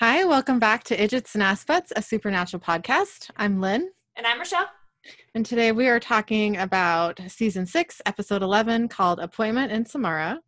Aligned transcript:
Hi, 0.00 0.24
welcome 0.24 0.58
back 0.58 0.82
to 0.84 0.96
Idgits 0.96 1.34
and 1.34 1.42
Aspects, 1.42 1.92
a 1.94 2.00
supernatural 2.00 2.62
podcast. 2.62 3.30
I'm 3.36 3.60
Lynn, 3.60 3.90
And 4.16 4.26
I'm 4.26 4.38
Rochelle. 4.38 4.66
and 5.34 5.44
today 5.44 5.72
we 5.72 5.88
are 5.88 6.00
talking 6.00 6.56
about 6.56 7.20
season 7.28 7.66
six, 7.66 8.00
episode 8.06 8.42
11, 8.42 8.88
called 8.88 9.20
Appointment 9.20 9.70
in 9.70 9.84
Samarra. 9.84 10.38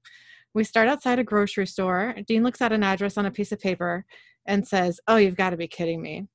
We 0.54 0.64
start 0.64 0.88
outside 0.88 1.18
a 1.18 1.24
grocery 1.24 1.66
store. 1.66 2.14
Dean 2.26 2.42
looks 2.42 2.62
at 2.62 2.72
an 2.72 2.82
address 2.82 3.18
on 3.18 3.26
a 3.26 3.30
piece 3.30 3.52
of 3.52 3.60
paper 3.60 4.06
and 4.46 4.66
says, 4.66 4.98
Oh, 5.06 5.16
you've 5.16 5.36
got 5.36 5.50
to 5.50 5.58
be 5.58 5.68
kidding 5.68 6.00
me. 6.00 6.28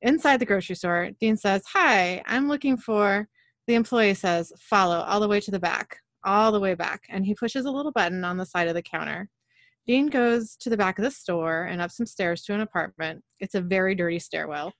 Inside 0.00 0.36
the 0.38 0.46
grocery 0.46 0.76
store, 0.76 1.10
Dean 1.20 1.36
says, 1.36 1.62
Hi, 1.72 2.22
I'm 2.26 2.46
looking 2.46 2.76
for. 2.76 3.28
The 3.66 3.74
employee 3.74 4.14
says, 4.14 4.52
Follow 4.60 5.00
all 5.00 5.18
the 5.18 5.26
way 5.28 5.40
to 5.40 5.50
the 5.50 5.58
back, 5.58 5.96
all 6.24 6.52
the 6.52 6.60
way 6.60 6.74
back. 6.74 7.02
And 7.08 7.26
he 7.26 7.34
pushes 7.34 7.64
a 7.64 7.72
little 7.72 7.90
button 7.90 8.24
on 8.24 8.36
the 8.36 8.46
side 8.46 8.68
of 8.68 8.74
the 8.74 8.82
counter. 8.82 9.28
Dean 9.86 10.08
goes 10.08 10.56
to 10.60 10.70
the 10.70 10.76
back 10.76 10.98
of 10.98 11.04
the 11.04 11.10
store 11.10 11.64
and 11.64 11.80
up 11.80 11.90
some 11.90 12.06
stairs 12.06 12.42
to 12.42 12.54
an 12.54 12.60
apartment. 12.60 13.22
It's 13.40 13.54
a 13.54 13.60
very 13.60 13.94
dirty 13.94 14.18
stairwell. 14.18 14.72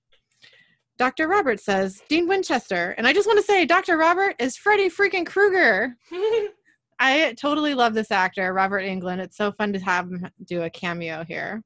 Dr. 0.99 1.27
Robert 1.27 1.59
says, 1.59 2.01
Dean 2.09 2.29
Winchester. 2.29 2.95
And 2.97 3.07
I 3.07 3.13
just 3.13 3.27
want 3.27 3.39
to 3.39 3.45
say, 3.45 3.65
Dr. 3.67 3.97
Robert 3.97 4.37
is 4.39 4.57
Freddy 4.57 4.89
freaking 4.89 5.27
Krueger. 5.27 5.97
I 7.01 7.35
totally 7.37 7.75
love 7.75 7.95
this 7.95 8.13
actor, 8.13 8.53
Robert 8.53 8.83
Englund. 8.83 9.19
It's 9.19 9.37
so 9.37 9.51
fun 9.51 9.73
to 9.73 9.81
have 9.81 10.07
him 10.07 10.29
do 10.45 10.63
a 10.63 10.71
cameo 10.71 11.25
here. 11.25 11.63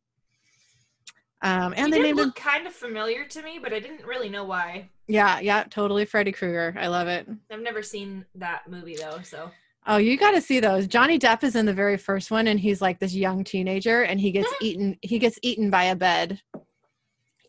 Um, 1.42 1.74
and 1.76 1.86
he 1.86 1.90
they 1.90 1.96
did 1.98 2.02
named 2.04 2.18
him, 2.18 2.24
look 2.26 2.34
kind 2.36 2.66
of 2.66 2.72
familiar 2.72 3.26
to 3.26 3.42
me, 3.42 3.58
but 3.62 3.74
I 3.74 3.80
didn't 3.80 4.06
really 4.06 4.30
know 4.30 4.44
why. 4.44 4.88
yeah, 5.06 5.38
yeah, 5.40 5.64
totally 5.64 6.06
Freddy 6.06 6.32
Krueger. 6.32 6.74
I 6.78 6.86
love 6.86 7.08
it. 7.08 7.28
I've 7.50 7.60
never 7.60 7.82
seen 7.82 8.24
that 8.36 8.62
movie 8.70 8.96
though, 8.96 9.20
so 9.22 9.50
Oh, 9.88 9.98
you 9.98 10.16
got 10.16 10.32
to 10.32 10.40
see 10.40 10.58
those. 10.58 10.88
Johnny 10.88 11.18
Depp 11.18 11.44
is 11.44 11.54
in 11.54 11.64
the 11.64 11.72
very 11.72 11.96
first 11.96 12.30
one, 12.30 12.48
and 12.48 12.58
he's 12.58 12.82
like 12.82 12.98
this 12.98 13.14
young 13.14 13.44
teenager, 13.44 14.02
and 14.02 14.20
he 14.20 14.32
gets 14.32 14.52
eaten. 14.60 14.96
He 15.02 15.18
gets 15.18 15.38
eaten 15.42 15.70
by 15.70 15.84
a 15.84 15.96
bed. 15.96 16.40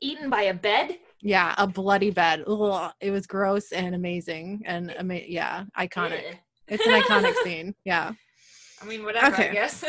eaten 0.02 0.30
by 0.30 0.44
a 0.44 0.54
bed. 0.54 0.98
Yeah, 1.22 1.56
a 1.58 1.66
bloody 1.66 2.12
bed. 2.12 2.44
Ugh, 2.48 2.92
it 3.02 3.10
was 3.10 3.26
gross 3.26 3.72
and 3.72 3.96
amazing, 3.96 4.62
and 4.66 4.96
ama- 4.98 5.26
yeah, 5.28 5.66
iconic. 5.78 6.30
Ugh. 6.30 6.36
It's 6.68 6.86
an 6.86 7.02
iconic 7.02 7.36
scene. 7.44 7.74
Yeah, 7.86 8.12
I 8.82 8.86
mean, 8.86 9.04
whatever. 9.04 9.34
Okay. 9.34 9.50
I 9.50 9.54
guess. 9.54 9.84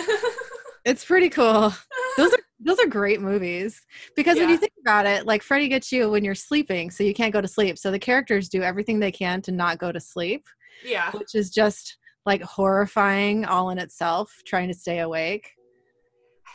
it's 0.86 1.04
pretty 1.04 1.28
cool. 1.28 1.74
Those 2.16 2.32
are 2.32 2.38
those 2.60 2.78
are 2.80 2.86
great 2.86 3.20
movies 3.20 3.80
because 4.16 4.38
when 4.38 4.48
you 4.48 4.56
think 4.56 4.72
about 4.80 5.06
it, 5.06 5.26
like 5.26 5.42
Freddy 5.42 5.68
gets 5.68 5.92
you 5.92 6.10
when 6.10 6.24
you're 6.24 6.34
sleeping, 6.34 6.90
so 6.90 7.04
you 7.04 7.12
can't 7.12 7.32
go 7.32 7.42
to 7.42 7.48
sleep. 7.48 7.76
So 7.76 7.90
the 7.90 7.98
characters 7.98 8.48
do 8.48 8.62
everything 8.62 8.98
they 8.98 9.12
can 9.12 9.42
to 9.42 9.52
not 9.52 9.78
go 9.78 9.92
to 9.92 10.00
sleep, 10.00 10.46
yeah. 10.84 11.10
which 11.12 11.34
is 11.34 11.50
just 11.50 11.98
like 12.28 12.42
horrifying 12.42 13.44
all 13.44 13.70
in 13.70 13.78
itself. 13.78 14.42
Trying 14.46 14.68
to 14.68 14.74
stay 14.74 15.00
awake. 15.00 15.50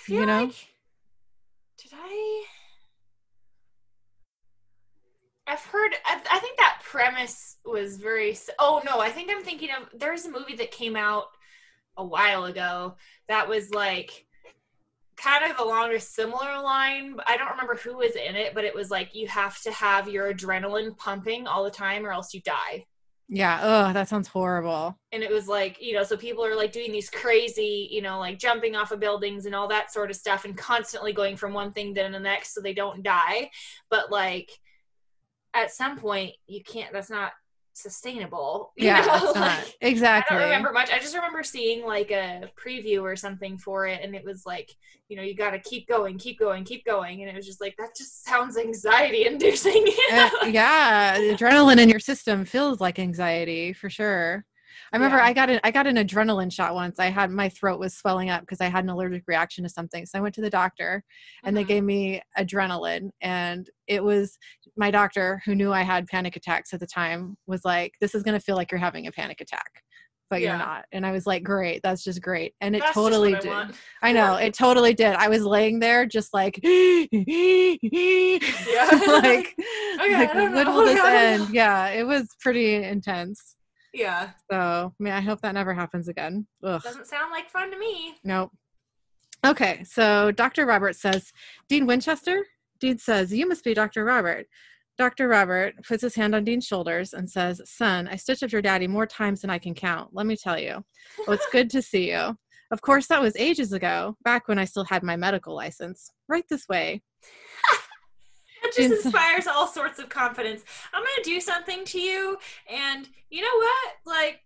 You 0.08 0.26
know? 0.26 0.44
like 0.46 0.68
did 1.78 1.92
I? 1.94 2.46
I've 5.48 5.66
heard. 5.66 5.94
I, 6.06 6.22
I 6.32 6.40
think 6.40 6.58
that 6.58 6.82
premise 6.84 7.58
was 7.66 7.98
very. 7.98 8.38
Oh 8.60 8.82
no, 8.86 9.00
I 9.00 9.10
think 9.10 9.30
I'm 9.30 9.44
thinking 9.44 9.70
of. 9.70 10.00
There's 10.00 10.26
a 10.26 10.32
movie 10.32 10.56
that 10.56 10.72
came 10.72 10.96
out 10.96 11.26
a 11.98 12.06
while 12.06 12.46
ago 12.46 12.96
that 13.28 13.48
was 13.48 13.72
like 13.72 14.26
kind 15.18 15.50
of 15.52 15.60
along 15.60 15.94
a 15.94 16.00
similar 16.00 16.62
line. 16.62 17.18
I 17.28 17.38
don't 17.38 17.52
remember 17.52 17.76
who 17.76 17.98
was 17.98 18.16
in 18.16 18.36
it, 18.36 18.54
but 18.54 18.64
it 18.64 18.76
was 18.76 18.90
like 18.90 19.16
you 19.16 19.28
have 19.28 19.62
to 19.64 19.72
have 19.72 20.08
your 20.08 20.34
adrenaline 20.34 20.98
pumping 20.98 21.48
all 21.48 21.64
the 21.64 21.72
time, 21.72 22.06
or 22.06 22.12
else 22.12 22.34
you 22.34 22.42
die. 22.42 22.86
Yeah. 23.30 23.60
Oh, 23.64 23.94
that 23.94 24.10
sounds 24.10 24.28
horrible. 24.28 24.98
and 25.12 25.24
it 25.24 25.32
was 25.32 25.48
like 25.48 25.82
you 25.82 25.94
know 25.94 26.04
so 26.04 26.16
people 26.18 26.46
are 26.46 26.56
like 26.56 26.72
doing 26.72 26.92
these 26.92 27.10
crazy 27.10 27.88
you 27.92 28.02
know 28.02 28.20
like 28.20 28.38
jumping 28.38 28.76
off 28.76 28.92
of 28.92 29.00
buildings 29.00 29.46
and 29.46 29.56
all 29.56 29.68
that 29.68 29.92
sort 29.92 30.10
of 30.10 30.16
stuff 30.16 30.46
and 30.46 30.58
constantly 30.58 31.14
going 31.14 31.36
from 31.36 31.54
one 31.54 31.72
thing 31.72 31.96
to 31.96 32.10
the 32.12 32.20
next 32.20 32.54
so 32.54 32.62
they 32.62 32.74
don't 32.74 33.02
die 33.04 33.50
but 33.90 34.12
like 34.12 34.52
at 35.54 35.72
some 35.72 35.98
point 35.98 36.34
you 36.48 36.62
can't 36.64 36.92
that's 36.94 37.10
not 37.10 37.32
sustainable 37.74 38.72
you 38.78 38.86
Yeah, 38.86 39.06
know? 39.06 39.16
it's 39.26 39.36
not 39.36 39.60
Like, 39.60 39.76
exactly. 39.82 40.38
I 40.38 40.40
don't 40.40 40.50
remember 40.50 40.72
much. 40.72 40.92
I 40.92 41.00
just 41.00 41.16
remember 41.16 41.44
seeing 41.44 41.86
like 41.86 42.12
a 42.12 42.50
preview 42.64 43.02
or 43.02 43.16
something 43.16 43.58
for 43.58 43.88
it, 43.88 44.02
and 44.04 44.16
it 44.16 44.24
was 44.24 44.46
like, 44.46 44.72
you 45.10 45.18
know, 45.18 45.24
you 45.24 45.36
got 45.36 45.52
to 45.52 45.60
keep 45.60 45.88
going, 45.88 46.18
keep 46.18 46.40
going, 46.40 46.64
keep 46.64 46.86
going, 46.86 47.22
and 47.22 47.30
it 47.30 47.36
was 47.36 47.46
just 47.46 47.62
like 47.62 47.76
that. 47.78 47.96
Just 47.98 48.24
sounds 48.26 48.58
anxiety 48.58 49.26
inducing. 49.26 49.86
Uh, 50.10 50.30
yeah, 50.48 51.18
adrenaline 51.18 51.80
in 51.80 51.90
your 51.90 52.00
system 52.00 52.46
feels 52.46 52.80
like 52.82 53.00
anxiety 53.00 53.74
for 53.74 53.90
sure. 53.90 54.46
I 54.92 54.98
remember 54.98 55.18
Yeah. 55.18 55.26
I 55.26 55.34
got 55.34 55.50
an 55.50 55.60
I 55.64 55.72
got 55.72 55.88
an 55.88 55.96
adrenaline 55.98 56.52
shot 56.52 56.74
once. 56.76 57.00
I 57.00 57.06
had 57.08 57.32
my 57.32 57.50
throat 57.50 57.80
was 57.80 57.96
swelling 57.96 58.30
up 58.30 58.42
because 58.42 58.62
I 58.62 58.70
had 58.70 58.84
an 58.84 58.90
allergic 58.90 59.24
reaction 59.28 59.64
to 59.64 59.70
something. 59.70 60.06
So 60.06 60.18
I 60.18 60.22
went 60.22 60.36
to 60.36 60.42
the 60.42 60.50
doctor 60.50 61.04
and 61.44 61.56
they 61.56 61.64
Mhm. 61.64 61.68
gave 61.68 61.84
me 61.84 62.22
adrenaline 62.38 63.10
and 63.22 63.70
it 63.88 64.04
was 64.04 64.38
my 64.78 64.92
doctor 64.92 65.42
who 65.46 65.56
knew 65.56 65.72
I 65.74 65.82
had 65.84 66.08
panic 66.08 66.36
attacks 66.36 66.74
at 66.74 66.80
the 66.80 66.88
time 66.88 67.38
was 67.48 67.64
like 67.66 67.94
this 68.02 68.16
is 68.16 68.24
going 68.24 68.38
to 68.38 68.44
feel 68.44 68.56
like 68.56 68.72
you're 68.72 68.80
having 68.80 69.08
a 69.08 69.12
panic 69.12 69.42
attack. 69.42 69.84
But 70.30 70.42
Yeah. 70.42 70.50
you're 70.52 70.58
not. 70.58 70.86
And 70.92 71.06
I 71.06 71.12
was 71.12 71.28
like, 71.28 71.44
great, 71.44 71.82
that's 71.84 72.04
just 72.04 72.20
great. 72.22 72.56
And 72.60 72.76
it 72.76 72.80
That's 72.80 72.96
totally 72.96 73.36
I 73.36 73.40
did. 73.40 73.52
want. 73.52 73.76
I 74.02 74.12
know, 74.14 74.36
it 74.38 74.56
totally 74.56 74.96
did. 74.96 75.14
I 75.14 75.28
was 75.28 75.44
laying 75.44 75.80
there 75.80 76.08
just 76.08 76.34
like 76.34 76.56
like, 76.64 76.64
Okay, 80.00 80.18
like 80.18 80.36
I 80.36 80.50
when 80.54 80.68
will 80.68 80.86
this 80.86 81.00
I 81.00 81.16
end? 81.16 81.50
Yeah, 81.52 81.88
it 81.90 82.06
was 82.08 82.28
pretty 82.40 82.76
intense. 82.76 83.56
Yeah, 83.94 84.32
So, 84.52 84.94
I 85.00 85.04
mean, 85.04 85.14
I 85.14 85.22
hope 85.22 85.42
that 85.42 85.54
never 85.54 85.74
happens 85.74 86.08
again. 86.08 86.48
Ugh, 86.64 86.82
doesn't 86.82 87.08
sound 87.08 87.32
like 87.32 87.50
fun 87.50 87.70
to 87.72 87.78
me. 87.78 88.16
nope. 88.24 88.52
Okay, 89.46 89.84
so 89.84 90.32
Dr. 90.32 90.66
Robert 90.66 90.96
says, 90.96 91.32
Dean 91.68 91.86
Winchester? 91.86 92.46
Dean 92.80 92.98
says, 92.98 93.34
You 93.34 93.48
must 93.48 93.64
be 93.64 93.74
Dr. 93.74 94.06
Robert. 94.06 94.48
Dr. 94.98 95.28
Robert 95.28 95.76
puts 95.88 96.02
his 96.02 96.16
hand 96.16 96.34
on 96.34 96.44
Dean's 96.44 96.66
shoulders 96.66 97.14
and 97.14 97.30
says, 97.30 97.62
Son, 97.66 98.08
I 98.08 98.16
stitched 98.16 98.44
up 98.44 98.52
your 98.52 98.62
daddy 98.62 98.88
more 98.88 99.06
times 99.06 99.42
than 99.42 99.50
I 99.50 99.60
can 99.60 99.74
count. 99.74 100.12
Let 100.14 100.28
me 100.28 100.38
tell 100.38 100.58
you. 100.58 100.84
Well, 101.20 101.36
it's 101.36 101.48
good 101.52 101.70
to 101.72 101.82
see 101.82 102.12
you. 102.12 102.38
Of 102.72 102.82
course, 102.82 103.08
that 103.08 103.22
was 103.22 103.36
ages 103.36 103.74
ago, 103.74 104.16
back 104.24 104.48
when 104.48 104.58
I 104.60 104.66
still 104.66 104.86
had 104.86 105.04
my 105.04 105.16
medical 105.18 105.54
license. 105.56 106.10
Right 106.28 106.46
this 106.50 106.68
way. 106.70 107.02
Just 108.76 108.92
Ins- 108.92 109.06
inspires 109.06 109.48
all 109.48 109.68
sorts 109.68 110.00
of 110.00 110.10
confidence. 110.10 110.64
I'm 110.94 111.02
gonna 111.04 111.24
do 111.24 111.40
something 111.40 111.86
to 111.86 112.00
you, 112.00 112.38
and 112.70 113.08
you 113.30 113.42
know 113.42 113.58
what? 113.58 113.94
Like, 114.06 114.42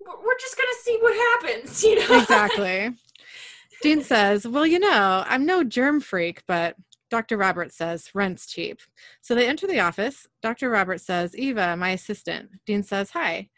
we're 0.00 0.38
just 0.40 0.56
gonna 0.56 0.68
see 0.82 0.98
what 1.00 1.14
happens. 1.14 1.82
You 1.90 2.08
know? 2.08 2.20
exactly. 2.20 2.90
Dean 3.82 4.02
says, 4.02 4.46
Well, 4.46 4.66
you 4.66 4.78
know, 4.78 5.24
I'm 5.26 5.46
no 5.46 5.64
germ 5.64 6.00
freak, 6.00 6.42
but 6.46 6.76
Dr. 7.10 7.36
Robert 7.36 7.72
says, 7.72 8.10
Rent's 8.14 8.46
cheap. 8.46 8.80
So 9.20 9.34
they 9.34 9.48
enter 9.48 9.66
the 9.66 9.80
office. 9.80 10.28
Dr. 10.42 10.70
Robert 10.70 11.00
says, 11.00 11.34
Eva, 11.34 11.76
my 11.76 11.90
assistant. 11.90 12.50
Dean 12.66 12.82
says, 12.82 13.10
Hi. 13.10 13.48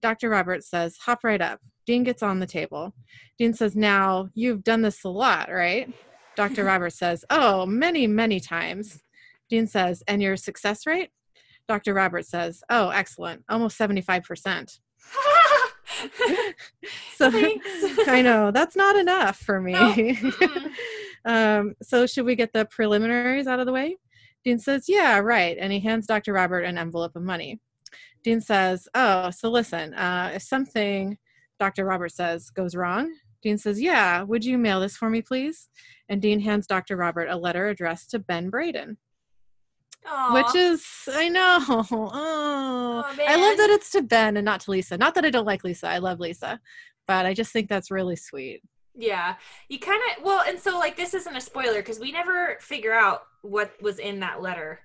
Dr. 0.00 0.30
Robert 0.30 0.64
says, 0.64 0.96
Hop 0.98 1.24
right 1.24 1.40
up. 1.40 1.60
Dean 1.86 2.04
gets 2.04 2.22
on 2.22 2.38
the 2.38 2.46
table. 2.46 2.94
Dean 3.38 3.54
says, 3.54 3.76
Now, 3.76 4.28
you've 4.34 4.64
done 4.64 4.82
this 4.82 5.04
a 5.04 5.08
lot, 5.08 5.50
right? 5.52 5.92
Dr. 6.36 6.64
Robert 6.72 6.92
says, 6.92 7.24
Oh, 7.28 7.66
many, 7.66 8.06
many 8.06 8.40
times. 8.40 9.02
Dean 9.52 9.66
says, 9.66 10.02
And 10.08 10.22
your 10.22 10.38
success 10.38 10.86
rate? 10.86 11.10
Dr. 11.68 11.92
Robert 11.92 12.24
says, 12.24 12.62
Oh, 12.70 12.88
excellent. 12.88 13.44
Almost 13.50 13.78
75%. 13.78 14.78
So. 17.16 17.30
I 18.06 18.22
know 18.22 18.50
that's 18.50 18.74
not 18.74 18.96
enough 18.96 19.36
for 19.36 19.60
me. 19.60 19.72
No. 19.72 19.94
Um, 21.24 21.74
so 21.80 22.04
should 22.04 22.24
we 22.24 22.34
get 22.34 22.52
the 22.52 22.64
preliminaries 22.64 23.46
out 23.46 23.60
of 23.60 23.66
the 23.66 23.72
way? 23.72 23.96
Dean 24.42 24.58
says, 24.58 24.86
"Yeah, 24.88 25.20
right," 25.20 25.56
and 25.56 25.72
he 25.72 25.78
hands 25.78 26.08
Dr. 26.08 26.32
Robert 26.32 26.64
an 26.64 26.78
envelope 26.78 27.14
of 27.14 27.22
money. 27.22 27.60
Dean 28.24 28.40
says, 28.40 28.88
"Oh, 28.92 29.30
so 29.30 29.48
listen, 29.48 29.94
uh, 29.94 30.32
if 30.34 30.42
something," 30.42 31.16
Dr. 31.60 31.84
Robert 31.84 32.10
says, 32.10 32.50
"goes 32.50 32.74
wrong," 32.74 33.14
Dean 33.40 33.56
says, 33.56 33.80
"Yeah, 33.80 34.22
would 34.22 34.44
you 34.44 34.58
mail 34.58 34.80
this 34.80 34.96
for 34.96 35.08
me, 35.08 35.22
please?" 35.22 35.68
And 36.08 36.20
Dean 36.20 36.40
hands 36.40 36.66
Dr. 36.66 36.96
Robert 36.96 37.28
a 37.28 37.36
letter 37.36 37.68
addressed 37.68 38.10
to 38.10 38.18
Ben 38.18 38.50
Braden, 38.50 38.98
Aw. 40.06 40.34
which 40.34 40.54
is 40.54 40.84
I 41.08 41.28
know. 41.28 41.58
Oh, 41.68 42.10
Aw, 42.12 43.14
I 43.18 43.36
love 43.36 43.56
that 43.56 43.70
it's 43.70 43.90
to 43.92 44.02
Ben 44.02 44.36
and 44.36 44.44
not 44.44 44.60
to 44.62 44.70
Lisa. 44.72 44.96
Not 44.98 45.14
that 45.14 45.24
I 45.24 45.30
don't 45.30 45.46
like 45.46 45.64
Lisa. 45.64 45.88
I 45.88 45.98
love 45.98 46.20
Lisa, 46.20 46.60
but 47.06 47.26
I 47.26 47.34
just 47.34 47.52
think 47.52 47.68
that's 47.68 47.90
really 47.90 48.16
sweet. 48.16 48.62
yeah, 48.96 49.36
you 49.68 49.78
kind 49.78 50.00
of 50.16 50.24
well, 50.24 50.42
and 50.46 50.58
so 50.58 50.78
like 50.78 50.96
this 50.96 51.14
isn't 51.14 51.36
a 51.36 51.40
spoiler 51.40 51.76
because 51.78 51.98
we 52.00 52.12
never 52.12 52.56
figure 52.60 52.92
out 52.92 53.22
what 53.42 53.72
was 53.80 53.98
in 53.98 54.20
that 54.20 54.42
letter. 54.42 54.80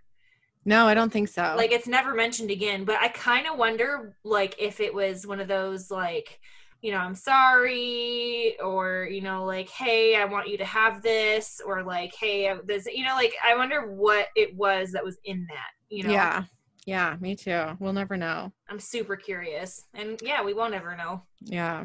No, 0.65 0.85
I 0.85 0.93
don't 0.93 1.11
think 1.11 1.29
so. 1.29 1.53
Like 1.57 1.71
it's 1.71 1.87
never 1.87 2.13
mentioned 2.13 2.51
again. 2.51 2.83
But 2.83 2.97
I 3.01 3.07
kind 3.07 3.47
of 3.47 3.57
wonder 3.57 4.15
like 4.23 4.55
if 4.59 4.79
it 4.79 4.93
was 4.93 5.25
one 5.25 5.39
of 5.39 5.47
those 5.47 5.89
like 5.89 6.39
you 6.81 6.91
know, 6.91 6.97
I'm 6.97 7.15
sorry, 7.15 8.55
or, 8.63 9.07
you 9.09 9.21
know, 9.21 9.45
like, 9.45 9.69
hey, 9.69 10.15
I 10.15 10.25
want 10.25 10.47
you 10.47 10.57
to 10.57 10.65
have 10.65 11.01
this, 11.01 11.59
or 11.65 11.83
like, 11.83 12.13
hey, 12.19 12.53
this, 12.65 12.85
you 12.85 13.03
know, 13.03 13.15
like, 13.15 13.33
I 13.45 13.55
wonder 13.55 13.91
what 13.91 14.27
it 14.35 14.55
was 14.55 14.91
that 14.91 15.03
was 15.03 15.17
in 15.25 15.45
that, 15.49 15.71
you 15.89 16.03
know? 16.03 16.11
Yeah. 16.11 16.43
Yeah, 16.85 17.17
me 17.19 17.35
too. 17.35 17.75
We'll 17.79 17.91
never 17.91 18.15
know. 18.15 18.53
I'm 18.69 18.79
super 18.79 19.17
curious. 19.17 19.83
And 19.93 20.17
yeah, 20.23 20.41
we 20.41 20.53
won't 20.53 20.73
ever 20.73 20.95
know. 20.95 21.21
Yeah. 21.41 21.83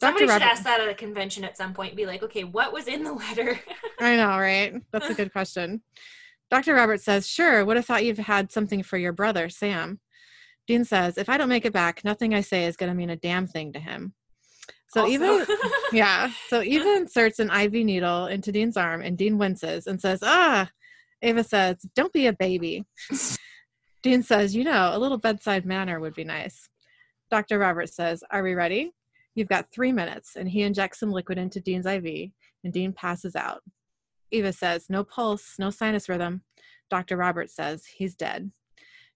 Somebody 0.00 0.24
Dr. 0.24 0.32
should 0.32 0.42
Robert- 0.42 0.52
ask 0.52 0.64
that 0.64 0.80
at 0.80 0.88
a 0.88 0.94
convention 0.94 1.44
at 1.44 1.58
some 1.58 1.74
point. 1.74 1.94
Be 1.94 2.06
like, 2.06 2.22
okay, 2.22 2.44
what 2.44 2.72
was 2.72 2.88
in 2.88 3.04
the 3.04 3.12
letter? 3.12 3.60
I 4.00 4.16
know, 4.16 4.38
right? 4.38 4.80
That's 4.92 5.10
a 5.10 5.14
good 5.14 5.30
question. 5.30 5.82
Dr. 6.50 6.74
Roberts 6.74 7.04
says, 7.04 7.28
Sure, 7.28 7.64
would 7.64 7.76
have 7.76 7.84
thought 7.84 8.04
you've 8.04 8.16
had 8.18 8.50
something 8.50 8.82
for 8.82 8.96
your 8.96 9.12
brother, 9.12 9.50
Sam. 9.50 10.00
Dean 10.66 10.84
says, 10.86 11.18
If 11.18 11.28
I 11.28 11.36
don't 11.36 11.50
make 11.50 11.66
it 11.66 11.72
back, 11.74 12.02
nothing 12.02 12.34
I 12.34 12.40
say 12.40 12.64
is 12.64 12.76
going 12.76 12.90
to 12.90 12.96
mean 12.96 13.10
a 13.10 13.16
damn 13.16 13.46
thing 13.46 13.74
to 13.74 13.78
him. 13.78 14.14
So 14.92 15.02
Also- 15.02 15.10
Eva, 15.12 15.46
yeah, 15.92 16.30
so 16.48 16.62
Eva 16.62 16.94
inserts 16.96 17.38
an 17.38 17.50
IV 17.50 17.72
needle 17.72 18.26
into 18.26 18.50
Dean's 18.52 18.76
arm, 18.76 19.02
and 19.02 19.16
Dean 19.16 19.38
winces 19.38 19.86
and 19.86 20.00
says, 20.00 20.18
Ah, 20.22 20.68
Ava 21.22 21.44
says, 21.44 21.76
Don't 21.94 22.12
be 22.12 22.26
a 22.26 22.32
baby. 22.32 22.84
Dean 24.02 24.22
says, 24.22 24.54
You 24.56 24.64
know, 24.64 24.90
a 24.92 24.98
little 24.98 25.18
bedside 25.18 25.64
manner 25.64 26.00
would 26.00 26.14
be 26.14 26.24
nice. 26.24 26.68
Dr. 27.30 27.58
Roberts 27.58 27.94
says, 27.94 28.24
Are 28.30 28.42
we 28.42 28.54
ready? 28.54 28.92
You've 29.36 29.48
got 29.48 29.70
three 29.72 29.92
minutes. 29.92 30.34
And 30.36 30.48
he 30.48 30.62
injects 30.62 30.98
some 30.98 31.12
liquid 31.12 31.38
into 31.38 31.60
Dean's 31.60 31.86
IV, 31.86 32.30
and 32.64 32.72
Dean 32.72 32.92
passes 32.92 33.36
out. 33.36 33.62
Eva 34.32 34.52
says, 34.52 34.86
No 34.88 35.04
pulse, 35.04 35.54
no 35.58 35.70
sinus 35.70 36.08
rhythm. 36.08 36.42
Dr. 36.90 37.16
Roberts 37.16 37.54
says, 37.54 37.84
He's 37.86 38.14
dead. 38.16 38.50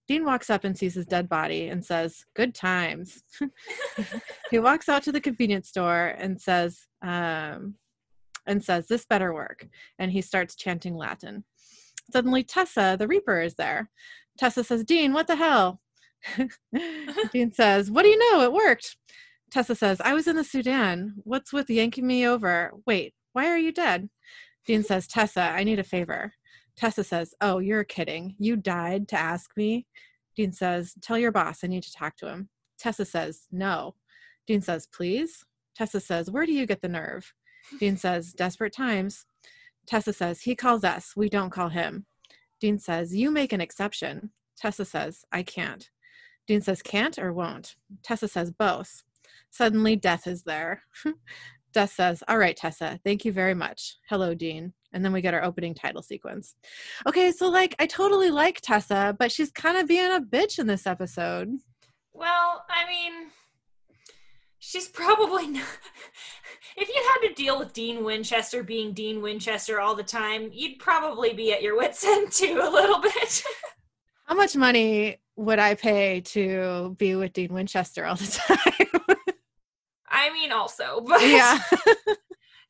Dean 0.07 0.25
walks 0.25 0.49
up 0.49 0.63
and 0.63 0.77
sees 0.77 0.93
his 0.93 1.05
dead 1.05 1.27
body 1.27 1.67
and 1.67 1.83
says, 1.83 2.23
Good 2.35 2.53
times. 2.53 3.23
he 4.51 4.59
walks 4.59 4.87
out 4.87 5.03
to 5.03 5.11
the 5.11 5.21
convenience 5.21 5.69
store 5.69 6.15
and 6.17 6.39
says, 6.39 6.87
um, 7.01 7.75
and 8.45 8.63
says, 8.63 8.87
This 8.87 9.05
better 9.05 9.33
work. 9.33 9.67
And 9.97 10.11
he 10.11 10.21
starts 10.21 10.55
chanting 10.55 10.95
Latin. 10.95 11.43
Suddenly, 12.11 12.43
Tessa, 12.43 12.95
the 12.99 13.07
Reaper, 13.07 13.41
is 13.41 13.55
there. 13.55 13.89
Tessa 14.37 14.63
says, 14.63 14.83
Dean, 14.83 15.13
what 15.13 15.27
the 15.27 15.35
hell? 15.35 15.81
Dean 17.31 17.51
says, 17.51 17.89
What 17.89 18.03
do 18.03 18.09
you 18.09 18.31
know? 18.31 18.41
It 18.41 18.53
worked. 18.53 18.97
Tessa 19.51 19.75
says, 19.75 20.01
I 20.01 20.13
was 20.13 20.27
in 20.27 20.35
the 20.35 20.43
Sudan. 20.43 21.15
What's 21.23 21.53
with 21.53 21.69
yanking 21.69 22.05
me 22.05 22.27
over? 22.27 22.71
Wait, 22.85 23.13
why 23.33 23.49
are 23.49 23.57
you 23.57 23.71
dead? 23.71 24.09
Dean 24.65 24.83
says, 24.83 25.07
Tessa, 25.07 25.41
I 25.41 25.63
need 25.63 25.79
a 25.79 25.83
favor. 25.83 26.33
Tessa 26.77 27.03
says, 27.03 27.33
Oh, 27.41 27.59
you're 27.59 27.83
kidding. 27.83 28.35
You 28.37 28.55
died 28.55 29.07
to 29.09 29.19
ask 29.19 29.51
me? 29.55 29.87
Dean 30.35 30.51
says, 30.51 30.95
Tell 31.01 31.17
your 31.17 31.31
boss. 31.31 31.63
I 31.63 31.67
need 31.67 31.83
to 31.83 31.93
talk 31.93 32.17
to 32.17 32.27
him. 32.27 32.49
Tessa 32.77 33.05
says, 33.05 33.47
No. 33.51 33.95
Dean 34.47 34.61
says, 34.61 34.87
Please? 34.87 35.45
Tessa 35.75 35.99
says, 35.99 36.29
Where 36.29 36.45
do 36.45 36.51
you 36.53 36.65
get 36.65 36.81
the 36.81 36.89
nerve? 36.89 37.33
Dean 37.79 37.97
says, 37.97 38.33
Desperate 38.33 38.73
times. 38.73 39.25
Tessa 39.87 40.13
says, 40.13 40.41
He 40.41 40.55
calls 40.55 40.83
us. 40.83 41.13
We 41.15 41.29
don't 41.29 41.51
call 41.51 41.69
him. 41.69 42.05
Dean 42.59 42.79
says, 42.79 43.15
You 43.15 43.31
make 43.31 43.53
an 43.53 43.61
exception. 43.61 44.31
Tessa 44.57 44.85
says, 44.85 45.25
I 45.31 45.43
can't. 45.43 45.89
Dean 46.47 46.61
says, 46.61 46.81
Can't 46.81 47.17
or 47.17 47.33
won't? 47.33 47.75
Tessa 48.03 48.27
says, 48.27 48.51
Both. 48.51 49.03
Suddenly, 49.49 49.95
Death 49.95 50.27
is 50.27 50.43
there. 50.43 50.83
Death 51.73 51.93
says, 51.93 52.23
All 52.27 52.37
right, 52.37 52.55
Tessa, 52.55 52.99
thank 53.03 53.25
you 53.25 53.31
very 53.31 53.53
much. 53.53 53.97
Hello, 54.09 54.33
Dean. 54.33 54.73
And 54.95 55.03
then 55.03 55.11
we 55.11 55.21
get 55.21 55.33
our 55.33 55.43
opening 55.43 55.75
title 55.75 56.01
sequence. 56.01 56.55
Okay, 57.05 57.31
so 57.33 57.49
like, 57.49 57.75
I 57.79 57.85
totally 57.85 58.31
like 58.31 58.61
Tessa, 58.61 59.13
but 59.19 59.29
she's 59.29 59.51
kind 59.51 59.77
of 59.77 59.87
being 59.87 60.09
a 60.09 60.21
bitch 60.21 60.57
in 60.57 60.67
this 60.67 60.87
episode. 60.87 61.49
well, 62.13 62.63
I 62.69 62.87
mean, 62.89 63.27
she's 64.57 64.87
probably 64.87 65.47
not. 65.47 65.67
If 66.77 66.89
you 66.89 67.01
had 67.07 67.29
to 67.29 67.33
deal 67.33 67.57
with 67.57 67.71
Dean 67.71 68.03
Winchester 68.03 68.61
being 68.61 68.91
Dean 68.91 69.21
Winchester 69.21 69.79
all 69.79 69.95
the 69.95 70.03
time, 70.03 70.49
you'd 70.51 70.77
probably 70.77 71.31
be 71.33 71.53
at 71.53 71.61
your 71.61 71.77
wits' 71.77 72.03
end 72.03 72.33
too, 72.33 72.59
a 72.61 72.69
little 72.69 72.99
bit. 72.99 73.43
How 74.25 74.35
much 74.35 74.57
money 74.57 75.21
would 75.37 75.57
I 75.59 75.75
pay 75.75 76.19
to 76.21 76.93
be 76.99 77.15
with 77.15 77.31
Dean 77.31 77.53
Winchester 77.53 78.05
all 78.05 78.15
the 78.15 78.25
time? 79.07 79.17
I 80.09 80.33
mean, 80.33 80.51
also, 80.51 80.99
but 80.99 81.21
yeah. 81.21 81.59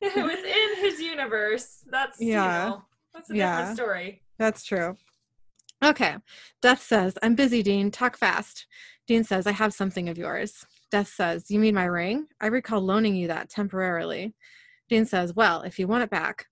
within 0.02 0.76
his 0.80 1.00
universe, 1.00 1.84
that's 1.90 2.20
Yeah. 2.20 2.64
you 2.64 2.70
know, 2.70 2.82
that's 3.14 3.30
a 3.30 3.36
Yeah. 3.36 3.56
different 3.58 3.76
story. 3.78 4.22
That's 4.38 4.64
true. 4.64 4.96
Okay. 5.84 6.16
Death 6.62 6.82
says, 6.82 7.18
I'm 7.22 7.34
busy, 7.34 7.62
Dean. 7.62 7.90
Talk 7.90 8.16
fast. 8.16 8.66
Dean 9.06 9.24
says, 9.24 9.46
I 9.46 9.52
have 9.52 9.72
something 9.74 10.08
of 10.08 10.18
yours. 10.18 10.64
Death 10.90 11.08
says, 11.08 11.50
You 11.50 11.58
mean 11.60 11.74
my 11.74 11.84
ring? 11.84 12.26
I 12.40 12.46
recall 12.46 12.80
loaning 12.80 13.14
you 13.14 13.28
that 13.28 13.50
temporarily. 13.50 14.34
Dean 14.88 15.04
says, 15.06 15.34
Well, 15.34 15.62
if 15.62 15.78
you 15.78 15.86
want 15.86 16.04
it 16.04 16.10
back. 16.10 16.46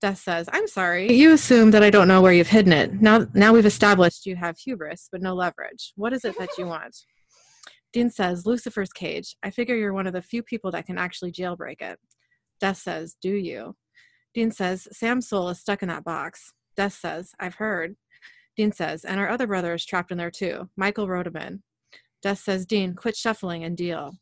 Death 0.00 0.18
says, 0.18 0.48
I'm 0.52 0.68
sorry. 0.68 1.12
You 1.12 1.32
assume 1.32 1.72
that 1.72 1.82
I 1.82 1.90
don't 1.90 2.06
know 2.06 2.20
where 2.22 2.32
you've 2.32 2.46
hidden 2.48 2.72
it. 2.72 3.00
Now 3.02 3.26
now 3.34 3.52
we've 3.52 3.66
established 3.66 4.26
you 4.26 4.36
have 4.36 4.56
hubris, 4.56 5.08
but 5.10 5.22
no 5.22 5.34
leverage. 5.34 5.92
What 5.96 6.12
is 6.12 6.24
it 6.24 6.38
that 6.38 6.50
you 6.56 6.66
want? 6.74 6.96
Dean 7.92 8.10
says, 8.10 8.46
Lucifer's 8.46 8.92
cage. 8.92 9.34
I 9.42 9.50
figure 9.50 9.74
you're 9.74 9.92
one 9.94 10.06
of 10.06 10.12
the 10.12 10.22
few 10.22 10.42
people 10.42 10.70
that 10.72 10.86
can 10.86 10.98
actually 10.98 11.32
jailbreak 11.32 11.80
it. 11.80 11.98
Death 12.60 12.78
says, 12.78 13.16
Do 13.20 13.30
you? 13.34 13.76
Dean 14.34 14.50
says, 14.50 14.86
Sam's 14.92 15.28
soul 15.28 15.48
is 15.48 15.58
stuck 15.60 15.82
in 15.82 15.88
that 15.88 16.04
box. 16.04 16.52
Death 16.76 16.92
says, 16.94 17.32
I've 17.40 17.56
heard. 17.56 17.96
Dean 18.56 18.72
says, 18.72 19.04
and 19.04 19.18
our 19.20 19.28
other 19.28 19.46
brother 19.46 19.72
is 19.74 19.84
trapped 19.84 20.10
in 20.10 20.18
there 20.18 20.30
too. 20.30 20.68
Michael 20.76 21.08
wrote 21.08 21.26
him 21.26 21.36
in. 21.36 21.62
Death 22.22 22.38
says, 22.40 22.66
Dean, 22.66 22.94
quit 22.94 23.16
shuffling 23.16 23.64
and 23.64 23.76
deal. 23.76 24.16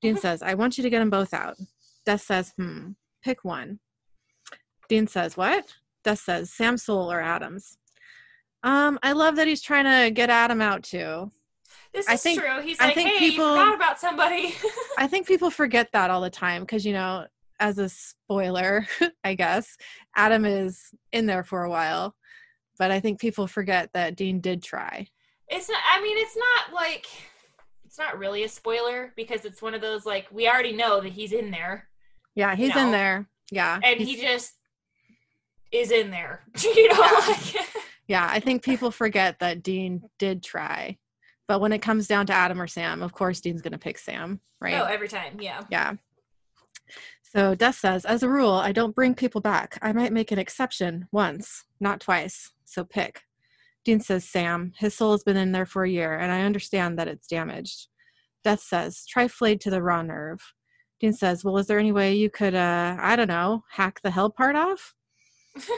Dean 0.00 0.16
says, 0.16 0.42
I 0.42 0.54
want 0.54 0.76
you 0.76 0.82
to 0.82 0.90
get 0.90 0.98
them 1.00 1.10
both 1.10 1.32
out. 1.34 1.56
Death 2.04 2.22
says, 2.22 2.52
hmm, 2.56 2.90
pick 3.22 3.44
one. 3.44 3.78
Dean 4.88 5.06
says, 5.06 5.36
what? 5.36 5.72
Death 6.02 6.20
says, 6.20 6.50
Sam 6.52 6.76
Soul 6.76 7.10
or 7.10 7.20
Adams. 7.20 7.78
Um, 8.62 8.98
I 9.02 9.12
love 9.12 9.36
that 9.36 9.46
he's 9.46 9.62
trying 9.62 9.84
to 9.84 10.10
get 10.10 10.30
Adam 10.30 10.60
out 10.60 10.82
too. 10.82 11.30
This 11.92 12.08
I 12.08 12.14
is 12.14 12.22
think- 12.22 12.40
true. 12.40 12.60
He's 12.62 12.80
I 12.80 12.86
like, 12.86 12.94
think 12.94 13.10
hey, 13.10 13.18
people- 13.30 13.52
you 13.54 13.60
forgot 13.60 13.74
about 13.74 14.00
somebody. 14.00 14.54
I 14.98 15.06
think 15.06 15.26
people 15.26 15.50
forget 15.50 15.90
that 15.92 16.10
all 16.10 16.20
the 16.22 16.30
time 16.30 16.62
because, 16.62 16.84
you 16.84 16.92
know, 16.92 17.26
as 17.60 17.78
a 17.78 17.88
spoiler, 17.88 18.86
I 19.24 19.34
guess, 19.34 19.76
Adam 20.16 20.44
is 20.44 20.80
in 21.12 21.26
there 21.26 21.44
for 21.44 21.64
a 21.64 21.70
while. 21.70 22.14
But 22.78 22.90
I 22.90 23.00
think 23.00 23.20
people 23.20 23.46
forget 23.46 23.90
that 23.94 24.16
Dean 24.16 24.40
did 24.40 24.62
try. 24.62 25.06
it's 25.48 25.68
not. 25.68 25.78
I 25.96 26.02
mean, 26.02 26.16
it's 26.18 26.36
not 26.36 26.74
like 26.74 27.06
it's 27.84 27.98
not 27.98 28.18
really 28.18 28.42
a 28.42 28.48
spoiler 28.48 29.12
because 29.16 29.44
it's 29.44 29.62
one 29.62 29.74
of 29.74 29.80
those 29.80 30.04
like 30.04 30.26
we 30.32 30.48
already 30.48 30.72
know 30.72 31.00
that 31.00 31.12
he's 31.12 31.32
in 31.32 31.50
there 31.52 31.88
Yeah, 32.34 32.56
he's 32.56 32.74
No. 32.74 32.84
in 32.84 32.90
there. 32.90 33.28
Yeah. 33.52 33.78
and 33.84 34.00
he's- 34.00 34.18
he 34.20 34.26
just 34.26 34.54
is 35.70 35.90
in 35.92 36.10
there. 36.10 36.42
you 36.64 36.88
know, 36.88 36.94
Yeah. 37.00 37.20
like 37.28 37.66
Yeah, 38.08 38.28
I 38.30 38.40
think 38.40 38.62
people 38.64 38.90
forget 38.90 39.38
that 39.38 39.62
Dean 39.62 40.02
did 40.18 40.42
try. 40.42 40.98
But 41.46 41.60
when 41.60 41.72
it 41.72 41.80
comes 41.82 42.06
down 42.08 42.26
to 42.26 42.32
Adam 42.34 42.60
or 42.60 42.66
Sam, 42.66 43.02
of 43.02 43.12
course 43.12 43.40
Dean's 43.40 43.62
going 43.62 43.72
to 43.72 43.78
pick 43.78 43.98
Sam, 43.98 44.40
right? 44.60 44.74
oh, 44.74 44.84
every 44.84 45.08
time, 45.08 45.40
yeah. 45.40 45.62
Yeah. 45.70 45.92
So 47.34 47.54
Death 47.54 47.76
says, 47.76 48.04
as 48.04 48.22
a 48.22 48.28
rule, 48.28 48.52
I 48.52 48.70
don't 48.70 48.94
bring 48.94 49.14
people 49.14 49.40
back. 49.40 49.76
I 49.82 49.92
might 49.92 50.12
make 50.12 50.30
an 50.30 50.38
exception 50.38 51.08
once, 51.10 51.64
not 51.80 52.00
twice. 52.00 52.52
So 52.64 52.84
pick. 52.84 53.22
Dean 53.84 53.98
says, 53.98 54.24
Sam, 54.24 54.72
his 54.78 54.94
soul 54.94 55.12
has 55.12 55.24
been 55.24 55.36
in 55.36 55.50
there 55.50 55.66
for 55.66 55.84
a 55.84 55.90
year, 55.90 56.16
and 56.16 56.30
I 56.30 56.42
understand 56.42 56.98
that 56.98 57.08
it's 57.08 57.26
damaged. 57.26 57.88
Death 58.44 58.60
says, 58.60 59.04
try 59.06 59.26
flayed 59.26 59.60
to 59.62 59.70
the 59.70 59.82
raw 59.82 60.02
nerve. 60.02 60.40
Dean 61.00 61.12
says, 61.12 61.44
well, 61.44 61.58
is 61.58 61.66
there 61.66 61.78
any 61.78 61.92
way 61.92 62.14
you 62.14 62.30
could, 62.30 62.54
uh, 62.54 62.96
I 63.00 63.16
don't 63.16 63.28
know, 63.28 63.64
hack 63.68 64.00
the 64.02 64.12
hell 64.12 64.30
part 64.30 64.54
off? 64.54 64.94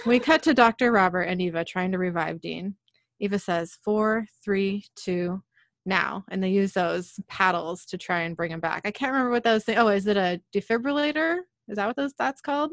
we 0.05 0.19
cut 0.21 0.43
to 0.43 0.55
Dr. 0.55 0.93
Robert 0.93 1.23
and 1.23 1.41
Eva 1.41 1.65
trying 1.65 1.91
to 1.93 1.99
revive 1.99 2.41
Dean. 2.41 2.77
Eva 3.19 3.39
says, 3.39 3.79
four, 3.83 4.27
three, 4.45 4.85
two, 4.95 5.43
now. 5.87 6.25
And 6.31 6.43
they 6.43 6.51
use 6.51 6.73
those 6.73 7.19
paddles 7.29 7.85
to 7.87 7.99
try 7.99 8.21
and 8.23 8.37
bring 8.37 8.51
him 8.51 8.61
back. 8.61 8.83
I 8.85 8.91
can't 8.91 9.13
remember 9.13 9.31
what 9.31 9.45
those 9.45 9.65
things. 9.65 9.79
Oh, 9.79 9.89
is 9.89 10.07
it 10.07 10.17
a 10.17 10.41
defibrillator? 10.55 11.39
Is 11.69 11.77
that 11.77 11.87
what 11.87 11.97
those 11.97 12.13
that's 12.19 12.41
called? 12.41 12.73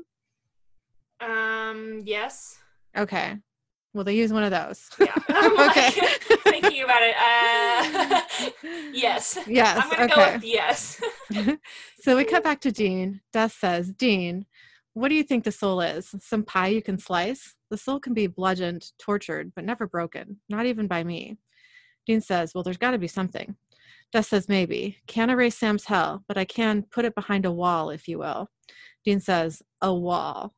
Um. 1.19 2.01
Yes. 2.05 2.57
Okay. 2.97 3.37
Well, 3.93 4.03
they 4.03 4.15
use 4.15 4.33
one 4.33 4.43
of 4.43 4.51
those. 4.51 4.89
Yeah. 4.99 5.15
Okay. 5.69 5.91
thinking 6.43 6.83
about 6.83 7.01
it. 7.01 7.15
Uh, 7.17 8.21
yes. 8.93 9.37
Yes. 9.47 9.79
I'm 9.81 9.89
gonna 9.89 10.03
okay. 10.05 10.15
go 10.15 10.33
with 10.33 10.43
yes. 10.43 11.01
so 12.01 12.15
we 12.15 12.23
cut 12.23 12.43
back 12.43 12.61
to 12.61 12.71
Dean. 12.71 13.21
Death 13.31 13.53
says, 13.59 13.91
Dean, 13.91 14.45
what 14.93 15.09
do 15.09 15.15
you 15.15 15.23
think 15.23 15.43
the 15.43 15.51
soul 15.51 15.81
is? 15.81 16.13
Some 16.19 16.43
pie 16.43 16.67
you 16.67 16.81
can 16.81 16.97
slice? 16.97 17.55
The 17.69 17.77
soul 17.77 17.99
can 17.99 18.13
be 18.13 18.27
bludgeoned, 18.27 18.91
tortured, 18.99 19.51
but 19.55 19.65
never 19.65 19.87
broken, 19.87 20.39
not 20.49 20.65
even 20.65 20.87
by 20.87 21.03
me. 21.03 21.37
Dean 22.05 22.21
says, 22.21 22.53
Well, 22.53 22.63
there's 22.63 22.77
got 22.77 22.91
to 22.91 22.97
be 22.97 23.07
something. 23.07 23.55
Death 24.11 24.27
says, 24.27 24.49
Maybe. 24.49 24.97
Can't 25.07 25.31
erase 25.31 25.57
Sam's 25.57 25.85
hell, 25.85 26.23
but 26.27 26.37
I 26.37 26.45
can 26.45 26.83
put 26.83 27.05
it 27.05 27.15
behind 27.15 27.45
a 27.45 27.51
wall, 27.51 27.89
if 27.89 28.07
you 28.07 28.19
will. 28.19 28.49
Dean 29.03 29.19
says, 29.19 29.61
A 29.81 29.93
wall. 29.93 30.53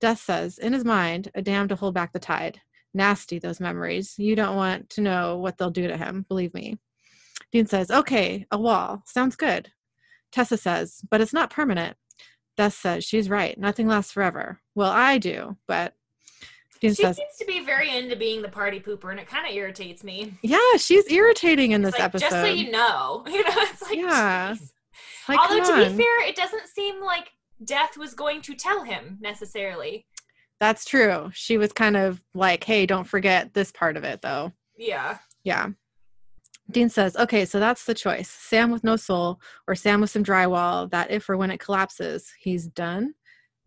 Death 0.00 0.20
says, 0.20 0.58
In 0.58 0.72
his 0.72 0.84
mind, 0.84 1.30
a 1.34 1.42
dam 1.42 1.68
to 1.68 1.76
hold 1.76 1.94
back 1.94 2.12
the 2.12 2.18
tide. 2.18 2.60
Nasty, 2.94 3.38
those 3.38 3.60
memories. 3.60 4.14
You 4.18 4.36
don't 4.36 4.56
want 4.56 4.90
to 4.90 5.00
know 5.00 5.38
what 5.38 5.58
they'll 5.58 5.70
do 5.70 5.88
to 5.88 5.96
him, 5.96 6.26
believe 6.28 6.52
me. 6.54 6.78
Dean 7.50 7.66
says, 7.66 7.90
Okay, 7.90 8.46
a 8.50 8.58
wall. 8.58 9.02
Sounds 9.06 9.36
good. 9.36 9.72
Tessa 10.30 10.56
says, 10.56 11.00
But 11.10 11.20
it's 11.20 11.32
not 11.32 11.50
permanent. 11.50 11.96
Death 12.56 12.74
says, 12.74 13.04
She's 13.04 13.30
right. 13.30 13.58
Nothing 13.58 13.88
lasts 13.88 14.12
forever. 14.12 14.60
Well, 14.74 14.90
I 14.90 15.18
do, 15.18 15.56
but 15.66 15.94
she 16.90 16.94
says, 17.02 17.16
seems 17.16 17.36
to 17.38 17.44
be 17.44 17.64
very 17.64 17.96
into 17.96 18.16
being 18.16 18.42
the 18.42 18.48
party 18.48 18.80
pooper, 18.80 19.10
and 19.10 19.20
it 19.20 19.26
kind 19.26 19.46
of 19.46 19.54
irritates 19.54 20.02
me. 20.02 20.34
Yeah, 20.42 20.58
she's 20.76 21.10
irritating 21.10 21.72
in 21.72 21.82
this 21.82 21.92
like, 21.92 22.02
episode. 22.02 22.30
Just 22.30 22.36
so 22.36 22.44
you 22.44 22.70
know, 22.70 23.24
you 23.28 23.44
know, 23.44 23.50
it's 23.56 23.82
like, 23.82 23.96
Yeah. 23.96 24.54
Like, 25.28 25.38
Although 25.38 25.64
to 25.64 25.90
be 25.90 26.02
fair, 26.02 26.28
it 26.28 26.34
doesn't 26.34 26.66
seem 26.66 27.00
like 27.02 27.30
Death 27.64 27.96
was 27.96 28.14
going 28.14 28.42
to 28.42 28.54
tell 28.54 28.82
him 28.82 29.18
necessarily. 29.20 30.06
That's 30.58 30.84
true. 30.84 31.30
She 31.32 31.58
was 31.58 31.72
kind 31.72 31.96
of 31.96 32.20
like, 32.34 32.64
hey, 32.64 32.86
don't 32.86 33.06
forget 33.06 33.54
this 33.54 33.72
part 33.72 33.96
of 33.96 34.04
it, 34.04 34.22
though. 34.22 34.52
Yeah. 34.76 35.18
Yeah. 35.44 35.68
Dean 36.70 36.88
says, 36.88 37.16
okay, 37.16 37.44
so 37.44 37.60
that's 37.60 37.84
the 37.84 37.94
choice 37.94 38.30
Sam 38.30 38.70
with 38.70 38.84
no 38.84 38.96
soul 38.96 39.40
or 39.66 39.74
Sam 39.74 40.00
with 40.00 40.10
some 40.10 40.24
drywall 40.24 40.90
that 40.90 41.10
if 41.10 41.28
or 41.28 41.36
when 41.36 41.50
it 41.50 41.60
collapses, 41.60 42.32
he's 42.40 42.66
done. 42.66 43.14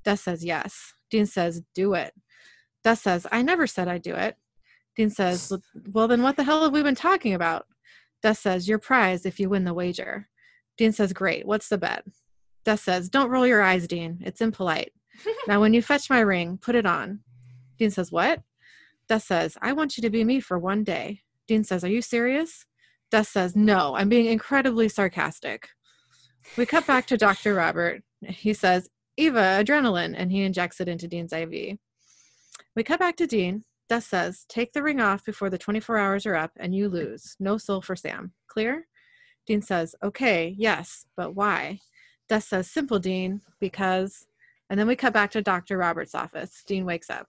Death 0.03 0.21
says, 0.21 0.43
yes. 0.43 0.93
Dean 1.09 1.25
says, 1.25 1.61
do 1.73 1.93
it. 1.93 2.13
Des 2.85 2.95
says, 2.95 3.27
I 3.31 3.41
never 3.41 3.67
said 3.67 3.89
I'd 3.89 4.03
do 4.03 4.15
it. 4.15 4.37
Dean 4.95 5.09
says, 5.09 5.51
"Well- 5.91 6.07
then 6.07 6.21
what 6.21 6.37
the 6.37 6.43
hell 6.45 6.63
have 6.63 6.71
we 6.71 6.83
been 6.83 6.95
talking 6.95 7.33
about? 7.33 7.65
Des 8.21 8.35
says, 8.35 8.69
your 8.69 8.79
prize 8.79 9.25
if 9.25 9.39
you 9.39 9.49
win 9.49 9.65
the 9.65 9.73
wager. 9.73 10.29
Dean 10.77 10.93
says, 10.93 11.11
great. 11.11 11.45
What's 11.45 11.67
the 11.67 11.77
bet? 11.77 12.05
Des 12.63 12.77
says, 12.77 13.09
don't 13.09 13.29
roll 13.29 13.45
your 13.45 13.61
eyes, 13.61 13.87
Dean. 13.87 14.21
It's 14.23 14.39
impolite. 14.39 14.93
now, 15.47 15.59
when 15.59 15.73
you 15.73 15.81
fetch 15.81 16.09
my 16.09 16.21
ring, 16.21 16.57
put 16.57 16.75
it 16.75 16.85
on. 16.85 17.19
Dean 17.77 17.91
says, 17.91 18.11
what? 18.11 18.41
Des 19.09 19.19
says, 19.19 19.57
I 19.61 19.73
want 19.73 19.97
you 19.97 20.01
to 20.01 20.09
be 20.09 20.23
me 20.23 20.39
for 20.39 20.57
one 20.57 20.83
day. 20.83 21.21
Dean 21.47 21.63
says, 21.63 21.83
Are 21.83 21.89
you 21.89 22.01
serious? 22.01 22.65
Des 23.11 23.23
says, 23.23 23.55
No, 23.55 23.95
I'm 23.95 24.09
being 24.09 24.25
incredibly 24.25 24.89
sarcastic. 24.89 25.69
We 26.57 26.65
cut 26.65 26.87
back 26.87 27.05
to 27.07 27.17
Dr. 27.17 27.53
Robert. 27.55 28.03
He 28.21 28.53
says, 28.53 28.89
Eva, 29.17 29.63
adrenaline, 29.63 30.15
and 30.17 30.31
he 30.31 30.41
injects 30.41 30.81
it 30.81 30.87
into 30.87 31.07
Dean's 31.07 31.33
IV. 31.33 31.77
We 32.75 32.83
cut 32.83 32.99
back 32.99 33.15
to 33.17 33.27
Dean. 33.27 33.63
Des 33.87 34.01
says, 34.01 34.45
Take 34.49 34.73
the 34.73 34.83
ring 34.83 34.99
off 34.99 35.23
before 35.23 35.49
the 35.49 35.57
24 35.57 35.97
hours 35.97 36.25
are 36.25 36.35
up 36.35 36.51
and 36.57 36.75
you 36.75 36.89
lose. 36.89 37.35
No 37.39 37.57
soul 37.57 37.81
for 37.81 37.95
Sam. 37.95 38.33
Clear? 38.47 38.87
Dean 39.47 39.61
says, 39.61 39.95
Okay, 40.03 40.53
yes, 40.57 41.05
but 41.15 41.35
why? 41.35 41.79
Des 42.27 42.41
says, 42.41 42.69
Simple, 42.69 42.99
Dean, 42.99 43.41
because. 43.59 44.27
And 44.69 44.79
then 44.79 44.87
we 44.87 44.95
cut 44.95 45.13
back 45.13 45.31
to 45.31 45.41
Dr. 45.41 45.77
Robert's 45.77 46.15
office. 46.15 46.63
Dean 46.65 46.85
wakes 46.85 47.09
up. 47.09 47.27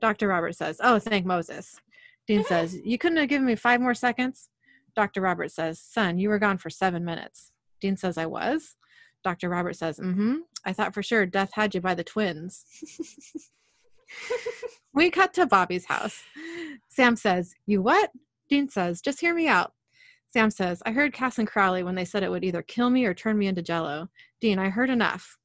Dr. 0.00 0.28
Robert 0.28 0.56
says, 0.56 0.80
Oh, 0.82 0.98
thank 0.98 1.24
Moses. 1.24 1.80
Dean 2.26 2.44
says, 2.48 2.76
You 2.84 2.98
couldn't 2.98 3.18
have 3.18 3.28
given 3.28 3.46
me 3.46 3.54
five 3.54 3.80
more 3.80 3.94
seconds? 3.94 4.48
Dr. 4.96 5.20
Robert 5.20 5.52
says, 5.52 5.78
Son, 5.78 6.18
you 6.18 6.28
were 6.28 6.38
gone 6.38 6.58
for 6.58 6.70
seven 6.70 7.04
minutes. 7.04 7.52
Dean 7.80 7.96
says, 7.96 8.18
I 8.18 8.26
was. 8.26 8.76
Dr. 9.22 9.48
Robert 9.48 9.76
says, 9.76 9.98
Mm 9.98 10.14
hmm. 10.14 10.34
I 10.64 10.72
thought 10.72 10.94
for 10.94 11.02
sure 11.02 11.26
death 11.26 11.50
had 11.52 11.74
you 11.74 11.80
by 11.82 11.94
the 11.94 12.02
twins. 12.02 12.64
we 14.94 15.10
cut 15.10 15.34
to 15.34 15.46
Bobby's 15.46 15.86
house. 15.86 16.22
Sam 16.88 17.16
says, 17.16 17.54
You 17.66 17.82
what? 17.82 18.10
Dean 18.48 18.68
says, 18.68 19.00
Just 19.00 19.20
hear 19.20 19.34
me 19.34 19.48
out. 19.48 19.72
Sam 20.32 20.50
says, 20.50 20.82
I 20.84 20.90
heard 20.90 21.12
Cass 21.12 21.38
and 21.38 21.46
Crowley 21.46 21.84
when 21.84 21.94
they 21.94 22.04
said 22.04 22.22
it 22.22 22.30
would 22.30 22.42
either 22.42 22.62
kill 22.62 22.90
me 22.90 23.04
or 23.04 23.14
turn 23.14 23.38
me 23.38 23.46
into 23.46 23.62
jello. 23.62 24.08
Dean, 24.40 24.58
I 24.58 24.68
heard 24.68 24.90
enough. 24.90 25.38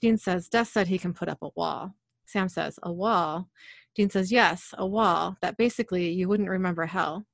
Dean 0.00 0.18
says, 0.18 0.48
Death 0.48 0.68
said 0.68 0.88
he 0.88 0.98
can 0.98 1.14
put 1.14 1.28
up 1.28 1.38
a 1.42 1.50
wall. 1.56 1.94
Sam 2.26 2.48
says, 2.48 2.78
A 2.82 2.92
wall? 2.92 3.48
Dean 3.94 4.10
says, 4.10 4.32
Yes, 4.32 4.74
a 4.76 4.86
wall 4.86 5.36
that 5.42 5.56
basically 5.56 6.10
you 6.10 6.28
wouldn't 6.28 6.48
remember 6.48 6.86
hell. 6.86 7.24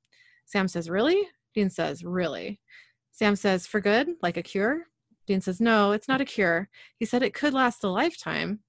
Sam 0.45 0.67
says, 0.67 0.89
Really? 0.89 1.27
Dean 1.53 1.69
says, 1.69 2.03
Really? 2.03 2.61
Sam 3.11 3.35
says, 3.35 3.67
For 3.67 3.81
good? 3.81 4.09
Like 4.21 4.37
a 4.37 4.43
cure? 4.43 4.83
Dean 5.27 5.41
says, 5.41 5.59
No, 5.59 5.91
it's 5.91 6.07
not 6.07 6.21
a 6.21 6.25
cure. 6.25 6.69
He 6.97 7.05
said 7.05 7.23
it 7.23 7.33
could 7.33 7.53
last 7.53 7.83
a 7.83 7.89
lifetime. 7.89 8.59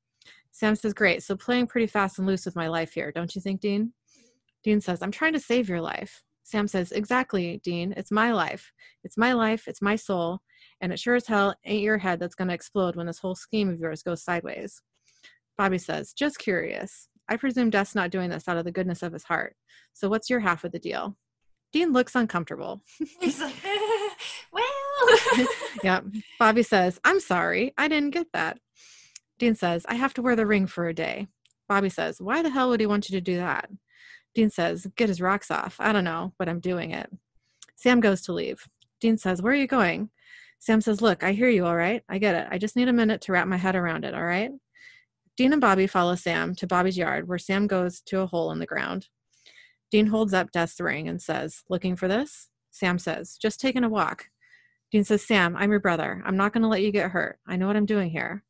Sam 0.54 0.76
says, 0.76 0.94
Great, 0.94 1.24
so 1.24 1.36
playing 1.36 1.66
pretty 1.66 1.88
fast 1.88 2.16
and 2.18 2.28
loose 2.28 2.46
with 2.46 2.54
my 2.54 2.68
life 2.68 2.94
here, 2.94 3.10
don't 3.10 3.34
you 3.34 3.40
think, 3.40 3.60
Dean? 3.60 3.92
Dean 4.62 4.80
says, 4.80 5.02
I'm 5.02 5.10
trying 5.10 5.32
to 5.32 5.40
save 5.40 5.68
your 5.68 5.80
life. 5.80 6.22
Sam 6.44 6.68
says, 6.68 6.92
Exactly, 6.92 7.60
Dean. 7.64 7.92
It's 7.96 8.12
my 8.12 8.30
life. 8.30 8.72
It's 9.02 9.18
my 9.18 9.32
life. 9.32 9.66
It's 9.66 9.82
my 9.82 9.96
soul. 9.96 10.38
And 10.80 10.92
it 10.92 11.00
sure 11.00 11.16
as 11.16 11.26
hell 11.26 11.56
ain't 11.66 11.82
your 11.82 11.98
head 11.98 12.20
that's 12.20 12.36
going 12.36 12.48
to 12.48 12.54
explode 12.54 12.94
when 12.94 13.06
this 13.06 13.18
whole 13.18 13.34
scheme 13.34 13.68
of 13.68 13.80
yours 13.80 14.04
goes 14.04 14.22
sideways. 14.22 14.80
Bobby 15.58 15.78
says, 15.78 16.12
Just 16.12 16.38
curious. 16.38 17.08
I 17.28 17.36
presume 17.36 17.70
Death's 17.70 17.96
not 17.96 18.10
doing 18.10 18.30
this 18.30 18.46
out 18.46 18.56
of 18.56 18.64
the 18.64 18.72
goodness 18.72 19.02
of 19.02 19.12
his 19.12 19.24
heart. 19.24 19.56
So 19.92 20.08
what's 20.08 20.30
your 20.30 20.40
half 20.40 20.62
of 20.62 20.70
the 20.70 20.78
deal? 20.78 21.16
Dean 21.72 21.92
looks 21.92 22.14
uncomfortable. 22.14 22.80
He's 23.20 23.40
like, 23.40 23.56
well. 24.52 24.64
yeah. 25.82 26.00
Bobby 26.38 26.62
says, 26.62 27.00
I'm 27.02 27.18
sorry. 27.18 27.74
I 27.76 27.88
didn't 27.88 28.10
get 28.10 28.28
that. 28.34 28.58
Dean 29.38 29.54
says, 29.54 29.84
I 29.88 29.94
have 29.96 30.14
to 30.14 30.22
wear 30.22 30.36
the 30.36 30.46
ring 30.46 30.66
for 30.66 30.88
a 30.88 30.94
day. 30.94 31.28
Bobby 31.68 31.88
says, 31.88 32.20
Why 32.20 32.42
the 32.42 32.50
hell 32.50 32.68
would 32.70 32.80
he 32.80 32.86
want 32.86 33.08
you 33.08 33.16
to 33.16 33.20
do 33.20 33.36
that? 33.36 33.70
Dean 34.34 34.50
says, 34.50 34.86
Get 34.96 35.08
his 35.08 35.20
rocks 35.20 35.50
off. 35.50 35.76
I 35.78 35.92
don't 35.92 36.04
know, 36.04 36.34
but 36.38 36.48
I'm 36.48 36.60
doing 36.60 36.90
it. 36.90 37.10
Sam 37.76 38.00
goes 38.00 38.22
to 38.22 38.32
leave. 38.32 38.68
Dean 39.00 39.18
says, 39.18 39.42
Where 39.42 39.52
are 39.52 39.56
you 39.56 39.66
going? 39.66 40.10
Sam 40.58 40.80
says, 40.80 41.02
Look, 41.02 41.22
I 41.22 41.32
hear 41.32 41.48
you, 41.48 41.66
all 41.66 41.76
right? 41.76 42.02
I 42.08 42.18
get 42.18 42.34
it. 42.34 42.48
I 42.50 42.58
just 42.58 42.76
need 42.76 42.88
a 42.88 42.92
minute 42.92 43.20
to 43.22 43.32
wrap 43.32 43.46
my 43.48 43.56
head 43.56 43.76
around 43.76 44.04
it, 44.04 44.14
all 44.14 44.24
right? 44.24 44.50
Dean 45.36 45.52
and 45.52 45.60
Bobby 45.60 45.86
follow 45.86 46.14
Sam 46.14 46.54
to 46.56 46.66
Bobby's 46.66 46.96
yard 46.96 47.28
where 47.28 47.38
Sam 47.38 47.66
goes 47.66 48.00
to 48.02 48.20
a 48.20 48.26
hole 48.26 48.52
in 48.52 48.60
the 48.60 48.66
ground. 48.66 49.08
Dean 49.90 50.06
holds 50.06 50.32
up 50.32 50.52
Death's 50.52 50.80
ring 50.80 51.08
and 51.08 51.20
says, 51.20 51.62
Looking 51.68 51.96
for 51.96 52.08
this? 52.08 52.48
Sam 52.70 52.98
says, 52.98 53.36
Just 53.40 53.60
taking 53.60 53.84
a 53.84 53.88
walk. 53.88 54.28
Dean 54.90 55.04
says, 55.04 55.26
Sam, 55.26 55.56
I'm 55.56 55.70
your 55.70 55.80
brother. 55.80 56.22
I'm 56.24 56.36
not 56.36 56.52
going 56.52 56.62
to 56.62 56.68
let 56.68 56.82
you 56.82 56.92
get 56.92 57.10
hurt. 57.10 57.38
I 57.46 57.56
know 57.56 57.66
what 57.66 57.76
I'm 57.76 57.86
doing 57.86 58.10
here. 58.10 58.44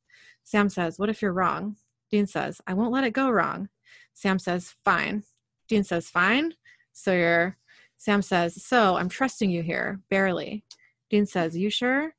Sam 0.44 0.68
says, 0.68 0.98
What 0.98 1.08
if 1.08 1.20
you're 1.20 1.32
wrong? 1.32 1.76
Dean 2.10 2.26
says, 2.26 2.60
I 2.66 2.74
won't 2.74 2.92
let 2.92 3.04
it 3.04 3.12
go 3.12 3.30
wrong. 3.30 3.68
Sam 4.12 4.38
says, 4.38 4.74
Fine. 4.84 5.24
Dean 5.68 5.82
says, 5.82 6.08
Fine. 6.08 6.54
So 6.92 7.12
you're. 7.12 7.56
Sam 7.96 8.22
says, 8.22 8.62
So 8.62 8.96
I'm 8.96 9.08
trusting 9.08 9.50
you 9.50 9.62
here, 9.62 10.00
barely. 10.10 10.64
Dean 11.10 11.26
says, 11.26 11.56
You 11.56 11.70
sure? 11.70 12.14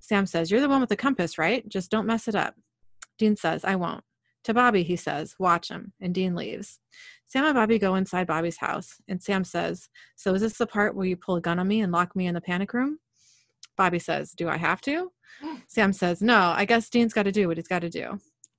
Sam 0.00 0.26
says, 0.26 0.50
You're 0.50 0.60
the 0.60 0.68
one 0.68 0.80
with 0.80 0.88
the 0.88 0.96
compass, 0.96 1.38
right? 1.38 1.68
Just 1.68 1.90
don't 1.90 2.06
mess 2.06 2.26
it 2.26 2.34
up. 2.34 2.54
Dean 3.18 3.36
says, 3.36 3.64
I 3.64 3.76
won't. 3.76 4.04
To 4.44 4.54
Bobby, 4.54 4.82
he 4.82 4.96
says, 4.96 5.34
Watch 5.38 5.68
him. 5.68 5.92
And 6.00 6.14
Dean 6.14 6.34
leaves. 6.34 6.80
Sam 7.28 7.44
and 7.44 7.54
Bobby 7.54 7.78
go 7.78 7.96
inside 7.96 8.28
Bobby's 8.28 8.58
house, 8.58 9.00
and 9.08 9.20
Sam 9.20 9.42
says, 9.42 9.88
So 10.14 10.34
is 10.34 10.42
this 10.42 10.58
the 10.58 10.66
part 10.66 10.94
where 10.94 11.06
you 11.06 11.16
pull 11.16 11.36
a 11.36 11.40
gun 11.40 11.58
on 11.58 11.66
me 11.66 11.80
and 11.80 11.92
lock 11.92 12.14
me 12.14 12.26
in 12.26 12.34
the 12.34 12.40
panic 12.40 12.72
room? 12.72 13.00
Bobby 13.76 13.98
says, 13.98 14.32
Do 14.32 14.48
I 14.48 14.56
have 14.56 14.80
to? 14.82 15.10
Sam 15.68 15.92
says, 15.92 16.22
No, 16.22 16.52
I 16.56 16.64
guess 16.64 16.88
Dean's 16.88 17.12
got 17.12 17.24
to 17.24 17.32
do 17.32 17.48
what 17.48 17.56
he's 17.56 17.68
got 17.68 17.80
to 17.80 17.90
do. 17.90 18.18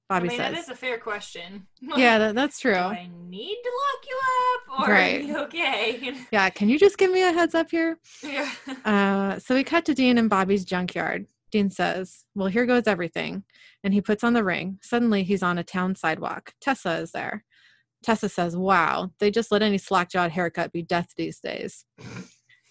I 0.09 0.19
Bobby 0.19 0.29
mean, 0.29 0.37
says, 0.37 0.51
That 0.53 0.59
is 0.59 0.69
a 0.69 0.75
fair 0.75 0.97
question. 0.97 1.67
Yeah, 1.97 2.17
that, 2.19 2.35
that's 2.35 2.59
true. 2.59 2.73
Do 2.73 2.79
I 2.79 3.09
need 3.27 3.57
to 3.63 3.71
lock 3.71 4.05
you 4.09 4.17
up? 4.17 4.87
Or 4.87 4.91
Right. 4.93 5.21
are 5.21 5.23
you 5.23 5.37
okay? 5.39 6.13
Yeah, 6.31 6.49
can 6.49 6.69
you 6.69 6.77
just 6.77 6.97
give 6.97 7.11
me 7.11 7.23
a 7.23 7.31
heads 7.31 7.55
up 7.55 7.71
here? 7.71 7.97
yeah. 8.23 8.51
Uh, 8.85 9.39
so 9.39 9.55
we 9.55 9.63
cut 9.63 9.85
to 9.85 9.93
Dean 9.95 10.17
and 10.17 10.29
Bobby's 10.29 10.65
junkyard. 10.65 11.25
Dean 11.51 11.69
says, 11.69 12.25
Well, 12.35 12.47
here 12.47 12.65
goes 12.65 12.83
everything. 12.87 13.43
And 13.83 13.93
he 13.93 14.01
puts 14.01 14.23
on 14.23 14.33
the 14.33 14.43
ring. 14.43 14.79
Suddenly, 14.81 15.23
he's 15.23 15.41
on 15.43 15.57
a 15.57 15.63
town 15.63 15.95
sidewalk. 15.95 16.53
Tessa 16.61 16.97
is 16.99 17.11
there. 17.11 17.43
Tessa 18.03 18.29
says, 18.29 18.55
Wow, 18.55 19.11
they 19.19 19.31
just 19.31 19.51
let 19.51 19.61
any 19.63 19.77
slack 19.77 20.09
jawed 20.11 20.31
haircut 20.31 20.71
be 20.71 20.83
death 20.83 21.09
these 21.17 21.39
days. 21.39 21.85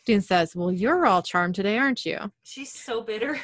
Dean 0.07 0.21
says, 0.21 0.55
Well, 0.55 0.73
you're 0.73 1.05
all 1.05 1.21
charmed 1.21 1.57
today, 1.57 1.77
aren't 1.77 2.07
you? 2.07 2.19
She's 2.45 2.73
so 2.73 3.03
bitter. 3.03 3.39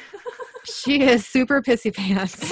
She 0.65 1.01
is 1.01 1.27
super 1.27 1.61
pissy 1.61 1.93
pants. 1.93 2.49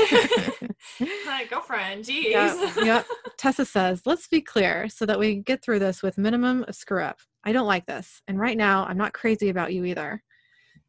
My 1.25 1.45
girlfriend, 1.49 2.03
jeez. 2.03 2.31
yep, 2.31 2.75
yep. 2.83 3.05
Tessa 3.37 3.63
says, 3.63 4.01
Let's 4.05 4.27
be 4.27 4.41
clear 4.41 4.89
so 4.89 5.05
that 5.05 5.17
we 5.17 5.35
get 5.35 5.63
through 5.63 5.79
this 5.79 6.03
with 6.03 6.17
minimum 6.17 6.65
of 6.67 6.75
screw 6.75 7.01
up. 7.01 7.19
I 7.45 7.53
don't 7.53 7.67
like 7.67 7.85
this. 7.85 8.21
And 8.27 8.37
right 8.37 8.57
now, 8.57 8.85
I'm 8.85 8.97
not 8.97 9.13
crazy 9.13 9.47
about 9.47 9.73
you 9.73 9.85
either. 9.85 10.21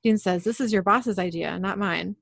Dean 0.02 0.19
says, 0.19 0.43
This 0.43 0.61
is 0.61 0.73
your 0.73 0.83
boss's 0.83 1.19
idea, 1.19 1.57
not 1.61 1.79
mine. 1.79 2.17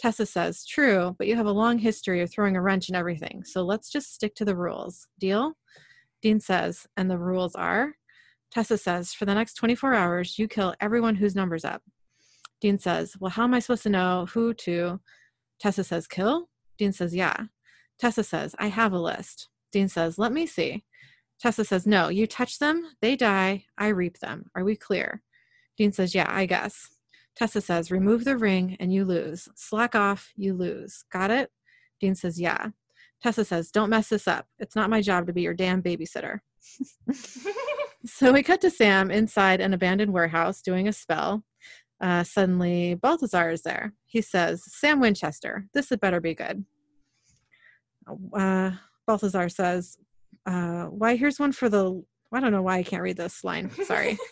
Tessa 0.00 0.26
says, 0.26 0.64
True, 0.66 1.14
but 1.16 1.28
you 1.28 1.36
have 1.36 1.46
a 1.46 1.52
long 1.52 1.78
history 1.78 2.20
of 2.20 2.32
throwing 2.32 2.56
a 2.56 2.62
wrench 2.62 2.88
in 2.88 2.96
everything. 2.96 3.44
So 3.44 3.62
let's 3.62 3.88
just 3.88 4.12
stick 4.12 4.34
to 4.34 4.44
the 4.44 4.56
rules. 4.56 5.06
Deal? 5.20 5.52
Dean 6.22 6.40
says, 6.40 6.88
And 6.96 7.08
the 7.08 7.18
rules 7.18 7.54
are? 7.54 7.94
Tessa 8.50 8.76
says, 8.76 9.12
For 9.12 9.24
the 9.24 9.34
next 9.34 9.54
24 9.54 9.94
hours, 9.94 10.38
you 10.38 10.48
kill 10.48 10.74
everyone 10.80 11.14
whose 11.14 11.36
number's 11.36 11.64
up. 11.64 11.82
Dean 12.60 12.78
says, 12.78 13.16
Well, 13.18 13.30
how 13.30 13.44
am 13.44 13.54
I 13.54 13.60
supposed 13.60 13.84
to 13.84 13.90
know 13.90 14.26
who 14.32 14.54
to? 14.54 15.00
Tessa 15.60 15.84
says, 15.84 16.06
Kill? 16.06 16.48
Dean 16.78 16.92
says, 16.92 17.14
Yeah. 17.14 17.36
Tessa 17.98 18.24
says, 18.24 18.54
I 18.58 18.68
have 18.68 18.92
a 18.92 18.98
list. 18.98 19.48
Dean 19.72 19.88
says, 19.88 20.18
Let 20.18 20.32
me 20.32 20.46
see. 20.46 20.84
Tessa 21.38 21.64
says, 21.64 21.86
No, 21.86 22.08
you 22.08 22.26
touch 22.26 22.58
them, 22.58 22.82
they 23.00 23.16
die, 23.16 23.64
I 23.78 23.88
reap 23.88 24.18
them. 24.18 24.50
Are 24.54 24.64
we 24.64 24.76
clear? 24.76 25.22
Dean 25.76 25.92
says, 25.92 26.14
Yeah, 26.14 26.26
I 26.28 26.46
guess. 26.46 26.88
Tessa 27.36 27.60
says, 27.60 27.90
Remove 27.90 28.24
the 28.24 28.36
ring 28.36 28.76
and 28.80 28.92
you 28.92 29.04
lose. 29.04 29.48
Slack 29.54 29.94
off, 29.94 30.32
you 30.36 30.54
lose. 30.54 31.04
Got 31.12 31.30
it? 31.30 31.50
Dean 32.00 32.14
says, 32.14 32.40
Yeah. 32.40 32.68
Tessa 33.22 33.44
says, 33.44 33.70
Don't 33.70 33.90
mess 33.90 34.08
this 34.08 34.26
up. 34.26 34.46
It's 34.58 34.76
not 34.76 34.90
my 34.90 35.00
job 35.00 35.26
to 35.28 35.32
be 35.32 35.42
your 35.42 35.54
damn 35.54 35.82
babysitter. 35.82 36.40
So 38.04 38.32
we 38.32 38.42
cut 38.42 38.60
to 38.62 38.70
Sam 38.70 39.10
inside 39.10 39.60
an 39.60 39.74
abandoned 39.74 40.12
warehouse 40.12 40.62
doing 40.62 40.88
a 40.88 40.92
spell. 40.92 41.44
Uh, 42.00 42.24
suddenly, 42.24 42.94
Balthazar 42.94 43.50
is 43.50 43.62
there. 43.62 43.92
He 44.06 44.22
says, 44.22 44.62
Sam 44.64 45.00
Winchester, 45.00 45.66
this 45.74 45.90
had 45.90 46.00
better 46.00 46.20
be 46.20 46.34
good. 46.34 46.64
Uh, 48.34 48.72
Balthazar 49.06 49.48
says, 49.50 49.98
uh, 50.46 50.84
Why, 50.84 51.16
here's 51.16 51.38
one 51.38 51.52
for 51.52 51.68
the. 51.68 52.02
I 52.32 52.40
don't 52.40 52.52
know 52.52 52.62
why 52.62 52.78
I 52.78 52.82
can't 52.84 53.02
read 53.02 53.16
this 53.16 53.44
line. 53.44 53.70
Sorry. 53.84 54.16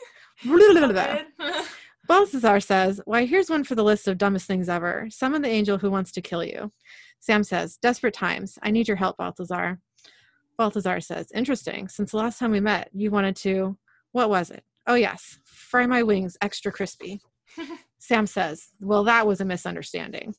Balthazar 2.09 2.61
says, 2.61 3.01
Why, 3.05 3.27
here's 3.27 3.51
one 3.51 3.65
for 3.65 3.75
the 3.75 3.85
list 3.85 4.09
of 4.09 4.19
dumbest 4.19 4.47
things 4.47 4.69
ever. 4.69 5.09
Summon 5.11 5.43
the 5.43 5.49
angel 5.49 5.79
who 5.79 5.91
wants 5.91 6.13
to 6.13 6.23
kill 6.23 6.45
you. 6.45 6.73
Sam 7.21 7.45
says, 7.45 7.77
Desperate 7.77 8.15
times. 8.15 8.59
I 8.63 8.71
need 8.71 8.89
your 8.89 8.97
help, 8.97 9.19
Balthazar. 9.19 9.81
Balthazar 10.59 11.00
says, 11.00 11.29
Interesting. 11.35 11.88
Since 11.88 12.11
the 12.11 12.19
last 12.19 12.38
time 12.38 12.50
we 12.50 12.61
met, 12.61 12.91
you 12.93 13.11
wanted 13.11 13.37
to. 13.37 13.79
What 14.12 14.29
was 14.29 14.50
it? 14.50 14.65
Oh, 14.87 14.95
yes. 14.95 15.38
Fry 15.45 15.87
my 15.87 16.03
wings 16.03 16.37
extra 16.43 16.73
crispy. 16.73 17.21
Sam 17.99 18.27
says, 18.27 18.69
Well, 18.81 19.05
that 19.05 19.27
was 19.27 19.41
a 19.41 19.45
misunderstanding. 19.45 20.35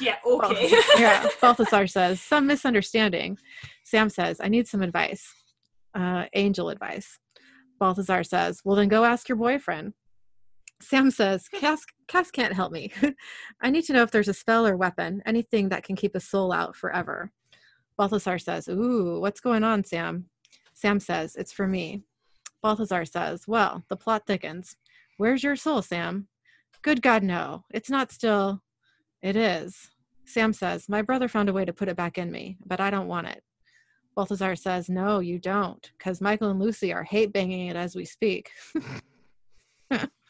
Yeah, 0.00 0.16
okay. 0.26 0.72
yeah. 0.96 1.28
Balthazar 1.40 1.86
says, 1.86 2.20
Some 2.20 2.46
misunderstanding. 2.46 3.38
Sam 3.84 4.08
says, 4.08 4.38
I 4.40 4.48
need 4.48 4.66
some 4.66 4.82
advice. 4.82 5.30
Uh, 5.94 6.24
angel 6.32 6.70
advice. 6.70 7.18
Balthazar 7.78 8.24
says, 8.24 8.60
Well, 8.64 8.76
then 8.76 8.88
go 8.88 9.04
ask 9.04 9.28
your 9.28 9.36
boyfriend. 9.36 9.92
Sam 10.80 11.10
says, 11.10 11.48
Cass, 11.52 11.84
Cass 12.08 12.30
can't 12.30 12.54
help 12.54 12.72
me. 12.72 12.92
I 13.60 13.70
need 13.70 13.82
to 13.84 13.92
know 13.92 14.02
if 14.02 14.10
there's 14.10 14.28
a 14.28 14.34
spell 14.34 14.66
or 14.66 14.76
weapon, 14.76 15.22
anything 15.26 15.68
that 15.68 15.84
can 15.84 15.96
keep 15.96 16.14
a 16.14 16.20
soul 16.20 16.52
out 16.52 16.74
forever. 16.74 17.32
Balthazar 17.96 18.38
says, 18.38 18.68
Ooh, 18.68 19.20
what's 19.20 19.40
going 19.40 19.64
on, 19.64 19.84
Sam? 19.84 20.26
Sam 20.74 21.00
says, 21.00 21.36
It's 21.36 21.52
for 21.52 21.66
me. 21.66 22.02
Balthazar 22.62 23.04
says, 23.04 23.46
Well, 23.46 23.84
the 23.88 23.96
plot 23.96 24.22
thickens. 24.26 24.76
Where's 25.18 25.42
your 25.42 25.56
soul, 25.56 25.82
Sam? 25.82 26.28
Good 26.82 27.02
God, 27.02 27.22
no. 27.22 27.64
It's 27.70 27.90
not 27.90 28.10
still. 28.12 28.62
It 29.22 29.36
is. 29.36 29.90
Sam 30.24 30.52
says, 30.52 30.88
My 30.88 31.02
brother 31.02 31.28
found 31.28 31.48
a 31.48 31.52
way 31.52 31.64
to 31.64 31.72
put 31.72 31.88
it 31.88 31.96
back 31.96 32.18
in 32.18 32.30
me, 32.30 32.56
but 32.64 32.80
I 32.80 32.90
don't 32.90 33.08
want 33.08 33.28
it. 33.28 33.42
Balthazar 34.14 34.56
says, 34.56 34.88
No, 34.88 35.20
you 35.20 35.38
don't, 35.38 35.90
because 35.98 36.20
Michael 36.20 36.50
and 36.50 36.60
Lucy 36.60 36.92
are 36.92 37.04
hate 37.04 37.32
banging 37.32 37.68
it 37.68 37.76
as 37.76 37.94
we 37.94 38.04
speak. 38.04 38.50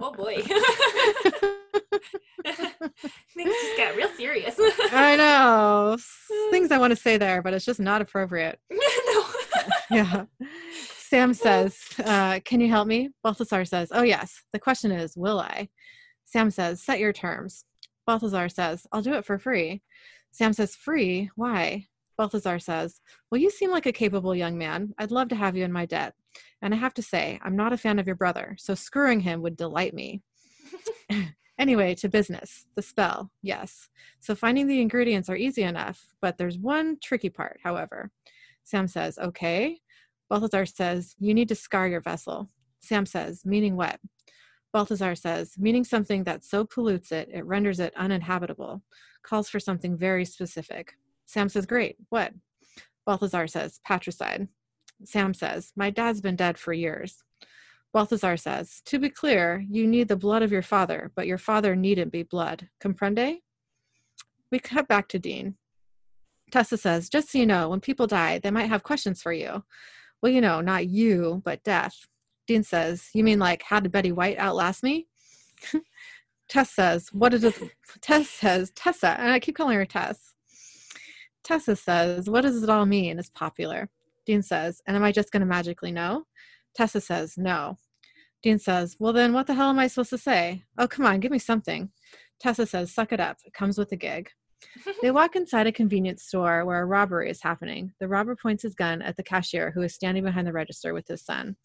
oh 0.00 0.12
boy. 0.12 0.42
Things 3.34 3.54
just 3.62 3.76
got 3.76 3.96
real 3.96 4.08
serious. 4.16 4.56
I 4.92 5.16
know. 5.16 5.96
Things 6.50 6.70
I 6.70 6.78
want 6.78 6.90
to 6.92 6.96
say 6.96 7.16
there, 7.16 7.42
but 7.42 7.54
it's 7.54 7.64
just 7.64 7.80
not 7.80 8.02
appropriate. 8.02 8.58
no. 8.70 9.24
Yeah. 9.90 10.24
Sam 10.98 11.34
says, 11.34 11.78
uh, 12.04 12.40
Can 12.44 12.60
you 12.60 12.68
help 12.68 12.86
me? 12.86 13.10
Balthazar 13.22 13.64
says, 13.64 13.88
Oh, 13.92 14.02
yes. 14.02 14.42
The 14.52 14.58
question 14.58 14.90
is, 14.92 15.16
Will 15.16 15.40
I? 15.40 15.68
Sam 16.24 16.50
says, 16.50 16.82
Set 16.82 17.00
your 17.00 17.12
terms. 17.12 17.64
Balthazar 18.06 18.48
says, 18.48 18.86
I'll 18.92 19.02
do 19.02 19.14
it 19.14 19.24
for 19.24 19.38
free. 19.38 19.82
Sam 20.30 20.52
says, 20.52 20.76
Free? 20.76 21.30
Why? 21.36 21.86
Balthazar 22.16 22.58
says, 22.58 23.00
Well, 23.30 23.40
you 23.40 23.50
seem 23.50 23.70
like 23.70 23.86
a 23.86 23.92
capable 23.92 24.34
young 24.34 24.56
man. 24.58 24.94
I'd 24.98 25.10
love 25.10 25.28
to 25.28 25.36
have 25.36 25.56
you 25.56 25.64
in 25.64 25.72
my 25.72 25.86
debt. 25.86 26.14
And 26.62 26.74
I 26.74 26.76
have 26.76 26.94
to 26.94 27.02
say, 27.02 27.38
I'm 27.42 27.56
not 27.56 27.72
a 27.72 27.78
fan 27.78 27.98
of 27.98 28.06
your 28.06 28.16
brother, 28.16 28.56
so 28.58 28.74
screwing 28.74 29.20
him 29.20 29.42
would 29.42 29.56
delight 29.56 29.94
me. 29.94 30.22
anyway, 31.58 31.94
to 31.96 32.08
business. 32.08 32.66
The 32.76 32.82
spell, 32.82 33.30
yes. 33.42 33.88
So 34.20 34.34
finding 34.34 34.66
the 34.66 34.80
ingredients 34.80 35.28
are 35.28 35.36
easy 35.36 35.62
enough, 35.62 36.14
but 36.20 36.38
there's 36.38 36.58
one 36.58 36.98
tricky 37.02 37.30
part, 37.30 37.60
however. 37.62 38.10
Sam 38.64 38.86
says, 38.86 39.18
Okay. 39.18 39.80
Balthazar 40.28 40.66
says, 40.66 41.16
You 41.18 41.34
need 41.34 41.48
to 41.48 41.54
scar 41.54 41.88
your 41.88 42.00
vessel. 42.00 42.50
Sam 42.80 43.06
says, 43.06 43.42
Meaning 43.44 43.76
what? 43.76 43.98
Balthazar 44.72 45.14
says, 45.14 45.54
Meaning 45.58 45.84
something 45.84 46.24
that 46.24 46.44
so 46.44 46.64
pollutes 46.64 47.10
it, 47.12 47.28
it 47.32 47.44
renders 47.44 47.80
it 47.80 47.92
uninhabitable. 47.96 48.82
Calls 49.22 49.48
for 49.48 49.60
something 49.60 49.96
very 49.96 50.24
specific. 50.24 50.92
Sam 51.26 51.48
says, 51.48 51.66
Great. 51.66 51.96
What? 52.10 52.32
Balthazar 53.06 53.46
says, 53.46 53.80
Patricide. 53.86 54.48
Sam 55.04 55.34
says, 55.34 55.72
My 55.76 55.90
dad's 55.90 56.20
been 56.20 56.36
dead 56.36 56.58
for 56.58 56.72
years. 56.72 57.22
Balthazar 57.92 58.36
says, 58.36 58.82
To 58.86 58.98
be 58.98 59.10
clear, 59.10 59.64
you 59.68 59.86
need 59.86 60.08
the 60.08 60.16
blood 60.16 60.42
of 60.42 60.52
your 60.52 60.62
father, 60.62 61.10
but 61.14 61.26
your 61.26 61.38
father 61.38 61.74
needn't 61.74 62.12
be 62.12 62.22
blood. 62.22 62.68
Comprende? 62.82 63.38
We 64.50 64.58
cut 64.58 64.88
back 64.88 65.08
to 65.08 65.18
Dean. 65.18 65.56
Tessa 66.50 66.76
says, 66.76 67.08
Just 67.08 67.32
so 67.32 67.38
you 67.38 67.46
know, 67.46 67.68
when 67.68 67.80
people 67.80 68.06
die, 68.06 68.38
they 68.38 68.50
might 68.50 68.68
have 68.68 68.82
questions 68.82 69.22
for 69.22 69.32
you. 69.32 69.64
Well, 70.22 70.32
you 70.32 70.40
know, 70.40 70.60
not 70.60 70.86
you, 70.86 71.42
but 71.44 71.64
death. 71.64 71.94
Dean 72.46 72.62
says, 72.62 73.08
You 73.14 73.24
mean 73.24 73.38
like, 73.38 73.62
how 73.62 73.80
did 73.80 73.92
Betty 73.92 74.12
White 74.12 74.38
outlast 74.38 74.82
me? 74.82 75.06
Tess 76.48 76.70
says, 76.70 77.08
What 77.12 77.34
is 77.34 77.44
it? 77.44 77.54
Tess 78.00 78.28
says, 78.28 78.70
Tessa, 78.74 79.16
and 79.18 79.30
I 79.30 79.40
keep 79.40 79.56
calling 79.56 79.76
her 79.76 79.86
Tess. 79.86 80.34
Tessa 81.42 81.76
says, 81.76 82.28
What 82.28 82.42
does 82.42 82.62
it 82.62 82.68
all 82.70 82.86
mean? 82.86 83.18
It's 83.18 83.30
popular. 83.30 83.88
Dean 84.30 84.42
says, 84.42 84.80
And 84.86 84.96
am 84.96 85.02
I 85.02 85.10
just 85.10 85.32
going 85.32 85.40
to 85.40 85.46
magically 85.46 85.90
know? 85.90 86.22
Tessa 86.76 87.00
says, 87.00 87.34
No. 87.36 87.78
Dean 88.44 88.60
says, 88.60 88.94
Well, 89.00 89.12
then 89.12 89.32
what 89.32 89.48
the 89.48 89.54
hell 89.54 89.70
am 89.70 89.80
I 89.80 89.88
supposed 89.88 90.10
to 90.10 90.18
say? 90.18 90.62
Oh, 90.78 90.86
come 90.86 91.04
on, 91.04 91.18
give 91.18 91.32
me 91.32 91.40
something. 91.40 91.90
Tessa 92.38 92.64
says, 92.64 92.94
Suck 92.94 93.10
it 93.10 93.18
up. 93.18 93.38
It 93.44 93.54
comes 93.54 93.76
with 93.76 93.90
a 93.90 93.96
gig. 93.96 94.30
they 95.02 95.10
walk 95.10 95.34
inside 95.34 95.66
a 95.66 95.72
convenience 95.72 96.22
store 96.22 96.64
where 96.64 96.80
a 96.80 96.86
robbery 96.86 97.28
is 97.28 97.42
happening. 97.42 97.92
The 97.98 98.06
robber 98.06 98.36
points 98.36 98.62
his 98.62 98.76
gun 98.76 99.02
at 99.02 99.16
the 99.16 99.24
cashier 99.24 99.72
who 99.72 99.82
is 99.82 99.96
standing 99.96 100.22
behind 100.22 100.46
the 100.46 100.52
register 100.52 100.94
with 100.94 101.08
his 101.08 101.24
son. 101.24 101.56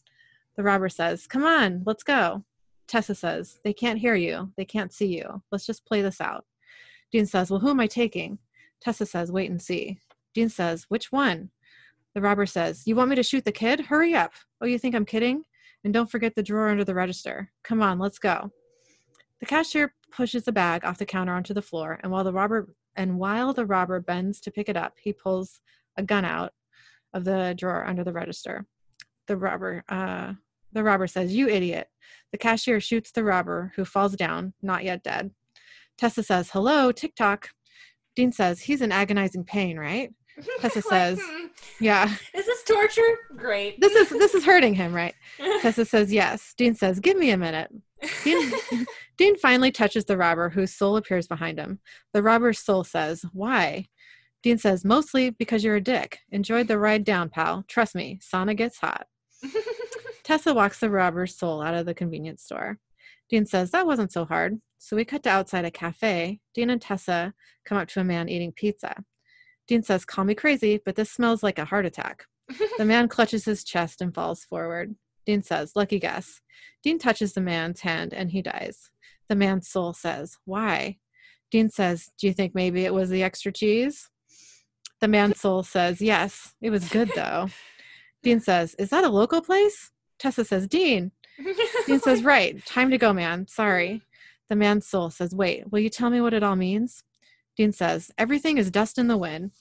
The 0.57 0.63
robber 0.63 0.89
says, 0.89 1.27
Come 1.27 1.43
on, 1.43 1.83
let's 1.85 2.01
go. 2.01 2.45
Tessa 2.87 3.13
says, 3.13 3.59
They 3.63 3.73
can't 3.73 3.99
hear 3.99 4.15
you. 4.15 4.53
They 4.57 4.65
can't 4.65 4.91
see 4.91 5.15
you. 5.15 5.43
Let's 5.51 5.67
just 5.67 5.85
play 5.85 6.01
this 6.01 6.19
out. 6.19 6.45
Dean 7.11 7.27
says, 7.27 7.51
Well, 7.51 7.59
who 7.59 7.69
am 7.69 7.79
I 7.79 7.85
taking? 7.85 8.39
Tessa 8.81 9.05
says, 9.05 9.31
Wait 9.31 9.51
and 9.51 9.61
see. 9.61 9.99
Dean 10.33 10.49
says, 10.49 10.87
Which 10.89 11.11
one? 11.11 11.51
The 12.15 12.21
robber 12.21 12.45
says, 12.45 12.83
You 12.85 12.95
want 12.95 13.09
me 13.09 13.17
to 13.17 13.23
shoot 13.23 13.43
the 13.43 13.51
kid? 13.51 13.81
Hurry 13.81 14.15
up. 14.15 14.31
Oh, 14.61 14.65
you 14.65 14.79
think 14.79 14.95
I'm 14.95 15.05
kidding? 15.05 15.43
And 15.83 15.93
don't 15.93 16.09
forget 16.09 16.33
the 16.33 16.41
drawer 16.41 16.69
under 16.69 16.85
the 16.85 16.95
register. 16.95 17.51
Come 17.63 17.83
on, 17.83 17.99
let's 17.99 18.17
go. 18.17 18.51
The 19.41 19.45
cashier 19.45 19.93
pushes 20.11 20.45
the 20.45 20.53
bag 20.53 20.85
off 20.85 20.97
the 20.97 21.05
counter 21.05 21.33
onto 21.33 21.53
the 21.53 21.61
floor, 21.61 21.99
and 22.01 22.11
while 22.11 22.23
the 22.23 22.33
robber 22.33 22.73
and 22.95 23.19
while 23.19 23.53
the 23.53 23.65
robber 23.65 23.99
bends 23.99 24.39
to 24.41 24.51
pick 24.51 24.69
it 24.69 24.77
up, 24.77 24.93
he 24.97 25.11
pulls 25.11 25.59
a 25.97 26.03
gun 26.03 26.23
out 26.23 26.53
of 27.13 27.25
the 27.25 27.53
drawer 27.57 27.85
under 27.85 28.05
the 28.05 28.13
register. 28.13 28.65
The 29.27 29.35
robber, 29.35 29.83
uh, 29.89 30.33
the 30.71 30.83
robber 30.83 31.07
says, 31.07 31.35
"You 31.35 31.49
idiot!" 31.49 31.89
The 32.31 32.37
cashier 32.37 32.79
shoots 32.79 33.11
the 33.11 33.25
robber, 33.25 33.73
who 33.75 33.83
falls 33.83 34.15
down, 34.15 34.53
not 34.61 34.85
yet 34.85 35.03
dead. 35.03 35.31
Tessa 35.97 36.23
says, 36.23 36.51
"Hello, 36.51 36.93
TikTok." 36.93 37.49
Dean 38.15 38.31
says, 38.31 38.61
"He's 38.61 38.81
in 38.81 38.93
agonizing 38.93 39.43
pain, 39.43 39.77
right?" 39.77 40.13
Tessa 40.59 40.81
says, 40.81 41.19
hmm, 41.21 41.47
"Yeah." 41.79 42.13
Is 42.33 42.45
this 42.45 42.63
torture? 42.63 43.17
Great. 43.35 43.79
This 43.79 43.93
is 43.93 44.09
this 44.09 44.33
is 44.33 44.43
hurting 44.43 44.73
him, 44.73 44.93
right? 44.93 45.15
Tessa 45.61 45.85
says, 45.85 46.11
"Yes." 46.11 46.53
Dean 46.57 46.75
says, 46.75 46.99
"Give 46.99 47.17
me 47.17 47.31
a 47.31 47.37
minute." 47.37 47.71
Dean, 48.23 48.51
Dean 49.17 49.37
finally 49.37 49.71
touches 49.71 50.05
the 50.05 50.17
robber, 50.17 50.49
whose 50.49 50.73
soul 50.73 50.97
appears 50.97 51.27
behind 51.27 51.59
him. 51.59 51.79
The 52.13 52.23
robber's 52.23 52.59
soul 52.59 52.83
says, 52.83 53.25
Why? 53.33 53.87
Dean 54.43 54.57
says, 54.57 54.85
Mostly 54.85 55.29
because 55.31 55.63
you're 55.63 55.75
a 55.75 55.81
dick. 55.81 56.19
Enjoyed 56.31 56.67
the 56.67 56.79
ride 56.79 57.03
down, 57.03 57.29
pal. 57.29 57.63
Trust 57.67 57.95
me, 57.95 58.19
sauna 58.21 58.55
gets 58.55 58.79
hot. 58.79 59.07
Tessa 60.23 60.53
walks 60.53 60.79
the 60.79 60.89
robber's 60.89 61.37
soul 61.37 61.61
out 61.61 61.75
of 61.75 61.85
the 61.85 61.93
convenience 61.93 62.43
store. 62.43 62.79
Dean 63.29 63.45
says, 63.45 63.71
That 63.71 63.87
wasn't 63.87 64.11
so 64.11 64.25
hard. 64.25 64.59
So 64.77 64.95
we 64.95 65.05
cut 65.05 65.23
to 65.23 65.29
outside 65.29 65.65
a 65.65 65.71
cafe. 65.71 66.41
Dean 66.53 66.69
and 66.69 66.81
Tessa 66.81 67.33
come 67.65 67.77
up 67.77 67.87
to 67.89 68.01
a 68.01 68.03
man 68.03 68.29
eating 68.29 68.51
pizza. 68.51 69.03
Dean 69.67 69.83
says, 69.83 70.05
Call 70.05 70.25
me 70.25 70.35
crazy, 70.35 70.79
but 70.83 70.95
this 70.95 71.11
smells 71.11 71.43
like 71.43 71.59
a 71.59 71.65
heart 71.65 71.85
attack. 71.85 72.25
The 72.77 72.85
man 72.85 73.07
clutches 73.07 73.45
his 73.45 73.63
chest 73.63 74.01
and 74.01 74.13
falls 74.13 74.43
forward. 74.43 74.95
Dean 75.25 75.41
says, 75.41 75.71
Lucky 75.75 75.99
guess. 75.99 76.41
Dean 76.83 76.99
touches 76.99 77.33
the 77.33 77.41
man's 77.41 77.81
hand 77.81 78.13
and 78.13 78.31
he 78.31 78.41
dies. 78.41 78.91
The 79.27 79.35
man's 79.35 79.67
soul 79.69 79.93
says, 79.93 80.37
Why? 80.45 80.97
Dean 81.51 81.69
says, 81.69 82.11
Do 82.19 82.27
you 82.27 82.33
think 82.33 82.53
maybe 82.53 82.85
it 82.85 82.93
was 82.93 83.09
the 83.09 83.23
extra 83.23 83.51
cheese? 83.51 84.09
The 85.01 85.07
man's 85.07 85.39
soul 85.39 85.63
says, 85.63 86.01
Yes, 86.01 86.53
it 86.61 86.69
was 86.69 86.89
good 86.89 87.11
though. 87.15 87.47
Dean 88.23 88.39
says, 88.39 88.75
Is 88.75 88.89
that 88.89 89.03
a 89.03 89.09
local 89.09 89.41
place? 89.41 89.91
Tessa 90.19 90.45
says, 90.45 90.67
Dean. 90.67 91.11
Dean 91.87 91.99
says, 91.99 92.23
Right, 92.23 92.63
time 92.65 92.91
to 92.91 92.97
go, 92.97 93.13
man. 93.13 93.47
Sorry. 93.47 94.01
The 94.49 94.55
man's 94.55 94.87
soul 94.87 95.09
says, 95.09 95.33
Wait, 95.33 95.71
will 95.71 95.79
you 95.79 95.89
tell 95.89 96.09
me 96.09 96.21
what 96.21 96.33
it 96.33 96.43
all 96.43 96.55
means? 96.55 97.03
Dean 97.55 97.71
says, 97.71 98.11
Everything 98.17 98.57
is 98.57 98.71
dust 98.71 98.97
in 98.97 99.07
the 99.07 99.17
wind. 99.17 99.51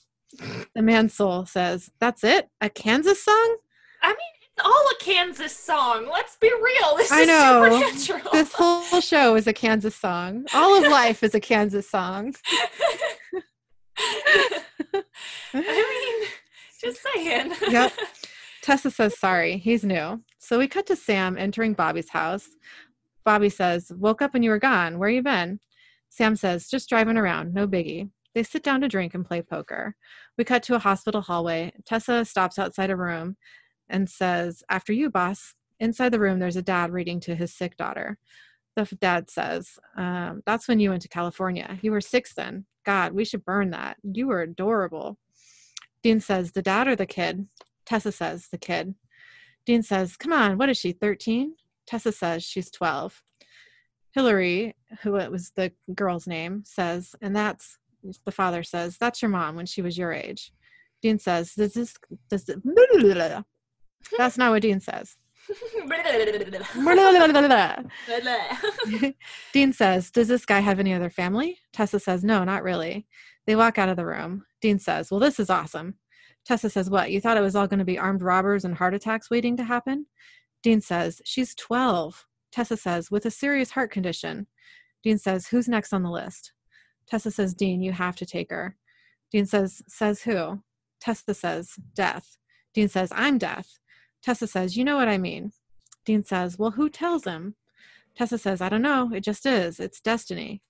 The 0.73 0.81
man's 0.81 1.13
soul 1.13 1.45
says, 1.45 1.91
That's 1.99 2.23
it? 2.23 2.49
A 2.61 2.69
Kansas 2.69 3.23
song? 3.23 3.57
I 4.01 4.09
mean, 4.09 4.17
it's 4.41 4.65
all 4.65 4.71
a 4.71 5.03
Kansas 5.03 5.55
song. 5.55 6.07
Let's 6.11 6.37
be 6.37 6.51
real. 6.61 6.95
This 6.97 7.11
I 7.11 7.21
is 7.21 7.27
know. 7.27 7.79
supernatural. 7.81 8.31
This 8.31 8.53
whole 8.53 9.01
show 9.01 9.35
is 9.35 9.47
a 9.47 9.53
Kansas 9.53 9.95
song. 9.95 10.45
All 10.53 10.77
of 10.77 10.89
life 10.89 11.23
is 11.23 11.35
a 11.35 11.39
Kansas 11.39 11.89
song. 11.89 12.35
I 13.97 15.03
mean, 15.53 16.27
just 16.81 16.99
saying. 17.13 17.53
Yep. 17.69 17.93
Tessa 18.61 18.91
says 18.91 19.17
sorry. 19.19 19.57
He's 19.57 19.83
new. 19.83 20.21
So 20.39 20.57
we 20.57 20.67
cut 20.67 20.87
to 20.87 20.95
Sam 20.95 21.37
entering 21.37 21.73
Bobby's 21.73 22.09
house. 22.09 22.47
Bobby 23.23 23.49
says, 23.49 23.91
Woke 23.95 24.21
up 24.21 24.35
and 24.35 24.43
you 24.43 24.49
were 24.51 24.59
gone. 24.59 24.99
Where 24.99 25.09
you 25.09 25.21
been? 25.21 25.59
Sam 26.15 26.37
says, 26.37 26.69
Just 26.69 26.87
driving 26.87 27.17
around. 27.17 27.53
No 27.53 27.67
biggie. 27.67 28.09
They 28.33 28.43
sit 28.43 28.63
down 28.63 28.79
to 28.81 28.87
drink 28.87 29.13
and 29.13 29.25
play 29.25 29.41
poker. 29.41 29.97
We 30.37 30.45
cut 30.45 30.63
to 30.63 30.75
a 30.75 30.79
hospital 30.79 31.19
hallway. 31.19 31.73
Tessa 31.85 32.23
stops 32.23 32.57
outside 32.57 32.89
a 32.89 32.95
room 32.95 33.35
and 33.89 34.09
says, 34.09 34.63
After 34.69 34.93
you, 34.93 35.09
boss. 35.09 35.55
Inside 35.81 36.13
the 36.13 36.19
room, 36.21 36.39
there's 36.39 36.55
a 36.55 36.61
dad 36.61 36.91
reading 36.91 37.19
to 37.21 37.35
his 37.35 37.53
sick 37.53 37.75
daughter. 37.75 38.17
The 38.77 38.85
dad 39.01 39.29
says, 39.29 39.77
um, 39.97 40.41
That's 40.45 40.69
when 40.69 40.79
you 40.79 40.89
went 40.91 41.01
to 41.01 41.09
California. 41.09 41.77
You 41.81 41.91
were 41.91 41.99
six 41.99 42.33
then. 42.33 42.65
God, 42.85 43.11
we 43.11 43.25
should 43.25 43.43
burn 43.43 43.71
that. 43.71 43.97
You 44.03 44.27
were 44.27 44.41
adorable. 44.41 45.17
Dean 46.01 46.21
says, 46.21 46.53
The 46.53 46.61
dad 46.61 46.87
or 46.87 46.95
the 46.95 47.05
kid? 47.05 47.45
Tessa 47.85 48.13
says, 48.13 48.47
The 48.49 48.57
kid. 48.57 48.95
Dean 49.65 49.83
says, 49.83 50.15
Come 50.15 50.31
on, 50.31 50.57
what 50.57 50.69
is 50.69 50.77
she, 50.77 50.93
13? 50.93 51.55
Tessa 51.85 52.13
says, 52.13 52.41
She's 52.41 52.71
12. 52.71 53.21
Hillary, 54.15 54.73
who 55.01 55.17
it 55.17 55.29
was 55.29 55.51
the 55.51 55.73
girl's 55.93 56.25
name, 56.25 56.63
says, 56.65 57.15
And 57.21 57.35
that's, 57.35 57.77
the 58.25 58.31
father 58.31 58.63
says, 58.63 58.97
That's 58.97 59.21
your 59.21 59.29
mom 59.29 59.57
when 59.57 59.65
she 59.65 59.81
was 59.81 59.97
your 59.97 60.13
age. 60.13 60.53
Dean 61.01 61.19
says, 61.19 61.53
Does 61.53 61.73
this, 61.73 61.93
does 62.29 62.47
it, 62.47 62.59
that's 64.17 64.37
not 64.37 64.51
what 64.51 64.61
Dean 64.61 64.79
says. 64.79 65.17
Dean 69.53 69.73
says, 69.73 70.11
Does 70.11 70.29
this 70.29 70.45
guy 70.45 70.61
have 70.61 70.79
any 70.79 70.93
other 70.93 71.09
family? 71.09 71.59
Tessa 71.73 71.99
says, 71.99 72.23
No, 72.23 72.45
not 72.45 72.63
really. 72.63 73.05
They 73.45 73.57
walk 73.57 73.77
out 73.77 73.89
of 73.89 73.97
the 73.97 74.05
room. 74.05 74.45
Dean 74.61 74.79
says, 74.79 75.11
Well, 75.11 75.19
this 75.19 75.41
is 75.41 75.49
awesome. 75.49 75.95
Tessa 76.45 76.69
says, 76.69 76.89
What? 76.89 77.11
You 77.11 77.19
thought 77.19 77.37
it 77.37 77.41
was 77.41 77.55
all 77.55 77.67
going 77.67 77.79
to 77.79 77.85
be 77.85 77.99
armed 77.99 78.21
robbers 78.21 78.63
and 78.63 78.75
heart 78.75 78.93
attacks 78.93 79.29
waiting 79.29 79.57
to 79.57 79.65
happen? 79.65 80.05
Dean 80.63 80.79
says, 80.79 81.21
She's 81.25 81.53
12. 81.53 82.25
Tessa 82.55 82.77
says, 82.77 83.11
With 83.11 83.25
a 83.25 83.31
serious 83.31 83.71
heart 83.71 83.91
condition. 83.91 84.47
Dean 85.03 85.17
says, 85.17 85.47
Who's 85.47 85.67
next 85.67 85.91
on 85.91 86.03
the 86.03 86.09
list? 86.09 86.53
Tessa 87.05 87.29
says, 87.29 87.53
Dean, 87.53 87.81
you 87.81 87.91
have 87.91 88.15
to 88.15 88.25
take 88.25 88.49
her. 88.49 88.77
Dean 89.29 89.45
says, 89.45 89.81
Says 89.89 90.21
who? 90.21 90.61
Tessa 91.01 91.33
says, 91.33 91.73
Death. 91.93 92.37
Dean 92.73 92.87
says, 92.87 93.11
I'm 93.13 93.37
death. 93.37 93.77
Tessa 94.23 94.47
says, 94.47 94.77
You 94.77 94.85
know 94.85 94.95
what 94.95 95.09
I 95.09 95.17
mean. 95.17 95.51
Dean 96.05 96.23
says, 96.23 96.57
Well, 96.57 96.71
who 96.71 96.89
tells 96.89 97.25
him? 97.25 97.55
Tessa 98.15 98.37
says, 98.37 98.61
I 98.61 98.69
don't 98.69 98.81
know. 98.81 99.11
It 99.13 99.25
just 99.25 99.45
is. 99.45 99.81
It's 99.81 99.99
destiny. 99.99 100.63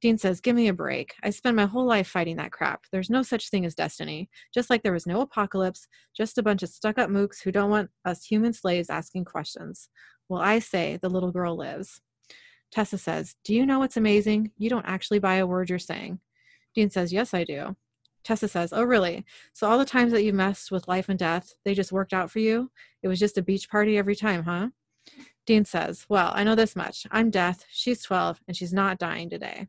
Dean 0.00 0.18
says, 0.18 0.40
Give 0.40 0.54
me 0.54 0.68
a 0.68 0.72
break. 0.72 1.12
I 1.24 1.30
spend 1.30 1.56
my 1.56 1.66
whole 1.66 1.86
life 1.86 2.06
fighting 2.06 2.36
that 2.36 2.52
crap. 2.52 2.84
There's 2.92 3.10
no 3.10 3.24
such 3.24 3.50
thing 3.50 3.66
as 3.66 3.74
destiny. 3.74 4.30
Just 4.54 4.70
like 4.70 4.84
there 4.84 4.92
was 4.92 5.08
no 5.08 5.20
apocalypse, 5.20 5.88
just 6.16 6.38
a 6.38 6.42
bunch 6.42 6.62
of 6.62 6.68
stuck 6.68 6.98
up 6.98 7.10
mooks 7.10 7.42
who 7.42 7.50
don't 7.50 7.70
want 7.70 7.90
us 8.04 8.24
human 8.24 8.52
slaves 8.52 8.88
asking 8.88 9.24
questions. 9.24 9.88
Well, 10.32 10.40
I 10.40 10.60
say 10.60 10.96
the 11.02 11.10
little 11.10 11.30
girl 11.30 11.56
lives. 11.56 12.00
Tessa 12.70 12.96
says, 12.96 13.36
Do 13.44 13.54
you 13.54 13.66
know 13.66 13.80
what's 13.80 13.98
amazing? 13.98 14.50
You 14.56 14.70
don't 14.70 14.86
actually 14.86 15.18
buy 15.18 15.34
a 15.34 15.46
word 15.46 15.68
you're 15.68 15.78
saying. 15.78 16.20
Dean 16.74 16.88
says, 16.88 17.12
Yes, 17.12 17.34
I 17.34 17.44
do. 17.44 17.76
Tessa 18.24 18.48
says, 18.48 18.72
Oh, 18.72 18.82
really? 18.82 19.26
So 19.52 19.68
all 19.68 19.76
the 19.76 19.84
times 19.84 20.10
that 20.12 20.24
you 20.24 20.32
messed 20.32 20.70
with 20.70 20.88
life 20.88 21.10
and 21.10 21.18
death, 21.18 21.52
they 21.66 21.74
just 21.74 21.92
worked 21.92 22.14
out 22.14 22.30
for 22.30 22.38
you? 22.38 22.70
It 23.02 23.08
was 23.08 23.18
just 23.18 23.36
a 23.36 23.42
beach 23.42 23.68
party 23.68 23.98
every 23.98 24.16
time, 24.16 24.44
huh? 24.44 24.68
Dean 25.44 25.66
says, 25.66 26.06
Well, 26.08 26.32
I 26.34 26.44
know 26.44 26.54
this 26.54 26.74
much. 26.74 27.06
I'm 27.10 27.28
death. 27.28 27.66
She's 27.70 28.02
12, 28.02 28.40
and 28.48 28.56
she's 28.56 28.72
not 28.72 28.98
dying 28.98 29.28
today. 29.28 29.68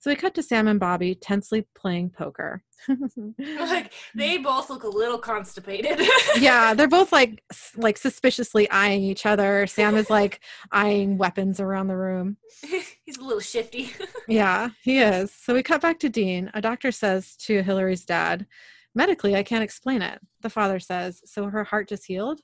So 0.00 0.10
we 0.10 0.16
cut 0.16 0.32
to 0.34 0.42
Sam 0.42 0.66
and 0.66 0.80
Bobby 0.80 1.14
tensely 1.14 1.66
playing 1.76 2.10
poker. 2.10 2.64
like 3.38 3.92
they 4.14 4.38
both 4.38 4.70
look 4.70 4.84
a 4.84 4.88
little 4.88 5.18
constipated. 5.18 6.00
yeah, 6.38 6.72
they're 6.72 6.88
both 6.88 7.12
like 7.12 7.44
like 7.76 7.98
suspiciously 7.98 8.68
eyeing 8.70 9.02
each 9.02 9.26
other. 9.26 9.66
Sam 9.66 9.96
is 9.96 10.08
like 10.08 10.40
eyeing 10.72 11.18
weapons 11.18 11.60
around 11.60 11.88
the 11.88 11.98
room. 11.98 12.38
He's 13.04 13.18
a 13.18 13.22
little 13.22 13.40
shifty. 13.40 13.92
Yeah, 14.26 14.70
he 14.82 15.00
is. 15.00 15.32
So 15.32 15.52
we 15.52 15.62
cut 15.62 15.82
back 15.82 15.98
to 16.00 16.08
Dean. 16.08 16.50
A 16.54 16.62
doctor 16.62 16.90
says 16.92 17.36
to 17.40 17.62
Hillary's 17.62 18.06
dad, 18.06 18.46
Medically, 18.94 19.36
I 19.36 19.42
can't 19.42 19.62
explain 19.62 20.00
it. 20.00 20.18
The 20.40 20.50
father 20.50 20.80
says, 20.80 21.20
So 21.26 21.46
her 21.46 21.64
heart 21.64 21.90
just 21.90 22.06
healed? 22.06 22.40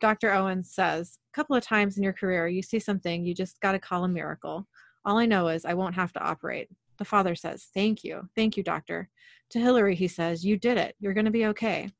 Dr. 0.00 0.32
Owens 0.32 0.72
says, 0.72 1.18
A 1.32 1.36
couple 1.36 1.54
of 1.54 1.62
times 1.62 1.98
in 1.98 2.02
your 2.02 2.12
career, 2.14 2.48
you 2.48 2.62
see 2.62 2.78
something, 2.78 3.24
you 3.24 3.34
just 3.34 3.60
got 3.60 3.72
to 3.72 3.78
call 3.78 4.04
a 4.04 4.08
miracle. 4.08 4.66
All 5.08 5.16
I 5.16 5.24
know 5.24 5.48
is 5.48 5.64
I 5.64 5.72
won't 5.72 5.94
have 5.94 6.12
to 6.12 6.20
operate. 6.20 6.68
The 6.98 7.04
father 7.04 7.34
says, 7.34 7.68
Thank 7.72 8.04
you. 8.04 8.28
Thank 8.36 8.58
you, 8.58 8.62
doctor. 8.62 9.08
To 9.50 9.58
Hillary, 9.58 9.94
he 9.94 10.06
says, 10.06 10.44
You 10.44 10.58
did 10.58 10.76
it. 10.76 10.96
You're 11.00 11.14
going 11.14 11.24
to 11.24 11.30
be 11.30 11.46
okay. 11.46 11.90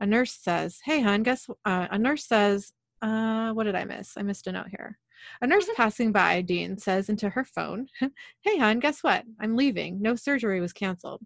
A 0.00 0.06
nurse 0.06 0.32
says, 0.32 0.78
Hey, 0.82 1.02
hon, 1.02 1.24
guess, 1.24 1.46
uh, 1.66 1.88
a 1.90 1.98
nurse 1.98 2.24
says, 2.24 2.72
uh, 3.02 3.52
What 3.52 3.64
did 3.64 3.74
I 3.74 3.84
miss? 3.84 4.14
I 4.16 4.22
missed 4.22 4.46
a 4.46 4.52
note 4.52 4.68
here. 4.70 4.98
A 5.42 5.46
nurse 5.46 5.68
passing 5.76 6.10
by, 6.10 6.40
Dean 6.40 6.78
says 6.78 7.10
into 7.10 7.28
her 7.28 7.44
phone, 7.44 7.86
Hey, 8.40 8.56
hon, 8.56 8.78
guess 8.78 9.02
what? 9.02 9.24
I'm 9.38 9.54
leaving. 9.54 10.00
No 10.00 10.14
surgery 10.14 10.62
was 10.62 10.72
canceled. 10.72 11.20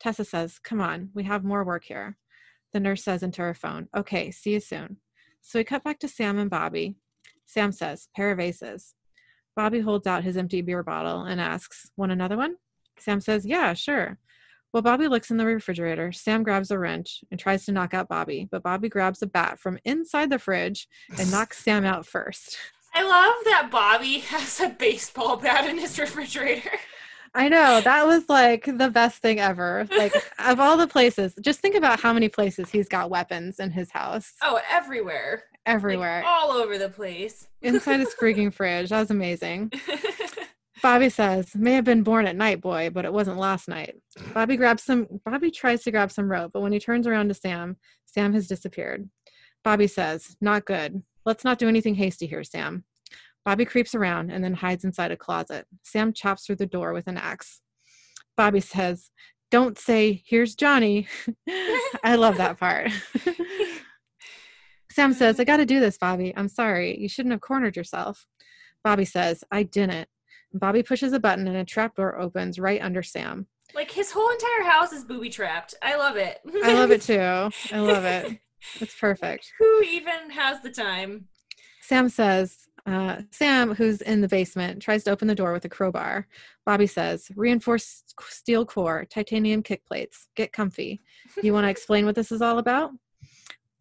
Tessa 0.00 0.26
says, 0.26 0.58
Come 0.58 0.82
on, 0.82 1.08
we 1.14 1.24
have 1.24 1.44
more 1.44 1.64
work 1.64 1.84
here. 1.84 2.18
The 2.74 2.80
nurse 2.80 3.02
says 3.02 3.22
into 3.22 3.40
her 3.40 3.54
phone, 3.54 3.88
Okay, 3.96 4.30
see 4.30 4.52
you 4.52 4.60
soon. 4.60 4.98
So 5.40 5.58
we 5.58 5.64
cut 5.64 5.82
back 5.82 5.98
to 6.00 6.08
Sam 6.08 6.38
and 6.38 6.50
Bobby. 6.50 6.96
Sam 7.46 7.72
says, 7.72 8.08
Pair 8.14 8.32
of 8.32 8.38
aces. 8.38 8.94
Bobby 9.54 9.80
holds 9.80 10.06
out 10.06 10.24
his 10.24 10.36
empty 10.36 10.62
beer 10.62 10.82
bottle 10.82 11.22
and 11.22 11.40
asks, 11.40 11.90
Want 11.96 12.12
another 12.12 12.36
one? 12.36 12.56
Sam 12.98 13.20
says, 13.20 13.44
Yeah, 13.44 13.74
sure. 13.74 14.18
While 14.70 14.82
Bobby 14.82 15.06
looks 15.06 15.30
in 15.30 15.36
the 15.36 15.44
refrigerator, 15.44 16.12
Sam 16.12 16.42
grabs 16.42 16.70
a 16.70 16.78
wrench 16.78 17.22
and 17.30 17.38
tries 17.38 17.66
to 17.66 17.72
knock 17.72 17.92
out 17.92 18.08
Bobby, 18.08 18.48
but 18.50 18.62
Bobby 18.62 18.88
grabs 18.88 19.20
a 19.20 19.26
bat 19.26 19.58
from 19.58 19.78
inside 19.84 20.30
the 20.30 20.38
fridge 20.38 20.88
and 21.18 21.30
knocks 21.30 21.58
Sam 21.62 21.84
out 21.84 22.06
first. 22.06 22.56
I 22.94 23.02
love 23.02 23.44
that 23.44 23.68
Bobby 23.70 24.18
has 24.20 24.60
a 24.60 24.70
baseball 24.70 25.36
bat 25.36 25.68
in 25.68 25.78
his 25.78 25.98
refrigerator. 25.98 26.70
I 27.34 27.48
know 27.48 27.80
that 27.80 28.06
was 28.06 28.28
like 28.28 28.64
the 28.64 28.90
best 28.90 29.22
thing 29.22 29.40
ever. 29.40 29.86
Like 29.96 30.14
of 30.38 30.60
all 30.60 30.76
the 30.76 30.86
places, 30.86 31.34
just 31.40 31.60
think 31.60 31.74
about 31.74 32.00
how 32.00 32.12
many 32.12 32.28
places 32.28 32.70
he's 32.70 32.88
got 32.88 33.10
weapons 33.10 33.58
in 33.58 33.70
his 33.70 33.90
house. 33.90 34.34
Oh, 34.42 34.60
everywhere. 34.70 35.44
Like, 35.66 35.74
Everywhere. 35.76 36.22
all 36.26 36.50
over 36.52 36.76
the 36.78 36.88
place. 36.88 37.48
Inside 37.62 38.00
his 38.00 38.14
freaking 38.20 38.52
fridge. 38.54 38.90
That 38.90 39.00
was 39.00 39.10
amazing. 39.10 39.72
Bobby 40.82 41.08
says, 41.10 41.54
may 41.54 41.74
have 41.74 41.84
been 41.84 42.02
born 42.02 42.26
at 42.26 42.34
night, 42.34 42.60
boy, 42.60 42.90
but 42.92 43.04
it 43.04 43.12
wasn't 43.12 43.38
last 43.38 43.68
night. 43.68 43.94
Bobby 44.34 44.56
grabs 44.56 44.82
some 44.82 45.06
Bobby 45.24 45.52
tries 45.52 45.84
to 45.84 45.92
grab 45.92 46.10
some 46.10 46.28
rope, 46.28 46.50
but 46.52 46.60
when 46.62 46.72
he 46.72 46.80
turns 46.80 47.06
around 47.06 47.28
to 47.28 47.34
Sam, 47.34 47.76
Sam 48.06 48.32
has 48.32 48.48
disappeared. 48.48 49.08
Bobby 49.62 49.86
says, 49.86 50.36
Not 50.40 50.64
good. 50.64 51.02
Let's 51.24 51.44
not 51.44 51.58
do 51.60 51.68
anything 51.68 51.94
hasty 51.94 52.26
here, 52.26 52.42
Sam. 52.42 52.84
Bobby 53.44 53.64
creeps 53.64 53.94
around 53.94 54.30
and 54.32 54.42
then 54.42 54.54
hides 54.54 54.82
inside 54.84 55.12
a 55.12 55.16
closet. 55.16 55.66
Sam 55.84 56.12
chops 56.12 56.46
through 56.46 56.56
the 56.56 56.66
door 56.66 56.92
with 56.92 57.06
an 57.06 57.16
axe. 57.16 57.60
Bobby 58.36 58.58
says, 58.60 59.10
Don't 59.52 59.78
say, 59.78 60.24
here's 60.26 60.56
Johnny. 60.56 61.06
I 62.02 62.16
love 62.16 62.38
that 62.38 62.58
part. 62.58 62.90
Sam 64.92 65.12
says, 65.12 65.40
I 65.40 65.44
got 65.44 65.56
to 65.58 65.66
do 65.66 65.80
this, 65.80 65.96
Bobby. 65.98 66.32
I'm 66.36 66.48
sorry. 66.48 66.98
You 66.98 67.08
shouldn't 67.08 67.32
have 67.32 67.40
cornered 67.40 67.76
yourself. 67.76 68.26
Bobby 68.84 69.04
says, 69.04 69.42
I 69.50 69.62
didn't. 69.62 70.08
Bobby 70.52 70.82
pushes 70.82 71.12
a 71.12 71.20
button 71.20 71.46
and 71.48 71.56
a 71.56 71.64
trapdoor 71.64 72.18
opens 72.20 72.58
right 72.58 72.82
under 72.82 73.02
Sam. 73.02 73.46
like 73.74 73.90
his 73.90 74.10
whole 74.12 74.30
entire 74.30 74.70
house 74.70 74.92
is 74.92 75.04
booby 75.04 75.30
trapped. 75.30 75.74
I 75.82 75.96
love 75.96 76.16
it. 76.16 76.40
I 76.62 76.74
love 76.74 76.90
it 76.90 77.02
too. 77.02 77.18
I 77.72 77.78
love 77.80 78.04
it. 78.04 78.38
It's 78.80 78.94
perfect. 78.94 79.50
Who 79.58 79.82
even 79.82 80.30
has 80.30 80.62
the 80.62 80.70
time? 80.70 81.26
Sam 81.80 82.08
says, 82.08 82.58
uh, 82.86 83.22
Sam, 83.32 83.74
who's 83.74 84.00
in 84.02 84.20
the 84.20 84.28
basement, 84.28 84.80
tries 84.80 85.02
to 85.02 85.10
open 85.10 85.26
the 85.26 85.34
door 85.34 85.52
with 85.52 85.64
a 85.64 85.68
crowbar. 85.68 86.28
Bobby 86.64 86.86
says, 86.86 87.28
reinforced 87.34 88.14
steel 88.28 88.64
core, 88.64 89.04
titanium 89.10 89.64
kick 89.64 89.84
plates. 89.84 90.28
Get 90.36 90.52
comfy. 90.52 91.02
You 91.42 91.52
want 91.52 91.64
to 91.64 91.70
explain 91.76 92.06
what 92.06 92.14
this 92.14 92.30
is 92.30 92.40
all 92.40 92.58
about? 92.58 92.92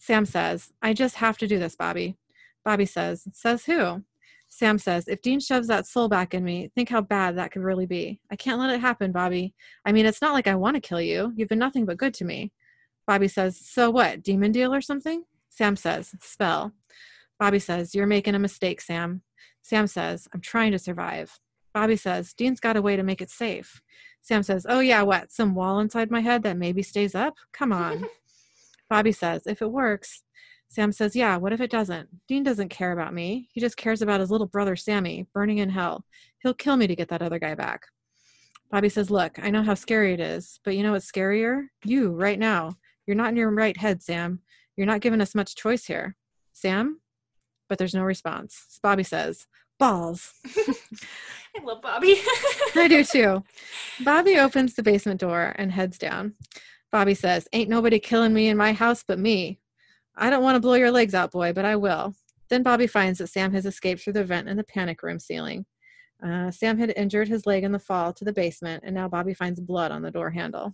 Sam 0.01 0.25
says, 0.25 0.73
I 0.81 0.93
just 0.93 1.17
have 1.17 1.37
to 1.37 1.47
do 1.47 1.59
this, 1.59 1.75
Bobby. 1.75 2.17
Bobby 2.65 2.87
says, 2.87 3.27
Says 3.33 3.65
who? 3.65 4.03
Sam 4.49 4.79
says, 4.79 5.07
If 5.07 5.21
Dean 5.21 5.39
shoves 5.39 5.67
that 5.67 5.85
soul 5.85 6.09
back 6.09 6.33
in 6.33 6.43
me, 6.43 6.71
think 6.73 6.89
how 6.89 7.01
bad 7.01 7.37
that 7.37 7.51
could 7.51 7.61
really 7.61 7.85
be. 7.85 8.19
I 8.31 8.35
can't 8.35 8.59
let 8.59 8.71
it 8.71 8.81
happen, 8.81 9.11
Bobby. 9.11 9.53
I 9.85 9.91
mean, 9.91 10.07
it's 10.07 10.19
not 10.19 10.33
like 10.33 10.47
I 10.47 10.55
want 10.55 10.73
to 10.75 10.81
kill 10.81 10.99
you. 10.99 11.31
You've 11.35 11.49
been 11.49 11.59
nothing 11.59 11.85
but 11.85 11.97
good 11.97 12.15
to 12.15 12.25
me. 12.25 12.51
Bobby 13.05 13.27
says, 13.27 13.59
So 13.63 13.91
what? 13.91 14.23
Demon 14.23 14.51
deal 14.51 14.73
or 14.73 14.81
something? 14.81 15.23
Sam 15.49 15.75
says, 15.75 16.15
Spell. 16.19 16.71
Bobby 17.39 17.59
says, 17.59 17.93
You're 17.93 18.07
making 18.07 18.33
a 18.33 18.39
mistake, 18.39 18.81
Sam. 18.81 19.21
Sam 19.61 19.85
says, 19.85 20.27
I'm 20.33 20.41
trying 20.41 20.71
to 20.71 20.79
survive. 20.79 21.39
Bobby 21.75 21.95
says, 21.95 22.33
Dean's 22.33 22.59
got 22.59 22.75
a 22.75 22.81
way 22.81 22.95
to 22.95 23.03
make 23.03 23.21
it 23.21 23.29
safe. 23.29 23.83
Sam 24.23 24.41
says, 24.41 24.65
Oh, 24.67 24.79
yeah, 24.79 25.03
what? 25.03 25.31
Some 25.31 25.53
wall 25.53 25.79
inside 25.79 26.09
my 26.09 26.21
head 26.21 26.41
that 26.41 26.57
maybe 26.57 26.81
stays 26.81 27.13
up? 27.13 27.35
Come 27.53 27.71
on. 27.71 28.07
Bobby 28.91 29.13
says, 29.13 29.43
If 29.47 29.62
it 29.62 29.71
works. 29.71 30.23
Sam 30.67 30.91
says, 30.91 31.15
Yeah, 31.15 31.38
what 31.38 31.54
if 31.54 31.62
it 31.62 31.71
doesn't? 31.71 32.10
Dean 32.27 32.43
doesn't 32.43 32.67
care 32.67 32.91
about 32.91 33.13
me. 33.13 33.47
He 33.54 33.62
just 33.62 33.77
cares 33.77 34.01
about 34.01 34.19
his 34.19 34.30
little 34.30 34.47
brother, 34.47 34.75
Sammy, 34.75 35.27
burning 35.34 35.60
in 35.60 35.69
hell. 35.69 36.04
He'll 36.39 36.54
kill 36.54 36.75
me 36.75 36.88
to 36.88 36.95
get 36.95 37.08
that 37.08 37.21
other 37.21 37.39
guy 37.39 37.56
back. 37.56 37.84
Bobby 38.69 38.89
says, 38.89 39.10
Look, 39.10 39.39
I 39.41 39.49
know 39.49 39.63
how 39.63 39.75
scary 39.75 40.13
it 40.13 40.19
is, 40.19 40.60
but 40.65 40.75
you 40.75 40.84
know 40.84 40.91
what's 40.91 41.10
scarier? 41.10 41.67
You, 41.86 42.10
right 42.10 42.38
now. 42.38 42.75
You're 43.08 43.15
not 43.15 43.30
in 43.30 43.38
your 43.38 43.49
right 43.51 43.77
head, 43.77 44.04
Sam. 44.04 44.41
You're 44.75 44.88
not 44.88 44.99
giving 44.99 45.21
us 45.21 45.34
much 45.34 45.56
choice 45.56 45.86
here. 45.86 46.17
Sam? 46.51 46.99
But 47.69 47.77
there's 47.77 47.95
no 47.95 48.04
response. 48.04 48.77
Bobby 48.84 49.04
says, 49.04 49.47
Balls. 49.80 50.34
I 50.45 51.63
love 51.63 51.82
Bobby. 51.82 52.21
I 52.75 52.89
do 52.89 53.06
too. 53.06 53.41
Bobby 54.04 54.38
opens 54.38 54.73
the 54.73 54.84
basement 54.84 55.21
door 55.21 55.54
and 55.56 55.71
heads 55.71 55.97
down. 55.97 56.34
Bobby 56.91 57.13
says, 57.13 57.47
Ain't 57.54 57.69
nobody 57.69 57.99
killing 57.99 58.34
me 58.34 58.49
in 58.49 58.58
my 58.58 58.73
house 58.73 59.04
but 59.08 59.19
me. 59.19 59.60
I 60.15 60.30
don't 60.30 60.43
want 60.43 60.56
to 60.56 60.60
blow 60.60 60.73
your 60.73 60.91
legs 60.91 61.13
out, 61.13 61.32
boy, 61.32 61.54
but 61.54 61.65
I 61.65 61.75
will. 61.75 62.13
Then 62.49 62.63
Bobby 62.63 62.88
finds 62.88 63.19
that 63.19 63.27
Sam 63.27 63.54
has 63.54 63.65
escaped 63.65 64.01
through 64.01 64.13
the 64.13 64.25
vent 64.25 64.49
in 64.49 64.58
the 64.58 64.63
panic 64.63 65.04
room 65.04 65.19
ceiling. 65.19 65.65
Uh, 66.23 66.51
Sam 66.51 66.77
had 66.77 66.93
injured 66.95 67.30
his 67.30 67.45
leg 67.45 67.63
in 67.63 67.71
the 67.71 67.80
fall 67.80 68.13
to 68.13 68.25
the 68.25 68.34
basement, 68.34 68.84
and 68.86 68.93
now 68.93 69.08
Bobby 69.08 69.34
finds 69.34 69.60
blood 69.60 69.91
on 69.91 70.01
the 70.01 70.12
door 70.12 70.30
handle. 70.30 70.71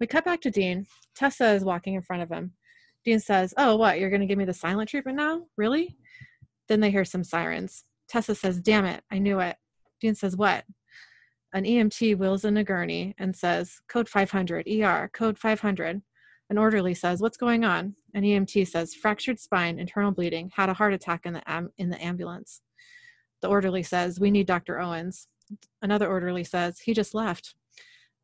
We 0.00 0.06
cut 0.06 0.24
back 0.24 0.40
to 0.42 0.50
Dean. 0.50 0.86
Tessa 1.14 1.52
is 1.52 1.64
walking 1.64 1.94
in 1.94 2.02
front 2.02 2.22
of 2.22 2.28
him. 2.28 2.52
Dean 3.04 3.20
says, 3.20 3.54
Oh, 3.56 3.76
what? 3.76 3.98
You're 3.98 4.10
going 4.10 4.20
to 4.20 4.26
give 4.26 4.36
me 4.36 4.44
the 4.44 4.52
silent 4.52 4.90
treatment 4.90 5.16
now? 5.16 5.42
Really? 5.56 5.96
Then 6.68 6.80
they 6.80 6.90
hear 6.90 7.04
some 7.04 7.24
sirens. 7.24 7.84
Tessa 8.08 8.34
says, 8.34 8.60
Damn 8.60 8.84
it, 8.84 9.02
I 9.10 9.18
knew 9.18 9.38
it. 9.40 9.56
Dean 10.00 10.14
says, 10.14 10.36
What? 10.36 10.64
An 11.52 11.64
EMT 11.64 12.18
wheels 12.18 12.44
in 12.44 12.56
a 12.56 12.64
gurney 12.64 13.14
and 13.18 13.34
says, 13.34 13.80
Code 13.88 14.08
500, 14.08 14.66
ER, 14.68 15.10
code 15.12 15.38
500. 15.38 16.02
An 16.48 16.58
orderly 16.58 16.94
says, 16.94 17.20
What's 17.20 17.36
going 17.36 17.64
on? 17.64 17.94
An 18.14 18.22
EMT 18.22 18.68
says, 18.68 18.94
Fractured 18.94 19.40
spine, 19.40 19.78
internal 19.78 20.12
bleeding, 20.12 20.50
had 20.54 20.68
a 20.68 20.74
heart 20.74 20.92
attack 20.92 21.24
in 21.24 21.32
the, 21.32 21.50
am- 21.50 21.72
in 21.78 21.90
the 21.90 22.02
ambulance. 22.04 22.60
The 23.42 23.48
orderly 23.48 23.82
says, 23.82 24.20
We 24.20 24.30
need 24.30 24.46
Dr. 24.46 24.80
Owens. 24.80 25.28
Another 25.82 26.08
orderly 26.08 26.44
says, 26.44 26.80
He 26.80 26.94
just 26.94 27.14
left. 27.14 27.54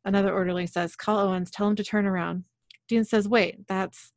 Another 0.05 0.33
orderly 0.33 0.67
says, 0.67 0.95
Call 0.95 1.19
Owens, 1.19 1.51
tell 1.51 1.67
him 1.67 1.75
to 1.75 1.83
turn 1.83 2.05
around. 2.05 2.43
Dean 2.87 3.03
says, 3.03 3.27
Wait, 3.27 3.67
that's. 3.67 4.11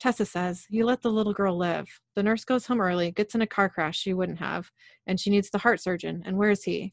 Tessa 0.00 0.26
says, 0.26 0.66
You 0.68 0.84
let 0.84 1.02
the 1.02 1.12
little 1.12 1.32
girl 1.32 1.56
live. 1.56 1.86
The 2.16 2.24
nurse 2.24 2.44
goes 2.44 2.66
home 2.66 2.80
early, 2.80 3.12
gets 3.12 3.36
in 3.36 3.42
a 3.42 3.46
car 3.46 3.68
crash 3.68 3.98
she 3.98 4.14
wouldn't 4.14 4.40
have, 4.40 4.70
and 5.06 5.18
she 5.18 5.30
needs 5.30 5.48
the 5.50 5.58
heart 5.58 5.80
surgeon. 5.80 6.22
And 6.26 6.36
where's 6.36 6.64
he? 6.64 6.92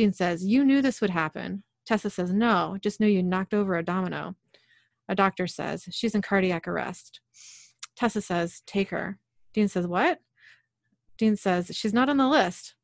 Dean 0.00 0.14
says, 0.14 0.42
You 0.46 0.64
knew 0.64 0.80
this 0.80 1.02
would 1.02 1.10
happen. 1.10 1.62
Tessa 1.84 2.08
says, 2.08 2.32
No, 2.32 2.78
just 2.80 3.00
knew 3.00 3.06
you 3.06 3.22
knocked 3.22 3.52
over 3.52 3.76
a 3.76 3.84
domino. 3.84 4.34
A 5.10 5.14
doctor 5.14 5.46
says, 5.46 5.86
She's 5.90 6.14
in 6.14 6.22
cardiac 6.22 6.66
arrest. 6.66 7.20
Tessa 7.96 8.22
says, 8.22 8.62
Take 8.66 8.88
her. 8.88 9.18
Dean 9.52 9.68
says, 9.68 9.86
What? 9.86 10.20
Dean 11.18 11.36
says, 11.36 11.70
She's 11.74 11.92
not 11.92 12.08
on 12.08 12.16
the 12.16 12.26
list. 12.26 12.76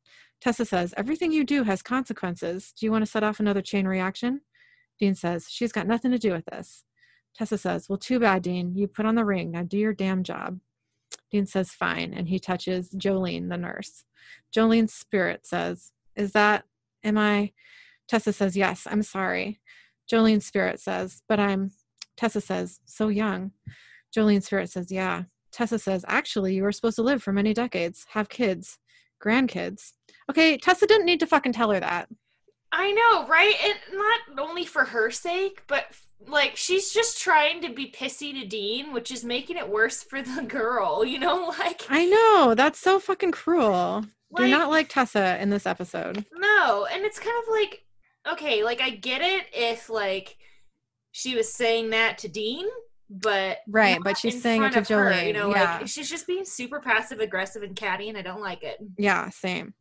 Tessa 0.43 0.67
says, 0.67 0.93
Everything 0.99 1.33
you 1.33 1.43
do 1.43 1.63
has 1.63 1.81
consequences. 1.81 2.75
Do 2.79 2.85
you 2.85 2.93
want 2.93 3.03
to 3.03 3.11
set 3.11 3.25
off 3.25 3.41
another 3.41 3.63
chain 3.63 3.89
reaction? 3.89 4.43
Dean 5.01 5.15
says, 5.15 5.47
She's 5.49 5.73
got 5.73 5.87
nothing 5.87 6.11
to 6.11 6.19
do 6.19 6.33
with 6.33 6.45
this. 6.45 6.85
Tessa 7.35 7.57
says, 7.57 7.89
Well, 7.89 7.97
too 7.97 8.21
bad, 8.21 8.43
Dean. 8.43 8.77
You 8.77 8.89
put 8.89 9.07
on 9.07 9.15
the 9.15 9.25
ring. 9.25 9.53
Now 9.53 9.63
do 9.63 9.79
your 9.79 9.95
damn 9.95 10.23
job. 10.23 10.61
Dean 11.31 11.47
says, 11.47 11.71
Fine. 11.71 12.13
And 12.13 12.29
he 12.29 12.39
touches 12.39 12.91
Jolene, 12.91 13.49
the 13.49 13.57
nurse. 13.57 14.05
Jolene's 14.55 14.93
spirit 14.93 15.47
says, 15.47 15.93
Is 16.15 16.33
that, 16.33 16.65
am 17.05 17.19
I? 17.19 17.53
Tessa 18.09 18.33
says, 18.33 18.57
Yes, 18.57 18.87
I'm 18.91 19.03
sorry. 19.03 19.61
Jolene 20.11 20.43
spirit 20.43 20.81
says, 20.81 21.23
But 21.29 21.41
I'm, 21.41 21.71
Tessa 22.17 22.41
says, 22.41 22.81
So 22.85 23.09
young. 23.09 23.53
Jolene 24.17 24.43
spirit 24.43 24.71
says, 24.71 24.91
Yeah. 24.91 25.25
Tessa 25.53 25.79
says, 25.79 26.05
Actually, 26.09 26.55
you 26.55 26.63
were 26.63 26.73
supposed 26.73 26.97
to 26.97 27.03
live 27.03 27.23
for 27.23 27.33
many 27.33 27.55
decades, 27.55 28.07
have 28.11 28.29
kids, 28.29 28.79
grandkids. 29.25 29.93
Okay, 30.31 30.57
Tessa 30.59 30.87
didn't 30.87 31.07
need 31.07 31.21
to 31.21 31.27
fucking 31.27 31.53
tell 31.53 31.71
her 31.71 31.81
that. 31.81 32.09
I 32.73 32.93
know, 32.93 33.27
right? 33.27 33.55
And 33.65 33.75
not 33.95 34.49
only 34.49 34.65
for 34.65 34.85
her 34.85 35.11
sake, 35.11 35.63
but 35.67 35.87
like 36.27 36.57
she's 36.57 36.93
just 36.93 37.21
trying 37.21 37.63
to 37.63 37.69
be 37.73 37.91
pissy 37.91 38.33
to 38.39 38.47
Dean, 38.47 38.93
which 38.93 39.11
is 39.11 39.25
making 39.25 39.57
it 39.57 39.69
worse 39.69 40.03
for 40.03 40.21
the 40.23 40.43
girl, 40.49 41.05
you 41.05 41.19
know? 41.19 41.53
Like 41.59 41.87
I 41.89 42.05
know, 42.05 42.55
that's 42.55 42.79
so 42.79 42.99
fucking 42.99 43.33
cruel. 43.33 44.05
Do 44.35 44.43
Like- 44.43 44.51
not 44.51 44.71
like 44.71 44.89
Tessa 44.89 45.41
in 45.41 45.51
this 45.51 45.67
episode. 45.67 46.25
No, 46.33 46.87
and 46.87 47.05
it's 47.05 47.19
kind 47.19 47.37
of 47.43 47.49
like 47.51 47.83
okay, 48.33 48.65
like 48.65 48.81
I 48.81 48.91
get 48.91 49.23
it 49.23 49.47
if 49.53 49.89
like 49.89 50.37
she 51.13 51.37
was 51.37 51.53
saying 51.53 51.91
that 51.91 52.19
to 52.19 52.29
Dean, 52.29 52.67
but 53.09 53.59
Right, 53.69 53.99
but 54.03 54.19
she's 54.19 54.43
saying 54.43 54.63
it 54.65 54.73
to 54.73 54.81
of 54.81 54.89
her, 54.89 55.11
Jolene, 55.13 55.27
you 55.29 55.33
know, 55.33 55.51
yeah. 55.55 55.79
like 55.79 55.89
she's 55.89 56.11
just 56.11 56.27
being 56.27 56.45
super 56.45 56.81
passive 56.81 57.21
aggressive 57.21 57.63
and 57.63 57.77
catty, 57.77 58.09
and 58.09 58.19
I 58.19 58.23
don't 58.23 58.41
like 58.43 58.63
it. 58.65 58.79
Yeah, 58.99 59.31
same. 59.31 59.75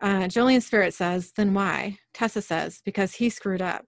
Uh, 0.00 0.24
Jolene's 0.24 0.66
spirit 0.66 0.92
says, 0.94 1.32
Then 1.36 1.54
why? 1.54 1.98
Tessa 2.12 2.42
says, 2.42 2.82
Because 2.84 3.14
he 3.14 3.30
screwed 3.30 3.62
up. 3.62 3.86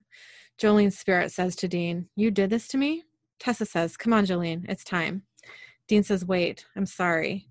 Jolene's 0.58 0.98
spirit 0.98 1.32
says 1.32 1.54
to 1.56 1.68
Dean, 1.68 2.08
You 2.16 2.30
did 2.30 2.50
this 2.50 2.66
to 2.68 2.78
me? 2.78 3.04
Tessa 3.38 3.66
says, 3.66 3.96
Come 3.96 4.12
on, 4.12 4.24
Jolene, 4.24 4.64
it's 4.68 4.84
time. 4.84 5.22
Dean 5.86 6.02
says, 6.02 6.24
Wait, 6.24 6.64
I'm 6.76 6.86
sorry. 6.86 7.46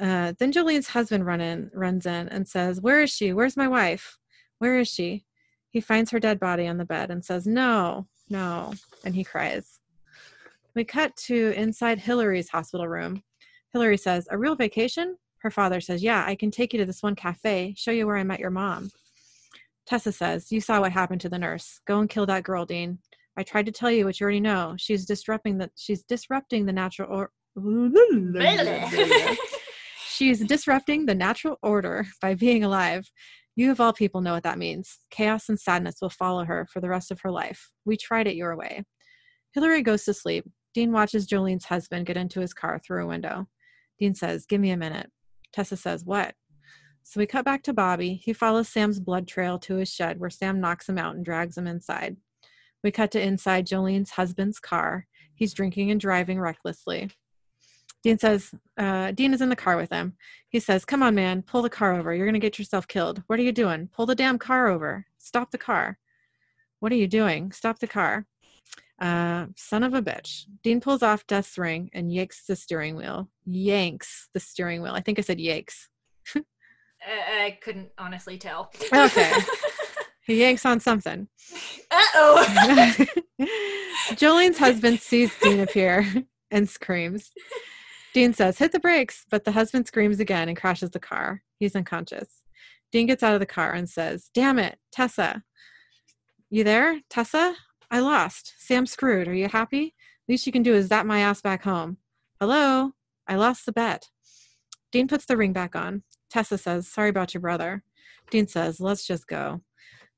Uh, 0.00 0.32
then 0.38 0.52
Jolene's 0.52 0.88
husband 0.88 1.26
run 1.26 1.40
in, 1.40 1.70
runs 1.74 2.06
in 2.06 2.28
and 2.28 2.48
says, 2.48 2.80
Where 2.80 3.02
is 3.02 3.10
she? 3.10 3.32
Where's 3.32 3.56
my 3.56 3.68
wife? 3.68 4.18
Where 4.58 4.78
is 4.78 4.88
she? 4.88 5.24
He 5.70 5.80
finds 5.80 6.10
her 6.10 6.20
dead 6.20 6.38
body 6.38 6.66
on 6.66 6.78
the 6.78 6.84
bed 6.84 7.10
and 7.10 7.24
says, 7.24 7.46
No, 7.46 8.06
no. 8.28 8.74
And 9.04 9.14
he 9.14 9.24
cries. 9.24 9.80
We 10.74 10.84
cut 10.84 11.14
to 11.16 11.52
inside 11.56 11.98
Hillary's 11.98 12.48
hospital 12.48 12.88
room. 12.88 13.22
Hillary 13.72 13.98
says, 13.98 14.26
A 14.30 14.38
real 14.38 14.54
vacation? 14.54 15.16
Her 15.38 15.50
father 15.50 15.80
says, 15.80 16.02
Yeah, 16.02 16.24
I 16.26 16.34
can 16.34 16.50
take 16.50 16.72
you 16.72 16.78
to 16.78 16.86
this 16.86 17.02
one 17.02 17.14
cafe, 17.14 17.74
show 17.76 17.90
you 17.90 18.06
where 18.06 18.16
I 18.16 18.24
met 18.24 18.40
your 18.40 18.50
mom. 18.50 18.90
Tessa 19.86 20.12
says, 20.12 20.52
You 20.52 20.60
saw 20.60 20.80
what 20.80 20.92
happened 20.92 21.20
to 21.22 21.28
the 21.28 21.38
nurse. 21.38 21.80
Go 21.86 21.98
and 21.98 22.08
kill 22.08 22.26
that 22.26 22.44
girl, 22.44 22.64
Dean. 22.64 22.98
I 23.36 23.42
tried 23.42 23.66
to 23.66 23.72
tell 23.72 23.90
you 23.90 24.04
what 24.04 24.20
you 24.20 24.24
already 24.24 24.40
know. 24.40 24.74
She's 24.78 25.06
disrupting 25.06 25.58
the 25.58 25.70
she's 25.74 26.04
disrupting 26.04 26.66
the 26.66 26.72
natural 26.72 27.10
or 27.10 27.30
She's 30.22 30.38
disrupting 30.38 31.06
the 31.06 31.16
natural 31.16 31.58
order 31.64 32.06
by 32.20 32.36
being 32.36 32.62
alive. 32.62 33.10
You 33.56 33.72
of 33.72 33.80
all 33.80 33.92
people 33.92 34.20
know 34.20 34.34
what 34.34 34.44
that 34.44 34.56
means. 34.56 35.00
Chaos 35.10 35.48
and 35.48 35.58
sadness 35.58 35.96
will 36.00 36.10
follow 36.10 36.44
her 36.44 36.64
for 36.72 36.80
the 36.80 36.88
rest 36.88 37.10
of 37.10 37.20
her 37.22 37.30
life. 37.32 37.72
We 37.84 37.96
tried 37.96 38.28
it 38.28 38.36
your 38.36 38.56
way. 38.56 38.84
Hillary 39.52 39.82
goes 39.82 40.04
to 40.04 40.14
sleep. 40.14 40.44
Dean 40.74 40.92
watches 40.92 41.26
Jolene's 41.26 41.64
husband 41.64 42.06
get 42.06 42.16
into 42.16 42.38
his 42.38 42.54
car 42.54 42.78
through 42.78 43.02
a 43.02 43.08
window. 43.08 43.48
Dean 43.98 44.14
says, 44.14 44.46
Give 44.46 44.60
me 44.60 44.70
a 44.70 44.76
minute. 44.76 45.10
Tessa 45.52 45.76
says, 45.76 46.04
What? 46.04 46.36
So 47.02 47.18
we 47.18 47.26
cut 47.26 47.44
back 47.44 47.64
to 47.64 47.72
Bobby. 47.72 48.14
He 48.14 48.32
follows 48.32 48.68
Sam's 48.68 49.00
blood 49.00 49.26
trail 49.26 49.58
to 49.58 49.74
his 49.74 49.88
shed 49.88 50.20
where 50.20 50.30
Sam 50.30 50.60
knocks 50.60 50.88
him 50.88 50.98
out 50.98 51.16
and 51.16 51.24
drags 51.24 51.58
him 51.58 51.66
inside. 51.66 52.16
We 52.84 52.92
cut 52.92 53.10
to 53.10 53.20
inside 53.20 53.66
Jolene's 53.66 54.10
husband's 54.12 54.60
car. 54.60 55.08
He's 55.34 55.52
drinking 55.52 55.90
and 55.90 56.00
driving 56.00 56.38
recklessly. 56.38 57.10
Dean 58.02 58.18
says, 58.18 58.52
uh, 58.76 59.12
Dean 59.12 59.32
is 59.32 59.40
in 59.40 59.48
the 59.48 59.56
car 59.56 59.76
with 59.76 59.90
him. 59.90 60.14
He 60.48 60.58
says, 60.58 60.84
Come 60.84 61.02
on, 61.02 61.14
man, 61.14 61.42
pull 61.42 61.62
the 61.62 61.70
car 61.70 61.94
over. 61.94 62.14
You're 62.14 62.26
going 62.26 62.34
to 62.34 62.40
get 62.40 62.58
yourself 62.58 62.88
killed. 62.88 63.22
What 63.26 63.38
are 63.38 63.42
you 63.42 63.52
doing? 63.52 63.88
Pull 63.92 64.06
the 64.06 64.14
damn 64.14 64.38
car 64.38 64.68
over. 64.68 65.06
Stop 65.18 65.50
the 65.50 65.58
car. 65.58 65.98
What 66.80 66.92
are 66.92 66.96
you 66.96 67.06
doing? 67.06 67.52
Stop 67.52 67.78
the 67.78 67.86
car. 67.86 68.26
Uh, 69.00 69.46
son 69.56 69.82
of 69.82 69.94
a 69.94 70.02
bitch. 70.02 70.44
Dean 70.62 70.80
pulls 70.80 71.02
off 71.02 71.26
Death's 71.26 71.58
ring 71.58 71.90
and 71.92 72.12
yanks 72.12 72.44
the 72.46 72.56
steering 72.56 72.96
wheel. 72.96 73.28
Yanks 73.46 74.28
the 74.34 74.40
steering 74.40 74.82
wheel. 74.82 74.92
I 74.94 75.00
think 75.00 75.18
I 75.18 75.22
said 75.22 75.40
yanks. 75.40 75.88
I, 76.34 76.42
I 77.06 77.58
couldn't 77.62 77.90
honestly 77.98 78.38
tell. 78.38 78.72
Okay. 78.92 79.32
He 80.24 80.40
yanks 80.40 80.64
on 80.64 80.78
something. 80.78 81.26
uh 81.90 82.06
oh. 82.14 83.06
Jolene's 84.12 84.58
husband 84.58 85.00
sees 85.00 85.32
Dean 85.42 85.58
appear 85.60 86.06
and 86.50 86.68
screams. 86.68 87.32
Dean 88.14 88.34
says, 88.34 88.58
Hit 88.58 88.72
the 88.72 88.80
brakes, 88.80 89.24
but 89.30 89.44
the 89.44 89.52
husband 89.52 89.86
screams 89.86 90.20
again 90.20 90.48
and 90.48 90.56
crashes 90.56 90.90
the 90.90 91.00
car. 91.00 91.42
He's 91.58 91.74
unconscious. 91.74 92.42
Dean 92.90 93.06
gets 93.06 93.22
out 93.22 93.34
of 93.34 93.40
the 93.40 93.46
car 93.46 93.72
and 93.72 93.88
says, 93.88 94.30
Damn 94.34 94.58
it, 94.58 94.78
Tessa. 94.92 95.42
You 96.50 96.64
there, 96.64 97.00
Tessa? 97.08 97.54
I 97.90 98.00
lost. 98.00 98.54
Sam 98.58 98.86
screwed. 98.86 99.28
Are 99.28 99.34
you 99.34 99.48
happy? 99.48 99.94
Least 100.28 100.46
you 100.46 100.52
can 100.52 100.62
do 100.62 100.74
is 100.74 100.88
zap 100.88 101.06
my 101.06 101.20
ass 101.20 101.40
back 101.40 101.62
home. 101.62 101.96
Hello? 102.40 102.92
I 103.26 103.36
lost 103.36 103.64
the 103.66 103.72
bet. 103.72 104.08
Dean 104.90 105.08
puts 105.08 105.24
the 105.24 105.36
ring 105.36 105.52
back 105.52 105.74
on. 105.74 106.02
Tessa 106.30 106.58
says, 106.58 106.88
Sorry 106.88 107.08
about 107.08 107.32
your 107.32 107.40
brother. 107.40 107.82
Dean 108.30 108.46
says, 108.46 108.80
Let's 108.80 109.06
just 109.06 109.26
go. 109.26 109.62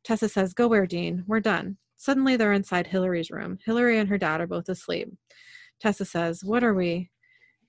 Tessa 0.03 0.29
says, 0.29 0.55
Go 0.55 0.67
where, 0.67 0.87
Dean? 0.87 1.25
We're 1.27 1.41
done. 1.41 1.77
Suddenly 1.97 2.37
they're 2.37 2.53
inside 2.53 2.89
Hillary's 2.89 3.31
room. 3.31 3.59
Hillary 3.65 3.99
and 3.99 4.09
her 4.09 4.19
dad 4.19 4.41
are 4.41 4.47
both 4.47 4.69
asleep. 4.69 5.13
Tessa 5.81 6.05
says, 6.05 6.45
What 6.45 6.65
are 6.65 6.75
we? 6.75 7.11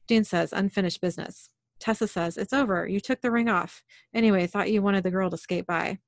Dean 0.08 0.24
says, 0.24 0.54
Unfinished 0.54 1.02
business. 1.02 1.50
Tessa 1.80 2.08
says, 2.08 2.38
It's 2.38 2.54
over. 2.54 2.88
You 2.88 3.00
took 3.00 3.22
the 3.22 3.32
ring 3.32 3.50
off. 3.50 3.84
Anyway, 4.14 4.48
thought 4.48 4.72
you 4.72 4.82
wanted 4.82 5.04
the 5.04 5.12
girl 5.12 5.30
to 5.30 5.38
skate 5.38 5.66
by. 5.66 6.00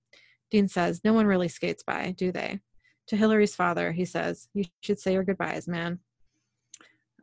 Dean 0.52 0.68
says, 0.68 1.02
No 1.04 1.14
one 1.14 1.28
really 1.28 1.48
skates 1.48 1.84
by, 1.84 2.14
do 2.18 2.32
they? 2.32 2.60
To 3.08 3.16
Hillary's 3.16 3.56
father, 3.56 3.92
he 3.92 4.06
says, 4.06 4.50
You 4.54 4.66
should 4.82 5.00
say 5.00 5.14
your 5.14 5.24
goodbyes, 5.24 5.68
man. 5.68 6.00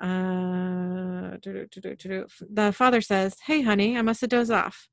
Uh, 0.00 1.36
the 1.40 2.72
father 2.74 3.00
says, 3.00 3.36
Hey, 3.44 3.62
honey, 3.62 3.96
I 3.96 4.02
must 4.02 4.20
have 4.20 4.30
dozed 4.30 4.50
off. 4.50 4.88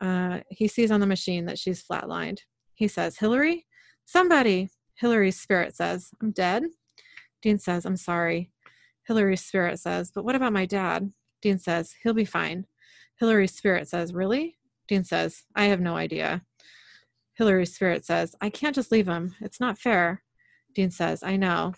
Uh, 0.00 0.40
he 0.50 0.68
sees 0.68 0.90
on 0.90 1.00
the 1.00 1.06
machine 1.06 1.46
that 1.46 1.58
she's 1.58 1.82
flatlined. 1.82 2.40
He 2.74 2.88
says, 2.88 3.18
Hillary? 3.18 3.66
Somebody. 4.04 4.70
Hillary's 4.94 5.40
spirit 5.40 5.74
says, 5.74 6.10
I'm 6.20 6.30
dead. 6.30 6.64
Dean 7.40 7.58
says, 7.58 7.84
I'm 7.84 7.96
sorry. 7.96 8.51
Hillary's 9.06 9.44
spirit 9.44 9.78
says, 9.78 10.10
But 10.14 10.24
what 10.24 10.34
about 10.34 10.52
my 10.52 10.66
dad? 10.66 11.12
Dean 11.40 11.58
says, 11.58 11.94
He'll 12.02 12.14
be 12.14 12.24
fine. 12.24 12.66
Hillary's 13.18 13.54
spirit 13.54 13.88
says, 13.88 14.12
Really? 14.12 14.58
Dean 14.88 15.04
says, 15.04 15.44
I 15.54 15.64
have 15.64 15.80
no 15.80 15.96
idea. 15.96 16.42
Hillary's 17.34 17.74
spirit 17.74 18.04
says, 18.04 18.34
I 18.40 18.50
can't 18.50 18.74
just 18.74 18.92
leave 18.92 19.08
him. 19.08 19.34
It's 19.40 19.60
not 19.60 19.78
fair. 19.78 20.22
Dean 20.74 20.90
says, 20.90 21.22
I 21.22 21.36
know. 21.36 21.74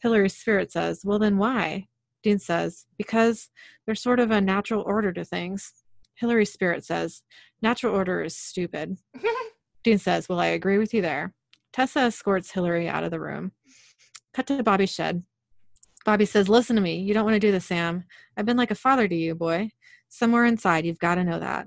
Hillary's 0.00 0.36
spirit 0.36 0.72
says, 0.72 1.02
Well, 1.04 1.18
then 1.18 1.38
why? 1.38 1.88
Dean 2.22 2.38
says, 2.38 2.86
Because 2.96 3.50
there's 3.86 4.02
sort 4.02 4.20
of 4.20 4.30
a 4.30 4.40
natural 4.40 4.82
order 4.86 5.12
to 5.12 5.24
things. 5.24 5.72
Hillary's 6.16 6.52
spirit 6.52 6.84
says, 6.84 7.22
Natural 7.62 7.94
order 7.94 8.22
is 8.22 8.36
stupid. 8.36 8.96
Dean 9.84 9.98
says, 9.98 10.28
Well, 10.28 10.40
I 10.40 10.46
agree 10.46 10.78
with 10.78 10.92
you 10.92 11.02
there. 11.02 11.34
Tessa 11.72 12.00
escorts 12.00 12.50
Hillary 12.50 12.88
out 12.88 13.04
of 13.04 13.10
the 13.10 13.20
room. 13.20 13.52
Cut 14.34 14.46
to 14.48 14.62
Bobby's 14.62 14.92
shed. 14.92 15.22
Bobby 16.08 16.24
says, 16.24 16.48
Listen 16.48 16.74
to 16.76 16.80
me. 16.80 17.00
You 17.00 17.12
don't 17.12 17.26
want 17.26 17.34
to 17.34 17.38
do 17.38 17.52
this, 17.52 17.66
Sam. 17.66 18.04
I've 18.34 18.46
been 18.46 18.56
like 18.56 18.70
a 18.70 18.74
father 18.74 19.06
to 19.06 19.14
you, 19.14 19.34
boy. 19.34 19.72
Somewhere 20.08 20.46
inside, 20.46 20.86
you've 20.86 20.98
got 20.98 21.16
to 21.16 21.22
know 21.22 21.38
that. 21.38 21.66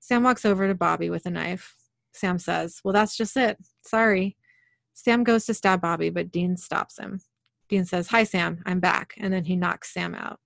Sam 0.00 0.24
walks 0.24 0.44
over 0.44 0.66
to 0.66 0.74
Bobby 0.74 1.08
with 1.08 1.24
a 1.24 1.30
knife. 1.30 1.72
Sam 2.12 2.36
says, 2.40 2.80
Well, 2.82 2.92
that's 2.92 3.16
just 3.16 3.36
it. 3.36 3.58
Sorry. 3.82 4.36
Sam 4.94 5.22
goes 5.22 5.44
to 5.46 5.54
stab 5.54 5.82
Bobby, 5.82 6.10
but 6.10 6.32
Dean 6.32 6.56
stops 6.56 6.98
him. 6.98 7.20
Dean 7.68 7.84
says, 7.84 8.08
Hi, 8.08 8.24
Sam, 8.24 8.60
I'm 8.66 8.80
back. 8.80 9.14
And 9.18 9.32
then 9.32 9.44
he 9.44 9.54
knocks 9.54 9.94
Sam 9.94 10.16
out. 10.16 10.40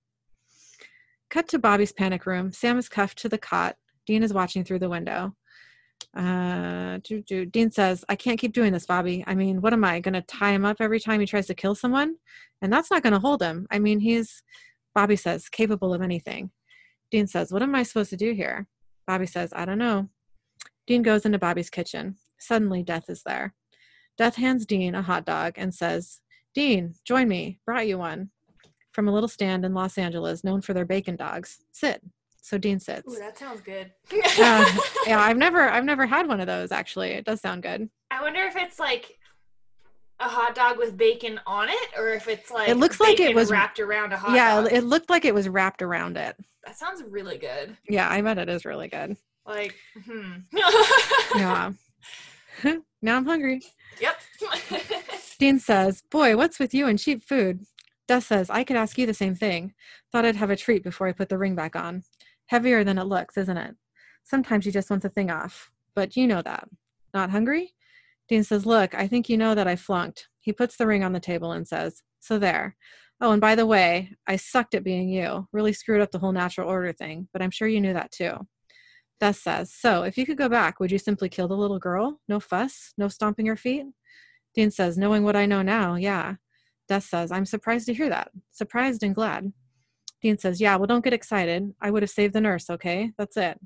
Cut 1.31 1.47
to 1.47 1.57
Bobby's 1.57 1.91
panic 1.91 2.27
room. 2.27 2.51
Sam 2.51 2.77
is 2.77 2.89
cuffed 2.89 3.17
to 3.23 3.29
the 3.29 3.39
cot. 3.39 3.75
Dean 4.05 4.21
is 4.21 4.33
watching 4.33 4.63
through 4.63 4.77
the 4.77 4.87
window. 4.87 5.35
Uh, 6.15 6.99
Dean 7.51 7.71
says, 7.71 8.03
I 8.09 8.15
can't 8.15 8.39
keep 8.39 8.53
doing 8.53 8.73
this, 8.73 8.85
Bobby. 8.85 9.23
I 9.27 9.35
mean, 9.35 9.61
what 9.61 9.73
am 9.73 9.83
I 9.83 9.99
going 9.99 10.13
to 10.13 10.21
tie 10.21 10.51
him 10.51 10.65
up 10.65 10.77
every 10.79 10.99
time 10.99 11.19
he 11.19 11.25
tries 11.25 11.47
to 11.47 11.53
kill 11.53 11.75
someone? 11.75 12.15
And 12.61 12.71
that's 12.71 12.91
not 12.91 13.03
going 13.03 13.13
to 13.13 13.19
hold 13.19 13.41
him. 13.41 13.67
I 13.71 13.79
mean, 13.79 13.99
he's, 13.99 14.43
Bobby 14.93 15.15
says, 15.15 15.49
capable 15.49 15.93
of 15.93 16.01
anything. 16.01 16.51
Dean 17.11 17.27
says, 17.27 17.51
What 17.51 17.63
am 17.63 17.75
I 17.75 17.83
supposed 17.83 18.09
to 18.11 18.17
do 18.17 18.33
here? 18.33 18.67
Bobby 19.07 19.25
says, 19.25 19.51
I 19.55 19.65
don't 19.65 19.77
know. 19.77 20.09
Dean 20.87 21.03
goes 21.03 21.25
into 21.25 21.39
Bobby's 21.39 21.69
kitchen. 21.69 22.17
Suddenly, 22.39 22.83
Death 22.83 23.09
is 23.09 23.23
there. 23.23 23.53
Death 24.17 24.35
hands 24.35 24.65
Dean 24.65 24.95
a 24.95 25.01
hot 25.01 25.25
dog 25.25 25.53
and 25.57 25.73
says, 25.73 26.21
Dean, 26.53 26.95
join 27.05 27.27
me. 27.27 27.59
Brought 27.65 27.87
you 27.87 27.97
one. 27.97 28.29
From 28.91 29.07
a 29.07 29.13
little 29.13 29.29
stand 29.29 29.63
in 29.63 29.73
Los 29.73 29.97
Angeles 29.97 30.43
known 30.43 30.61
for 30.61 30.73
their 30.73 30.85
bacon 30.85 31.15
dogs. 31.15 31.59
Sit. 31.71 32.01
So 32.41 32.57
Dean 32.57 32.79
sits. 32.79 33.13
Ooh, 33.13 33.19
that 33.19 33.37
sounds 33.37 33.61
good. 33.61 33.91
uh, 34.11 34.77
yeah, 35.05 35.21
I've 35.21 35.37
never 35.37 35.61
I've 35.61 35.85
never 35.85 36.05
had 36.05 36.27
one 36.27 36.39
of 36.39 36.47
those 36.47 36.71
actually. 36.71 37.09
It 37.09 37.25
does 37.25 37.39
sound 37.39 37.63
good. 37.63 37.89
I 38.09 38.21
wonder 38.21 38.41
if 38.41 38.55
it's 38.55 38.79
like 38.79 39.17
a 40.19 40.27
hot 40.27 40.55
dog 40.55 40.77
with 40.77 40.97
bacon 40.97 41.39
on 41.45 41.69
it 41.69 41.89
or 41.97 42.09
if 42.09 42.27
it's 42.27 42.51
like 42.51 42.69
it 42.69 42.77
looks 42.77 42.99
like 42.99 43.19
it 43.19 43.35
was 43.35 43.51
wrapped 43.51 43.79
around 43.79 44.11
a 44.11 44.17
hot 44.17 44.27
dog. 44.27 44.35
yeah, 44.35 44.61
dog. 44.61 44.71
it 44.71 44.83
looked 44.83 45.09
like 45.09 45.25
it 45.25 45.33
was 45.33 45.47
wrapped 45.47 45.81
around 45.81 46.17
it. 46.17 46.35
That 46.65 46.77
sounds 46.77 47.03
really 47.07 47.37
good. 47.37 47.77
Yeah, 47.87 48.09
I 48.09 48.21
bet 48.21 48.37
it 48.37 48.49
is 48.49 48.65
really 48.65 48.87
good. 48.87 49.17
Like, 49.45 49.75
hmm. 50.05 50.31
yeah. 51.35 51.71
now 53.01 53.17
I'm 53.17 53.25
hungry. 53.25 53.61
Yep. 53.99 54.15
Dean 55.39 55.59
says, 55.59 56.03
Boy, 56.11 56.37
what's 56.37 56.59
with 56.59 56.73
you 56.73 56.87
and 56.87 56.99
cheap 56.99 57.23
food? 57.23 57.65
Death 58.07 58.25
says, 58.25 58.49
I 58.49 58.63
could 58.63 58.75
ask 58.75 58.97
you 58.97 59.05
the 59.05 59.13
same 59.13 59.35
thing. 59.35 59.73
Thought 60.11 60.25
I'd 60.25 60.35
have 60.35 60.49
a 60.49 60.55
treat 60.55 60.83
before 60.83 61.07
I 61.07 61.13
put 61.13 61.29
the 61.29 61.37
ring 61.37 61.55
back 61.55 61.75
on. 61.75 62.03
Heavier 62.51 62.83
than 62.83 62.97
it 62.97 63.05
looks, 63.05 63.37
isn't 63.37 63.55
it? 63.55 63.77
Sometimes 64.25 64.65
you 64.65 64.73
just 64.73 64.89
want 64.89 65.03
the 65.03 65.07
thing 65.07 65.31
off. 65.31 65.71
But 65.95 66.17
you 66.17 66.27
know 66.27 66.41
that. 66.41 66.67
Not 67.13 67.29
hungry? 67.29 67.75
Dean 68.27 68.43
says, 68.43 68.65
Look, 68.65 68.93
I 68.93 69.07
think 69.07 69.29
you 69.29 69.37
know 69.37 69.55
that 69.55 69.69
I 69.69 69.77
flunked. 69.77 70.27
He 70.41 70.51
puts 70.51 70.75
the 70.75 70.85
ring 70.85 71.01
on 71.01 71.13
the 71.13 71.21
table 71.21 71.53
and 71.53 71.65
says, 71.65 72.03
So 72.19 72.37
there. 72.37 72.75
Oh, 73.21 73.31
and 73.31 73.39
by 73.39 73.55
the 73.55 73.65
way, 73.65 74.17
I 74.27 74.35
sucked 74.35 74.75
at 74.75 74.83
being 74.83 75.07
you. 75.07 75.47
Really 75.53 75.71
screwed 75.71 76.01
up 76.01 76.11
the 76.11 76.19
whole 76.19 76.33
natural 76.33 76.67
order 76.67 76.91
thing, 76.91 77.29
but 77.31 77.41
I'm 77.41 77.51
sure 77.51 77.69
you 77.69 77.79
knew 77.79 77.93
that 77.93 78.11
too. 78.11 78.33
Death 79.21 79.37
says, 79.37 79.73
So, 79.73 80.03
if 80.03 80.17
you 80.17 80.25
could 80.25 80.37
go 80.37 80.49
back, 80.49 80.81
would 80.81 80.91
you 80.91 80.97
simply 80.97 81.29
kill 81.29 81.47
the 81.47 81.55
little 81.55 81.79
girl? 81.79 82.19
No 82.27 82.41
fuss? 82.41 82.91
No 82.97 83.07
stomping 83.07 83.45
your 83.45 83.55
feet? 83.55 83.85
Dean 84.55 84.71
says, 84.71 84.97
Knowing 84.97 85.23
what 85.23 85.37
I 85.37 85.45
know 85.45 85.61
now, 85.61 85.95
yeah. 85.95 86.35
Death 86.89 87.05
says, 87.05 87.31
I'm 87.31 87.45
surprised 87.45 87.85
to 87.85 87.93
hear 87.93 88.09
that. 88.09 88.31
Surprised 88.51 89.03
and 89.03 89.15
glad. 89.15 89.53
Dean 90.21 90.37
says, 90.37 90.61
Yeah, 90.61 90.75
well, 90.75 90.87
don't 90.87 91.03
get 91.03 91.13
excited. 91.13 91.73
I 91.81 91.91
would 91.91 92.03
have 92.03 92.09
saved 92.09 92.33
the 92.33 92.41
nurse, 92.41 92.69
okay? 92.69 93.11
That's 93.17 93.37
it. 93.37 93.59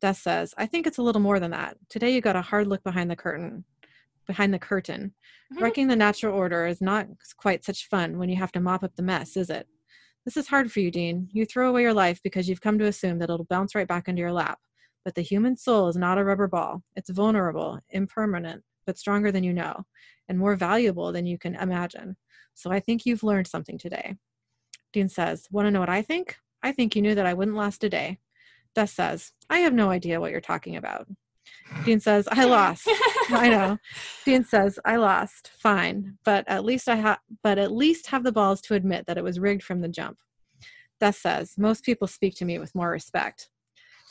Death 0.00 0.18
says, 0.18 0.54
I 0.58 0.66
think 0.66 0.86
it's 0.86 0.98
a 0.98 1.02
little 1.02 1.22
more 1.22 1.40
than 1.40 1.52
that. 1.52 1.76
Today 1.88 2.14
you 2.14 2.20
got 2.20 2.36
a 2.36 2.42
hard 2.42 2.66
look 2.66 2.82
behind 2.84 3.10
the 3.10 3.16
curtain. 3.16 3.64
Behind 4.26 4.52
the 4.52 4.58
curtain. 4.58 5.14
Mm-hmm. 5.52 5.62
Wrecking 5.62 5.88
the 5.88 5.96
natural 5.96 6.36
order 6.36 6.66
is 6.66 6.80
not 6.80 7.06
quite 7.38 7.64
such 7.64 7.88
fun 7.88 8.18
when 8.18 8.28
you 8.28 8.36
have 8.36 8.52
to 8.52 8.60
mop 8.60 8.82
up 8.82 8.94
the 8.96 9.02
mess, 9.02 9.36
is 9.36 9.48
it? 9.48 9.66
This 10.24 10.36
is 10.36 10.48
hard 10.48 10.70
for 10.70 10.80
you, 10.80 10.90
Dean. 10.90 11.28
You 11.32 11.46
throw 11.46 11.68
away 11.68 11.82
your 11.82 11.94
life 11.94 12.20
because 12.22 12.48
you've 12.48 12.60
come 12.60 12.78
to 12.78 12.86
assume 12.86 13.20
that 13.20 13.30
it'll 13.30 13.44
bounce 13.44 13.74
right 13.74 13.86
back 13.86 14.08
into 14.08 14.20
your 14.20 14.32
lap. 14.32 14.58
But 15.04 15.14
the 15.14 15.22
human 15.22 15.56
soul 15.56 15.88
is 15.88 15.96
not 15.96 16.18
a 16.18 16.24
rubber 16.24 16.48
ball. 16.48 16.82
It's 16.96 17.10
vulnerable, 17.10 17.78
impermanent, 17.90 18.64
but 18.86 18.98
stronger 18.98 19.30
than 19.30 19.44
you 19.44 19.52
know, 19.52 19.84
and 20.28 20.36
more 20.36 20.56
valuable 20.56 21.12
than 21.12 21.26
you 21.26 21.38
can 21.38 21.54
imagine. 21.54 22.16
So 22.54 22.72
I 22.72 22.80
think 22.80 23.06
you've 23.06 23.22
learned 23.22 23.46
something 23.46 23.78
today. 23.78 24.16
Dean 24.96 25.10
says, 25.10 25.46
Want 25.50 25.66
to 25.66 25.70
know 25.70 25.80
what 25.80 25.90
I 25.90 26.00
think? 26.00 26.38
I 26.62 26.72
think 26.72 26.96
you 26.96 27.02
knew 27.02 27.14
that 27.14 27.26
I 27.26 27.34
wouldn't 27.34 27.54
last 27.54 27.84
a 27.84 27.90
day. 27.90 28.18
Death 28.74 28.88
says, 28.88 29.32
I 29.50 29.58
have 29.58 29.74
no 29.74 29.90
idea 29.90 30.22
what 30.22 30.30
you're 30.30 30.40
talking 30.40 30.74
about. 30.74 31.06
Dean 31.84 32.00
says, 32.00 32.26
I 32.32 32.44
lost. 32.46 32.88
I 33.28 33.50
know. 33.50 33.76
Dean 34.24 34.42
says, 34.42 34.78
I 34.86 34.96
lost. 34.96 35.50
Fine. 35.58 36.16
But 36.24 36.48
at 36.48 36.64
least 36.64 36.88
I 36.88 36.94
have 36.94 37.18
but 37.42 37.58
at 37.58 37.72
least 37.72 38.06
have 38.06 38.24
the 38.24 38.32
balls 38.32 38.62
to 38.62 38.74
admit 38.74 39.04
that 39.04 39.18
it 39.18 39.22
was 39.22 39.38
rigged 39.38 39.62
from 39.62 39.82
the 39.82 39.88
jump. 39.88 40.16
Death 40.98 41.16
says, 41.16 41.58
Most 41.58 41.84
people 41.84 42.06
speak 42.08 42.34
to 42.36 42.46
me 42.46 42.58
with 42.58 42.74
more 42.74 42.88
respect. 42.88 43.50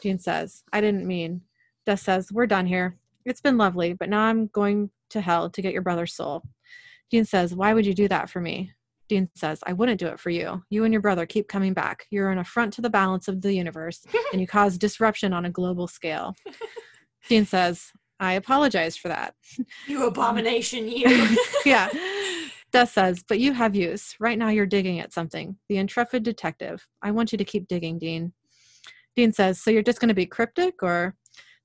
Dean 0.04 0.20
says, 0.20 0.62
I 0.72 0.82
didn't 0.82 1.08
mean. 1.08 1.42
Death 1.88 2.02
says, 2.02 2.32
We're 2.32 2.46
done 2.46 2.68
here. 2.68 2.96
It's 3.26 3.42
been 3.42 3.58
lovely, 3.58 3.94
but 3.94 4.08
now 4.08 4.22
I'm 4.22 4.50
going 4.50 4.92
to 5.10 5.20
hell 5.20 5.50
to 5.50 5.62
get 5.64 5.74
your 5.74 5.82
brother's 5.82 6.14
soul. 6.14 6.44
Dean 7.10 7.26
says, 7.26 7.56
Why 7.56 7.74
would 7.74 7.88
you 7.88 7.96
do 7.96 8.08
that 8.08 8.30
for 8.30 8.40
me? 8.40 8.72
Dean 9.08 9.30
says, 9.36 9.60
I 9.66 9.74
wouldn't 9.74 10.00
do 10.00 10.08
it 10.08 10.20
for 10.20 10.30
you. 10.30 10.64
You 10.70 10.84
and 10.84 10.94
your 10.94 11.02
brother 11.02 11.26
keep 11.26 11.48
coming 11.48 11.74
back. 11.74 12.06
You're 12.10 12.32
an 12.32 12.40
affront 12.40 12.74
to 12.74 12.82
the 12.82 12.90
balance 12.90 13.28
of 13.28 13.42
the 13.42 13.54
universe, 13.54 14.04
and 14.32 14.42
you 14.42 14.48
cause 14.48 14.78
disruption 14.78 15.34
on 15.34 15.46
a 15.46 15.50
global 15.50 15.88
scale. 15.88 16.36
Dean 17.30 17.46
says, 17.46 17.92
I 18.20 18.34
apologize 18.34 18.98
for 18.98 19.10
that. 19.10 19.36
You 19.88 20.08
abomination, 20.08 20.88
you. 20.88 21.38
yeah. 21.66 21.90
Death 22.72 22.92
says, 22.92 23.24
but 23.28 23.40
you 23.40 23.54
have 23.54 23.76
use. 23.76 24.16
Right 24.20 24.38
now 24.38 24.50
you're 24.50 24.66
digging 24.66 25.00
at 25.00 25.14
something. 25.14 25.58
The 25.70 25.78
intrepid 25.78 26.24
detective. 26.24 26.86
I 27.02 27.12
want 27.12 27.32
you 27.32 27.38
to 27.38 27.46
keep 27.46 27.68
digging, 27.68 28.00
Dean. 28.00 28.34
Dean 29.16 29.32
says, 29.32 29.62
So 29.62 29.72
you're 29.72 29.82
just 29.82 30.00
going 30.00 30.10
to 30.10 30.16
be 30.16 30.26
cryptic? 30.26 30.84
Or 30.84 31.16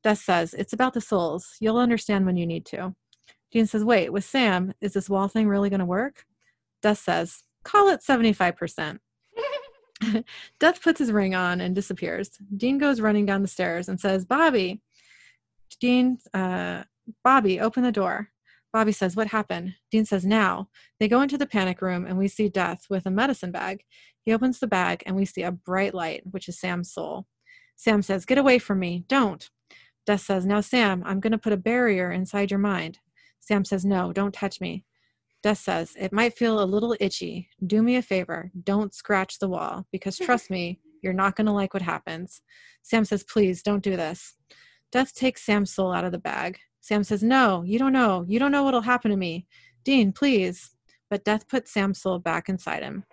Death 0.05 0.19
says, 0.19 0.55
It's 0.55 0.73
about 0.73 0.95
the 0.95 1.01
souls. 1.01 1.57
You'll 1.61 1.79
understand 1.79 2.27
when 2.27 2.37
you 2.37 2.47
need 2.47 2.67
to. 2.67 2.95
Dean 3.51 3.67
says, 3.67 3.85
Wait, 3.85 4.13
with 4.13 4.25
Sam, 4.25 4.73
is 4.81 4.93
this 4.93 5.11
wall 5.11 5.29
thing 5.29 5.49
really 5.49 5.71
going 5.71 5.81
to 5.81 5.87
work? 5.87 6.25
Death 6.83 6.99
says, 6.99 7.43
Call 7.65 7.89
it 7.89 8.01
75%. 8.01 8.99
Death 10.61 10.83
puts 10.83 10.99
his 10.99 11.13
ring 11.13 11.35
on 11.35 11.61
and 11.61 11.75
disappears. 11.75 12.31
Dean 12.57 12.79
goes 12.79 13.01
running 13.01 13.27
down 13.27 13.43
the 13.43 13.49
stairs 13.49 13.89
and 13.89 14.01
says, 14.01 14.25
Bobby. 14.25 14.81
Dean, 15.81 16.19
uh, 16.33 16.85
Bobby, 17.23 17.61
open 17.61 17.83
the 17.83 17.93
door. 17.93 18.29
Bobby 18.73 18.93
says, 18.93 19.17
What 19.17 19.29
happened? 19.29 19.75
Dean 19.91 20.05
says, 20.05 20.25
Now. 20.25 20.69
They 20.99 21.09
go 21.09 21.21
into 21.21 21.39
the 21.39 21.47
panic 21.47 21.83
room 21.83 22.07
and 22.07 22.17
we 22.17 22.29
see 22.29 22.49
Death 22.49 22.87
with 22.89 23.07
a 23.07 23.11
medicine 23.11 23.53
bag. 23.53 23.85
He 24.25 24.33
opens 24.33 24.61
the 24.61 24.67
bag 24.67 25.03
and 25.07 25.17
we 25.17 25.25
see 25.25 25.43
a 25.43 25.53
bright 25.53 25.95
light, 25.95 26.23
which 26.31 26.49
is 26.49 26.59
Sam's 26.59 26.93
soul. 26.93 27.27
Sam 27.77 28.03
says, 28.03 28.25
Get 28.25 28.39
away 28.39 28.59
from 28.59 28.79
me. 28.79 29.05
Don't. 29.09 29.49
Death 30.07 30.23
says, 30.23 30.47
Now, 30.47 30.61
Sam, 30.61 31.03
I'm 31.05 31.21
going 31.21 31.33
to 31.33 31.39
put 31.39 31.53
a 31.53 31.59
barrier 31.59 32.11
inside 32.11 32.51
your 32.51 32.61
mind. 32.61 32.99
Sam 33.41 33.65
says, 33.65 33.85
No, 33.85 34.13
don't 34.13 34.35
touch 34.35 34.61
me. 34.61 34.85
Death 35.43 35.59
says, 35.59 35.95
It 35.99 36.13
might 36.13 36.37
feel 36.37 36.63
a 36.63 36.65
little 36.65 36.97
itchy. 37.01 37.49
Do 37.67 37.83
me 37.83 37.97
a 37.97 38.03
favor. 38.03 38.51
Don't 38.65 38.95
scratch 38.95 39.39
the 39.39 39.49
wall 39.49 39.87
because 39.93 40.19
hmm. 40.19 40.25
trust 40.25 40.51
me, 40.51 40.81
you're 41.03 41.13
not 41.13 41.37
going 41.37 41.47
to 41.47 41.53
like 41.53 41.73
what 41.73 41.83
happens. 41.83 42.43
Sam 42.83 43.05
says, 43.05 43.25
Please 43.25 43.63
don't 43.63 43.83
do 43.83 43.97
this. 43.97 44.37
Death 44.93 45.15
takes 45.15 45.45
Sam's 45.45 45.73
soul 45.73 45.93
out 45.93 46.05
of 46.05 46.13
the 46.13 46.19
bag. 46.19 46.59
Sam 46.81 47.05
says, 47.05 47.23
No, 47.23 47.63
you 47.63 47.79
don't 47.79 47.93
know. 47.93 48.25
You 48.29 48.39
don't 48.39 48.53
know 48.53 48.63
what'll 48.63 48.81
happen 48.83 49.11
to 49.11 49.17
me. 49.17 49.47
Dean, 49.85 50.13
please. 50.13 50.71
But 51.09 51.25
Death 51.25 51.49
puts 51.49 51.73
Sam's 51.73 52.01
soul 52.01 52.19
back 52.19 52.49
inside 52.49 52.83
him. 52.83 53.05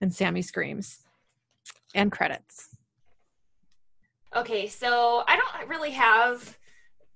And 0.00 0.14
Sammy 0.14 0.42
screams. 0.42 1.00
And 1.94 2.10
credits. 2.10 2.68
Okay, 4.34 4.66
so 4.66 5.24
I 5.28 5.36
don't 5.36 5.68
really 5.68 5.90
have 5.90 6.58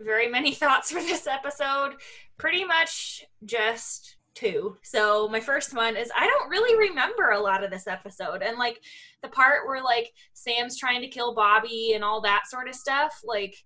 very 0.00 0.28
many 0.28 0.52
thoughts 0.54 0.90
for 0.90 1.00
this 1.00 1.26
episode. 1.26 1.94
Pretty 2.36 2.64
much 2.64 3.24
just 3.44 4.15
two. 4.36 4.76
So 4.82 5.28
my 5.28 5.40
first 5.40 5.74
one 5.74 5.96
is 5.96 6.10
I 6.16 6.26
don't 6.26 6.50
really 6.50 6.88
remember 6.88 7.30
a 7.30 7.40
lot 7.40 7.64
of 7.64 7.70
this 7.70 7.86
episode. 7.86 8.42
And 8.42 8.58
like 8.58 8.80
the 9.22 9.28
part 9.28 9.66
where 9.66 9.82
like 9.82 10.12
Sam's 10.34 10.78
trying 10.78 11.00
to 11.00 11.08
kill 11.08 11.34
Bobby 11.34 11.92
and 11.94 12.04
all 12.04 12.20
that 12.20 12.44
sort 12.48 12.68
of 12.68 12.74
stuff, 12.74 13.20
like 13.24 13.56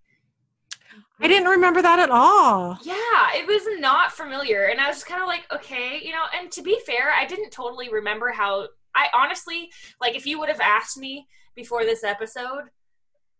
I 1.20 1.28
didn't 1.28 1.48
remember 1.48 1.82
that 1.82 1.98
at 1.98 2.10
all. 2.10 2.78
Yeah, 2.82 3.34
it 3.34 3.46
was 3.46 3.62
not 3.80 4.12
familiar. 4.12 4.64
And 4.64 4.80
I 4.80 4.88
was 4.88 4.96
just 4.96 5.06
kind 5.06 5.22
of 5.22 5.28
like, 5.28 5.46
okay, 5.52 6.00
you 6.02 6.12
know, 6.12 6.24
and 6.38 6.50
to 6.52 6.62
be 6.62 6.80
fair, 6.86 7.10
I 7.10 7.26
didn't 7.26 7.50
totally 7.50 7.90
remember 7.90 8.30
how 8.30 8.68
I 8.94 9.08
honestly 9.14 9.70
like 10.00 10.16
if 10.16 10.26
you 10.26 10.38
would 10.38 10.48
have 10.48 10.60
asked 10.60 10.98
me 10.98 11.26
before 11.54 11.84
this 11.84 12.04
episode 12.04 12.64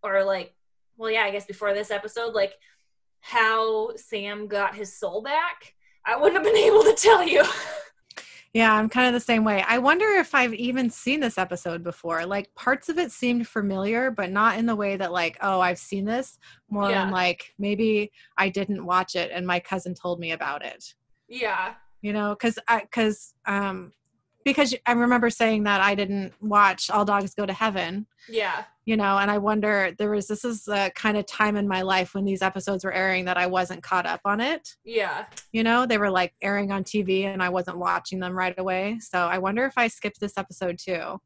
or 0.03 0.25
like 0.25 0.55
well 0.97 1.11
yeah, 1.11 1.23
I 1.23 1.31
guess 1.31 1.47
before 1.47 1.75
this 1.75 1.91
episode 1.91 2.35
like 2.35 2.53
how 3.21 3.97
Sam 3.97 4.47
got 4.47 4.75
his 4.75 4.97
soul 4.97 5.23
back, 5.23 5.75
I 6.05 6.17
wouldn't 6.17 6.35
have 6.35 6.45
been 6.45 6.63
able 6.63 6.83
to 6.83 6.95
tell 6.95 7.23
you. 7.27 7.45
Yeah, 8.53 8.75
I'm 8.75 8.89
kind 8.89 9.07
of 9.07 9.13
the 9.13 9.25
same 9.25 9.45
way. 9.45 9.65
I 9.69 9.79
wonder 9.79 10.07
if 10.07 10.35
I've 10.35 10.55
even 10.55 10.91
seen 10.91 11.21
this 11.21 11.39
episode 11.39 11.85
before. 11.85 12.27
Like 12.27 12.53
parts 12.57 12.89
of 12.89 12.99
it 12.99 13.13
seemed 13.13 13.47
familiar, 13.47 14.11
but 14.11 14.33
not 14.33 14.59
in 14.59 14.67
the 14.67 14.75
way 14.75 14.97
that 14.97 15.13
like, 15.13 15.39
oh, 15.41 15.61
I've 15.61 15.79
seen 15.79 16.05
this. 16.05 16.37
More 16.69 16.91
Yeah. 16.91 17.05
than 17.05 17.13
like 17.13 17.53
maybe 17.61 18.11
I 18.37 18.49
didn't 18.49 18.85
watch 18.85 19.15
it 19.15 19.31
and 19.33 19.47
my 19.47 19.61
cousin 19.61 19.95
told 19.95 20.19
me 20.19 20.33
about 20.33 20.65
it. 20.65 20.95
Yeah. 21.29 21.75
You 22.03 22.13
know, 22.13 22.31
because 22.31 22.59
I 22.67 22.81
because 22.81 23.35
um 23.47 23.93
because 24.45 24.75
I 24.85 24.93
remember 24.93 25.31
saying 25.31 25.63
that 25.65 25.81
I 25.81 25.95
didn't 25.95 26.33
watch 26.41 26.91
All 26.91 27.05
Dogs 27.05 27.35
Go 27.35 27.47
to 27.47 27.53
Heaven. 27.53 28.07
Yeah. 28.29 28.65
You 28.91 28.97
know, 28.97 29.19
and 29.19 29.31
I 29.31 29.39
wonder 29.39 29.95
there 29.97 30.11
was 30.11 30.27
this 30.27 30.45
is 30.45 30.65
the 30.65 30.91
kind 30.97 31.17
of 31.17 31.25
time 31.25 31.55
in 31.55 31.69
my 31.69 31.83
life 31.83 32.13
when 32.13 32.25
these 32.25 32.43
episodes 32.43 32.85
were 32.85 32.93
airing 32.93 33.25
that 33.27 33.37
I 33.37 33.47
wasn't 33.47 33.85
caught 33.85 34.05
up 34.05 34.21
on 34.25 34.41
it. 34.41 34.75
Yeah. 34.85 35.27
You 35.53 35.63
know, 35.63 35.87
they 35.87 35.97
were 35.97 36.11
like 36.11 36.35
airing 36.43 36.73
on 36.73 36.83
TV 36.83 37.23
and 37.23 37.41
I 37.41 37.51
wasn't 37.51 37.79
watching 37.79 38.19
them 38.19 38.37
right 38.37 38.59
away. 38.59 38.99
So 38.99 39.21
I 39.21 39.39
wonder 39.39 39.65
if 39.65 39.75
I 39.77 39.87
skipped 39.87 40.19
this 40.19 40.37
episode 40.37 40.77
too. 40.77 41.21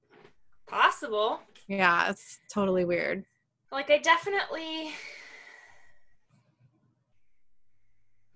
Possible. 0.66 1.40
Yeah, 1.66 2.10
it's 2.10 2.38
totally 2.52 2.84
weird. 2.84 3.24
Like 3.72 3.88
I 3.88 3.96
definitely 3.96 4.88
I'm 4.88 4.92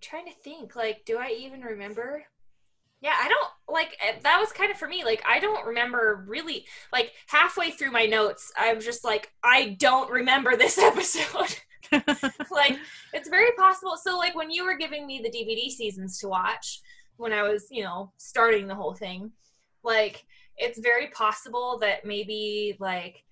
trying 0.00 0.24
to 0.24 0.32
think 0.42 0.74
like 0.74 1.04
do 1.04 1.18
I 1.18 1.36
even 1.38 1.60
remember? 1.60 2.24
Yeah, 3.00 3.14
I 3.20 3.28
don't 3.28 3.50
like 3.68 3.96
eh, 4.04 4.18
that 4.22 4.40
was 4.40 4.50
kind 4.52 4.70
of 4.70 4.76
for 4.76 4.88
me 4.88 5.04
like 5.04 5.22
I 5.26 5.38
don't 5.38 5.66
remember 5.66 6.24
really 6.26 6.66
like 6.92 7.12
halfway 7.28 7.70
through 7.70 7.92
my 7.92 8.06
notes 8.06 8.52
I 8.58 8.72
was 8.72 8.84
just 8.84 9.04
like 9.04 9.30
I 9.44 9.76
don't 9.78 10.10
remember 10.10 10.56
this 10.56 10.78
episode. 10.78 11.56
like 12.50 12.76
it's 13.14 13.30
very 13.30 13.50
possible 13.56 13.96
so 13.96 14.18
like 14.18 14.34
when 14.34 14.50
you 14.50 14.62
were 14.62 14.76
giving 14.76 15.06
me 15.06 15.22
the 15.22 15.30
dvd 15.30 15.70
seasons 15.70 16.18
to 16.18 16.28
watch 16.28 16.82
when 17.16 17.32
i 17.32 17.42
was 17.42 17.66
you 17.70 17.82
know 17.82 18.12
starting 18.18 18.66
the 18.66 18.74
whole 18.74 18.92
thing 18.92 19.32
like 19.82 20.26
it's 20.58 20.78
very 20.80 21.06
possible 21.06 21.78
that 21.78 22.04
maybe 22.04 22.76
like 22.78 23.24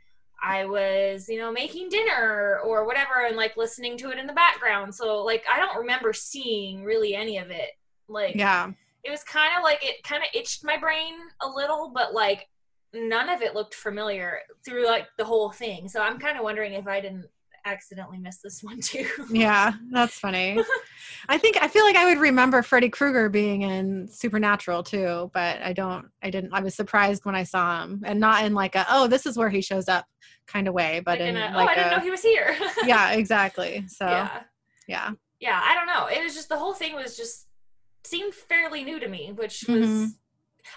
i 0.42 0.64
was 0.64 1.28
you 1.28 1.38
know 1.38 1.52
making 1.52 1.90
dinner 1.90 2.58
or 2.64 2.86
whatever 2.86 3.26
and 3.26 3.36
like 3.36 3.58
listening 3.58 3.94
to 3.94 4.10
it 4.10 4.18
in 4.18 4.26
the 4.26 4.32
background 4.32 4.94
so 4.94 5.22
like 5.22 5.44
i 5.52 5.58
don't 5.58 5.76
remember 5.76 6.14
seeing 6.14 6.82
really 6.82 7.14
any 7.14 7.36
of 7.36 7.50
it 7.50 7.72
like 8.08 8.34
yeah. 8.34 8.70
It 9.06 9.10
was 9.10 9.22
kind 9.22 9.56
of 9.56 9.62
like 9.62 9.84
it 9.84 10.02
kind 10.02 10.22
of 10.22 10.28
itched 10.34 10.64
my 10.64 10.76
brain 10.76 11.14
a 11.42 11.48
little 11.48 11.90
but 11.94 12.12
like 12.12 12.48
none 12.94 13.28
of 13.28 13.42
it 13.42 13.54
looked 13.54 13.74
familiar 13.74 14.40
through 14.64 14.86
like 14.86 15.06
the 15.18 15.24
whole 15.24 15.50
thing 15.50 15.88
so 15.88 16.00
i'm 16.02 16.18
kind 16.18 16.36
of 16.36 16.44
wondering 16.44 16.72
if 16.72 16.86
i 16.86 17.00
didn't 17.00 17.26
accidentally 17.66 18.18
miss 18.18 18.38
this 18.38 18.62
one 18.62 18.80
too 18.80 19.08
Yeah, 19.30 19.72
that's 19.90 20.18
funny. 20.18 20.56
I 21.28 21.36
think 21.36 21.60
I 21.60 21.66
feel 21.66 21.84
like 21.84 21.96
I 21.96 22.04
would 22.04 22.18
remember 22.18 22.62
Freddy 22.62 22.88
Krueger 22.88 23.28
being 23.28 23.62
in 23.62 24.06
Supernatural 24.06 24.84
too, 24.84 25.32
but 25.34 25.60
I 25.60 25.72
don't 25.72 26.06
I 26.22 26.30
didn't 26.30 26.54
I 26.54 26.60
was 26.60 26.76
surprised 26.76 27.24
when 27.24 27.34
I 27.34 27.42
saw 27.42 27.82
him 27.82 28.02
and 28.06 28.20
not 28.20 28.44
in 28.44 28.54
like 28.54 28.76
a 28.76 28.86
oh 28.88 29.08
this 29.08 29.26
is 29.26 29.36
where 29.36 29.50
he 29.50 29.60
shows 29.60 29.88
up 29.88 30.06
kind 30.46 30.68
of 30.68 30.74
way, 30.74 31.02
but 31.04 31.18
Like 31.18 31.28
in 31.28 31.36
a, 31.36 31.50
oh, 31.52 31.56
like 31.56 31.68
oh 31.68 31.72
i 31.72 31.74
didn't 31.74 31.92
a 31.92 31.96
know 31.96 32.02
he 32.02 32.10
was 32.10 32.22
here 32.22 32.56
yeah, 32.86 33.14
exactly. 33.14 33.84
So 33.88 34.06
yeah 34.06 34.42
yeah. 34.86 35.10
yeah 35.40 35.60
i 35.64 35.74
don't 35.74 35.86
know 35.86 36.06
it 36.06 36.22
was 36.22 36.34
just 36.34 36.48
the 36.48 36.56
whole 36.56 36.72
thing 36.72 36.94
was 36.94 37.16
just 37.16 37.48
seemed 38.06 38.34
fairly 38.34 38.82
new 38.84 38.98
to 39.00 39.08
me 39.08 39.32
which 39.34 39.64
was 39.68 39.80
Mhm. 39.88 40.14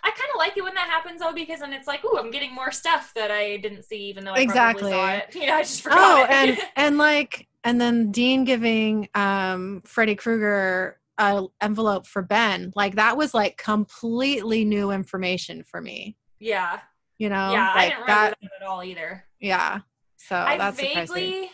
i 0.04 0.10
kind 0.10 0.30
of 0.34 0.38
like 0.38 0.56
it 0.58 0.64
when 0.64 0.76
that 0.76 0.90
happens 0.90 1.20
though 1.22 1.34
because 1.34 1.60
then 1.62 1.74
it's 1.74 1.88
like 1.88 2.04
ooh 2.06 2.18
i'm 2.18 2.32
getting 2.32 2.54
more 2.54 2.72
stuff 2.72 3.12
that 3.16 3.32
i 3.32 3.58
didn't 3.58 3.84
see 3.84 4.04
even 4.10 4.24
though 4.26 4.34
i 4.34 4.42
Exactly. 4.42 4.92
probably 4.92 4.92
saw 4.92 5.14
it 5.28 5.36
you 5.42 5.48
know 5.48 5.56
i 5.56 5.62
just 5.62 5.82
forgot 5.82 6.20
Oh, 6.20 6.24
it. 6.30 6.30
and 6.32 6.60
and 6.76 6.98
like 6.98 7.48
and 7.64 7.80
then 7.82 8.12
Dean 8.12 8.46
giving 8.46 9.10
um 9.16 9.82
Freddy 9.86 10.16
Krueger 10.16 11.00
a 11.18 11.44
envelope 11.60 12.08
for 12.08 12.22
Ben, 12.22 12.72
like 12.78 12.96
that 12.96 13.18
was 13.18 13.34
like 13.34 13.58
completely 13.58 14.64
new 14.64 14.92
information 14.92 15.64
for 15.64 15.82
me. 15.82 16.16
yeah 16.40 16.80
You 17.18 17.28
know, 17.30 17.52
yeah 17.52 17.70
i 17.74 17.80
like 17.80 17.90
didn't 17.90 18.02
remember 18.04 18.30
that. 18.30 18.38
that 18.42 18.52
at 18.62 18.68
all 18.68 18.82
either 18.84 19.26
Yeah. 19.42 19.80
So 20.16 20.36
I 20.36 20.58
that's 20.58 20.80
surprising. 20.80 21.16
vaguely 21.16 21.52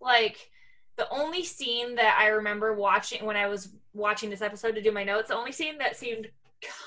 like 0.00 0.50
the 0.96 1.08
only 1.10 1.44
scene 1.44 1.94
that 1.96 2.16
I 2.18 2.28
remember 2.28 2.74
watching 2.74 3.24
when 3.24 3.36
I 3.36 3.46
was 3.48 3.70
watching 3.92 4.30
this 4.30 4.42
episode 4.42 4.74
to 4.74 4.82
do 4.82 4.92
my 4.92 5.04
notes. 5.04 5.28
The 5.28 5.36
only 5.36 5.52
scene 5.52 5.78
that 5.78 5.96
seemed 5.96 6.28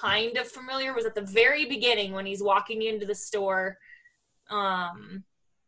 kind 0.02 0.38
of 0.38 0.48
familiar 0.48 0.94
was 0.94 1.06
at 1.06 1.16
the 1.16 1.22
very 1.22 1.66
beginning 1.66 2.12
when 2.12 2.26
he's 2.26 2.42
walking 2.42 2.82
into 2.82 3.06
the 3.06 3.16
store, 3.16 3.78
um, 4.50 5.24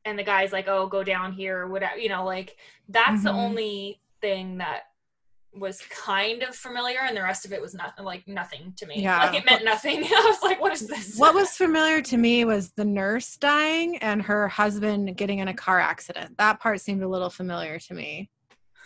and 0.05 0.17
the 0.17 0.23
guy's 0.23 0.51
like, 0.51 0.67
"Oh, 0.67 0.87
go 0.87 1.03
down 1.03 1.33
here," 1.33 1.59
or 1.59 1.67
whatever. 1.67 1.97
You 1.97 2.09
know, 2.09 2.25
like 2.25 2.57
that's 2.89 3.23
the 3.23 3.29
Mhm. 3.29 3.35
only 3.35 4.01
thing 4.21 4.57
that 4.57 4.90
was 5.53 5.81
kind 5.89 6.43
of 6.43 6.55
familiar, 6.55 6.99
and 7.01 7.15
the 7.15 7.21
rest 7.21 7.45
of 7.45 7.51
it 7.53 7.61
was 7.61 7.73
nothing, 7.73 8.05
like 8.05 8.27
nothing 8.27 8.73
to 8.77 8.85
me. 8.85 9.01
Yeah. 9.01 9.17
Like 9.19 9.35
it 9.35 9.45
meant 9.45 9.63
nothing. 9.65 10.03
I 10.05 10.25
was 10.25 10.41
like, 10.43 10.61
"What 10.61 10.73
is 10.73 10.87
this?" 10.87 11.17
what 11.17 11.33
was 11.35 11.51
familiar 11.57 12.01
to 12.03 12.17
me 12.17 12.45
was 12.45 12.71
the 12.71 12.85
nurse 12.85 13.35
dying 13.37 13.97
and 13.97 14.21
her 14.21 14.47
husband 14.47 15.17
getting 15.17 15.39
in 15.39 15.47
a 15.47 15.53
car 15.53 15.79
accident. 15.79 16.37
That 16.37 16.59
part 16.59 16.79
seemed 16.81 17.03
a 17.03 17.07
little 17.07 17.29
familiar 17.29 17.79
to 17.79 17.93
me, 17.93 18.29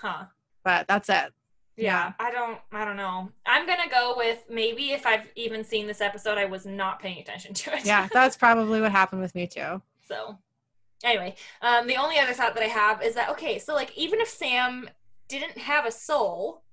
huh? 0.01 0.25
but 0.63 0.87
that's 0.87 1.09
it. 1.09 1.31
yeah, 1.77 2.13
i 2.19 2.31
don't 2.31 2.57
i 2.71 2.83
don't 2.85 2.95
know 2.95 3.29
i'm 3.45 3.67
gonna 3.67 3.89
go 3.91 4.13
with 4.17 4.45
maybe 4.49 4.91
if 4.93 5.05
i've 5.05 5.27
even 5.35 5.61
seen 5.63 5.85
this 5.87 5.99
episode 6.01 6.37
i 6.37 6.45
was 6.45 6.65
not 6.65 6.99
paying 7.01 7.19
attention 7.19 7.53
to 7.53 7.73
it 7.75 7.85
Yeah, 7.85 8.07
that's 8.13 8.37
probably 8.45 8.79
what 8.81 8.91
happened 8.93 9.21
with 9.21 9.35
me 9.35 9.45
too. 9.45 9.81
so 10.07 10.37
anyway 11.03 11.35
um 11.61 11.85
the 11.85 11.97
only 11.97 12.17
other 12.17 12.31
thought 12.33 12.53
that 12.55 12.63
i 12.63 12.67
have 12.67 13.03
is 13.03 13.13
that 13.15 13.29
okay 13.29 13.59
so 13.59 13.75
like 13.75 13.95
even 13.97 14.21
if 14.21 14.29
sam 14.29 14.89
didn't 15.27 15.57
have 15.57 15.85
a 15.85 15.91
soul 15.91 16.63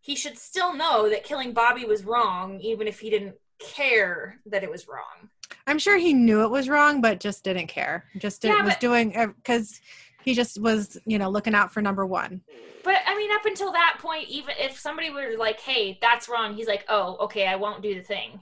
he 0.00 0.16
should 0.16 0.36
still 0.38 0.74
know 0.74 1.08
that 1.08 1.24
killing 1.24 1.52
bobby 1.52 1.84
was 1.84 2.04
wrong 2.04 2.58
even 2.60 2.86
if 2.88 3.00
he 3.00 3.10
didn't 3.10 3.34
care 3.58 4.40
that 4.46 4.62
it 4.62 4.70
was 4.70 4.88
wrong 4.88 5.28
I'm 5.66 5.78
sure 5.78 5.96
he 5.98 6.12
knew 6.14 6.42
it 6.42 6.50
was 6.50 6.68
wrong, 6.68 7.00
but 7.02 7.20
just 7.20 7.44
didn't 7.44 7.66
care. 7.68 8.06
Just 8.16 8.42
Yeah, 8.42 8.62
was 8.64 8.72
but- 8.72 8.80
doing 8.80 9.10
because 9.36 9.80
he 10.24 10.34
just 10.34 10.60
was, 10.60 10.98
you 11.06 11.18
know, 11.18 11.28
looking 11.28 11.54
out 11.54 11.72
for 11.72 11.80
number 11.82 12.04
one. 12.06 12.40
but 12.82 12.96
i 13.06 13.14
mean 13.16 13.30
up 13.30 13.44
until 13.44 13.70
that 13.72 13.98
point 14.00 14.28
even 14.28 14.54
if 14.58 14.78
somebody 14.78 15.10
were 15.10 15.36
like 15.38 15.60
hey 15.60 15.98
that's 16.00 16.28
wrong 16.28 16.54
he's 16.54 16.66
like 16.66 16.84
oh 16.88 17.16
okay 17.20 17.46
i 17.46 17.54
won't 17.54 17.82
do 17.82 17.94
the 17.94 18.00
thing 18.00 18.40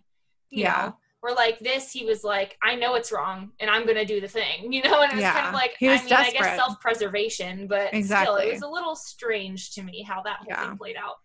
you 0.50 0.62
Yeah. 0.62 0.86
know? 0.86 0.96
Or 1.22 1.32
like 1.34 1.58
this 1.58 1.92
he 1.92 2.04
was 2.04 2.24
like 2.24 2.56
i 2.62 2.74
know 2.74 2.94
it's 2.94 3.12
wrong 3.12 3.50
and 3.60 3.68
i'm 3.70 3.86
gonna 3.86 4.04
do 4.04 4.20
the 4.20 4.28
thing 4.28 4.72
you 4.72 4.82
know 4.82 5.02
and 5.02 5.12
it 5.12 5.16
was 5.16 5.24
kind 5.24 5.46
of 5.48 5.54
like 5.54 5.76
i 5.82 6.02
mean 6.02 6.12
i 6.12 6.30
guess 6.30 6.56
self-preservation 6.56 7.66
but 7.66 7.88
still 8.04 8.36
it 8.36 8.52
was 8.52 8.62
a 8.62 8.68
little 8.68 8.94
strange 8.96 9.72
to 9.72 9.82
me 9.82 10.02
how 10.02 10.22
that 10.22 10.36
whole 10.38 10.46
Yeah. 10.48 10.68
thing 10.68 10.78
played 10.78 10.96
out 10.96 11.16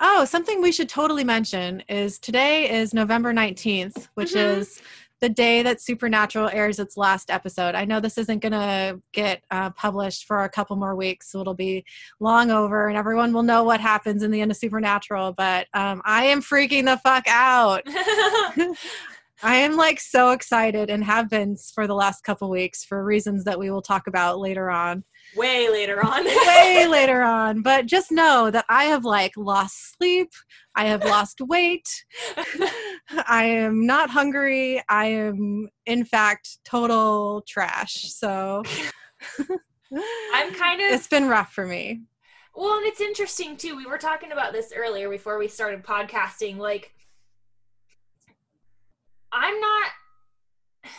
Oh, 0.00 0.24
something 0.24 0.62
we 0.62 0.72
should 0.72 0.88
totally 0.88 1.24
mention 1.24 1.82
is 1.88 2.18
today 2.18 2.70
is 2.70 2.94
November 2.94 3.32
19th, 3.34 4.08
which 4.14 4.32
Mhm. 4.32 4.60
is 4.60 4.80
the 5.20 5.28
day 5.28 5.62
that 5.62 5.80
Supernatural 5.80 6.48
airs 6.50 6.78
its 6.78 6.96
last 6.96 7.30
episode. 7.30 7.74
I 7.74 7.84
know 7.84 7.98
this 8.00 8.16
isn't 8.16 8.38
going 8.38 8.52
to 8.52 9.02
get 9.12 9.42
uh, 9.50 9.70
published 9.70 10.24
for 10.26 10.44
a 10.44 10.48
couple 10.48 10.76
more 10.76 10.94
weeks, 10.94 11.30
so 11.32 11.40
it'll 11.40 11.52
be 11.54 11.84
long 12.20 12.50
over 12.52 12.86
and 12.88 12.96
everyone 12.96 13.32
will 13.32 13.42
know 13.42 13.64
what 13.64 13.80
happens 13.80 14.22
in 14.22 14.30
the 14.30 14.40
end 14.40 14.52
of 14.52 14.56
Supernatural, 14.56 15.32
but 15.32 15.66
um, 15.74 16.00
I 16.04 16.26
am 16.26 16.40
freaking 16.40 16.84
the 16.84 16.96
fuck 16.98 17.24
out. 17.28 17.82
I 19.42 19.56
am 19.56 19.76
like 19.76 20.00
so 20.00 20.30
excited 20.30 20.90
and 20.90 21.04
have 21.04 21.30
been 21.30 21.56
for 21.56 21.86
the 21.86 21.94
last 21.94 22.24
couple 22.24 22.50
weeks 22.50 22.84
for 22.84 23.04
reasons 23.04 23.44
that 23.44 23.58
we 23.58 23.70
will 23.70 23.82
talk 23.82 24.06
about 24.08 24.40
later 24.40 24.68
on. 24.68 25.04
way 25.36 25.70
later 25.70 26.04
on 26.04 26.24
way 26.46 26.86
later 26.90 27.22
on. 27.22 27.62
But 27.62 27.86
just 27.86 28.10
know 28.10 28.50
that 28.50 28.64
I 28.68 28.84
have 28.84 29.04
like 29.04 29.32
lost 29.36 29.96
sleep. 29.96 30.30
I 30.74 30.86
have 30.86 31.04
lost 31.04 31.40
weight. 31.40 31.88
I 33.26 33.44
am 33.44 33.86
not 33.86 34.10
hungry. 34.10 34.82
I 34.88 35.06
am, 35.06 35.68
in 35.86 36.04
fact, 36.04 36.58
total 36.64 37.44
trash. 37.46 38.12
So 38.12 38.62
i'm 40.34 40.52
kind 40.52 40.80
of 40.80 40.92
it's 40.92 41.08
been 41.08 41.28
rough 41.28 41.52
for 41.52 41.66
me. 41.66 42.02
Well, 42.54 42.76
and 42.76 42.86
it's 42.86 43.00
interesting 43.00 43.56
too. 43.56 43.76
We 43.76 43.86
were 43.86 43.98
talking 43.98 44.32
about 44.32 44.52
this 44.52 44.72
earlier 44.74 45.08
before 45.08 45.38
we 45.38 45.46
started 45.46 45.84
podcasting. 45.84 46.56
Like, 46.56 46.92
I'm 49.32 49.60
not. 49.60 49.90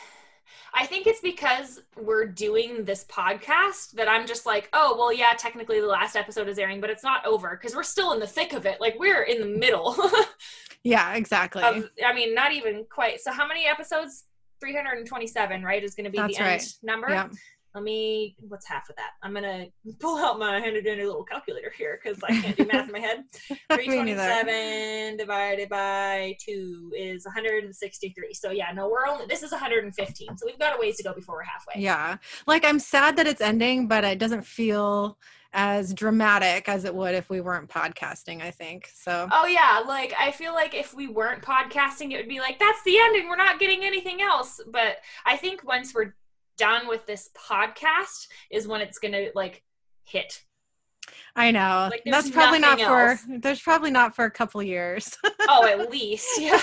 I 0.73 0.85
think 0.85 1.07
it's 1.07 1.21
because 1.21 1.81
we're 1.97 2.27
doing 2.27 2.85
this 2.85 3.03
podcast 3.05 3.91
that 3.93 4.07
I'm 4.07 4.27
just 4.27 4.45
like, 4.45 4.69
oh, 4.71 4.95
well, 4.97 5.11
yeah, 5.11 5.33
technically 5.37 5.81
the 5.81 5.87
last 5.87 6.15
episode 6.15 6.47
is 6.47 6.59
airing, 6.59 6.79
but 6.79 6.91
it's 6.91 7.03
not 7.03 7.25
over 7.25 7.57
because 7.59 7.75
we're 7.75 7.83
still 7.83 8.13
in 8.13 8.19
the 8.19 8.27
thick 8.27 8.53
of 8.53 8.67
it. 8.67 8.79
Like, 8.79 8.97
we're 8.99 9.23
in 9.23 9.41
the 9.41 9.47
middle 9.47 9.95
Yeah, 10.83 11.15
exactly. 11.15 11.63
of, 11.63 11.89
I 12.05 12.13
mean, 12.13 12.33
not 12.35 12.53
even 12.53 12.85
quite. 12.89 13.19
So, 13.19 13.31
how 13.31 13.47
many 13.47 13.65
episodes? 13.65 14.25
327, 14.61 15.63
right? 15.63 15.83
Is 15.83 15.95
going 15.95 16.03
to 16.03 16.09
be 16.09 16.17
That's 16.17 16.37
the 16.37 16.43
end 16.43 16.61
number. 16.83 17.09
yeah. 17.09 17.29
Let 17.75 17.83
me 17.83 18.35
what's 18.47 18.67
half 18.67 18.89
of 18.89 18.95
that 18.95 19.11
i'm 19.23 19.33
gonna 19.33 19.65
pull 19.99 20.17
out 20.17 20.39
my 20.39 20.59
handy 20.59 20.81
dandy 20.81 21.05
little 21.05 21.23
calculator 21.23 21.71
here 21.77 21.99
because 22.03 22.21
i 22.23 22.31
can't 22.41 22.57
do 22.57 22.65
math 22.65 22.87
in 22.87 22.91
my 22.91 22.99
head 22.99 23.23
327 23.71 25.17
divided 25.17 25.69
by 25.69 26.35
2 26.43 26.93
is 26.97 27.25
163 27.25 28.33
so 28.33 28.51
yeah 28.51 28.71
no 28.73 28.89
we're 28.89 29.07
only 29.07 29.25
this 29.27 29.43
is 29.43 29.51
115 29.51 30.37
so 30.37 30.45
we've 30.45 30.59
got 30.59 30.75
a 30.75 30.79
ways 30.79 30.97
to 30.97 31.03
go 31.03 31.13
before 31.13 31.35
we're 31.35 31.43
halfway 31.43 31.81
Yeah. 31.81 32.17
Like 32.47 32.65
I'm 32.65 32.79
sad 32.79 33.15
that 33.17 33.27
it's 33.27 33.41
ending, 33.41 33.87
but 33.87 34.03
it 34.03 34.19
doesn't 34.19 34.45
feel 34.45 35.17
as 35.53 35.93
dramatic 35.93 36.69
as 36.69 36.85
it 36.85 36.93
would 36.93 37.15
if 37.15 37.29
we 37.29 37.41
weren't 37.41 37.69
podcasting, 37.69 38.41
I 38.41 38.51
think. 38.51 38.89
So 38.93 39.27
Oh 39.31 39.45
yeah, 39.47 39.83
like 39.87 40.13
I 40.19 40.31
feel 40.31 40.53
like 40.53 40.73
if 40.73 40.93
we 40.93 41.07
weren't 41.07 41.41
podcasting, 41.41 42.11
it 42.11 42.17
would 42.17 42.29
be 42.29 42.39
like 42.39 42.59
that's 42.59 42.83
the 42.83 42.97
ending. 42.99 43.27
We're 43.27 43.35
not 43.35 43.59
getting 43.59 43.83
anything 43.83 44.21
else. 44.21 44.61
But 44.67 44.97
I 45.25 45.37
think 45.37 45.63
once 45.63 45.93
we're 45.93 46.13
done 46.59 46.87
with 46.87 47.05
this 47.07 47.29
podcast, 47.35 48.27
is 48.51 48.67
when 48.67 48.81
it's 48.81 48.99
gonna 48.99 49.27
like 49.33 49.63
hit. 50.03 50.43
I 51.35 51.51
know. 51.51 51.87
Like, 51.89 52.03
That's 52.05 52.29
probably 52.29 52.59
not 52.59 52.77
nothing 52.77 53.17
for 53.27 53.39
there's 53.39 53.61
probably 53.61 53.91
not 53.91 54.15
for 54.15 54.25
a 54.25 54.31
couple 54.31 54.61
years. 54.61 55.17
Oh, 55.51 55.65
at 55.65 55.89
least. 55.89 56.39
Yeah. 56.39 56.61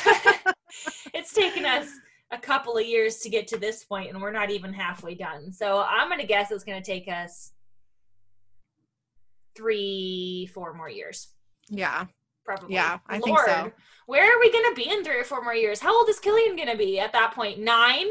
it's 1.13 1.33
taken 1.33 1.65
us 1.65 1.89
a 2.31 2.39
couple 2.39 2.77
of 2.79 2.87
years 2.87 3.17
to 3.19 3.29
get 3.29 3.49
to 3.49 3.59
this 3.59 3.83
point, 3.83 4.11
and 4.11 4.23
we're 4.23 4.31
not 4.31 4.51
even 4.51 4.73
halfway 4.73 5.17
done. 5.17 5.53
So 5.53 5.83
I'm 5.83 6.09
gonna 6.09 6.25
guess 6.25 6.53
it's 6.53 6.63
gonna 6.63 6.81
take 6.81 7.09
us 7.09 7.51
three, 9.57 10.49
four 10.55 10.73
more 10.75 10.89
years. 10.89 11.29
yeah. 11.69 12.07
Probably. 12.45 12.75
Yeah, 12.75 12.99
I 13.09 13.19
think 13.19 13.41
so. 13.41 13.73
Where 14.07 14.23
are 14.25 14.39
we 14.39 14.53
gonna 14.53 14.75
be 14.77 14.89
in 14.89 15.03
three 15.03 15.19
or 15.19 15.25
four 15.25 15.43
more 15.43 15.55
years? 15.55 15.81
How 15.81 15.99
old 15.99 16.09
is 16.09 16.21
Killian 16.21 16.55
gonna 16.55 16.77
be 16.77 17.01
at 17.01 17.13
that 17.13 17.35
point? 17.35 17.59
Nine? 17.59 18.07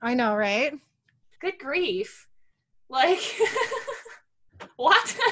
I 0.00 0.14
know, 0.14 0.34
right? 0.34 0.72
Good 1.40 1.58
grief. 1.58 2.28
Like 2.88 3.20
what? 4.76 5.16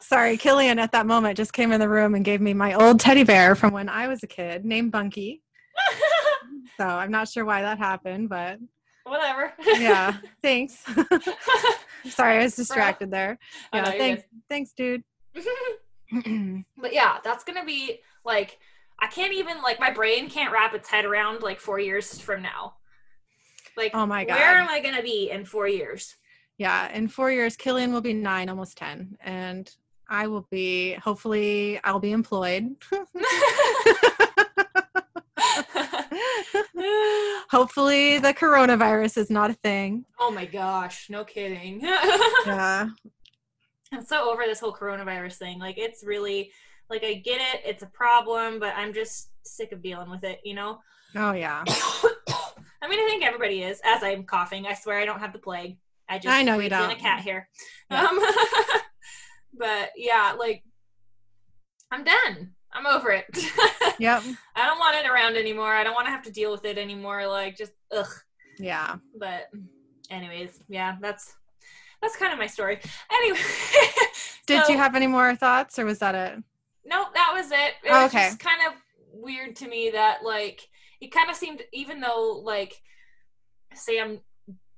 Sorry, 0.00 0.36
Killian 0.36 0.78
at 0.78 0.92
that 0.92 1.06
moment 1.06 1.36
just 1.36 1.52
came 1.52 1.72
in 1.72 1.80
the 1.80 1.88
room 1.88 2.14
and 2.14 2.24
gave 2.24 2.40
me 2.40 2.54
my 2.54 2.74
old 2.74 3.00
teddy 3.00 3.24
bear 3.24 3.54
from 3.54 3.72
when 3.72 3.88
I 3.88 4.08
was 4.08 4.22
a 4.22 4.26
kid 4.26 4.64
named 4.64 4.92
Bunky. 4.92 5.42
So 6.76 6.84
I'm 6.84 7.12
not 7.12 7.28
sure 7.28 7.44
why 7.44 7.62
that 7.62 7.78
happened, 7.78 8.28
but 8.28 8.58
Whatever. 9.04 9.52
yeah, 9.64 10.16
thanks. 10.42 10.82
Sorry, 12.08 12.38
I 12.38 12.42
was 12.42 12.56
distracted 12.56 13.12
there. 13.12 13.38
Oh, 13.72 13.76
Yeah, 13.76 13.82
no, 13.84 13.90
you're 13.90 13.98
thanks, 14.00 14.22
thanks, 14.48 14.72
dude. 14.72 15.04
but 16.76 16.92
yeah, 16.92 17.18
that's 17.22 17.44
gonna 17.44 17.64
be 17.64 18.00
like 18.24 18.58
I 18.98 19.06
can't 19.06 19.32
even 19.34 19.62
like 19.62 19.78
my 19.78 19.92
brain 19.92 20.28
can't 20.28 20.52
wrap 20.52 20.74
its 20.74 20.88
head 20.88 21.04
around 21.04 21.42
like 21.42 21.60
four 21.60 21.78
years 21.78 22.18
from 22.18 22.42
now. 22.42 22.74
Like 23.76 23.92
Oh 23.94 24.06
my 24.06 24.24
God. 24.24 24.36
where 24.36 24.56
am 24.58 24.68
I 24.68 24.80
gonna 24.80 25.02
be 25.02 25.30
in 25.30 25.44
four 25.44 25.68
years? 25.68 26.16
yeah, 26.56 26.92
in 26.92 27.08
four 27.08 27.32
years, 27.32 27.56
Killian 27.56 27.92
will 27.92 28.00
be 28.00 28.12
nine, 28.12 28.48
almost 28.48 28.78
ten, 28.78 29.16
and 29.24 29.68
I 30.08 30.28
will 30.28 30.46
be. 30.50 30.94
Hopefully, 30.94 31.80
I'll 31.82 31.98
be 31.98 32.12
employed. 32.12 32.76
hopefully, 37.50 38.18
the 38.18 38.34
coronavirus 38.34 39.18
is 39.18 39.30
not 39.30 39.50
a 39.50 39.54
thing. 39.54 40.04
oh 40.18 40.30
my 40.30 40.44
gosh, 40.44 41.08
no 41.10 41.24
kidding. 41.24 41.80
Yeah, 42.46 42.88
I'm 43.92 44.04
so 44.04 44.30
over 44.30 44.42
this 44.44 44.60
whole 44.60 44.72
coronavirus 44.74 45.36
thing. 45.36 45.58
Like 45.58 45.78
it's 45.78 46.04
really 46.04 46.50
like 46.90 47.02
I 47.04 47.14
get 47.14 47.40
it, 47.40 47.62
it's 47.64 47.82
a 47.82 47.86
problem, 47.86 48.60
but 48.60 48.74
I'm 48.76 48.92
just 48.92 49.30
sick 49.44 49.72
of 49.72 49.82
dealing 49.82 50.10
with 50.10 50.24
it, 50.24 50.40
you 50.44 50.54
know? 50.54 50.80
oh 51.16 51.32
yeah. 51.32 51.64
I 52.84 52.88
mean 52.88 53.00
I 53.00 53.06
think 53.08 53.24
everybody 53.24 53.62
is, 53.62 53.80
as 53.84 54.02
I'm 54.02 54.24
coughing. 54.24 54.66
I 54.66 54.74
swear 54.74 54.98
I 54.98 55.06
don't 55.06 55.20
have 55.20 55.32
the 55.32 55.38
plague. 55.38 55.78
I 56.08 56.18
just 56.18 56.34
I 56.34 56.42
know 56.42 56.58
you 56.58 56.68
don't. 56.68 56.90
a 56.90 56.96
cat 56.96 57.22
here. 57.22 57.48
Yeah. 57.90 58.04
Um 58.04 58.20
but 59.58 59.90
yeah, 59.96 60.34
like 60.38 60.62
I'm 61.90 62.04
done. 62.04 62.52
I'm 62.72 62.86
over 62.86 63.10
it. 63.10 63.24
Yep. 64.00 64.24
I 64.56 64.66
don't 64.66 64.80
want 64.80 64.96
it 64.96 65.08
around 65.08 65.36
anymore. 65.36 65.72
I 65.72 65.84
don't 65.84 65.94
want 65.94 66.08
to 66.08 66.10
have 66.10 66.24
to 66.24 66.32
deal 66.32 66.50
with 66.50 66.64
it 66.64 66.78
anymore. 66.78 67.28
Like 67.28 67.56
just 67.56 67.70
ugh. 67.96 68.08
Yeah. 68.58 68.96
But 69.16 69.48
anyways, 70.10 70.58
yeah, 70.68 70.96
that's 71.00 71.32
that's 72.02 72.16
kind 72.16 72.32
of 72.32 72.38
my 72.40 72.48
story. 72.48 72.80
Anyway. 73.12 73.38
Did 74.48 74.66
so- 74.66 74.72
you 74.72 74.78
have 74.78 74.96
any 74.96 75.06
more 75.06 75.36
thoughts, 75.36 75.78
or 75.78 75.84
was 75.84 76.00
that 76.00 76.16
it? 76.16 76.42
Nope, 76.84 77.14
that 77.14 77.30
was 77.34 77.52
it. 77.52 77.74
It 77.84 77.90
Oh, 77.90 78.02
was 78.02 78.12
okay. 78.14 78.26
just 78.26 78.40
kind 78.40 78.60
of 78.66 78.72
weird 79.12 79.54
to 79.56 79.68
me 79.68 79.90
that 79.90 80.24
like 80.24 80.68
it 81.00 81.12
kind 81.12 81.30
of 81.30 81.36
seemed 81.36 81.62
even 81.72 82.00
though 82.00 82.40
like 82.44 82.80
Sam 83.74 84.20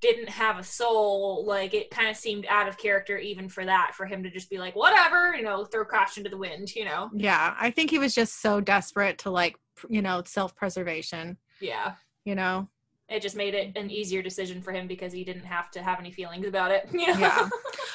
didn't 0.01 0.29
have 0.29 0.59
a 0.59 0.65
soul, 0.65 1.45
like 1.47 1.73
it 1.73 1.91
kind 1.91 2.09
of 2.09 2.17
seemed 2.17 2.47
out 2.49 2.69
of 2.69 2.79
character 2.79 3.17
even 3.17 3.49
for 3.49 3.65
that, 3.65 3.93
for 3.95 4.05
him 4.07 4.23
to 4.23 4.31
just 4.31 4.51
be 4.51 4.59
like, 4.59 4.77
whatever, 4.77 5.35
you 5.35 5.43
know, 5.43 5.65
throw 5.65 5.85
caution 5.85 6.23
to 6.23 6.31
the 6.31 6.37
wind, 6.37 6.75
you 6.75 6.85
know? 6.85 7.11
Yeah, 7.15 7.55
I 7.59 7.71
think 7.71 7.91
he 7.91 7.99
was 7.99 8.15
just 8.15 8.43
so 8.43 8.61
desperate 8.61 9.19
to 9.21 9.31
like, 9.31 9.57
you 9.89 10.03
know, 10.03 10.23
self-preservation. 10.25 11.39
Yeah. 11.61 11.95
You 12.25 12.35
know. 12.35 12.69
It 13.09 13.23
just 13.23 13.37
made 13.37 13.55
it 13.55 13.77
an 13.77 13.89
easier 13.89 14.21
decision 14.21 14.61
for 14.61 14.73
him 14.73 14.89
because 14.89 15.13
he 15.13 15.23
didn't 15.23 15.45
have 15.45 15.71
to 15.73 15.83
have 15.83 16.01
any 16.01 16.11
feelings 16.11 16.47
about 16.47 16.71
it. 16.73 16.89
You 16.93 17.07
know? 17.15 17.19
Yeah. 17.21 17.49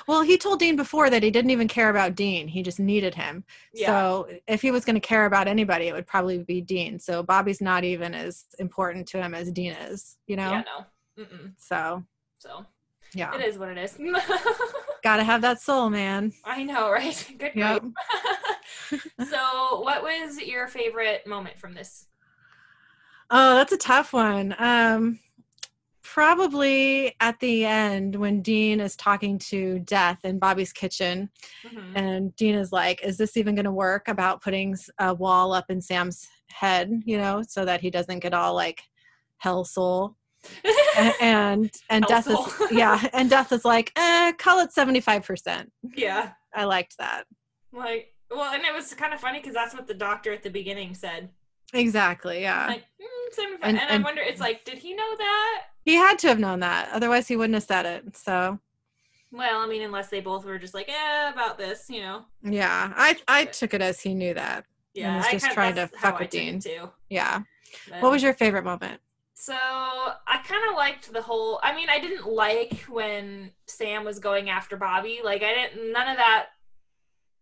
Well, 0.07 0.21
he 0.21 0.37
told 0.37 0.59
Dean 0.59 0.75
before 0.75 1.09
that 1.09 1.21
he 1.21 1.29
didn't 1.31 1.51
even 1.51 1.67
care 1.67 1.89
about 1.89 2.15
Dean. 2.15 2.47
He 2.47 2.63
just 2.63 2.79
needed 2.79 3.13
him. 3.13 3.43
yeah. 3.73 3.87
So 3.87 4.29
if 4.47 4.61
he 4.61 4.71
was 4.71 4.85
going 4.85 4.95
to 4.95 4.99
care 5.01 5.25
about 5.25 5.47
anybody, 5.47 5.87
it 5.87 5.93
would 5.93 6.07
probably 6.07 6.39
be 6.39 6.61
Dean. 6.61 6.97
So 6.97 7.23
Bobby's 7.23 7.61
not 7.61 7.83
even 7.83 8.13
as 8.13 8.45
important 8.57 9.07
to 9.09 9.21
him 9.21 9.33
as 9.33 9.51
Dean 9.51 9.73
is. 9.73 10.17
You 10.27 10.37
know. 10.37 10.51
Yeah, 10.51 10.63
no. 11.17 11.23
Mm-mm. 11.23 11.51
So 11.57 12.03
So 12.39 12.65
yeah, 13.13 13.35
it 13.35 13.45
is 13.45 13.57
what 13.57 13.69
it 13.69 13.77
is. 13.77 13.97
got 15.03 15.17
to 15.17 15.23
have 15.23 15.41
that 15.41 15.59
soul, 15.61 15.89
man. 15.89 16.31
I 16.45 16.63
know, 16.63 16.89
right? 16.89 17.31
Good 17.37 17.51
Yep. 17.55 17.83
so, 19.29 19.81
what 19.81 20.03
was 20.03 20.39
your 20.39 20.67
favorite 20.67 21.27
moment 21.27 21.59
from 21.59 21.73
this? 21.73 22.07
Oh, 23.31 23.55
that's 23.55 23.71
a 23.71 23.77
tough 23.77 24.11
one. 24.13 24.53
Um, 24.59 25.19
probably 26.03 27.15
at 27.21 27.39
the 27.39 27.65
end 27.65 28.15
when 28.15 28.41
Dean 28.41 28.79
is 28.81 28.95
talking 28.95 29.39
to 29.39 29.79
Death 29.79 30.19
in 30.25 30.39
Bobby's 30.39 30.73
kitchen, 30.73 31.29
Mhm. 31.63 31.91
and 31.95 32.35
Dean 32.35 32.55
is 32.55 32.71
like, 32.71 33.01
"Is 33.03 33.17
this 33.17 33.37
even 33.37 33.55
going 33.55 33.65
to 33.65 33.71
work 33.71 34.07
about 34.07 34.41
putting 34.41 34.75
a 34.99 35.13
wall 35.13 35.53
up 35.53 35.69
in 35.69 35.81
Sam's 35.81 36.27
head? 36.51 36.91
You 37.05 37.17
know, 37.17 37.41
so 37.47 37.63
that 37.65 37.81
he 37.81 37.89
doesn't 37.89 38.19
get 38.19 38.33
all 38.33 38.53
like 38.53 38.81
hell 39.37 39.63
soul." 39.63 40.15
And 41.21 41.71
and 41.89 42.03
Death 42.05 42.27
is 42.29 42.37
yeah, 42.71 43.07
and 43.13 43.29
Death 43.29 43.53
is 43.53 43.63
like, 43.63 43.91
eh, 43.95 44.33
"Call 44.33 44.59
it 44.59 44.73
seventy 44.73 44.99
five 44.99 45.23
percent." 45.23 45.71
yeah. 45.95 46.33
I 46.53 46.65
liked 46.65 46.97
that 46.97 47.27
Like, 47.71 48.13
well, 48.29 48.53
and 48.53 48.65
it 48.65 48.73
was 48.73 48.93
kind 48.93 49.13
of 49.13 49.21
funny 49.21 49.39
because 49.39 49.53
that's 49.53 49.73
what 49.73 49.87
the 49.87 49.93
doctor 49.93 50.33
at 50.33 50.43
the 50.43 50.49
beginning 50.49 50.93
said. 50.95 51.29
Exactly. 51.73 52.41
Yeah, 52.41 52.67
Like, 52.67 52.81
mm, 53.01 53.33
75. 53.33 53.59
And- 53.69 53.79
And, 53.79 53.89
I 53.91 54.03
wonder, 54.03 54.21
it's 54.21 54.39
like, 54.41 54.65
did 54.65 54.77
he 54.77 54.93
know 54.93 55.15
that? 55.17 55.63
he 55.83 55.95
had 55.95 56.19
to 56.19 56.27
have 56.27 56.39
known 56.39 56.59
that, 56.59 56.89
otherwise 56.91 57.27
he 57.27 57.35
wouldn't 57.35 57.55
have 57.55 57.63
said 57.63 57.85
it. 57.85 58.15
So 58.17 58.59
Well, 59.31 59.61
I 59.61 59.67
mean, 59.67 59.81
unless 59.81 60.09
they 60.09 60.19
both 60.21 60.45
were 60.45 60.59
just 60.59 60.73
like, 60.73 60.89
eh, 60.89 61.29
about 61.29 61.57
this, 61.57 61.85
you 61.89 62.01
know? 62.01 62.25
yeah, 62.43 62.93
I 62.95 63.17
I 63.27 63.45
took 63.45 63.73
it 63.73 63.81
as 63.81 64.01
he 64.01 64.13
knew 64.13 64.33
that. 64.33 64.65
Yeah, 64.93 65.17
was 65.17 65.27
just 65.27 65.45
kinda- 65.45 65.53
trying 65.55 65.75
to 65.75 65.87
fuck 65.87 66.19
with 66.19 66.29
Dean. 66.29 66.59
Too. 66.59 66.91
Yeah. 67.09 67.41
But- 67.89 68.01
What 68.01 68.11
was 68.11 68.21
your 68.21 68.33
favorite 68.33 68.63
moment? 68.65 69.01
So 69.33 69.53
I 69.55 70.37
kind 70.45 70.67
of 70.69 70.75
liked 70.75 71.11
the 71.13 71.21
whole. 71.21 71.59
I 71.63 71.73
mean, 71.73 71.89
I 71.89 71.97
didn't 71.99 72.27
like 72.27 72.81
when 72.89 73.51
Sam 73.67 74.03
was 74.03 74.19
going 74.19 74.49
after 74.51 74.75
Bobby. 74.77 75.21
Like 75.23 75.41
I 75.41 75.53
didn't. 75.53 75.91
None 75.93 76.07
of 76.09 76.17
that 76.17 76.47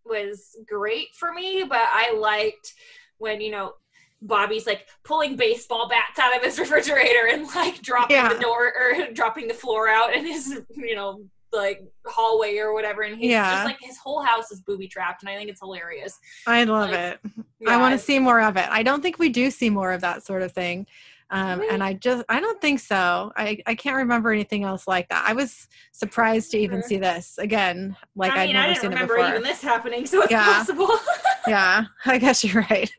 was 0.05 0.55
great 0.65 1.13
for 1.15 1.33
me. 1.33 1.63
But 1.67 1.81
I 1.91 2.13
liked 2.13 2.73
when 3.17 3.41
you 3.41 3.51
know 3.51 3.73
Bobby's 4.21 4.65
like 4.67 4.87
pulling 5.03 5.35
baseball 5.35 5.87
bats 5.87 6.19
out 6.19 6.35
of 6.35 6.43
his 6.43 6.59
refrigerator 6.59 7.27
and 7.31 7.47
like 7.55 7.81
dropping 7.81 8.17
Yeah. 8.17 8.33
the 8.33 8.39
door 8.39 8.73
or 8.77 9.11
dropping 9.13 9.47
the 9.47 9.53
floor 9.53 9.87
out 9.89 10.13
in 10.13 10.25
his 10.25 10.61
you 10.75 10.95
know 10.95 11.21
like 11.51 11.81
hallway 12.05 12.57
or 12.57 12.73
whatever. 12.73 13.01
And 13.01 13.17
he's 13.17 13.31
Yeah. 13.31 13.51
just 13.51 13.65
like 13.65 13.77
his 13.81 13.97
whole 13.97 14.21
house 14.21 14.51
is 14.51 14.61
booby 14.61 14.87
trapped, 14.87 15.23
and 15.23 15.29
I 15.29 15.35
think 15.35 15.49
it's 15.49 15.61
hilarious. 15.61 16.19
I 16.45 16.63
love 16.65 16.91
Like, 16.91 16.99
it. 16.99 17.19
I 17.67 17.77
want 17.77 17.93
to 17.93 17.97
see 17.99 18.19
more 18.19 18.39
of 18.41 18.55
it. 18.57 18.67
I 18.69 18.83
don't 18.83 19.01
think 19.01 19.17
we 19.19 19.29
do 19.29 19.49
see 19.49 19.69
more 19.69 19.91
of 19.91 20.01
that 20.01 20.23
sort 20.25 20.41
of 20.43 20.51
thing. 20.51 20.85
Um, 21.31 21.61
and 21.69 21.83
I 21.83 21.93
just, 21.93 22.23
I 22.27 22.39
don't 22.39 22.59
think 22.59 22.79
so. 22.79 23.31
I, 23.37 23.59
I 23.67 23.75
can't 23.75 23.95
remember 23.97 24.31
anything 24.31 24.63
else 24.63 24.87
like 24.87 25.09
that. 25.09 25.23
I 25.27 25.33
was 25.33 25.67
surprised 25.91 26.49
to 26.51 26.57
even 26.57 26.81
see 26.81 26.97
this 26.97 27.37
again. 27.37 27.95
Like 28.15 28.31
I 28.33 28.41
I'd 28.43 28.47
mean, 28.47 28.55
I 28.55 28.61
never 28.61 28.73
didn't 28.73 28.81
seen 28.81 28.91
it 28.91 28.93
remember 28.95 29.15
before. 29.15 29.29
even 29.29 29.43
this 29.43 29.61
happening, 29.61 30.05
so 30.07 30.21
it's 30.23 30.31
Yeah. 30.31 30.43
possible. 30.45 30.89
yeah, 31.47 31.85
I 32.05 32.17
guess 32.17 32.43
you're 32.43 32.65
right. 32.69 32.91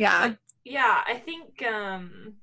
Yeah, 0.00 0.34
yeah 0.64 1.02
i 1.06 1.14
think 1.14 1.62
um 1.62 2.34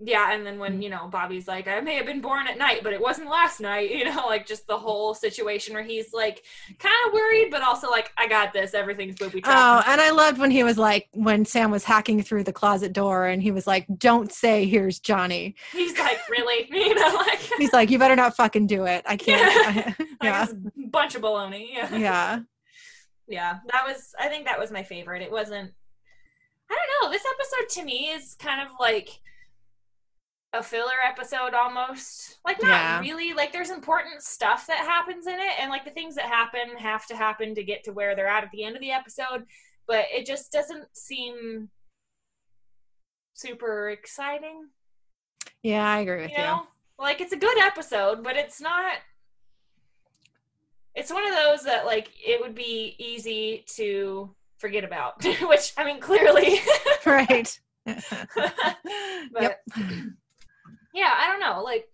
yeah, 0.00 0.32
and 0.32 0.44
then 0.44 0.58
when 0.58 0.82
you 0.82 0.90
know 0.90 1.08
Bobby's 1.08 1.46
like, 1.46 1.68
I 1.68 1.80
may 1.80 1.94
have 1.94 2.06
been 2.06 2.20
born 2.20 2.48
at 2.48 2.58
night, 2.58 2.80
but 2.82 2.92
it 2.92 3.00
wasn't 3.00 3.30
last 3.30 3.60
night. 3.60 3.90
You 3.94 4.04
know, 4.06 4.26
like 4.26 4.44
just 4.44 4.66
the 4.66 4.76
whole 4.76 5.14
situation 5.14 5.72
where 5.72 5.82
he's 5.82 6.12
like 6.12 6.42
kind 6.80 6.94
of 7.06 7.12
worried, 7.12 7.48
but 7.50 7.62
also 7.62 7.88
like, 7.88 8.10
I 8.18 8.26
got 8.26 8.52
this. 8.52 8.74
Everything's 8.74 9.14
booby 9.14 9.40
Oh, 9.44 9.82
and 9.86 10.00
I 10.00 10.10
loved 10.10 10.38
when 10.38 10.50
he 10.50 10.64
was 10.64 10.76
like, 10.76 11.08
when 11.12 11.44
Sam 11.44 11.70
was 11.70 11.84
hacking 11.84 12.22
through 12.22 12.42
the 12.42 12.52
closet 12.52 12.92
door 12.92 13.26
and 13.26 13.40
he 13.40 13.52
was 13.52 13.66
like, 13.68 13.86
don't 13.96 14.32
say 14.32 14.66
here's 14.66 14.98
Johnny. 14.98 15.54
he's 15.72 15.96
like, 15.98 16.18
really? 16.28 16.68
You 16.74 16.94
know, 16.94 17.14
like, 17.14 17.38
He's 17.58 17.72
like, 17.72 17.90
you 17.90 17.98
better 17.98 18.16
not 18.16 18.36
fucking 18.36 18.66
do 18.66 18.84
it. 18.84 19.04
I 19.06 19.16
can't. 19.16 19.96
yeah. 20.22 20.46
this 20.46 20.54
bunch 20.90 21.14
of 21.14 21.22
baloney. 21.22 21.68
Yeah. 21.72 21.96
Yeah. 21.96 22.38
yeah, 23.28 23.58
that 23.72 23.84
was. 23.86 24.12
I 24.18 24.28
think 24.28 24.46
that 24.46 24.58
was 24.58 24.72
my 24.72 24.82
favorite. 24.82 25.22
It 25.22 25.30
wasn't. 25.30 25.72
I 26.70 26.74
don't 26.76 27.02
know. 27.02 27.10
This 27.12 27.24
episode 27.38 27.80
to 27.80 27.84
me 27.84 28.08
is 28.10 28.36
kind 28.38 28.60
of 28.60 28.68
like 28.80 29.08
a 30.52 30.62
filler 30.62 31.00
episode 31.06 31.52
almost. 31.54 32.38
Like 32.44 32.62
not 32.62 32.70
Yeah. 32.70 33.00
really. 33.00 33.32
Like 33.34 33.52
there's 33.52 33.70
important 33.70 34.22
stuff 34.22 34.66
that 34.68 34.78
happens 34.78 35.26
in 35.26 35.34
it, 35.34 35.52
and 35.60 35.70
like 35.70 35.84
the 35.84 35.90
things 35.90 36.14
that 36.14 36.26
happen 36.26 36.76
have 36.78 37.06
to 37.06 37.16
happen 37.16 37.54
to 37.54 37.64
get 37.64 37.84
to 37.84 37.92
where 37.92 38.14
they're 38.14 38.28
at 38.28 38.44
at 38.44 38.50
the 38.52 38.64
end 38.64 38.76
of 38.76 38.82
the 38.82 38.90
episode. 38.92 39.44
But 39.86 40.06
it 40.12 40.26
just 40.26 40.52
doesn't 40.52 40.86
seem 40.96 41.68
super 43.34 43.90
exciting. 43.90 44.68
Yeah, 45.62 45.86
I 45.86 45.98
agree 46.00 46.22
with 46.22 46.30
You 46.30 46.36
you. 46.38 46.42
know, 46.44 46.66
like 46.98 47.20
it's 47.20 47.32
a 47.32 47.36
good 47.38 47.58
episode, 47.58 48.22
but 48.22 48.36
it's 48.36 48.60
not. 48.60 48.96
It's 50.94 51.12
one 51.12 51.26
of 51.26 51.34
those 51.34 51.64
that 51.64 51.86
like 51.86 52.10
it 52.24 52.40
would 52.40 52.54
be 52.54 52.94
easy 52.98 53.64
to 53.74 54.34
forget 54.58 54.84
about, 54.84 55.24
which 55.42 55.72
I 55.76 55.84
mean 55.84 56.00
clearly. 56.00 56.58
Right. 57.06 57.60
but 57.84 58.02
yep. 59.38 59.60
yeah, 60.94 61.12
I 61.18 61.26
don't 61.26 61.40
know. 61.40 61.62
Like 61.62 61.86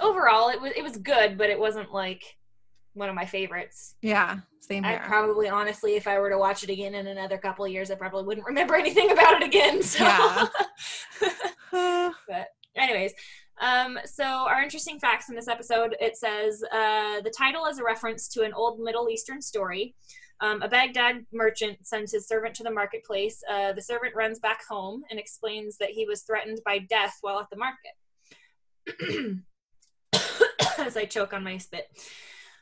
overall, 0.00 0.48
it 0.48 0.60
was 0.60 0.72
it 0.76 0.82
was 0.82 0.96
good, 0.96 1.38
but 1.38 1.50
it 1.50 1.58
wasn't 1.58 1.92
like 1.92 2.24
one 2.94 3.08
of 3.08 3.14
my 3.14 3.26
favorites. 3.26 3.94
Yeah. 4.02 4.38
Same 4.58 4.84
I 4.84 4.96
probably, 4.96 5.48
honestly, 5.48 5.94
if 5.94 6.08
I 6.08 6.18
were 6.18 6.30
to 6.30 6.38
watch 6.38 6.64
it 6.64 6.70
again 6.70 6.94
in 6.94 7.06
another 7.06 7.38
couple 7.38 7.64
of 7.64 7.70
years, 7.70 7.90
I 7.90 7.94
probably 7.94 8.24
wouldn't 8.24 8.46
remember 8.46 8.74
anything 8.74 9.10
about 9.12 9.40
it 9.40 9.44
again. 9.44 9.82
So. 9.82 10.04
Yeah. 10.04 10.46
Uh, 12.32 12.44
Anyways, 12.76 13.12
um, 13.60 13.98
so 14.04 14.24
our 14.24 14.62
interesting 14.62 14.98
facts 14.98 15.28
in 15.28 15.34
this 15.34 15.48
episode 15.48 15.96
it 16.00 16.16
says 16.16 16.62
uh, 16.72 17.20
the 17.20 17.32
title 17.36 17.66
is 17.66 17.78
a 17.78 17.84
reference 17.84 18.28
to 18.28 18.42
an 18.42 18.52
old 18.52 18.80
Middle 18.80 19.08
Eastern 19.08 19.40
story. 19.40 19.94
Um, 20.40 20.62
a 20.62 20.68
Baghdad 20.68 21.26
merchant 21.32 21.86
sends 21.86 22.12
his 22.12 22.26
servant 22.26 22.54
to 22.56 22.62
the 22.62 22.70
marketplace. 22.70 23.42
Uh, 23.48 23.72
the 23.72 23.82
servant 23.82 24.14
runs 24.14 24.38
back 24.38 24.66
home 24.66 25.02
and 25.10 25.20
explains 25.20 25.76
that 25.78 25.90
he 25.90 26.06
was 26.06 26.22
threatened 26.22 26.60
by 26.64 26.78
death 26.78 27.18
while 27.20 27.38
at 27.40 27.50
the 27.50 27.56
market. 27.56 29.42
As 30.78 30.96
I 30.96 31.04
choke 31.04 31.34
on 31.34 31.44
my 31.44 31.58
spit. 31.58 31.86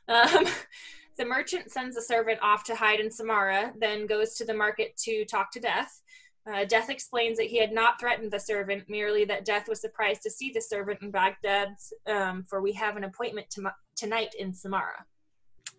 Um, 0.09 0.47
the 1.19 1.25
merchant 1.25 1.71
sends 1.71 1.95
the 1.95 2.03
servant 2.03 2.41
off 2.43 2.65
to 2.65 2.75
hide 2.75 2.99
in 2.99 3.11
Samarra, 3.11 3.73
then 3.79 4.07
goes 4.07 4.35
to 4.35 4.45
the 4.45 4.55
market 4.55 4.97
to 5.05 5.25
talk 5.25 5.53
to 5.53 5.61
Death. 5.61 6.03
Uh, 6.51 6.65
Death 6.65 6.89
explains 6.89 7.37
that 7.37 7.47
he 7.49 7.59
had 7.59 7.73
not 7.73 8.01
threatened 8.01 8.31
the 8.33 8.41
servant, 8.41 8.85
merely 8.89 9.25
that 9.27 9.45
Death 9.45 9.69
was 9.69 9.81
surprised 9.81 10.23
to 10.23 10.31
see 10.31 10.51
the 10.51 10.61
servant 10.61 11.03
in 11.03 11.11
Baghdad's, 11.11 11.93
um, 12.07 12.45
for 12.49 12.63
we 12.63 12.73
have 12.73 12.97
an 12.97 13.05
appointment 13.05 13.51
to- 13.51 13.75
tonight 13.97 14.35
in 14.39 14.53
Samarra. 14.53 15.05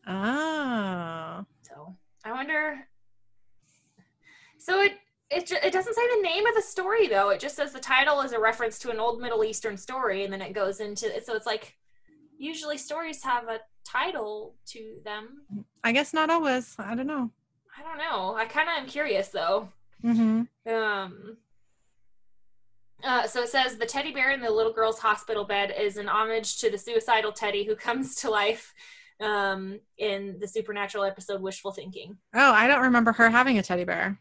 Ah. 0.05 1.43
So 1.63 1.95
I 2.23 2.31
wonder. 2.31 2.87
So 4.57 4.81
it 4.81 4.93
it 5.29 5.51
it 5.51 5.71
doesn't 5.71 5.93
say 5.93 6.07
the 6.15 6.21
name 6.21 6.45
of 6.45 6.55
the 6.55 6.61
story 6.61 7.07
though. 7.07 7.29
It 7.29 7.39
just 7.39 7.55
says 7.55 7.71
the 7.71 7.79
title 7.79 8.21
is 8.21 8.31
a 8.33 8.39
reference 8.39 8.79
to 8.79 8.91
an 8.91 8.99
old 8.99 9.21
Middle 9.21 9.43
Eastern 9.43 9.77
story, 9.77 10.23
and 10.23 10.33
then 10.33 10.41
it 10.41 10.53
goes 10.53 10.79
into 10.79 11.21
so 11.23 11.35
it's 11.35 11.45
like 11.45 11.75
usually 12.37 12.77
stories 12.77 13.23
have 13.23 13.47
a 13.47 13.59
title 13.85 14.55
to 14.67 14.99
them. 15.03 15.45
I 15.83 15.91
guess 15.91 16.13
not 16.13 16.29
always. 16.29 16.75
I 16.79 16.95
don't 16.95 17.07
know. 17.07 17.31
I 17.77 17.83
don't 17.83 17.97
know. 17.97 18.35
I 18.35 18.45
kind 18.45 18.67
of 18.69 18.75
am 18.77 18.87
curious 18.87 19.29
though. 19.29 19.69
Hmm 20.01 20.41
Um, 20.67 21.37
uh, 23.03 23.27
so 23.27 23.41
it 23.41 23.49
says 23.49 23.77
the 23.77 23.85
teddy 23.85 24.11
bear 24.11 24.31
in 24.31 24.41
the 24.41 24.51
little 24.51 24.73
girl's 24.73 24.99
hospital 24.99 25.45
bed 25.45 25.73
is 25.77 25.97
an 25.97 26.07
homage 26.07 26.57
to 26.59 26.69
the 26.69 26.77
suicidal 26.77 27.31
teddy 27.31 27.63
who 27.63 27.75
comes 27.87 28.15
to 28.15 28.29
life 28.29 28.73
um, 29.21 29.79
in 29.97 30.37
the 30.39 30.47
supernatural 30.47 31.03
episode 31.03 31.41
Wishful 31.41 31.71
Thinking. 31.71 32.17
Oh, 32.33 32.51
I 32.53 32.67
don't 32.67 32.81
remember 32.81 33.11
her 33.13 33.29
having 33.29 33.57
a 33.57 33.63
teddy 33.63 33.83
bear. 33.83 34.17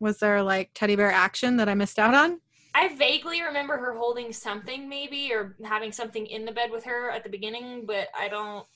Was 0.00 0.18
there 0.18 0.42
like 0.42 0.70
teddy 0.74 0.96
bear 0.96 1.10
action 1.12 1.56
that 1.58 1.68
I 1.68 1.74
missed 1.74 1.98
out 1.98 2.14
on? 2.14 2.40
I 2.74 2.88
vaguely 2.94 3.42
remember 3.42 3.76
her 3.76 3.94
holding 3.94 4.32
something, 4.32 4.88
maybe, 4.88 5.30
or 5.32 5.56
having 5.62 5.92
something 5.92 6.26
in 6.26 6.46
the 6.46 6.52
bed 6.52 6.70
with 6.70 6.84
her 6.84 7.10
at 7.10 7.22
the 7.22 7.28
beginning, 7.28 7.84
but 7.86 8.08
I 8.18 8.28
don't 8.28 8.66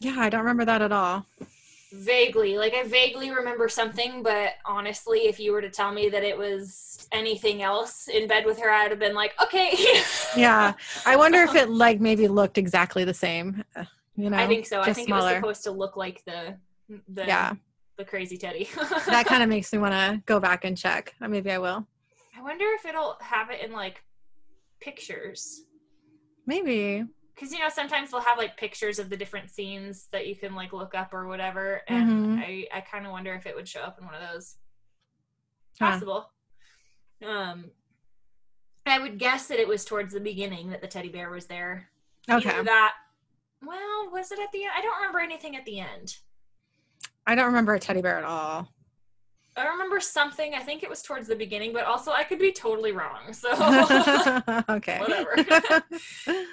Yeah, 0.00 0.16
I 0.18 0.28
don't 0.28 0.40
remember 0.40 0.66
that 0.66 0.82
at 0.82 0.92
all. 0.92 1.24
Vaguely 1.92 2.58
like 2.58 2.74
I 2.74 2.84
vaguely 2.84 3.30
remember 3.30 3.68
something. 3.68 4.22
But 4.22 4.54
honestly, 4.66 5.20
if 5.20 5.40
you 5.40 5.52
were 5.52 5.62
to 5.62 5.70
tell 5.70 5.92
me 5.92 6.08
that 6.10 6.22
it 6.24 6.36
was 6.36 7.08
anything 7.12 7.62
else 7.62 8.08
in 8.08 8.28
bed 8.28 8.44
with 8.44 8.58
her, 8.60 8.70
I'd 8.70 8.90
have 8.90 8.98
been 9.00 9.14
like, 9.14 9.32
okay. 9.42 9.72
Yeah. 10.36 10.74
I 11.06 11.16
wonder 11.16 11.42
if 11.42 11.54
it 11.54 11.70
like 11.70 12.00
maybe 12.00 12.28
looked 12.28 12.58
exactly 12.58 13.04
the 13.04 13.14
same. 13.14 13.64
uh, 13.74 13.84
You 14.16 14.30
know, 14.30 14.36
I 14.38 14.46
think 14.46 14.66
so. 14.66 14.80
I 14.80 14.92
think 14.92 15.08
it 15.08 15.12
was 15.12 15.28
supposed 15.28 15.64
to 15.64 15.70
look 15.70 15.96
like 15.96 16.22
the 16.24 16.58
the 17.08 17.26
Yeah, 17.26 17.54
the 17.96 18.04
crazy 18.04 18.36
teddy. 18.36 18.68
that 19.06 19.26
kind 19.26 19.42
of 19.42 19.48
makes 19.48 19.72
me 19.72 19.78
want 19.78 19.94
to 19.94 20.22
go 20.26 20.40
back 20.40 20.64
and 20.64 20.76
check. 20.76 21.14
Uh, 21.20 21.28
Maybe 21.28 21.50
I 21.50 21.58
will. 21.58 21.86
I 22.36 22.42
wonder 22.42 22.66
if 22.78 22.84
it'll 22.84 23.16
have 23.20 23.50
it 23.50 23.60
in 23.64 23.72
like 23.72 24.02
pictures. 24.80 25.64
Maybe. 26.46 27.04
Because 27.38 27.52
you 27.52 27.60
know 27.60 27.68
sometimes 27.68 28.10
they'll 28.10 28.20
have 28.20 28.36
like 28.38 28.56
pictures 28.56 28.98
of 28.98 29.10
the 29.10 29.16
different 29.16 29.48
scenes 29.50 30.08
that 30.10 30.26
you 30.26 30.34
can 30.34 30.56
like 30.56 30.72
look 30.72 30.94
up 30.94 31.14
or 31.14 31.28
whatever, 31.28 31.82
and 31.86 32.08
Mhm. 32.10 32.38
I 32.40 32.66
I 32.78 32.80
kind 32.80 33.06
of 33.06 33.12
wonder 33.12 33.32
if 33.34 33.46
it 33.46 33.54
would 33.54 33.68
show 33.68 33.80
up 33.82 33.98
in 34.00 34.04
one 34.06 34.14
of 34.14 34.32
those. 34.32 34.56
Huh. 35.78 35.92
Possible. 35.92 36.32
Um, 37.24 37.70
I 38.86 38.98
would 38.98 39.18
guess 39.18 39.46
that 39.48 39.60
it 39.60 39.68
was 39.68 39.84
towards 39.84 40.14
the 40.14 40.20
beginning 40.20 40.70
that 40.70 40.80
the 40.80 40.88
teddy 40.88 41.10
bear 41.10 41.30
was 41.30 41.46
there. 41.46 41.90
Okay. 42.28 42.48
Either 42.50 42.64
that. 42.64 42.94
Well, 43.62 44.10
was 44.10 44.32
it 44.32 44.38
at 44.40 44.50
the 44.52 44.64
end? 44.64 44.72
I 44.76 44.80
don't 44.82 44.96
remember 44.96 45.20
anything 45.20 45.54
at 45.56 45.64
the 45.64 45.78
end. 45.80 46.16
I 47.26 47.34
don't 47.34 47.46
remember 47.46 47.74
a 47.74 47.80
teddy 47.80 48.00
bear 48.02 48.18
at 48.18 48.24
all. 48.24 48.68
I 49.56 49.66
remember 49.66 49.98
something. 49.98 50.54
I 50.54 50.60
think 50.60 50.82
it 50.84 50.88
was 50.88 51.02
towards 51.02 51.26
the 51.26 51.34
beginning, 51.34 51.72
but 51.72 51.84
also 51.84 52.12
I 52.12 52.22
could 52.22 52.38
be 52.38 52.52
totally 52.52 52.92
wrong. 52.92 53.32
So 53.32 53.50
okay. 54.68 54.98
Whatever. 55.00 55.34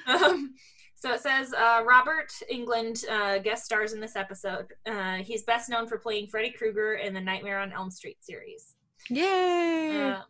um, 0.07 0.55
so 0.95 1.11
it 1.11 1.19
says 1.19 1.53
uh, 1.53 1.83
Robert 1.85 2.31
Englund 2.51 3.07
uh, 3.09 3.37
guest 3.39 3.65
stars 3.65 3.93
in 3.93 3.99
this 3.99 4.15
episode. 4.15 4.67
Uh, 4.85 5.17
he's 5.17 5.43
best 5.43 5.69
known 5.69 5.87
for 5.87 5.97
playing 5.97 6.27
Freddy 6.27 6.51
Krueger 6.51 6.95
in 6.95 7.13
the 7.13 7.21
Nightmare 7.21 7.59
on 7.59 7.73
Elm 7.73 7.91
Street 7.91 8.17
series. 8.21 8.75
Yay. 9.09 10.13
Um, 10.13 10.23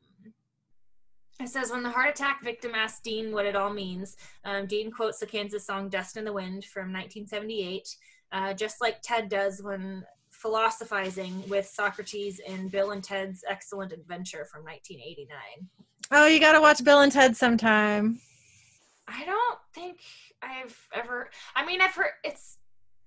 it 1.39 1.49
says 1.49 1.71
when 1.71 1.83
the 1.83 1.89
heart 1.89 2.09
attack 2.09 2.41
victim 2.43 2.73
asks 2.73 3.01
Dean 3.01 3.31
what 3.31 3.45
it 3.45 3.55
all 3.55 3.71
means, 3.71 4.15
um, 4.45 4.65
Dean 4.65 4.91
quotes 4.91 5.19
the 5.19 5.25
Kansas 5.25 5.65
song 5.65 5.89
"Dust 5.89 6.17
in 6.17 6.25
the 6.25 6.33
Wind" 6.33 6.65
from 6.65 6.93
1978, 6.93 7.95
uh, 8.31 8.53
just 8.53 8.81
like 8.81 9.01
Ted 9.01 9.29
does 9.29 9.61
when 9.61 10.03
philosophizing 10.31 11.47
with 11.49 11.65
Socrates 11.65 12.39
in 12.39 12.69
Bill 12.69 12.91
and 12.91 13.03
Ted's 13.03 13.43
Excellent 13.49 13.91
Adventure 13.91 14.45
from 14.45 14.63
1989. 14.63 15.69
oh, 16.11 16.27
you 16.27 16.39
got 16.39 16.53
to 16.53 16.61
watch 16.61 16.83
Bill 16.83 17.01
and 17.01 17.11
Ted 17.11 17.35
sometime. 17.35 18.19
I 19.07 19.23
don't 19.25 19.59
think 19.73 19.99
I've 20.65 20.87
ever. 20.93 21.29
I 21.55 21.65
mean, 21.65 21.81
I've 21.81 21.93
heard 21.95 22.11
it's 22.23 22.57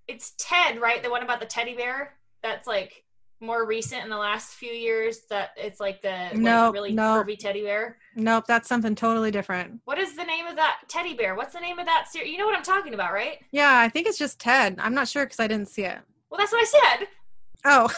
it's 0.07 0.33
Ted, 0.39 0.81
right? 0.81 1.03
The 1.03 1.11
one 1.11 1.23
about 1.23 1.41
the 1.41 1.47
teddy 1.47 1.75
bear. 1.75 2.15
That's 2.43 2.67
like 2.67 3.05
more 3.41 3.67
recent 3.67 4.03
in 4.03 4.11
the 4.11 4.17
last 4.17 4.55
few 4.55 4.73
years. 4.73 5.21
That 5.31 5.51
it's 5.57 5.81
like 5.81 6.03
the 6.03 6.31
like, 6.35 6.73
really 6.73 6.93
nope. 6.93 7.27
curvy 7.27 7.39
teddy 7.39 7.63
bear. 7.63 7.99
Nope, 8.17 8.45
that's 8.47 8.69
something 8.69 8.95
totally 8.95 9.31
different. 9.31 9.81
What 9.85 9.99
is 9.99 10.17
the 10.17 10.25
name 10.25 10.47
of 10.47 10.57
that 10.57 10.79
teddy 10.89 11.15
bear? 11.15 11.35
What's 11.35 11.55
the 11.55 11.61
name 11.61 11.79
of 11.79 11.87
that 11.87 12.09
series? 12.09 12.31
You 12.31 12.39
know 12.39 12.47
what 12.47 12.57
I'm 12.57 12.63
talking 12.63 12.95
about, 12.95 13.13
right? 13.13 13.39
Yeah, 13.53 13.79
I 13.79 13.89
think 13.89 14.07
it's 14.07 14.19
just 14.19 14.41
Ted. 14.41 14.77
I'm 14.79 14.95
not 14.95 15.09
sure 15.09 15.25
because 15.25 15.41
I 15.41 15.47
didn't 15.47 15.69
see 15.69 15.85
it. 15.85 15.99
Well, 16.31 16.39
that's 16.39 16.53
what 16.53 16.63
I 16.63 16.97
said. 16.97 17.09
Oh. 17.65 17.89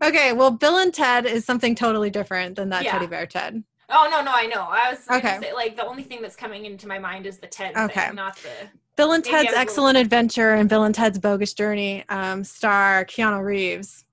okay, 0.08 0.32
well, 0.32 0.50
Bill 0.50 0.78
and 0.78 0.92
Ted 0.92 1.26
is 1.26 1.44
something 1.44 1.74
totally 1.74 2.10
different 2.10 2.56
than 2.56 2.70
that 2.70 2.84
Yeah. 2.84 2.92
teddy 2.92 3.06
bear 3.06 3.26
Ted. 3.26 3.62
Oh 3.88 4.08
no, 4.10 4.20
no, 4.22 4.32
I 4.34 4.46
know. 4.46 4.62
I 4.68 4.90
was 4.90 5.06
Okay. 5.10 5.38
say, 5.40 5.52
like 5.52 5.76
the 5.76 5.86
only 5.86 6.02
thing 6.02 6.20
that's 6.20 6.34
coming 6.36 6.64
into 6.64 6.88
my 6.88 6.98
mind 6.98 7.26
is 7.26 7.38
the 7.38 7.46
Ted 7.46 7.76
Okay. 7.76 8.06
thing, 8.06 8.16
not 8.16 8.36
the. 8.36 8.50
Bill 8.96 9.12
and 9.12 9.22
Ted's 9.24 9.44
a 9.44 9.46
little- 9.48 9.58
Excellent 9.60 9.98
Adventure 9.98 10.54
and 10.54 10.68
Bill 10.68 10.84
and 10.84 10.94
Ted's 10.94 11.18
Bogus 11.18 11.52
Journey 11.52 12.04
um, 12.08 12.42
star 12.42 13.04
Keanu 13.04 13.44
Reeves, 13.44 14.04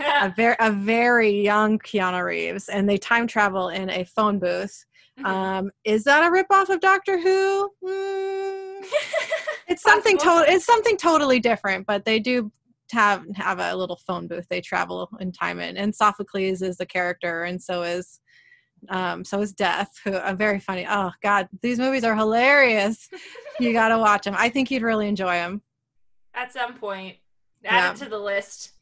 a, 0.00 0.30
very 0.36 0.56
a 0.60 0.70
very 0.72 1.30
young 1.42 1.78
Keanu 1.78 2.24
Reeves, 2.24 2.68
and 2.68 2.88
they 2.88 2.98
time 2.98 3.26
travel 3.26 3.68
in 3.68 3.88
a 3.90 4.04
phone 4.04 4.38
booth. 4.38 4.84
Mhm. 5.18 5.24
Um, 5.26 5.70
is 5.84 6.04
that 6.04 6.22
a 6.24 6.30
ripoff 6.30 6.68
of 6.68 6.80
Doctor 6.80 7.18
Who? 7.18 7.70
Mm, 7.84 8.84
it's 9.68 9.82
something 9.82 10.18
total. 10.18 10.44
It's 10.52 10.66
something 10.66 10.96
totally 10.96 11.40
different, 11.40 11.86
but 11.86 12.04
they 12.04 12.18
do 12.18 12.52
have 12.92 13.24
have 13.36 13.58
a 13.58 13.74
little 13.74 14.00
phone 14.06 14.26
booth 14.26 14.46
they 14.48 14.60
travel 14.60 15.08
in 15.20 15.32
time 15.32 15.60
in, 15.60 15.76
and 15.76 15.94
Sophocles 15.94 16.60
is 16.62 16.76
the 16.76 16.86
character, 16.86 17.44
and 17.44 17.62
so 17.62 17.82
is 17.82 18.20
Um, 18.88 19.24
so 19.24 19.40
is 19.40 19.52
Death, 19.52 19.98
who 20.04 20.14
a 20.14 20.34
very 20.34 20.60
funny. 20.60 20.86
Oh 20.88 21.10
God, 21.22 21.48
these 21.62 21.78
movies 21.78 22.04
are 22.04 22.14
hilarious. 22.14 23.08
you 23.60 23.72
got 23.72 23.88
to 23.88 23.98
watch 23.98 24.24
them. 24.24 24.34
I 24.36 24.48
think 24.48 24.70
you'd 24.70 24.82
really 24.82 25.08
enjoy 25.08 25.34
them. 25.34 25.62
At 26.34 26.52
some 26.52 26.74
point, 26.74 27.16
add 27.64 27.78
yeah. 27.80 27.90
it 27.92 27.96
to 27.96 28.08
the 28.08 28.18
list. 28.18 28.72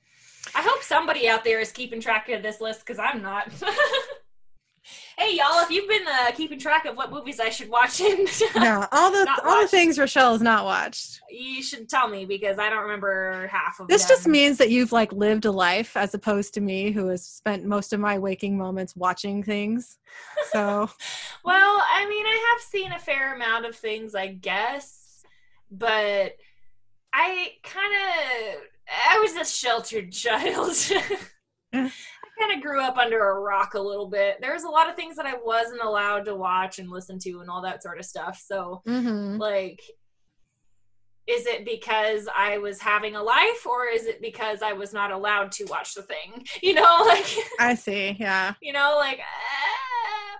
I 0.54 0.62
hope 0.62 0.82
somebody 0.82 1.28
out 1.28 1.44
there 1.44 1.60
is 1.60 1.72
keeping 1.72 2.00
track 2.00 2.28
of 2.28 2.42
this 2.42 2.60
list 2.60 2.80
because 2.80 2.98
I'm 2.98 3.22
not. 3.22 3.50
hey 5.18 5.34
y'all, 5.34 5.62
if 5.62 5.70
you've 5.70 5.88
been 5.88 6.06
uh, 6.06 6.30
keeping 6.32 6.58
track 6.58 6.84
of 6.84 6.96
what 6.96 7.10
movies 7.10 7.40
I 7.40 7.48
should 7.48 7.68
watch 7.68 8.00
in, 8.00 8.26
yeah, 8.54 8.86
all 8.92 9.10
the 9.10 9.40
all 9.44 9.62
the 9.62 9.68
things 9.68 9.98
Rochelle 9.98 10.32
has 10.32 10.42
not 10.42 10.64
watched, 10.64 11.20
you 11.30 11.62
should 11.62 11.88
tell 11.88 12.08
me 12.08 12.24
because 12.24 12.58
I 12.58 12.68
don't 12.68 12.82
remember 12.82 13.46
half 13.48 13.80
of 13.80 13.88
them. 13.88 13.94
this. 13.94 14.04
Them. 14.04 14.16
just 14.16 14.28
means 14.28 14.58
that 14.58 14.70
you've 14.70 14.92
like 14.92 15.12
lived 15.12 15.44
a 15.44 15.50
life 15.50 15.96
as 15.96 16.14
opposed 16.14 16.54
to 16.54 16.60
me, 16.60 16.90
who 16.90 17.08
has 17.08 17.24
spent 17.24 17.64
most 17.64 17.92
of 17.92 18.00
my 18.00 18.18
waking 18.18 18.56
moments 18.58 18.94
watching 18.94 19.42
things. 19.42 19.98
So, 20.52 20.90
well, 21.44 21.82
I 21.92 22.06
mean, 22.08 22.26
I 22.26 22.54
have 22.54 22.62
seen 22.62 22.92
a 22.92 22.98
fair 22.98 23.34
amount 23.34 23.66
of 23.66 23.74
things, 23.74 24.14
I 24.14 24.28
guess, 24.28 25.24
but 25.70 26.36
I 27.12 27.52
kind 27.62 27.92
of 27.94 28.60
I 29.08 29.18
was 29.20 29.34
a 29.36 29.44
sheltered 29.44 30.12
child. 30.12 30.76
Kind 32.38 32.52
of 32.52 32.62
grew 32.62 32.80
up 32.80 32.96
under 32.98 33.30
a 33.30 33.40
rock 33.40 33.74
a 33.74 33.80
little 33.80 34.08
bit. 34.08 34.40
There 34.40 34.52
was 34.52 34.64
a 34.64 34.68
lot 34.68 34.90
of 34.90 34.96
things 34.96 35.16
that 35.16 35.26
I 35.26 35.34
wasn't 35.42 35.80
allowed 35.80 36.26
to 36.26 36.34
watch 36.34 36.78
and 36.78 36.90
listen 36.90 37.18
to 37.20 37.40
and 37.40 37.48
all 37.48 37.62
that 37.62 37.82
sort 37.82 37.98
of 37.98 38.04
stuff. 38.04 38.42
So, 38.44 38.82
mm-hmm. 38.86 39.38
like, 39.38 39.80
is 41.26 41.46
it 41.46 41.64
because 41.64 42.28
I 42.36 42.58
was 42.58 42.80
having 42.80 43.16
a 43.16 43.22
life 43.22 43.66
or 43.66 43.86
is 43.86 44.06
it 44.06 44.20
because 44.20 44.62
I 44.62 44.72
was 44.72 44.92
not 44.92 45.10
allowed 45.10 45.50
to 45.52 45.64
watch 45.64 45.94
the 45.94 46.02
thing? 46.02 46.46
You 46.62 46.74
know, 46.74 47.04
like, 47.06 47.26
I 47.58 47.74
see. 47.74 48.16
Yeah. 48.18 48.54
You 48.60 48.72
know, 48.72 48.96
like, 48.98 49.18
uh, 49.18 50.38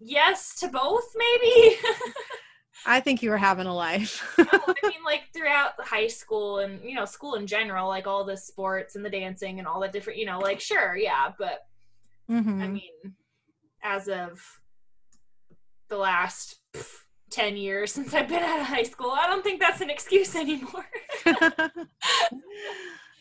yes 0.00 0.56
to 0.60 0.68
both, 0.68 1.04
maybe. 1.16 1.76
I 2.86 3.00
think 3.00 3.22
you 3.22 3.30
were 3.30 3.38
having 3.38 3.66
a 3.66 3.74
life. 3.74 4.34
oh, 4.38 4.74
I 4.84 4.88
mean, 4.88 5.04
like 5.04 5.22
throughout 5.32 5.72
high 5.78 6.06
school 6.06 6.58
and 6.58 6.82
you 6.84 6.94
know 6.94 7.04
school 7.04 7.34
in 7.34 7.46
general, 7.46 7.88
like 7.88 8.06
all 8.06 8.24
the 8.24 8.36
sports 8.36 8.96
and 8.96 9.04
the 9.04 9.10
dancing 9.10 9.58
and 9.58 9.66
all 9.66 9.80
the 9.80 9.88
different, 9.88 10.18
you 10.18 10.26
know, 10.26 10.38
like 10.38 10.60
sure, 10.60 10.96
yeah, 10.96 11.32
but 11.38 11.66
mm-hmm. 12.30 12.62
I 12.62 12.68
mean, 12.68 13.14
as 13.82 14.08
of 14.08 14.60
the 15.88 15.96
last 15.96 16.56
pff, 16.72 17.04
ten 17.30 17.56
years 17.56 17.92
since 17.94 18.14
I've 18.14 18.28
been 18.28 18.42
out 18.42 18.60
of 18.60 18.66
high 18.66 18.82
school, 18.82 19.10
I 19.10 19.26
don't 19.26 19.42
think 19.42 19.60
that's 19.60 19.80
an 19.80 19.90
excuse 19.90 20.34
anymore. 20.36 20.86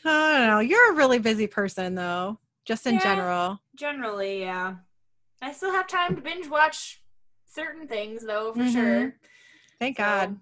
I 0.05 0.37
don't 0.37 0.47
know. 0.47 0.59
You're 0.59 0.91
a 0.91 0.95
really 0.95 1.19
busy 1.19 1.47
person, 1.47 1.95
though, 1.95 2.39
just 2.65 2.85
in 2.85 2.95
yeah, 2.95 2.99
general. 3.01 3.61
Generally, 3.75 4.41
yeah. 4.41 4.75
I 5.41 5.51
still 5.53 5.71
have 5.71 5.87
time 5.87 6.15
to 6.15 6.21
binge 6.21 6.49
watch 6.49 7.01
certain 7.47 7.87
things, 7.87 8.25
though, 8.25 8.53
for 8.53 8.59
mm-hmm. 8.59 8.71
sure. 8.71 9.15
Thank 9.83 9.97
so 9.97 10.03
God. 10.03 10.37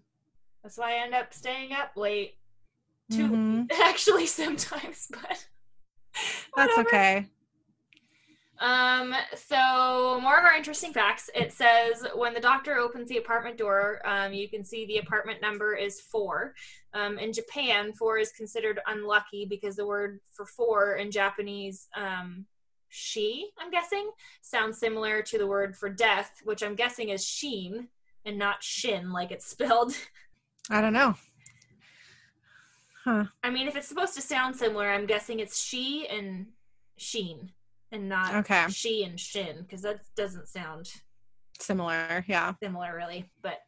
That's 0.62 0.78
why 0.78 0.92
I 0.92 1.04
end 1.04 1.16
up 1.16 1.34
staying 1.34 1.74
up 1.74 1.94
late. 1.96 2.36
Too 3.12 3.28
mm-hmm. 3.28 3.64
actually 3.82 4.28
sometimes, 4.28 5.08
but 5.10 5.48
that's 6.56 6.78
okay. 6.78 7.26
Um, 8.60 9.16
so 9.36 10.20
more 10.22 10.38
of 10.38 10.46
our 10.46 10.54
interesting 10.56 10.94
facts. 10.94 11.32
It 11.34 11.52
says 11.52 12.06
when 12.14 12.36
the 12.36 12.40
doctor 12.40 12.78
opens 12.78 13.10
the 13.10 13.18
apartment 13.18 13.58
door, 13.58 14.00
um, 14.06 14.32
you 14.32 14.48
can 14.48 14.64
see 14.64 14.86
the 14.86 15.00
apartment 15.00 15.42
number 15.42 15.74
is 15.74 16.00
four. 16.00 16.54
Um, 16.94 17.18
in 17.18 17.34
Japan, 17.34 17.94
four 17.94 18.20
is 18.20 18.32
considered 18.32 18.80
unlucky 18.86 19.48
because 19.48 19.76
the 19.76 19.88
word 19.88 20.20
for 20.30 20.46
four 20.46 20.98
in 20.98 21.10
Japanese, 21.10 21.88
um, 21.98 22.46
she, 22.90 23.50
I'm 23.60 23.72
guessing, 23.72 24.12
sounds 24.44 24.78
similar 24.78 25.24
to 25.24 25.40
the 25.40 25.48
word 25.48 25.76
for 25.76 25.90
death, 25.90 26.42
which 26.44 26.62
I'm 26.62 26.76
guessing 26.76 27.10
is 27.10 27.26
sheen, 27.26 27.88
and 28.26 28.38
not 28.38 28.64
shin 28.64 29.12
like 29.12 29.32
it's 29.32 29.46
spelled. 29.46 29.94
I 30.70 30.82
don't 30.82 30.94
know. 30.94 31.16
Huh. 33.04 33.26
I 33.44 33.50
mean, 33.50 33.68
if 33.68 33.76
it's 33.76 33.88
supposed 33.88 34.14
to 34.16 34.22
sound 34.22 34.56
similar, 34.56 34.90
I'm 34.92 35.08
guessing 35.08 35.40
it's 35.40 35.62
she 35.62 36.08
and 36.08 36.48
sheen 36.98 37.52
and 37.92 38.08
not 38.08 38.36
okay. 38.36 38.66
she 38.70 39.04
and 39.04 39.20
shin 39.20 39.58
because 39.62 39.82
that 39.82 40.02
doesn't 40.16 40.48
sound 40.48 40.92
similar. 41.60 42.24
Yeah. 42.28 42.54
Similar, 42.62 42.96
really. 42.96 43.26
But 43.42 43.60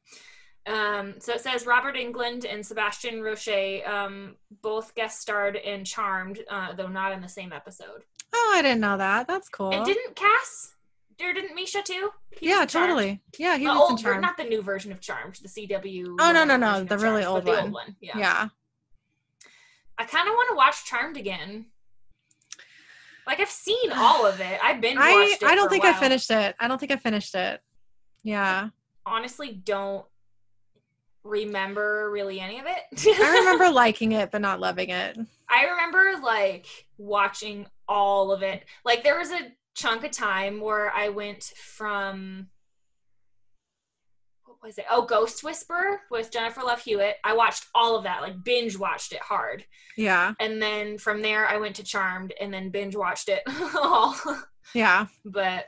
um, 0.66 1.16
so 1.20 1.34
it 1.34 1.42
says 1.42 1.66
Robert 1.66 1.96
Englund 1.96 2.46
and 2.52 2.66
Sebastian 2.66 3.22
Roche 3.22 3.82
um, 3.86 4.36
both 4.62 4.96
guest 4.96 5.20
starred 5.20 5.56
in 5.56 5.84
Charmed, 5.84 6.42
uh, 6.50 6.74
though 6.74 6.88
not 6.88 7.12
in 7.12 7.22
the 7.22 7.28
same 7.30 7.52
episode. 7.52 8.04
Oh, 8.34 8.54
I 8.56 8.62
didn't 8.62 8.82
know 8.82 8.98
that. 8.98 9.28
That's 9.28 9.50
cool. 9.50 9.72
And 9.72 9.86
didn't 9.86 10.16
Cass 10.16 10.73
or 11.22 11.34
didn't 11.34 11.56
Misha 11.56 11.82
too? 11.84 12.10
He 12.32 12.50
yeah, 12.50 12.66
totally. 12.66 13.22
Yeah, 13.38 13.58
he 13.58 13.66
the 13.66 13.72
was 13.72 13.80
old, 13.80 13.92
in 13.92 13.98
Charmed. 13.98 14.22
Not 14.22 14.38
the 14.38 14.44
new 14.44 14.62
version 14.62 14.92
of 14.92 15.02
Charmed, 15.02 15.40
the 15.42 15.48
CW. 15.48 16.16
Oh 16.20 16.32
no, 16.32 16.44
no, 16.44 16.58
no, 16.58 16.84
the 16.84 16.98
really 16.98 17.24
Charmed, 17.24 17.36
old, 17.36 17.46
one. 17.46 17.56
The 17.56 17.62
old 17.62 17.72
one. 17.74 17.96
Yeah. 18.02 18.18
yeah. 18.18 18.48
I 19.98 20.06
kind 20.06 20.28
of 20.28 20.34
want 20.34 20.50
to 20.50 20.56
watch 20.56 20.86
Charmed 20.86 21.18
again. 21.18 21.68
Like 23.26 23.40
I've 23.40 23.50
seen 23.50 23.92
all 23.94 24.26
of 24.26 24.40
it. 24.40 24.60
I've 24.62 24.82
been. 24.82 24.98
I 24.98 25.38
I 25.46 25.56
don't 25.56 25.70
think 25.70 25.86
I 25.86 25.94
finished 25.94 26.30
it. 26.32 26.56
I 26.60 26.68
don't 26.68 26.80
think 26.80 26.92
I 26.92 26.98
finished 26.98 27.36
it. 27.36 27.62
Yeah. 28.24 28.70
Honestly, 29.06 29.62
don't 29.64 30.06
remember 31.24 32.10
really 32.12 32.40
any 32.40 32.60
of 32.60 32.66
it. 32.66 33.08
I 33.08 33.40
remember 33.40 33.70
liking 33.74 34.12
it 34.14 34.32
but 34.32 34.42
not 34.42 34.60
loving 34.60 34.90
it. 34.90 35.18
I 35.50 35.66
remember 35.66 36.22
like 36.22 36.68
watching 36.98 37.68
all 37.88 38.32
of 38.32 38.44
it. 38.44 38.64
Like 38.84 39.04
there 39.04 39.18
was 39.18 39.32
a 39.32 39.52
chunk 39.76 40.04
of 40.04 40.12
time 40.12 40.62
where 40.62 40.92
I 40.92 41.10
went 41.10 41.44
from 41.44 42.48
what 44.46 44.58
was 44.62 44.78
it? 44.78 44.86
Oh, 44.90 45.06
Ghost 45.06 45.44
Whisperer 45.44 46.02
with 46.12 46.32
Jennifer 46.32 46.62
Love 46.62 46.82
Hewitt. 46.82 47.18
I 47.24 47.34
watched 47.34 47.66
all 47.74 47.96
of 47.96 48.04
that, 48.04 48.22
like 48.22 48.44
binge 48.44 48.78
watched 48.78 49.14
it 49.14 49.22
hard. 49.22 49.66
Yeah. 49.98 50.34
And 50.40 50.62
then 50.62 50.98
from 50.98 51.22
there 51.22 51.48
I 51.48 51.58
went 51.58 51.76
to 51.78 51.84
Charmed 51.84 52.34
and 52.40 52.54
then 52.54 52.70
binge 52.70 52.96
watched 52.96 53.30
it 53.30 53.42
all. 53.76 54.16
Yeah. 54.74 55.08
But 55.26 55.66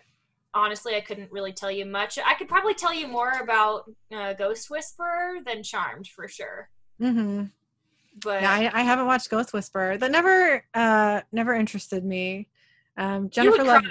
honestly, 0.53 0.95
I 0.95 1.01
couldn't 1.01 1.31
really 1.31 1.51
tell 1.51 1.71
you 1.71 1.85
much. 1.85 2.17
I 2.23 2.33
could 2.35 2.47
probably 2.47 2.73
tell 2.73 2.93
you 2.93 3.07
more 3.07 3.31
about 3.41 3.91
uh, 4.15 4.33
Ghost 4.33 4.69
Whisperer 4.69 5.39
than 5.45 5.63
Charmed 5.63 6.07
for 6.07 6.27
sure. 6.27 6.69
Mhm. 7.01 7.51
But 8.23 8.41
yeah, 8.41 8.51
I, 8.51 8.79
I, 8.79 8.83
haven't 8.83 9.07
watched 9.07 9.29
Ghost 9.29 9.51
Whisperer. 9.51 9.97
That 9.97 10.11
never 10.11 10.63
uh 10.73 11.21
never 11.33 11.53
interested 11.53 12.05
me. 12.05 12.47
Um, 12.97 13.29
Jennifer 13.29 13.63
Love. 13.63 13.83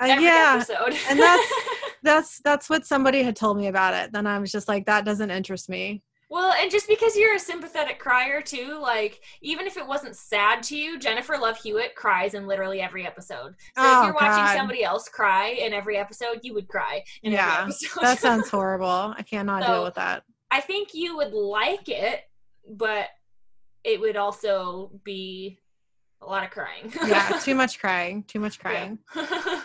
Uh, 0.00 0.06
yeah, 0.06 0.54
episode. 0.56 0.96
and 1.08 1.20
that's 1.20 1.52
that's 2.02 2.40
that's 2.40 2.70
what 2.70 2.86
somebody 2.86 3.22
had 3.22 3.36
told 3.36 3.56
me 3.56 3.68
about 3.68 3.94
it. 3.94 4.12
Then 4.12 4.26
I 4.26 4.38
was 4.38 4.50
just 4.50 4.68
like, 4.68 4.86
that 4.86 5.04
doesn't 5.04 5.30
interest 5.30 5.68
me. 5.68 6.02
Well, 6.32 6.54
and 6.54 6.70
just 6.70 6.88
because 6.88 7.14
you're 7.14 7.34
a 7.34 7.38
sympathetic 7.38 7.98
crier 7.98 8.40
too, 8.40 8.78
like 8.80 9.20
even 9.42 9.66
if 9.66 9.76
it 9.76 9.86
wasn't 9.86 10.16
sad 10.16 10.62
to 10.62 10.76
you, 10.78 10.98
Jennifer 10.98 11.36
Love 11.36 11.58
Hewitt 11.58 11.94
cries 11.94 12.32
in 12.32 12.46
literally 12.46 12.80
every 12.80 13.06
episode. 13.06 13.54
So 13.76 13.82
oh, 13.82 14.00
if 14.00 14.06
you're 14.06 14.14
watching 14.14 14.44
God. 14.46 14.56
somebody 14.56 14.82
else 14.82 15.10
cry 15.10 15.48
in 15.48 15.74
every 15.74 15.98
episode, 15.98 16.40
you 16.42 16.54
would 16.54 16.68
cry 16.68 17.04
in 17.22 17.32
yeah, 17.32 17.58
every 17.60 17.74
episode. 17.74 18.00
that 18.00 18.18
sounds 18.18 18.48
horrible. 18.50 19.14
I 19.14 19.22
cannot 19.28 19.62
so, 19.62 19.68
deal 19.68 19.84
with 19.84 19.94
that. 19.96 20.22
I 20.50 20.62
think 20.62 20.94
you 20.94 21.18
would 21.18 21.34
like 21.34 21.90
it, 21.90 22.22
but 22.66 23.08
it 23.84 24.00
would 24.00 24.16
also 24.16 24.90
be 25.04 25.58
a 26.22 26.26
lot 26.26 26.44
of 26.44 26.50
crying. 26.50 26.92
yeah, 27.06 27.38
too 27.42 27.54
much 27.54 27.78
crying. 27.78 28.22
Too 28.24 28.40
much 28.40 28.58
crying. 28.58 28.98
Yeah. 29.14 29.60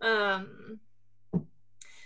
um, 0.00 0.80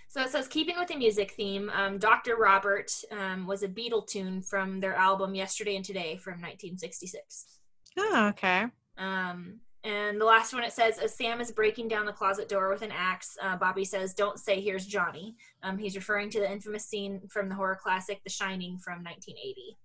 so 0.09 0.21
it 0.23 0.31
says, 0.31 0.49
keeping 0.49 0.77
with 0.77 0.89
the 0.89 0.97
music 0.97 1.31
theme, 1.33 1.71
um, 1.73 1.99
Dr. 1.99 2.37
Robert 2.37 2.91
um, 3.13 3.47
was 3.47 3.63
a 3.63 3.69
Beatle 3.69 4.07
tune 4.07 4.43
from 4.43 4.81
their 4.81 4.95
album 4.95 5.35
Yesterday 5.35 5.77
and 5.77 5.85
Today 5.85 6.17
from 6.17 6.33
1966. 6.33 7.59
Oh, 7.97 8.27
okay. 8.31 8.67
Um, 8.99 9.61
and 9.85 10.21
the 10.21 10.25
last 10.25 10.53
one 10.53 10.65
it 10.65 10.73
says, 10.73 10.99
as 10.99 11.15
Sam 11.15 11.41
is 11.41 11.53
breaking 11.53 11.89
down 11.89 12.07
the 12.07 12.13
closet 12.13 12.49
door 12.49 12.69
with 12.71 12.83
an 12.83 12.93
axe, 12.93 13.39
uh, 13.41 13.57
Bobby 13.57 13.85
says, 13.85 14.13
Don't 14.13 14.39
say 14.39 14.61
here's 14.61 14.85
Johnny. 14.85 15.37
Um, 15.63 15.79
he's 15.79 15.97
referring 15.97 16.29
to 16.31 16.41
the 16.41 16.51
infamous 16.51 16.85
scene 16.85 17.21
from 17.29 17.49
the 17.49 17.55
horror 17.55 17.79
classic 17.81 18.21
The 18.25 18.31
Shining 18.31 18.79
from 18.79 19.05
1980. 19.05 19.79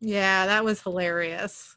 Yeah, 0.00 0.46
that 0.46 0.64
was 0.64 0.80
hilarious. 0.80 1.76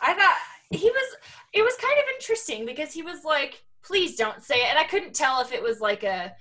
I 0.00 0.14
thought 0.14 0.37
he 0.70 0.90
was 0.90 1.16
it 1.52 1.62
was 1.62 1.74
kind 1.76 1.98
of 1.98 2.04
interesting 2.14 2.66
because 2.66 2.92
he 2.92 3.02
was 3.02 3.24
like 3.24 3.64
please 3.82 4.16
don't 4.16 4.42
say 4.42 4.56
it. 4.56 4.70
And 4.70 4.78
i 4.78 4.84
couldn't 4.84 5.14
tell 5.14 5.40
if 5.40 5.52
it 5.52 5.62
was 5.62 5.80
like 5.80 6.04
a 6.04 6.32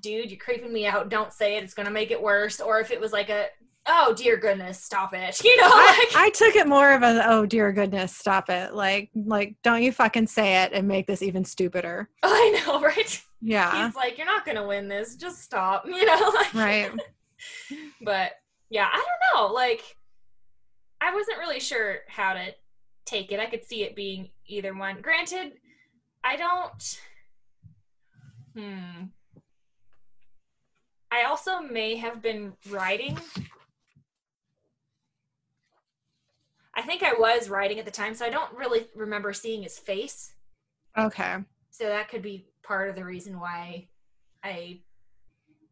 dude 0.00 0.30
you're 0.30 0.38
creeping 0.38 0.72
me 0.72 0.86
out. 0.86 1.08
Don't 1.08 1.32
say 1.32 1.56
it. 1.56 1.64
It's 1.64 1.74
gonna 1.74 1.90
make 1.90 2.10
it 2.10 2.20
worse. 2.20 2.60
Or 2.60 2.80
if 2.80 2.90
it 2.90 3.00
was 3.00 3.12
like 3.12 3.30
a 3.30 3.46
oh 3.86 4.14
dear 4.14 4.36
goodness 4.36 4.82
stop 4.82 5.14
it. 5.14 5.40
You 5.44 5.56
know 5.56 5.68
I, 5.68 6.06
I, 6.16 6.30
took 6.30 6.56
it 6.56 6.66
more 6.66 6.92
of 6.92 7.02
a 7.02 7.22
oh 7.26 7.46
dear 7.46 7.72
goodness 7.72 8.14
stop 8.14 8.50
it. 8.50 8.74
Like 8.74 9.10
like 9.14 9.56
don't 9.62 9.82
you 9.82 9.92
fucking 9.92 10.26
say 10.26 10.62
it 10.62 10.72
and 10.72 10.88
make 10.88 11.06
this 11.06 11.22
even 11.22 11.44
stupider. 11.44 12.08
I 12.22 12.62
know 12.66 12.80
right? 12.80 13.22
Yeah. 13.40 13.86
He's 13.86 13.96
like 13.96 14.18
you're 14.18 14.26
not 14.26 14.44
gonna 14.44 14.66
win 14.66 14.88
this. 14.88 15.16
Just 15.16 15.42
stop. 15.42 15.86
You 15.86 16.04
know 16.04 16.32
like, 16.34 16.54
right. 16.54 16.90
But 18.02 18.32
yeah 18.68 18.88
i 18.92 18.96
don't 18.96 19.48
know. 19.48 19.54
Like 19.54 19.82
i 21.00 21.14
wasn't 21.14 21.38
really 21.38 21.60
sure 21.60 21.98
how 22.08 22.34
to 22.34 22.52
take 23.06 23.32
it. 23.32 23.40
I 23.40 23.46
could 23.46 23.64
see 23.64 23.82
it 23.84 23.96
being 23.96 24.30
either 24.46 24.74
one. 24.74 25.00
Granted, 25.00 25.52
I 26.22 26.36
don't 26.36 27.00
Hmm. 28.56 29.04
I 31.10 31.24
also 31.24 31.60
may 31.60 31.96
have 31.96 32.22
been 32.22 32.54
writing. 32.70 33.18
I 36.74 36.82
think 36.82 37.02
I 37.02 37.12
was 37.18 37.48
writing 37.48 37.78
at 37.78 37.84
the 37.84 37.90
time, 37.90 38.14
so 38.14 38.24
I 38.24 38.30
don't 38.30 38.52
really 38.54 38.86
remember 38.94 39.32
seeing 39.32 39.62
his 39.62 39.78
face. 39.78 40.32
Okay. 40.96 41.36
So 41.70 41.84
that 41.84 42.08
could 42.08 42.22
be 42.22 42.46
part 42.62 42.88
of 42.88 42.96
the 42.96 43.04
reason 43.04 43.38
why 43.38 43.88
I 44.42 44.80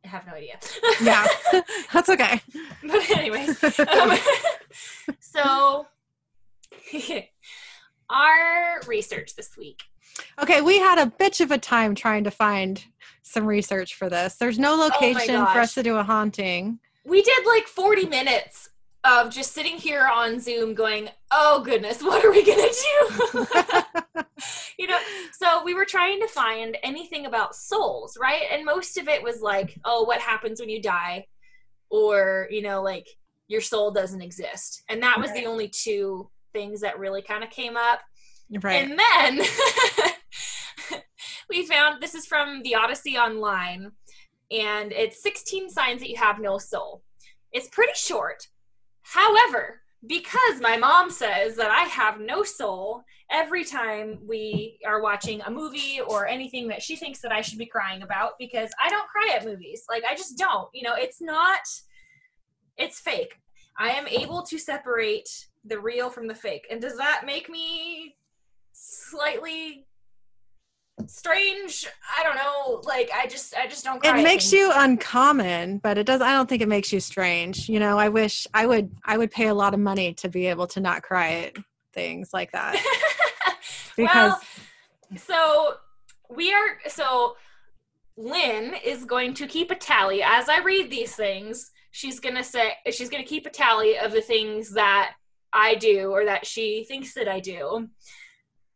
have 0.05 0.26
no 0.26 0.35
idea. 0.35 0.59
Yeah. 1.03 1.26
That's 1.93 2.11
okay. 2.11 2.41
but 2.82 3.11
anyways, 3.11 3.62
um, 3.80 4.18
so 5.20 5.87
our 8.11 8.81
research 8.87 9.37
this 9.37 9.57
week. 9.57 9.83
Okay, 10.41 10.61
we 10.61 10.79
had 10.79 10.99
a 10.99 11.11
bitch 11.11 11.41
of 11.41 11.51
a 11.51 11.59
time 11.59 11.95
trying 11.95 12.25
to 12.25 12.31
find 12.31 12.85
some 13.22 13.47
research 13.47 13.95
for 13.95 14.09
this. 14.09 14.37
There's 14.37 14.59
no 14.59 14.75
oh 14.75 14.89
location 14.89 15.37
for 15.47 15.59
us 15.59 15.75
to 15.75 15.83
do 15.83 15.97
a 15.97 16.03
haunting. 16.03 16.79
We 17.05 17.22
did 17.22 17.47
like 17.47 17.66
40 17.66 18.07
minutes 18.07 18.70
of 19.05 19.31
just 19.31 19.53
sitting 19.53 19.77
here 19.77 20.07
on 20.07 20.41
Zoom 20.41 20.75
going, 20.75 21.11
oh 21.31 21.62
goodness, 21.64 22.03
what 22.03 22.25
are 22.25 22.31
we 22.31 22.45
going 22.45 22.68
to 22.68 23.07
do? 23.35 23.47
you 24.79 24.87
know, 24.87 24.99
so 25.33 25.62
we 25.62 25.75
were 25.75 25.85
trying 25.85 26.20
to 26.20 26.29
find 26.29 26.77
anything 26.83 27.27
about 27.27 27.55
souls, 27.55 28.16
right? 28.20 28.43
And 28.51 28.64
most 28.64 28.97
of 28.97 29.09
it 29.09 29.22
was 29.22 29.41
like, 29.43 29.79
oh, 29.85 30.05
what 30.05 30.20
happens 30.20 30.61
when 30.61 30.70
you 30.70 30.81
die? 30.81 31.27
Or, 31.91 32.49
you 32.51 32.62
know, 32.62 32.83
like 32.83 33.07
your 33.47 33.61
soul 33.61 33.91
doesn't 33.91 34.22
exist. 34.22 34.83
And 34.89 35.03
that 35.03 35.20
was 35.20 35.33
the 35.33 35.45
only 35.45 35.68
two 35.68 36.31
things 36.55 36.81
that 36.81 36.99
really 36.99 37.21
kind 37.21 37.45
of 37.45 37.51
came 37.51 37.77
up. 37.77 38.01
right. 38.63 38.89
And 38.89 38.99
then 38.99 39.47
we 41.51 41.67
found 41.67 42.03
this 42.03 42.15
is 42.15 42.25
from 42.25 42.63
the 42.63 42.75
Odyssey 42.75 43.19
Online, 43.19 43.93
and 44.51 44.93
it's 44.93 45.23
16 45.23 45.69
signs 45.69 46.01
that 46.01 46.09
you 46.09 46.17
have 46.17 46.41
no 46.41 46.57
soul. 46.57 47.03
It's 47.53 47.69
pretty 47.69 47.93
short. 47.95 48.49
However, 49.03 49.83
because 50.07 50.61
my 50.61 50.77
mom 50.77 51.11
says 51.11 51.57
that 51.57 51.71
I 51.71 51.85
have 51.85 52.21
no 52.21 52.43
soul 52.43 53.03
every 53.31 53.65
time 53.65 54.19
we 54.27 54.79
are 54.87 55.01
watching 55.01 55.41
a 55.43 55.51
movie 55.51 56.01
or 56.07 56.27
anything 56.27 56.69
that 56.69 56.83
she 56.83 56.97
thinks 56.97 57.21
that 57.21 57.33
I 57.33 57.41
should 57.41 57.59
be 57.59 57.67
crying 57.67 58.03
about, 58.03 58.33
because 58.39 58.71
I 58.83 58.91
don't 58.91 59.09
cry 59.09 59.35
at 59.35 59.45
movies. 59.45 59.85
Like, 59.89 60.03
I 60.09 60.15
just 60.15 60.37
don't. 60.37 60.69
You 60.75 60.83
know, 60.83 60.95
it's 60.95 61.23
not, 61.23 61.61
it's 62.77 63.01
fake. 63.01 63.35
I 63.79 63.91
am 63.91 64.07
able 64.07 64.43
to 64.43 64.59
separate 64.59 65.29
the 65.65 65.79
real 65.79 66.11
from 66.11 66.27
the 66.27 66.35
fake. 66.35 66.67
And 66.71 66.81
does 66.81 66.97
that 66.97 67.23
make 67.25 67.49
me 67.49 68.17
slightly 68.73 69.87
strange? 71.07 71.87
I 72.19 72.23
don't 72.23 72.37
know. 72.37 72.83
Like 72.85 73.11
I 73.15 73.27
just 73.27 73.55
I 73.57 73.67
just 73.67 73.85
don't 73.85 74.03
cry. 74.03 74.19
It 74.19 74.23
makes 74.23 74.53
you 74.53 74.71
uncommon, 74.75 75.79
but 75.79 75.99
it 75.99 76.07
does 76.07 76.21
I 76.21 76.33
don't 76.33 76.49
think 76.49 76.62
it 76.62 76.69
makes 76.69 76.93
you 76.93 77.01
strange. 77.01 77.69
You 77.69 77.81
know, 77.81 77.99
I 77.99 78.09
wish 78.09 78.47
I 78.55 78.67
would 78.67 78.95
I 79.05 79.17
would 79.17 79.31
pay 79.31 79.49
a 79.49 79.55
lot 79.55 79.75
of 79.75 79.81
money 79.81 80.15
to 80.15 80.29
be 80.29 80.47
able 80.47 80.67
to 80.69 80.81
not 80.81 81.03
cry 81.03 81.33
at 81.47 81.57
things 81.93 82.31
like 82.33 82.53
that. 82.53 82.83
Because 83.97 84.33
well, 84.33 84.41
so 85.17 85.75
we 86.29 86.53
are 86.53 86.79
so 86.89 87.37
Lynn 88.17 88.75
is 88.85 89.05
going 89.05 89.35
to 89.35 89.47
keep 89.47 89.71
a 89.71 89.75
tally 89.75 90.23
as 90.23 90.49
I 90.49 90.61
read 90.61 90.91
these 90.91 91.15
things. 91.15 91.71
She's 91.91 92.19
gonna 92.19 92.43
say 92.43 92.73
she's 92.91 93.09
gonna 93.09 93.23
keep 93.23 93.47
a 93.47 93.51
tally 93.51 93.97
of 93.99 94.12
the 94.12 94.21
things 94.21 94.71
that 94.71 95.12
I 95.55 95.77
do 95.77 96.11
or 96.11 96.25
that 96.27 96.47
she 96.47 96.85
thinks 96.85 97.15
that 97.15 97.29
I 97.29 97.41
do. 97.41 97.89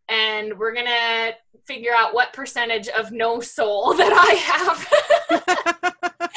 And 0.08 0.58
we're 0.58 0.72
gonna 0.74 1.32
figure 1.66 1.92
out 1.94 2.14
what 2.14 2.32
percentage 2.32 2.88
of 2.88 3.12
no 3.12 3.40
soul 3.40 3.92
that 3.98 4.12
I 4.12 4.34
have. 5.28 5.92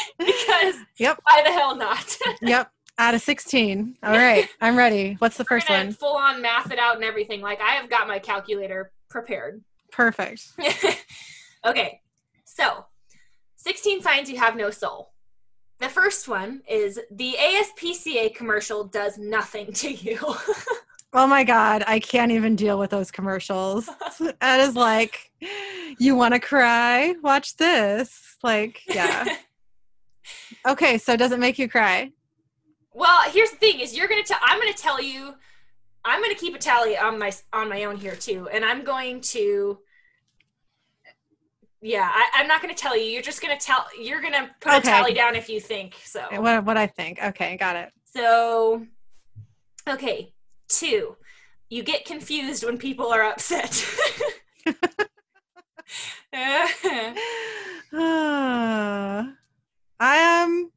because 0.17 0.75
Yep. 0.97 1.19
why 1.23 1.43
the 1.43 1.51
hell 1.51 1.75
not? 1.75 2.17
yep. 2.41 2.71
Out 2.97 3.15
of 3.15 3.21
16. 3.21 3.97
All 4.03 4.11
right. 4.11 4.47
I'm 4.59 4.75
ready. 4.77 5.15
What's 5.19 5.37
the 5.37 5.45
We're 5.49 5.59
first 5.59 5.69
one? 5.69 5.91
full 5.93 6.15
on 6.17 6.41
math 6.41 6.71
it 6.71 6.77
out 6.79 6.95
and 6.95 7.03
everything. 7.03 7.41
Like 7.41 7.61
I 7.61 7.71
have 7.71 7.89
got 7.89 8.07
my 8.07 8.19
calculator 8.19 8.91
prepared. 9.09 9.63
Perfect. 9.91 10.43
okay, 11.65 12.01
so 12.45 12.85
16 13.57 14.01
signs 14.01 14.29
you 14.29 14.37
have 14.37 14.55
no 14.55 14.69
soul. 14.69 15.13
The 15.81 15.89
first 15.89 16.27
one 16.27 16.61
is 16.69 16.99
the 17.09 17.35
ASPCA 17.39 18.35
commercial 18.35 18.83
does 18.83 19.17
nothing 19.17 19.73
to 19.73 19.91
you. 19.91 20.19
Oh 21.13 21.27
my 21.27 21.43
God. 21.43 21.83
I 21.87 21.99
can't 21.99 22.31
even 22.31 22.55
deal 22.55 22.79
with 22.79 22.89
those 22.89 23.11
commercials. 23.11 23.89
That 24.39 24.61
is 24.61 24.77
like, 24.77 25.29
you 25.99 26.15
want 26.15 26.33
to 26.33 26.39
cry? 26.39 27.15
Watch 27.21 27.57
this. 27.57 28.37
Like, 28.43 28.79
yeah. 28.87 29.25
Okay. 30.65 30.97
So 30.97 31.17
does 31.17 31.33
it 31.33 31.39
make 31.39 31.59
you 31.59 31.67
cry? 31.67 32.11
well, 32.93 33.29
here's 33.29 33.49
the 33.49 33.57
thing: 33.57 33.81
is 33.81 33.93
you're 33.93 34.07
gonna 34.07 34.23
tell. 34.23 34.39
I'm 34.41 34.57
gonna 34.57 34.71
tell 34.71 35.01
you. 35.01 35.33
I'm 36.05 36.21
gonna 36.21 36.35
keep 36.35 36.55
a 36.55 36.59
tally 36.59 36.97
on 36.97 37.19
my 37.19 37.33
on 37.51 37.67
my 37.67 37.83
own 37.83 37.97
here 37.97 38.15
too, 38.15 38.47
and 38.47 38.63
I'm 38.63 38.85
going 38.85 39.19
to. 39.35 39.79
Yeah, 41.81 42.07
I, 42.11 42.29
I'm 42.35 42.47
not 42.47 42.61
gonna 42.61 42.75
tell 42.75 42.95
you. 42.95 43.05
You're 43.05 43.23
just 43.23 43.41
gonna 43.41 43.57
tell. 43.57 43.85
You're 43.99 44.21
gonna 44.21 44.51
put 44.59 44.73
Okay. 44.73 44.77
a 44.77 44.81
tally 44.81 45.13
down 45.13 45.35
if 45.35 45.49
you 45.49 45.59
think 45.59 45.95
so. 46.03 46.21
What, 46.31 46.63
what 46.65 46.77
I 46.77 46.85
think. 46.87 47.21
Okay. 47.23 47.57
Got 47.57 47.75
it. 47.75 47.89
So, 48.05 48.85
okay, 49.87 50.33
two, 50.67 51.15
you 51.69 51.81
get 51.81 52.05
confused 52.05 52.63
when 52.63 52.77
people 52.77 53.07
are 53.07 53.23
upset. 53.23 53.83
Uh, 54.67 54.73
I 57.93 59.25
am. 59.99 60.71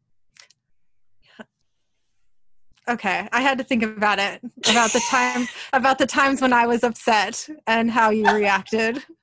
Okay, 2.88 3.28
I 3.32 3.40
had 3.40 3.58
to 3.58 3.64
think 3.64 3.82
about 3.82 4.18
it 4.18 4.40
about 4.68 4.92
the 4.92 5.00
time 5.10 5.46
about 5.72 5.98
the 5.98 6.06
times 6.06 6.40
when 6.42 6.52
I 6.52 6.66
was 6.66 6.82
upset 6.84 7.48
and 7.66 7.90
how 7.90 8.10
you 8.10 8.24
reacted. 8.32 9.02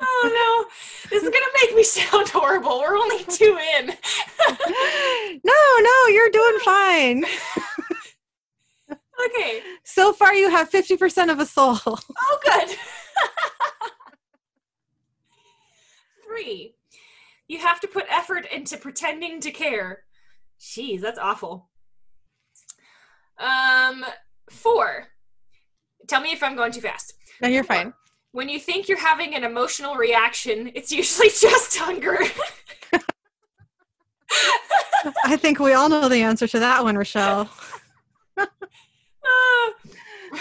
oh 0.00 0.66
no, 0.68 1.08
this 1.10 1.22
is 1.22 1.28
gonna 1.28 1.46
make 1.62 1.74
me 1.76 1.82
sound 1.82 2.28
horrible. 2.28 2.80
We're 2.80 2.96
only 2.96 3.24
two 3.24 3.58
in. 3.78 3.86
no, 5.44 5.78
no, 5.80 6.06
you're 6.08 6.30
doing 6.30 6.58
fine. 6.64 7.24
Okay, 9.28 9.62
So 9.82 10.12
far, 10.12 10.34
you 10.34 10.50
have 10.50 10.68
fifty 10.68 10.94
percent 10.94 11.30
of 11.30 11.40
a 11.40 11.46
soul. 11.46 11.78
oh 11.86 12.38
good. 12.44 12.68
Three, 16.26 16.74
you 17.48 17.58
have 17.60 17.80
to 17.80 17.88
put 17.88 18.04
effort 18.10 18.46
into 18.52 18.76
pretending 18.76 19.40
to 19.40 19.50
care. 19.50 20.04
Jeez, 20.60 21.00
that's 21.00 21.18
awful. 21.18 21.70
Um, 23.38 24.04
four. 24.50 25.08
Tell 26.08 26.20
me 26.20 26.32
if 26.32 26.42
I'm 26.42 26.54
going 26.54 26.72
too 26.72 26.82
fast. 26.82 27.14
No, 27.40 27.48
you're 27.48 27.64
fine. 27.64 27.94
When 28.36 28.50
you 28.50 28.60
think 28.60 28.86
you're 28.86 28.98
having 28.98 29.34
an 29.34 29.44
emotional 29.44 29.94
reaction, 29.94 30.70
it's 30.74 30.92
usually 30.92 31.28
just 31.40 31.78
hunger. 31.78 32.18
I 35.24 35.38
think 35.38 35.58
we 35.58 35.72
all 35.72 35.88
know 35.88 36.06
the 36.10 36.20
answer 36.20 36.46
to 36.48 36.58
that 36.58 36.84
one, 36.84 36.98
Rochelle. 36.98 37.48
Ah. 39.28 39.72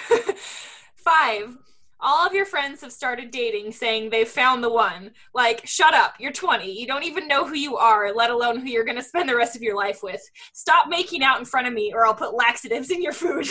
Five. 0.95 1.57
All 1.99 2.27
of 2.27 2.33
your 2.33 2.45
friends 2.45 2.81
have 2.81 2.91
started 2.91 3.31
dating 3.31 3.71
saying 3.71 4.09
they've 4.09 4.27
found 4.27 4.63
the 4.63 4.69
one. 4.69 5.09
Like, 5.33 5.65
shut 5.65 5.95
up, 5.95 6.13
you're 6.19 6.31
20. 6.31 6.71
You 6.71 6.85
don't 6.85 7.03
even 7.03 7.27
know 7.27 7.47
who 7.47 7.55
you 7.55 7.77
are, 7.77 8.13
let 8.13 8.29
alone 8.29 8.59
who 8.59 8.67
you're 8.67 8.85
going 8.85 8.97
to 8.97 9.03
spend 9.03 9.27
the 9.27 9.35
rest 9.35 9.55
of 9.55 9.63
your 9.63 9.75
life 9.75 10.03
with. 10.03 10.21
Stop 10.53 10.87
making 10.87 11.23
out 11.23 11.39
in 11.39 11.45
front 11.45 11.65
of 11.65 11.73
me, 11.73 11.93
or 11.95 12.05
I'll 12.05 12.13
put 12.13 12.35
laxatives 12.35 12.91
in 12.91 13.01
your 13.01 13.13
food. 13.13 13.47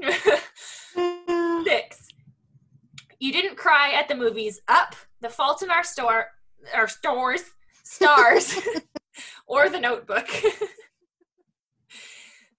Six. 1.64 2.08
You 3.20 3.32
didn't 3.32 3.56
cry 3.56 3.92
at 3.92 4.08
the 4.08 4.14
movies 4.14 4.60
Up, 4.68 4.94
The 5.20 5.28
Fault 5.28 5.62
in 5.62 5.70
Our 5.70 5.84
Store, 5.84 6.28
our 6.74 6.88
stores, 6.88 7.50
Stars, 7.82 8.58
or 9.46 9.68
The 9.68 9.80
Notebook. 9.80 10.28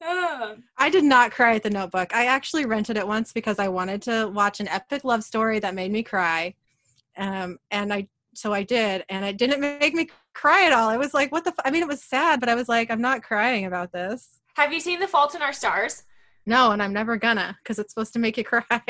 Ah. 0.02 0.56
I 0.78 0.90
did 0.90 1.04
not 1.04 1.32
cry 1.32 1.56
at 1.56 1.64
the 1.64 1.70
notebook. 1.70 2.16
I 2.16 2.28
actually 2.28 2.66
rented 2.66 2.96
it 2.96 3.06
once 3.06 3.34
because 3.34 3.60
I 3.60 3.68
wanted 3.68 4.02
to 4.04 4.30
watch 4.34 4.62
an 4.62 4.70
epic 4.70 5.04
love 5.04 5.24
story 5.24 5.60
that 5.60 5.76
made 5.76 5.92
me 5.92 6.04
cry. 6.04 6.56
Um, 7.18 7.60
and 7.70 7.94
I, 7.94 8.08
so 8.34 8.54
I 8.54 8.64
did, 8.64 9.04
and 9.10 9.26
it 9.26 9.38
didn't 9.38 9.60
make 9.60 9.94
me 9.94 10.10
cry 10.34 10.66
at 10.66 10.72
all. 10.72 10.88
I 10.88 10.96
was 10.96 11.14
like, 11.14 11.34
what 11.34 11.44
the, 11.44 11.50
f-? 11.50 11.60
I 11.66 11.72
mean, 11.72 11.82
it 11.82 11.88
was 11.88 12.02
sad, 12.02 12.40
but 12.40 12.48
I 12.48 12.56
was 12.56 12.70
like, 12.70 12.90
I'm 12.90 13.02
not 13.02 13.24
crying 13.24 13.66
about 13.66 13.92
this. 13.92 14.40
Have 14.56 14.72
you 14.72 14.80
seen 14.80 15.02
The 15.02 15.08
Fault 15.08 15.36
in 15.36 15.42
Our 15.42 15.54
Stars? 15.54 16.04
No, 16.50 16.72
and 16.72 16.82
I'm 16.82 16.94
never 16.94 17.16
gonna 17.16 17.56
because 17.62 17.78
it's 17.78 17.94
supposed 17.94 18.14
to 18.14 18.20
make 18.20 18.36
you 18.36 18.44
cry. 18.44 18.64
well, 18.72 18.90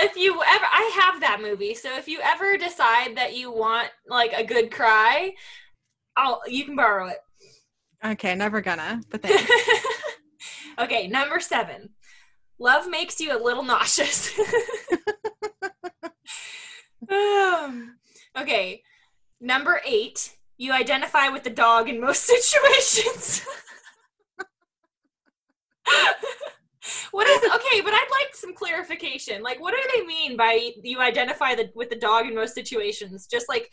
if 0.00 0.16
you 0.16 0.32
ever, 0.32 0.64
I 0.64 0.98
have 1.02 1.20
that 1.20 1.40
movie, 1.42 1.74
so 1.74 1.94
if 1.98 2.08
you 2.08 2.18
ever 2.22 2.56
decide 2.56 3.18
that 3.18 3.36
you 3.36 3.52
want 3.52 3.90
like 4.08 4.32
a 4.32 4.44
good 4.44 4.70
cry, 4.70 5.34
I'll 6.16 6.40
you 6.46 6.64
can 6.64 6.74
borrow 6.74 7.08
it. 7.08 7.18
okay, 8.02 8.34
never 8.34 8.62
gonna, 8.62 9.02
but 9.10 9.20
thanks. 9.20 9.52
okay, 10.78 11.06
number 11.06 11.38
seven. 11.38 11.90
Love 12.58 12.88
makes 12.88 13.20
you 13.20 13.36
a 13.36 13.44
little 13.44 13.62
nauseous. 13.62 14.32
um, 17.10 17.96
okay. 18.40 18.82
Number 19.38 19.82
eight, 19.84 20.34
you 20.56 20.72
identify 20.72 21.28
with 21.28 21.42
the 21.42 21.50
dog 21.50 21.90
in 21.90 22.00
most 22.00 22.22
situations. 22.22 23.44
what 27.12 27.28
is 27.28 27.38
okay 27.38 27.80
but 27.80 27.92
i'd 27.92 28.08
like 28.10 28.34
some 28.34 28.54
clarification 28.54 29.42
like 29.42 29.60
what 29.60 29.74
do 29.74 29.80
they 29.94 30.06
mean 30.06 30.36
by 30.36 30.72
you 30.82 31.00
identify 31.00 31.54
the, 31.54 31.70
with 31.74 31.90
the 31.90 31.96
dog 31.96 32.26
in 32.26 32.34
most 32.34 32.54
situations 32.54 33.26
just 33.26 33.48
like 33.48 33.72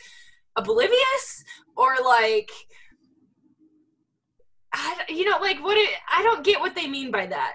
oblivious 0.55 1.43
or 1.76 1.95
like 2.05 2.51
I, 4.72 5.05
you 5.09 5.26
know 5.26 5.38
like 5.41 5.63
what 5.63 5.78
it, 5.78 5.89
i 6.11 6.22
don't 6.22 6.43
get 6.43 6.59
what 6.59 6.76
they 6.76 6.88
mean 6.88 7.11
by 7.11 7.26
that 7.28 7.53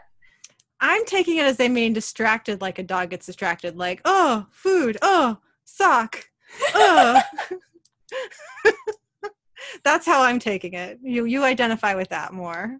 I'm 0.80 1.06
taking 1.06 1.38
it 1.38 1.46
as 1.46 1.56
they 1.56 1.70
mean 1.70 1.94
distracted, 1.94 2.60
like 2.60 2.78
a 2.78 2.82
dog 2.82 3.08
gets 3.08 3.24
distracted, 3.24 3.76
like, 3.76 4.02
oh, 4.04 4.44
food, 4.50 4.98
oh, 5.00 5.38
sock, 5.64 6.28
oh. 6.74 7.22
That's 9.82 10.06
how 10.06 10.22
I'm 10.22 10.38
taking 10.38 10.74
it. 10.74 10.98
You 11.02 11.24
you 11.24 11.42
identify 11.42 11.94
with 11.94 12.10
that 12.10 12.32
more. 12.32 12.78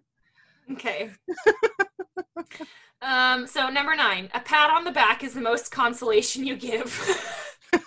Okay 0.71 1.11
um 3.01 3.45
so 3.47 3.69
number 3.69 3.95
nine 3.95 4.29
a 4.33 4.39
pat 4.39 4.69
on 4.69 4.83
the 4.83 4.91
back 4.91 5.23
is 5.23 5.33
the 5.33 5.41
most 5.41 5.71
consolation 5.71 6.45
you 6.45 6.55
give 6.55 6.99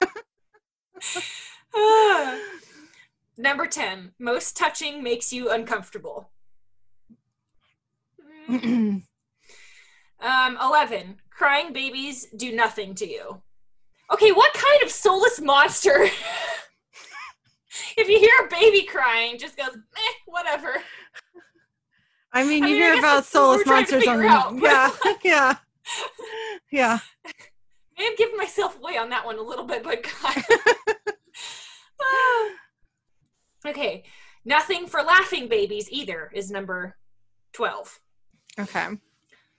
number 3.36 3.66
10 3.66 4.12
most 4.18 4.56
touching 4.56 5.02
makes 5.02 5.32
you 5.32 5.50
uncomfortable 5.50 6.30
Um, 10.20 10.58
11. 10.60 11.16
Crying 11.30 11.72
babies 11.72 12.26
do 12.36 12.54
nothing 12.54 12.94
to 12.96 13.08
you. 13.08 13.40
Okay, 14.12 14.32
what 14.32 14.52
kind 14.54 14.82
of 14.82 14.90
soulless 14.90 15.40
monster? 15.40 16.04
if 17.96 18.08
you 18.08 18.18
hear 18.18 18.32
a 18.44 18.50
baby 18.50 18.82
crying, 18.84 19.38
just 19.38 19.56
goes, 19.56 19.76
eh, 19.76 20.12
whatever. 20.26 20.74
I 22.38 22.44
mean, 22.44 22.62
I 22.62 22.68
you 22.68 22.74
mean, 22.74 22.82
hear 22.82 22.98
about 22.98 23.24
soulless 23.24 23.66
monsters 23.66 24.06
on 24.06 24.24
out, 24.24 24.54
yeah, 24.62 24.90
yeah, 25.24 25.54
yeah. 26.70 26.98
I 27.98 28.02
am 28.02 28.14
giving 28.16 28.36
myself 28.36 28.78
away 28.78 28.96
on 28.96 29.08
that 29.10 29.26
one 29.26 29.38
a 29.38 29.42
little 29.42 29.64
bit, 29.64 29.82
but 29.82 30.02
God. 30.04 30.44
Ah. 32.00 32.50
okay, 33.66 34.04
nothing 34.44 34.86
for 34.86 35.02
laughing 35.02 35.48
babies 35.48 35.88
either 35.90 36.30
is 36.32 36.48
number 36.48 36.96
12. 37.54 37.98
Okay. 38.60 38.86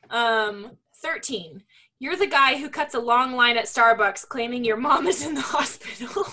Um, 0.09 0.77
13. 1.01 1.63
You're 1.99 2.15
the 2.15 2.27
guy 2.27 2.57
who 2.57 2.69
cuts 2.69 2.95
a 2.95 2.99
long 2.99 3.34
line 3.36 3.57
at 3.57 3.65
Starbucks 3.65 4.25
claiming 4.30 4.63
your 4.63 4.77
mom 4.77 5.05
is 5.05 5.21
in 5.25 5.34
the 5.34 5.41
hospital. 5.41 6.23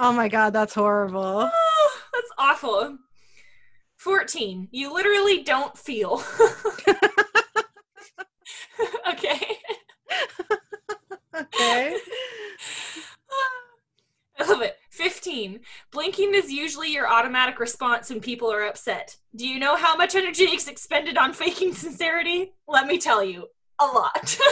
Oh 0.00 0.12
my 0.12 0.26
god, 0.26 0.52
that's 0.52 0.74
horrible. 0.74 1.48
Oh, 1.52 2.00
That's 2.12 2.30
awful. 2.36 2.98
14. 4.04 4.68
You 4.70 4.92
literally 4.92 5.42
don't 5.42 5.76
feel. 5.78 6.22
okay. 9.08 9.40
Okay. 11.34 11.96
I 14.38 14.46
love 14.46 14.60
it. 14.60 14.76
15. 14.90 15.60
Blinking 15.90 16.34
is 16.34 16.52
usually 16.52 16.92
your 16.92 17.10
automatic 17.10 17.58
response 17.58 18.10
when 18.10 18.20
people 18.20 18.52
are 18.52 18.66
upset. 18.66 19.16
Do 19.34 19.48
you 19.48 19.58
know 19.58 19.74
how 19.74 19.96
much 19.96 20.14
energy 20.14 20.44
is 20.44 20.68
expended 20.68 21.16
on 21.16 21.32
faking 21.32 21.72
sincerity? 21.72 22.52
Let 22.68 22.86
me 22.86 22.98
tell 22.98 23.24
you, 23.24 23.48
a 23.80 23.86
lot. 23.86 24.36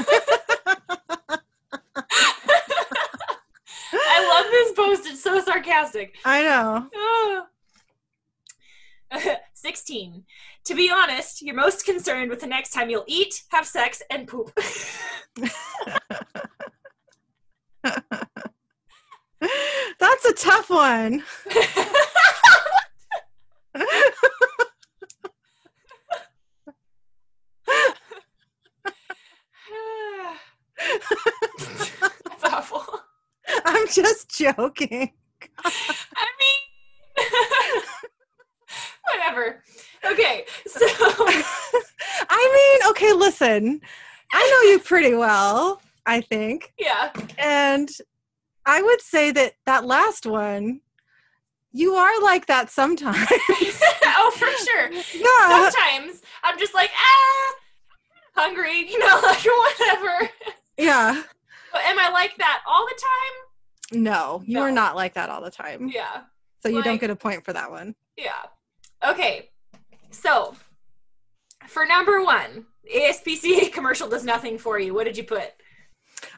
I 3.94 4.30
love 4.32 4.46
this 4.50 4.72
post. 4.72 5.06
It's 5.06 5.22
so 5.22 5.42
sarcastic. 5.42 6.16
I 6.24 6.42
know. 6.42 6.88
Ah. 6.96 7.46
16. 9.54 10.24
To 10.64 10.74
be 10.74 10.90
honest, 10.90 11.42
you're 11.42 11.54
most 11.54 11.84
concerned 11.84 12.30
with 12.30 12.40
the 12.40 12.46
next 12.46 12.70
time 12.70 12.90
you'll 12.90 13.04
eat, 13.06 13.42
have 13.48 13.66
sex, 13.66 14.02
and 14.10 14.26
poop. 14.26 14.50
That's 19.98 20.24
a 20.24 20.32
tough 20.34 20.70
one. 20.70 21.24
That's 32.24 32.44
awful. 32.44 32.84
I'm 33.64 33.88
just 33.88 34.30
joking. 34.30 35.12
I 35.64 36.26
mean, 36.38 37.22
whatever. 39.12 39.62
Okay, 40.04 40.44
so 40.66 40.84
I 42.28 42.78
mean, 42.80 42.90
I 44.32 44.50
know 44.50 44.70
you 44.70 44.78
pretty 44.78 45.14
well, 45.14 45.82
I 46.06 46.20
think. 46.20 46.72
yeah, 46.78 47.10
And 47.38 47.88
I 48.64 48.80
would 48.82 49.00
say 49.00 49.30
that 49.32 49.54
that 49.66 49.84
last 49.84 50.24
one, 50.26 50.80
you 51.72 51.94
are 51.94 52.22
like 52.22 52.46
that 52.46 52.70
sometimes. 52.70 53.16
oh 53.30 54.32
for 54.36 54.48
sure. 54.64 54.92
yeah. 54.92 55.70
Sometimes 55.70 56.22
I'm 56.44 56.58
just 56.58 56.74
like 56.74 56.90
ah, 56.94 57.54
hungry, 58.36 58.88
you 58.90 58.98
know, 58.98 59.20
like 59.22 59.44
whatever. 59.44 60.30
Yeah. 60.78 61.22
But 61.72 61.82
am 61.84 61.98
I 61.98 62.10
like 62.10 62.36
that 62.38 62.62
all 62.66 62.86
the 62.86 63.00
time? 63.00 64.02
No, 64.02 64.42
you 64.46 64.60
are 64.60 64.72
not 64.72 64.96
like 64.96 65.14
that 65.14 65.28
all 65.30 65.42
the 65.42 65.50
time. 65.50 65.90
Yeah. 65.92 66.22
So 66.62 66.68
you 66.68 66.82
don't 66.82 67.00
get 67.00 67.10
a 67.10 67.16
point 67.16 67.44
for 67.44 67.52
that 67.52 67.70
one. 67.70 67.94
Yeah. 68.16 68.32
Okay. 69.06 69.50
So, 70.10 70.54
for 71.68 71.86
number 71.86 72.22
one, 72.22 72.66
ASPCA 72.94 73.72
commercial 73.72 74.08
does 74.08 74.24
nothing 74.24 74.58
for 74.58 74.78
you. 74.78 74.94
What 74.94 75.04
did 75.04 75.16
you 75.16 75.24
put? 75.24 75.52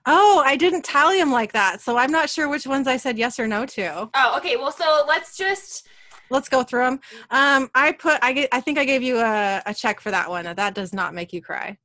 Oh, 0.07 0.43
I 0.45 0.57
didn't 0.57 0.85
tally 0.85 1.19
them 1.19 1.33
like 1.33 1.53
that. 1.53 1.81
So 1.81 1.97
I'm 1.97 2.11
not 2.11 2.31
sure 2.31 2.49
which 2.49 2.67
ones 2.67 2.87
I 2.87 2.97
said 2.97 3.19
yes 3.19 3.39
or 3.39 3.47
no 3.47 3.67
to. 3.67 4.09
Oh, 4.15 4.37
okay. 4.39 4.57
Well, 4.57 4.73
so 4.73 5.05
let's 5.07 5.37
just. 5.37 5.89
Let's 6.31 6.49
go 6.49 6.63
through 6.63 6.85
them. 6.85 7.01
Um, 7.31 7.71
I 7.75 7.93
put, 7.93 8.19
I, 8.23 8.33
ga- 8.33 8.49
I 8.51 8.61
think 8.61 8.79
I 8.79 8.85
gave 8.87 9.03
you 9.03 9.19
a, 9.19 9.63
a 9.67 9.75
check 9.75 10.01
for 10.01 10.11
that 10.11 10.29
one. 10.31 10.45
That 10.45 10.75
does 10.75 10.95
not 10.95 11.15
make 11.15 11.33
you 11.33 11.43
cry. 11.43 11.77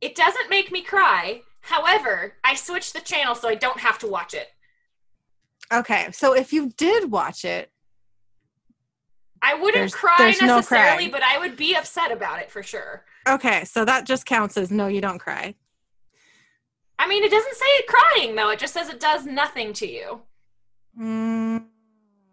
It 0.00 0.16
doesn't 0.16 0.50
make 0.50 0.72
me 0.72 0.82
cry. 0.82 1.42
However, 1.60 2.34
I 2.44 2.56
switched 2.56 2.94
the 2.94 3.00
channel 3.00 3.34
so 3.34 3.48
I 3.48 3.54
don't 3.54 3.78
have 3.78 3.98
to 4.00 4.08
watch 4.08 4.34
it. 4.34 4.48
Okay. 5.72 6.08
So 6.12 6.34
if 6.34 6.52
you 6.52 6.70
did 6.76 7.10
watch 7.10 7.44
it, 7.44 7.70
I 9.42 9.54
wouldn't 9.54 9.74
There's- 9.74 9.94
cry 9.94 10.14
there's 10.18 10.40
necessarily, 10.42 10.96
crying. 10.96 11.10
but 11.10 11.22
I 11.22 11.38
would 11.38 11.56
be 11.56 11.74
upset 11.76 12.10
about 12.10 12.40
it 12.40 12.50
for 12.50 12.62
sure. 12.62 13.04
okay. 13.28 13.64
So 13.64 13.84
that 13.84 14.04
just 14.04 14.26
counts 14.26 14.56
as 14.56 14.70
no, 14.70 14.86
you 14.86 15.00
don't 15.00 15.18
cry. 15.18 15.54
I 16.98 17.06
mean, 17.06 17.22
it 17.22 17.30
doesn't 17.30 17.54
say 17.56 17.66
crying 17.86 18.34
though. 18.34 18.50
It 18.50 18.58
just 18.58 18.72
says 18.74 18.88
it 18.88 18.98
does 19.00 19.26
nothing 19.26 19.72
to 19.74 19.86
you. 19.86 20.22
Mm, 20.98 21.64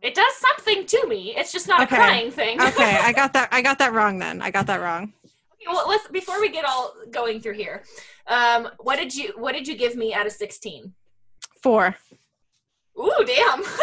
It 0.01 0.13
does 0.15 0.33
something 0.37 0.85
to 0.85 1.07
me. 1.07 1.35
It's 1.35 1.51
just 1.51 1.67
not 1.67 1.81
Okay. 1.83 1.95
a 1.95 1.99
crying 1.99 2.31
thing. 2.31 2.61
okay. 2.61 2.97
I 3.01 3.11
got 3.21 3.33
that. 3.33 3.49
I 3.51 3.61
got 3.61 3.79
that 3.79 3.93
wrong 3.93 4.19
then. 4.19 4.41
I 4.41 4.51
got 4.51 4.67
that 4.67 4.79
wrong. 4.81 5.13
Okay, 5.25 5.65
well, 5.67 5.87
let's 5.87 6.07
before 6.07 6.39
we 6.39 6.49
get 6.49 6.63
all 6.65 6.93
going 7.11 7.41
through 7.41 7.53
here. 7.55 7.83
Um, 8.27 8.69
what 8.79 8.95
did 8.97 9.13
you 9.13 9.33
what 9.37 9.53
did 9.53 9.67
you 9.67 9.75
give 9.75 9.95
me 9.97 10.13
out 10.13 10.25
of 10.25 10.31
sixteen? 10.31 10.93
Four. 11.61 11.95
Ooh, 12.97 13.25
damn! 13.25 13.63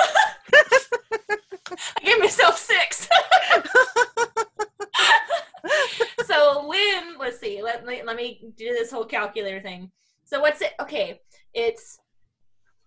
I 1.71 2.05
gave 2.05 2.19
myself 2.19 2.59
six. 2.59 3.09
so 6.27 6.67
Lynn, 6.69 7.17
let's 7.19 7.39
see. 7.39 7.63
Let 7.63 7.87
me 7.87 8.03
let 8.05 8.17
me 8.17 8.53
do 8.57 8.67
this 8.67 8.91
whole 8.91 9.05
calculator 9.05 9.61
thing. 9.61 9.91
So 10.25 10.41
what's 10.41 10.61
it? 10.61 10.73
Okay, 10.81 11.21
it's 11.55 11.99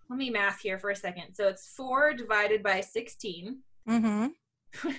let 0.09 0.17
me 0.17 0.29
math 0.29 0.59
here 0.59 0.77
for 0.77 0.89
a 0.89 0.95
second. 0.95 1.33
So 1.33 1.47
it's 1.47 1.67
four 1.67 2.13
divided 2.13 2.63
by 2.63 2.81
sixteen. 2.81 3.59
Mm-hmm. 3.87 4.87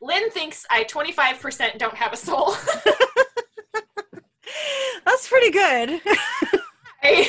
Lynn 0.00 0.30
thinks 0.30 0.66
I 0.70 0.84
twenty 0.84 1.12
five 1.12 1.40
percent 1.40 1.78
don't 1.78 1.96
have 1.96 2.12
a 2.12 2.16
soul. 2.16 2.54
That's 5.04 5.28
pretty 5.28 5.50
good. 5.50 6.00
I 7.02 7.28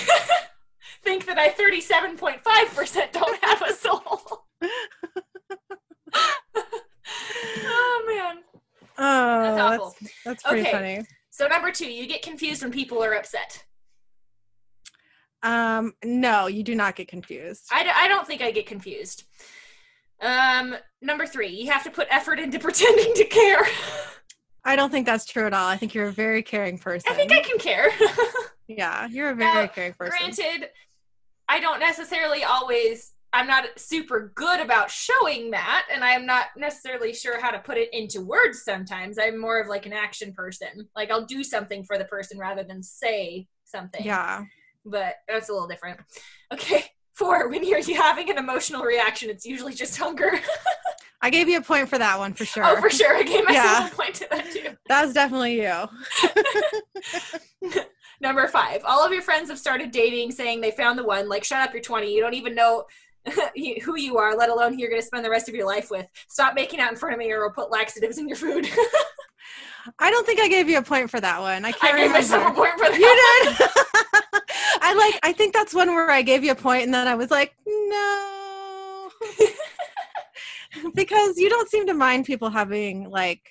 think 1.03 1.25
that 1.27 1.37
I 1.37 1.49
37.5% 1.49 3.11
don't 3.11 3.43
have 3.43 3.61
a 3.61 3.73
soul. 3.73 4.45
Oh 6.55 8.03
man. 8.07 8.43
Oh, 8.97 9.41
That's 9.43 9.57
that's 9.57 9.79
awful. 9.83 9.95
that's, 10.23 10.43
pretty 10.43 10.61
Okay. 10.61 10.71
funny. 10.71 11.01
So 11.29 11.47
number 11.47 11.71
2, 11.71 11.85
you 11.91 12.07
get 12.07 12.21
confused 12.21 12.61
when 12.63 12.71
people 12.71 13.03
are 13.03 13.13
upset. 13.13 13.65
Um, 15.43 15.93
no, 16.03 16.47
you 16.47 16.63
do 16.63 16.75
not 16.75 16.95
get 16.95 17.07
confused. 17.09 17.65
I, 17.71 17.83
d- 17.83 17.89
I 17.93 18.07
don't 18.07 18.25
think 18.25 18.41
I 18.41 18.51
get 18.51 18.65
confused. 18.65 19.23
Um 20.21 20.77
number 21.01 21.27
3, 21.27 21.49
you 21.49 21.71
have 21.71 21.83
to 21.83 21.91
put 21.91 22.07
effort 22.09 22.39
into 22.39 22.57
pretending 22.67 23.13
to 23.15 23.25
care. 23.25 23.63
I 24.63 24.75
don't 24.77 24.89
think 24.89 25.05
that's 25.05 25.25
true 25.25 25.45
at 25.45 25.53
all. 25.53 25.67
I 25.67 25.75
think 25.77 25.93
you're 25.93 26.07
a 26.07 26.11
very 26.11 26.41
caring 26.41 26.79
person. 26.79 27.11
I 27.11 27.15
think 27.15 27.31
I 27.33 27.41
can 27.41 27.59
care. 27.59 27.89
yeah, 28.67 29.07
you're 29.07 29.29
a 29.29 29.35
very 29.35 29.65
Now, 29.65 29.67
caring 29.67 29.93
person. 29.93 30.17
Granted, 30.17 30.69
I 31.49 31.59
don't 31.59 31.79
necessarily 31.79 32.43
always. 32.43 33.11
I'm 33.35 33.47
not 33.47 33.65
super 33.77 34.31
good 34.33 34.61
about 34.61 34.89
showing 34.89 35.51
that, 35.51 35.85
and 35.93 36.05
I'm 36.05 36.25
not 36.25 36.45
necessarily 36.55 37.13
sure 37.13 37.39
how 37.39 37.51
to 37.51 37.59
put 37.59 37.77
it 37.77 37.89
into 37.93 38.21
words 38.21 38.63
sometimes. 38.63 39.17
I'm 39.19 39.37
more 39.39 39.59
of 39.59 39.67
like 39.67 39.85
an 39.85 39.91
action 39.91 40.31
person. 40.33 40.87
Like 40.95 41.11
I'll 41.11 41.25
do 41.25 41.43
something 41.43 41.83
for 41.83 41.97
the 41.97 42.05
person 42.05 42.39
rather 42.39 42.63
than 42.63 42.81
say 42.81 43.47
something. 43.65 44.05
Yeah. 44.05 44.45
But 44.85 45.15
that's 45.27 45.49
a 45.49 45.51
little 45.51 45.67
different. 45.67 45.99
Okay. 46.53 46.85
Four, 47.13 47.47
when 47.49 47.63
you're 47.65 47.81
having 47.95 48.29
an 48.29 48.37
emotional 48.37 48.83
reaction, 48.83 49.29
it's 49.29 49.45
usually 49.45 49.73
just 49.73 49.97
hunger. 49.97 50.31
I 51.21 51.29
gave 51.29 51.47
you 51.49 51.57
a 51.57 51.61
point 51.61 51.87
for 51.89 51.97
that 51.97 52.19
one 52.19 52.33
for 52.33 52.43
sure. 52.45 52.63
oh, 52.65 52.79
for 52.79 52.89
sure. 52.89 53.15
I 53.15 53.23
gave 53.23 53.45
myself 53.45 53.65
Yeah. 53.65 53.87
a 53.87 53.91
point 53.91 54.15
to 54.15 54.27
that 54.31 54.51
too. 54.51 54.77
That 54.87 55.05
was 55.05 55.13
definitely 55.13 55.61
you. 55.61 55.87
Number 58.21 58.47
five, 58.47 58.81
all 58.85 59.05
of 59.05 59.11
your 59.11 59.21
friends 59.21 59.49
have 59.49 59.59
started 59.59 59.91
dating, 59.91 60.31
saying 60.31 60.61
they 60.61 60.71
found 60.71 60.97
the 60.97 61.03
one. 61.03 61.27
Like, 61.27 61.43
shut 61.43 61.59
up, 61.67 61.73
you're 61.73 61.81
20. 61.81 62.13
You 62.13 62.21
don't 62.21 62.33
even 62.33 62.55
know 62.55 62.85
who 63.83 63.97
you 63.97 64.17
are, 64.17 64.35
let 64.35 64.49
alone 64.49 64.73
who 64.73 64.79
you're 64.79 64.89
going 64.89 65.01
to 65.01 65.05
spend 65.05 65.25
the 65.25 65.29
rest 65.29 65.49
of 65.49 65.55
your 65.55 65.65
life 65.65 65.89
with. 65.89 66.07
Stop 66.29 66.55
making 66.55 66.79
out 66.79 66.91
in 66.91 66.97
front 66.97 67.13
of 67.13 67.19
me, 67.19 67.31
or 67.31 67.43
I'll 67.45 67.51
put 67.51 67.71
laxatives 67.71 68.17
in 68.17 68.27
your 68.27 68.37
food. 68.37 68.67
I 69.99 70.09
don't 70.09 70.25
think 70.25 70.39
I 70.39 70.47
gave 70.47 70.67
you 70.67 70.79
a 70.79 70.81
point 70.81 71.09
for 71.09 71.19
that 71.19 71.39
one. 71.39 71.63
I 71.63 71.69
I 71.69 71.71
can't 71.71 71.97
gave 71.97 72.11
myself 72.11 72.51
a 72.51 72.55
point 72.55 72.73
for 72.73 72.89
that. 72.89 72.97
You 72.97 73.61
did. 73.61 74.41
I 74.81 74.93
like. 74.93 75.19
I 75.23 75.31
think 75.31 75.53
that's 75.53 75.73
one 75.73 75.89
where 75.89 76.09
I 76.09 76.21
gave 76.21 76.43
you 76.43 76.51
a 76.51 76.55
point, 76.55 76.83
and 76.83 76.93
then 76.93 77.07
I 77.07 77.15
was 77.15 77.29
like, 77.29 77.55
no, 77.67 79.09
because 80.93 81.37
you 81.37 81.49
don't 81.49 81.69
seem 81.69 81.87
to 81.87 81.93
mind 81.93 82.25
people 82.25 82.49
having 82.49 83.09
like 83.09 83.41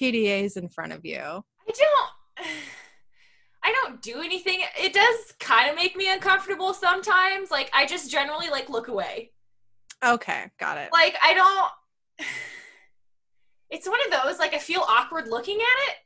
PDAs 0.00 0.56
in 0.56 0.68
front 0.68 0.92
of 0.92 1.04
you. 1.04 1.18
I 1.18 1.42
don't. 1.66 2.46
I 3.66 3.72
don't 3.82 4.00
do 4.00 4.20
anything. 4.22 4.60
It 4.80 4.92
does 4.92 5.32
kind 5.40 5.68
of 5.68 5.74
make 5.74 5.96
me 5.96 6.08
uncomfortable 6.12 6.72
sometimes. 6.72 7.50
Like, 7.50 7.68
I 7.74 7.84
just 7.84 8.10
generally 8.10 8.48
like 8.48 8.68
look 8.68 8.86
away. 8.86 9.32
Okay, 10.04 10.44
got 10.60 10.78
it. 10.78 10.90
Like, 10.92 11.16
I 11.22 11.34
don't. 11.34 12.28
It's 13.68 13.88
one 13.88 13.98
of 14.06 14.12
those 14.22 14.38
like 14.38 14.54
I 14.54 14.58
feel 14.58 14.84
awkward 14.88 15.26
looking 15.26 15.56
at 15.56 15.90
it. 15.90 15.96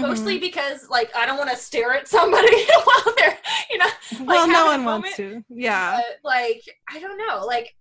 mostly 0.00 0.38
Mhm. 0.38 0.40
because 0.40 0.88
like 0.88 1.14
I 1.14 1.26
don't 1.26 1.36
want 1.36 1.50
to 1.50 1.56
stare 1.56 1.92
at 1.92 2.08
somebody 2.08 2.64
while 2.84 3.14
they're 3.18 3.38
you 3.70 3.76
know 3.76 3.90
well, 4.22 4.48
no 4.48 4.64
one 4.64 4.84
wants 4.86 5.14
to. 5.16 5.44
Yeah. 5.50 5.98
uh, 6.00 6.12
like 6.24 6.62
I 6.90 6.98
don't 7.00 7.18
know 7.18 7.44
like 7.44 7.74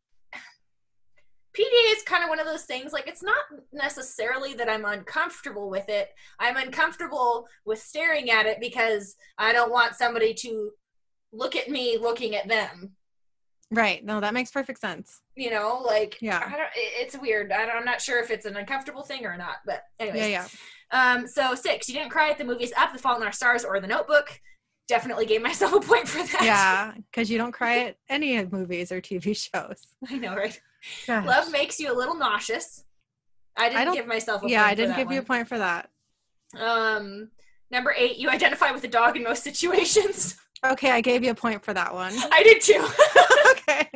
PDA 1.57 1.95
is 1.95 2.03
kind 2.03 2.23
of 2.23 2.29
one 2.29 2.39
of 2.39 2.45
those 2.45 2.63
things 2.63 2.93
like 2.93 3.07
it's 3.07 3.23
not 3.23 3.43
necessarily 3.73 4.53
that 4.53 4.69
I'm 4.69 4.85
uncomfortable 4.85 5.69
with 5.69 5.89
it 5.89 6.09
I'm 6.39 6.57
uncomfortable 6.57 7.47
with 7.65 7.79
staring 7.79 8.29
at 8.31 8.45
it 8.45 8.57
because 8.61 9.15
I 9.37 9.51
don't 9.53 9.71
want 9.71 9.95
somebody 9.95 10.33
to 10.35 10.71
look 11.33 11.55
at 11.55 11.69
me 11.69 11.97
looking 11.99 12.35
at 12.35 12.47
them 12.47 12.91
Right. 13.73 14.03
No, 14.03 14.19
that 14.19 14.33
makes 14.33 14.51
perfect 14.51 14.81
sense. 14.81 15.21
you 15.35 15.49
know 15.49 15.81
like 15.85 16.17
Yeah. 16.21 16.43
I 16.45 16.57
don't, 16.57 16.69
it's 16.75 17.17
weird 17.17 17.51
I 17.51 17.65
don't, 17.65 17.77
I'm 17.77 17.85
not 17.85 18.01
sure 18.01 18.21
if 18.21 18.29
it's 18.31 18.45
an 18.45 18.57
uncomfortable 18.57 19.03
thing 19.03 19.25
or 19.25 19.37
not 19.37 19.57
but 19.65 19.83
anyways 19.99 20.21
Yeah, 20.21 20.27
yeah. 20.27 20.47
Um, 20.93 21.25
so 21.25 21.55
six, 21.55 21.87
you 21.87 21.95
didn't 21.95 22.11
cry 22.11 22.29
at 22.31 22.37
the 22.37 22.43
movies 22.43 22.73
Up, 22.77 22.91
The 22.91 22.99
Fault 22.99 23.17
in 23.19 23.23
Our 23.23 23.31
Stars, 23.31 23.63
or 23.63 23.79
The 23.79 23.87
Notebook. 23.87 24.41
Definitely 24.89 25.25
gave 25.25 25.41
myself 25.41 25.71
a 25.71 25.79
point 25.79 26.05
for 26.05 26.17
that. 26.17 26.41
Yeah, 26.43 26.91
because 27.11 27.29
you 27.31 27.37
don't 27.37 27.53
cry 27.53 27.79
at 27.85 27.95
any 28.09 28.35
of 28.39 28.51
movies 28.51 28.91
or 28.91 28.99
TV 28.99 29.33
shows. 29.37 29.87
I 30.09 30.17
know, 30.17 30.35
right? 30.35 30.59
Gosh. 31.07 31.25
Love 31.25 31.51
makes 31.51 31.79
you 31.79 31.91
a 31.91 31.95
little 31.95 32.15
nauseous. 32.15 32.83
I 33.57 33.69
didn't 33.69 33.85
don't- 33.85 33.93
give 33.95 34.07
myself 34.07 34.43
a 34.43 34.49
Yeah, 34.49 34.61
point 34.61 34.71
I 34.71 34.75
didn't 34.75 34.91
for 34.91 34.97
that 34.97 35.03
give 35.03 35.11
you 35.11 35.19
a 35.19 35.23
point 35.23 35.47
for 35.47 35.57
that. 35.57 35.89
Um, 36.59 37.31
number 37.69 37.93
eight, 37.97 38.17
you 38.17 38.29
identify 38.29 38.71
with 38.71 38.81
the 38.81 38.87
dog 38.87 39.15
in 39.17 39.23
most 39.23 39.43
situations. 39.49 40.37
Okay, 40.65 40.91
I 40.91 41.01
gave 41.01 41.23
you 41.23 41.31
a 41.31 41.35
point 41.35 41.63
for 41.63 41.73
that 41.73 41.93
one. 41.93 42.13
I 42.31 42.43
did 42.43 42.61
too. 42.61 42.87
okay. 43.51 43.89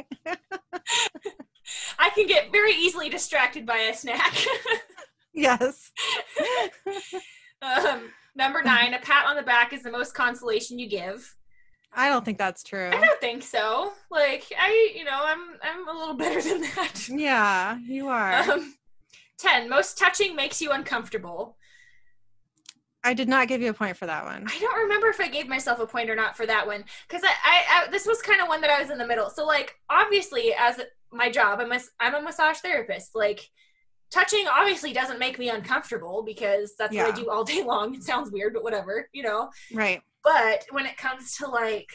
I 2.00 2.10
can 2.12 2.28
get 2.28 2.52
very 2.52 2.74
easily 2.74 3.10
distracted 3.10 3.66
by 3.66 3.78
a 3.78 3.94
snack. 3.94 4.34
Yes. 5.34 5.92
um, 7.62 8.12
number 8.36 8.62
nine, 8.64 8.94
a 8.94 9.00
pat 9.00 9.26
on 9.26 9.36
the 9.36 9.42
back 9.44 9.74
is 9.74 9.84
the 9.84 9.92
most 9.92 10.14
consolation 10.14 10.80
you 10.80 10.88
give. 10.90 11.36
I 11.96 12.10
don't 12.10 12.26
think 12.26 12.38
that's 12.38 12.64
true. 12.64 12.90
I 12.90 13.00
don't 13.00 13.22
think 13.22 13.42
so. 13.42 13.94
Like 14.12 14.44
I, 14.58 14.94
you 14.96 15.06
know, 15.06 15.20
I'm 15.24 15.40
I'm 15.64 15.88
a 15.88 15.98
little 15.98 16.14
better 16.16 16.42
than 16.42 16.62
that. 16.62 17.08
Yeah, 17.10 17.78
you 17.78 18.10
are. 18.10 18.52
Um, 18.52 18.76
10. 19.38 19.70
Most 19.70 19.98
touching 19.98 20.36
makes 20.36 20.62
you 20.62 20.72
uncomfortable. 20.72 21.58
I 23.04 23.14
did 23.14 23.30
not 23.30 23.48
give 23.48 23.62
you 23.62 23.70
a 23.70 23.74
point 23.74 23.98
for 23.98 24.08
that 24.08 24.26
one. 24.26 24.48
I 24.48 24.60
don't 24.60 24.80
remember 24.80 25.08
if 25.08 25.20
I 25.20 25.28
gave 25.28 25.48
myself 25.48 25.80
a 25.80 25.86
point 25.86 26.10
or 26.10 26.16
not 26.16 26.36
for 26.36 26.48
that 26.48 26.66
one 26.66 26.84
because 27.08 27.24
I, 27.24 27.28
I, 27.28 27.86
I 27.86 27.88
this 27.92 28.08
was 28.08 28.22
kind 28.22 28.42
of 28.42 28.48
one 28.48 28.62
that 28.62 28.72
I 28.72 28.82
was 28.82 28.90
in 28.90 28.98
the 28.98 29.08
middle. 29.08 29.30
So 29.30 29.46
like 29.46 29.76
obviously 29.90 30.54
as 30.58 30.82
my 31.12 31.30
job, 31.30 31.60
I'm 31.60 31.72
a, 31.72 31.80
I'm 32.00 32.16
a 32.16 32.22
massage 32.22 32.58
therapist. 32.58 33.14
Like 33.14 33.50
touching 34.12 34.46
obviously 34.48 34.94
doesn't 34.94 35.20
make 35.20 35.40
me 35.40 35.50
uncomfortable 35.50 36.24
because 36.24 36.74
that's 36.78 36.96
what 36.96 37.14
I 37.14 37.16
do 37.16 37.30
all 37.30 37.44
day 37.44 37.64
long. 37.66 37.96
It 37.96 38.04
sounds 38.04 38.32
weird, 38.32 38.54
but 38.54 38.64
whatever, 38.64 39.10
you 39.14 39.24
know. 39.24 39.50
Right. 39.74 40.02
But 40.24 40.66
when 40.72 40.86
it 40.86 40.98
comes 40.98 41.38
to 41.38 41.48
like 41.48 41.90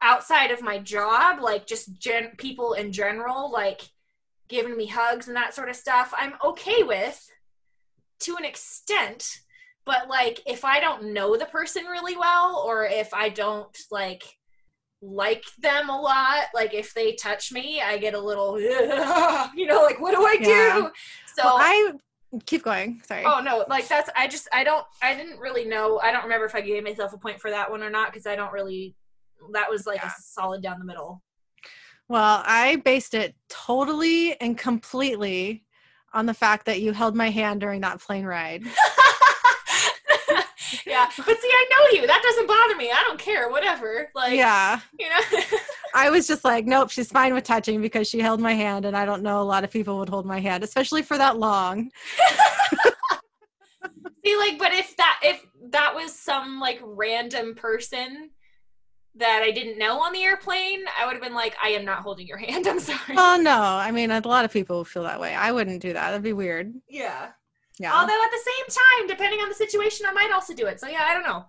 outside 0.00 0.50
of 0.50 0.62
my 0.62 0.78
job, 0.78 1.40
like 1.40 1.66
just 1.66 1.98
gen- 1.98 2.36
people 2.38 2.74
in 2.74 2.92
general, 2.92 3.50
like 3.50 3.82
giving 4.48 4.76
me 4.76 4.86
hugs 4.86 5.28
and 5.28 5.36
that 5.36 5.54
sort 5.54 5.68
of 5.68 5.76
stuff, 5.76 6.14
I'm 6.16 6.34
okay 6.44 6.82
with 6.82 7.26
to 8.20 8.36
an 8.36 8.44
extent. 8.44 9.40
But 9.84 10.08
like 10.08 10.40
if 10.46 10.64
I 10.64 10.80
don't 10.80 11.12
know 11.12 11.36
the 11.36 11.46
person 11.46 11.86
really 11.86 12.16
well, 12.16 12.62
or 12.66 12.84
if 12.84 13.12
I 13.14 13.30
don't 13.30 13.76
like 13.90 14.37
like 15.00 15.44
them 15.60 15.88
a 15.88 16.00
lot, 16.00 16.46
like 16.54 16.74
if 16.74 16.92
they 16.94 17.12
touch 17.14 17.52
me, 17.52 17.80
I 17.80 17.98
get 17.98 18.14
a 18.14 18.20
little, 18.20 18.60
you 19.54 19.66
know, 19.66 19.82
like 19.82 20.00
what 20.00 20.14
do 20.14 20.24
I 20.24 20.36
do? 20.36 20.50
Yeah. 20.50 20.88
So 21.36 21.44
Well, 21.44 21.56
I 21.58 21.92
keep 22.46 22.64
going. 22.64 23.00
Sorry. 23.06 23.24
Oh 23.24 23.40
no, 23.40 23.64
like 23.68 23.86
that's 23.88 24.10
I 24.16 24.26
just 24.26 24.48
I 24.52 24.64
don't 24.64 24.84
I 25.02 25.14
didn't 25.14 25.38
really 25.38 25.64
know. 25.64 25.98
I 26.00 26.10
don't 26.12 26.24
remember 26.24 26.46
if 26.46 26.54
I 26.54 26.60
gave 26.60 26.82
myself 26.82 27.12
a 27.12 27.18
point 27.18 27.40
for 27.40 27.50
that 27.50 27.70
one 27.70 27.82
or 27.82 27.90
not 27.90 28.12
because 28.12 28.26
I 28.26 28.34
don't 28.36 28.52
really 28.52 28.94
that 29.52 29.70
was 29.70 29.86
like 29.86 30.00
Yeah. 30.02 30.08
a 30.08 30.20
solid 30.20 30.62
down 30.62 30.78
the 30.78 30.84
middle. 30.84 31.22
Well, 32.08 32.42
I 32.44 32.76
based 32.84 33.14
it 33.14 33.34
totally 33.48 34.38
and 34.40 34.56
completely 34.58 35.64
on 36.14 36.26
the 36.26 36.34
fact 36.34 36.64
that 36.66 36.80
you 36.80 36.92
held 36.92 37.14
my 37.14 37.30
hand 37.30 37.60
during 37.60 37.82
that 37.82 38.00
plane 38.00 38.24
ride. 38.24 38.64
yeah, 40.86 41.08
but 41.16 41.40
see, 41.40 41.48
I 41.50 41.66
know 41.70 42.00
you. 42.00 42.06
That 42.06 42.22
doesn't 42.22 42.46
bother 42.46 42.76
me. 42.76 42.90
I 42.90 43.02
don't 43.06 43.18
care. 43.18 43.48
Whatever. 43.48 44.10
Like, 44.14 44.36
yeah. 44.36 44.80
you 44.98 45.08
know. 45.08 45.40
I 45.94 46.10
was 46.10 46.26
just 46.26 46.44
like, 46.44 46.66
nope, 46.66 46.90
she's 46.90 47.10
fine 47.10 47.34
with 47.34 47.44
touching 47.44 47.80
because 47.80 48.08
she 48.08 48.20
held 48.20 48.40
my 48.40 48.52
hand, 48.54 48.84
and 48.84 48.96
I 48.96 49.04
don't 49.04 49.22
know 49.22 49.40
a 49.40 49.44
lot 49.44 49.64
of 49.64 49.70
people 49.70 49.98
would 49.98 50.08
hold 50.08 50.26
my 50.26 50.40
hand, 50.40 50.64
especially 50.64 51.02
for 51.02 51.18
that 51.18 51.38
long. 51.38 51.90
see, 54.24 54.36
like, 54.36 54.58
but 54.58 54.72
if 54.72 54.96
that 54.96 55.20
if 55.22 55.44
that 55.70 55.94
was 55.94 56.14
some 56.14 56.60
like 56.60 56.80
random 56.82 57.54
person 57.54 58.30
that 59.18 59.42
I 59.42 59.50
didn't 59.50 59.78
know 59.78 60.00
on 60.00 60.12
the 60.12 60.22
airplane, 60.22 60.84
I 60.98 61.04
would 61.06 61.14
have 61.14 61.22
been 61.22 61.34
like, 61.34 61.56
I 61.62 61.70
am 61.70 61.84
not 61.84 62.00
holding 62.00 62.26
your 62.26 62.38
hand. 62.38 62.66
I'm 62.68 62.80
sorry. 62.80 63.14
Well, 63.14 63.40
no, 63.40 63.60
I 63.60 63.90
mean, 63.90 64.10
a 64.10 64.20
lot 64.26 64.44
of 64.44 64.52
people 64.52 64.84
feel 64.84 65.02
that 65.04 65.20
way. 65.20 65.34
I 65.34 65.52
wouldn't 65.52 65.82
do 65.82 65.92
that. 65.92 66.10
That'd 66.10 66.22
be 66.22 66.32
weird. 66.32 66.72
yeah. 66.88 67.30
Yeah. 67.78 67.92
Although 67.94 68.22
at 68.22 68.30
the 68.30 68.44
same 68.44 68.66
time, 68.82 69.08
depending 69.08 69.40
on 69.40 69.48
the 69.48 69.54
situation, 69.54 70.06
I 70.08 70.12
might 70.12 70.32
also 70.32 70.54
do 70.54 70.66
it. 70.66 70.80
So 70.80 70.88
yeah, 70.88 71.06
I 71.08 71.14
don't 71.14 71.22
know. 71.22 71.46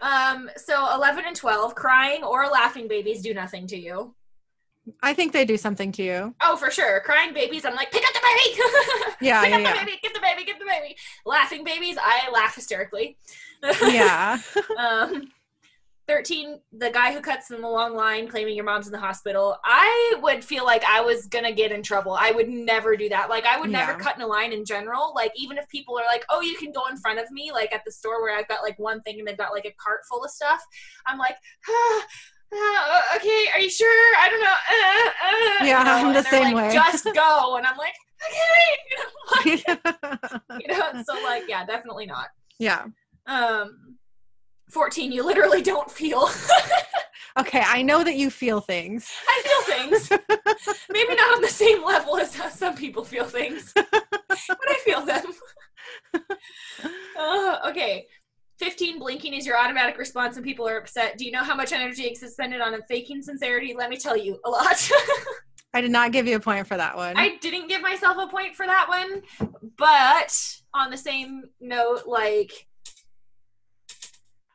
Um, 0.00 0.50
so 0.56 0.94
eleven 0.94 1.24
and 1.26 1.36
twelve, 1.36 1.74
crying 1.74 2.24
or 2.24 2.46
laughing 2.48 2.88
babies 2.88 3.22
do 3.22 3.34
nothing 3.34 3.66
to 3.68 3.76
you. 3.76 4.14
I 5.02 5.14
think 5.14 5.32
they 5.32 5.44
do 5.44 5.56
something 5.56 5.92
to 5.92 6.02
you. 6.02 6.34
Oh, 6.40 6.56
for 6.56 6.70
sure. 6.70 7.00
Crying 7.00 7.34
babies, 7.34 7.64
I'm 7.64 7.74
like, 7.74 7.92
pick 7.92 8.02
up 8.04 8.12
the 8.12 8.20
baby. 8.20 8.60
Yeah, 9.22 9.42
pick 9.42 9.50
yeah, 9.50 9.56
up 9.56 9.62
yeah. 9.62 9.72
the 9.72 9.78
baby, 9.78 9.98
get 10.02 10.14
the 10.14 10.20
baby, 10.20 10.44
get 10.44 10.58
the 10.58 10.64
baby. 10.64 10.96
Laughing 11.26 11.62
babies, 11.62 11.96
I 12.02 12.30
laugh 12.32 12.54
hysterically. 12.54 13.18
Yeah. 13.82 14.38
um, 14.78 15.30
13, 16.10 16.60
the 16.72 16.90
guy 16.90 17.12
who 17.12 17.20
cuts 17.20 17.52
in 17.52 17.60
the 17.60 17.68
long 17.68 17.94
line 17.94 18.26
claiming 18.26 18.56
your 18.56 18.64
mom's 18.64 18.86
in 18.86 18.92
the 18.92 18.98
hospital. 18.98 19.56
I 19.64 20.14
would 20.20 20.44
feel 20.44 20.64
like 20.64 20.82
I 20.84 21.00
was 21.00 21.28
to 21.28 21.52
get 21.52 21.70
in 21.70 21.84
trouble. 21.84 22.16
I 22.18 22.32
would 22.32 22.48
never 22.48 22.96
do 22.96 23.08
that. 23.10 23.30
Like, 23.30 23.46
I 23.46 23.60
would 23.60 23.70
never 23.70 23.92
Yeah. 23.92 23.98
cut 23.98 24.16
in 24.16 24.22
a 24.22 24.26
line 24.26 24.52
in 24.52 24.64
general. 24.64 25.12
Like, 25.14 25.30
even 25.36 25.56
if 25.56 25.68
people 25.68 25.96
are 25.96 26.04
like, 26.06 26.24
oh, 26.28 26.40
you 26.40 26.56
can 26.56 26.72
go 26.72 26.86
in 26.88 26.96
front 26.96 27.20
of 27.20 27.30
me, 27.30 27.52
like 27.52 27.72
at 27.72 27.84
the 27.84 27.92
store 27.92 28.20
where 28.22 28.36
I've 28.36 28.48
got 28.48 28.62
like 28.64 28.76
one 28.80 29.00
thing 29.02 29.20
and 29.20 29.28
they've 29.28 29.38
got 29.38 29.52
like 29.52 29.64
a 29.66 29.74
cart 29.80 30.00
full 30.10 30.24
of 30.24 30.30
stuff, 30.32 30.60
I'm 31.06 31.16
like, 31.16 31.36
ah, 31.68 32.06
ah, 32.54 33.16
okay, 33.16 33.46
are 33.54 33.60
you 33.60 33.70
sure? 33.70 34.16
I 34.18 34.28
don't 34.28 34.40
know. 34.40 34.48
Uh, 34.50 35.64
uh, 35.64 35.64
Yeah, 35.64 35.78
you 35.78 35.84
know, 35.84 36.08
I'm 36.08 36.12
the 36.12 36.22
same 36.28 36.42
like, 36.42 36.56
way. 36.56 36.74
Just 36.74 37.04
go. 37.04 37.54
And 37.56 37.66
I'm 37.66 37.76
like, 37.78 37.94
okay. 38.26 39.46
You 39.46 39.56
know, 39.64 39.78
like, 39.78 40.60
you 40.60 40.76
know, 40.76 41.02
so 41.04 41.14
like, 41.22 41.44
yeah, 41.48 41.64
definitely 41.64 42.06
not. 42.06 42.26
yeah. 42.58 42.86
Um, 43.26 43.96
14, 44.70 45.12
you 45.12 45.24
literally 45.24 45.62
don't 45.62 45.90
feel. 45.90 46.28
Okay, 47.38 47.62
I 47.64 47.82
know 47.82 48.02
that 48.02 48.16
you 48.16 48.28
feel 48.28 48.60
things. 48.60 49.10
I 49.28 49.42
feel 49.44 49.76
things. 49.76 50.10
Maybe 50.90 51.14
not 51.14 51.36
on 51.36 51.40
the 51.40 51.48
same 51.48 51.84
level 51.84 52.16
as 52.16 52.34
how 52.34 52.48
some 52.48 52.74
people 52.74 53.04
feel 53.04 53.24
things, 53.24 53.72
but 53.74 54.08
I 54.28 54.74
feel 54.84 55.02
them. 55.02 55.24
Uh, 57.18 57.58
okay. 57.68 58.06
15 58.58 58.98
blinking 58.98 59.32
is 59.32 59.46
your 59.46 59.56
automatic 59.56 59.96
response 59.96 60.34
when 60.36 60.44
people 60.44 60.68
are 60.68 60.76
upset. 60.76 61.16
Do 61.16 61.24
you 61.24 61.30
know 61.30 61.42
how 61.42 61.54
much 61.54 61.72
energy 61.72 62.02
is 62.02 62.22
expended 62.22 62.60
on 62.60 62.78
faking 62.88 63.22
sincerity? 63.22 63.74
Let 63.74 63.90
me 63.90 63.96
tell 63.96 64.16
you, 64.16 64.38
a 64.44 64.50
lot. 64.50 64.90
I 65.72 65.80
did 65.80 65.92
not 65.92 66.12
give 66.12 66.26
you 66.26 66.36
a 66.36 66.40
point 66.40 66.66
for 66.66 66.76
that 66.76 66.96
one. 66.96 67.16
I 67.16 67.36
didn't 67.40 67.68
give 67.68 67.80
myself 67.80 68.16
a 68.18 68.26
point 68.26 68.56
for 68.56 68.66
that 68.66 68.86
one, 68.88 69.22
but 69.78 70.36
on 70.74 70.90
the 70.90 70.96
same 70.96 71.44
note, 71.60 72.02
like 72.06 72.66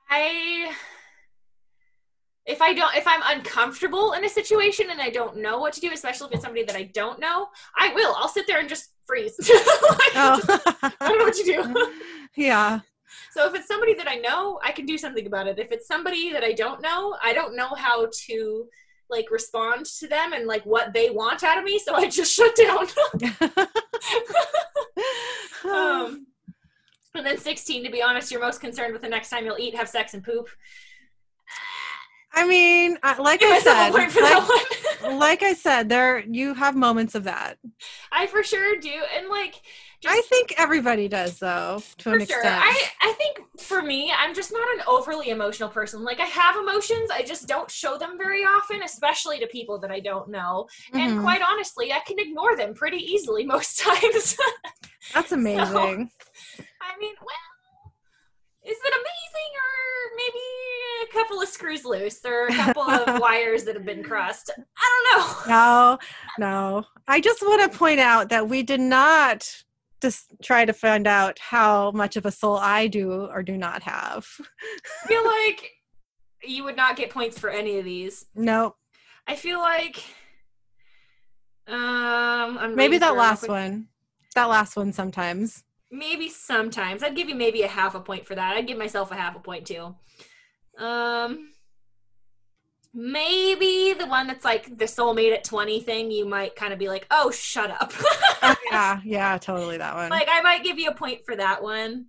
I 0.10 0.72
if 2.46 2.62
I 2.62 2.74
don't 2.74 2.96
if 2.96 3.08
I'm 3.08 3.22
uncomfortable 3.26 4.14
in 4.14 4.24
a 4.24 4.30
situation 4.30 4.90
and 4.92 5.02
I 5.02 5.10
don't 5.10 5.38
know 5.38 5.60
what 5.60 5.74
to 5.74 5.82
do, 5.82 5.92
especially 5.92 6.28
if 6.28 6.34
it's 6.36 6.44
somebody 6.44 6.64
that 6.64 6.76
I 6.76 6.84
don't 6.94 7.20
know, 7.20 7.48
I 7.78 7.94
will. 7.94 8.14
I'll 8.16 8.28
sit 8.28 8.46
there 8.48 8.60
and 8.60 8.70
just 8.70 8.92
freeze. 9.06 9.36
like, 9.40 10.16
oh. 10.16 10.40
I 10.84 10.92
don't 11.00 11.20
know 11.20 11.26
what 11.26 11.36
to 11.36 11.44
do. 11.44 11.92
yeah. 12.36 12.80
So 13.32 13.48
if 13.48 13.56
it's 13.56 13.68
somebody 13.68 13.94
that 13.96 14.08
I 14.08 14.16
know, 14.16 14.60
I 14.64 14.72
can 14.72 14.86
do 14.86 14.98
something 14.98 15.26
about 15.26 15.48
it. 15.48 15.60
If 15.60 15.72
it's 15.72 15.88
somebody 15.88 16.32
that 16.32 16.44
I 16.44 16.54
don't 16.54 16.82
know, 16.82 17.18
I 17.22 17.34
don't 17.34 17.56
know 17.56 17.70
how 17.76 18.08
to 18.28 18.68
like 19.10 19.30
respond 19.32 19.86
to 19.86 20.08
them 20.08 20.34
and 20.34 20.48
like 20.48 20.66
what 20.66 20.94
they 20.94 21.10
want 21.10 21.44
out 21.44 21.58
of 21.58 21.64
me, 21.64 21.80
so 21.80 21.96
I 21.96 22.10
just 22.10 22.34
shut 22.36 22.56
down. 22.56 22.88
um, 25.66 26.28
and 27.16 27.26
then 27.26 27.38
16, 27.38 27.84
to 27.84 27.92
be 27.92 28.02
honest, 28.02 28.32
you're 28.32 28.42
most 28.42 28.62
concerned 28.62 28.94
with 28.94 29.02
the 29.02 29.10
next 29.10 29.30
time 29.30 29.46
you'll 29.46 29.60
eat, 29.60 29.76
have 29.76 29.90
sex, 29.90 30.14
and 30.14 30.24
poop. 30.24 30.48
I 32.34 32.46
mean, 32.46 32.98
like 33.20 33.42
I 33.42 33.60
said, 33.60 33.90
a 33.90 33.92
point 33.92 34.12
for 34.12 34.22
like, 34.22 34.44
like 35.14 35.44
I 35.44 35.54
said, 35.54 35.88
there 35.88 36.20
you 36.20 36.54
have 36.54 36.76
moments 36.76 37.16
of 37.16 37.24
that. 37.24 37.56
I 38.12 38.28
for 38.28 38.44
sure 38.44 38.78
do, 38.78 38.92
and 39.18 39.30
like, 39.30 39.56
just 40.02 40.18
I 40.18 40.22
think 40.24 40.54
everybody 40.58 41.08
does, 41.08 41.40
though, 41.40 41.82
to 42.00 42.10
for 42.10 42.16
an 42.16 42.26
sure. 42.26 42.44
extent. 42.44 42.62
I 42.62 42.90
I 43.02 43.14
think 43.14 43.40
for 43.62 43.82
me, 43.82 44.12
I'm 44.18 44.34
just 44.34 44.52
not 44.52 44.68
an 44.76 44.84
overly 44.86 45.30
emotional 45.30 45.70
person. 45.70 46.04
Like, 46.04 46.20
I 46.20 46.26
have 46.26 46.58
emotions, 46.58 47.10
I 47.10 47.24
just 47.24 47.48
don't 47.48 47.72
show 47.72 47.98
them 47.98 48.18
very 48.18 48.42
often, 48.42 48.84
especially 48.84 49.40
to 49.40 49.48
people 49.48 49.80
that 49.80 49.92
I 49.92 50.02
don't 50.02 50.30
know. 50.30 50.68
And 50.94 51.14
Mhm. 51.14 51.22
quite 51.22 51.42
honestly, 51.42 51.94
I 51.94 52.00
can 52.00 52.20
ignore 52.20 52.58
them 52.58 52.74
pretty 52.74 52.98
easily 52.98 53.46
most 53.46 53.80
times. 53.84 54.36
That's 55.14 55.32
amazing. 55.32 56.12
I 56.96 57.00
mean, 57.00 57.16
well, 57.20 57.94
is 58.64 58.78
it 58.78 58.94
amazing 58.94 59.52
or 59.62 60.16
maybe 60.16 61.10
a 61.10 61.14
couple 61.14 61.42
of 61.42 61.50
screws 61.50 61.84
loose 61.84 62.24
or 62.26 62.48
a 62.48 62.54
couple 62.54 62.84
of 62.84 63.20
wires 63.22 63.66
that 63.66 63.76
have 63.76 63.86
been 63.86 64.02
crossed? 64.04 64.50
I 64.78 65.04
don't 65.12 65.48
know. 65.48 65.54
No, 65.54 65.98
no. 66.40 66.86
I 67.08 67.20
just 67.20 67.42
want 67.42 67.70
to 67.70 67.78
point 67.78 68.00
out 68.00 68.30
that 68.30 68.48
we 68.48 68.64
did 68.64 68.80
not 68.80 69.64
just 70.02 70.28
try 70.42 70.64
to 70.64 70.72
find 70.72 71.06
out 71.06 71.38
how 71.40 71.92
much 71.92 72.16
of 72.16 72.26
a 72.26 72.32
soul 72.32 72.58
I 72.58 72.88
do 72.88 73.26
or 73.26 73.44
do 73.44 73.58
not 73.58 73.84
have. 73.84 74.26
I 75.04 75.08
feel 75.08 75.26
like 75.26 75.72
you 76.44 76.64
would 76.64 76.78
not 76.78 76.96
get 76.96 77.10
points 77.10 77.38
for 77.38 77.50
any 77.50 77.78
of 77.78 77.84
these. 77.86 78.26
Nope. 78.36 78.76
I 79.28 79.36
feel 79.36 79.60
like 79.60 80.02
um 81.68 82.58
I'm 82.58 82.76
Maybe 82.76 83.00
that 83.00 83.18
last 83.18 83.50
one. 83.50 83.88
That 84.36 84.46
last 84.46 84.78
one 84.78 84.94
sometimes. 84.94 85.65
Maybe 85.96 86.30
sometimes. 86.30 87.04
I'd 87.04 87.16
give 87.16 87.30
you 87.30 87.36
maybe 87.36 87.62
a 87.62 87.68
half 87.68 87.96
a 87.96 88.02
point 88.02 88.28
for 88.28 88.36
that. 88.36 88.58
I'd 88.58 88.68
give 88.68 88.78
myself 88.78 89.12
a 89.12 89.16
half 89.16 89.36
a 89.36 89.40
point 89.40 89.66
too. 89.66 89.96
Um 90.78 91.52
maybe 92.94 93.94
the 93.94 94.08
one 94.08 94.26
that's 94.28 94.46
like 94.46 94.78
the 94.78 94.86
soulmate 94.86 95.34
at 95.34 95.44
20 95.44 95.82
thing, 95.82 96.12
you 96.12 96.26
might 96.26 96.56
kind 96.56 96.72
of 96.72 96.80
be 96.80 96.88
like, 96.88 97.06
oh 97.12 97.32
shut 97.32 97.70
up. 97.70 97.94
Oh, 98.42 98.56
yeah, 98.72 99.02
yeah, 99.04 99.38
totally 99.38 99.78
that 99.78 99.96
one. 99.96 100.10
like 100.10 100.28
I 100.30 100.42
might 100.42 100.64
give 100.64 100.80
you 100.80 100.90
a 100.90 100.96
point 100.96 101.26
for 101.26 101.36
that 101.36 101.64
one. 101.64 102.08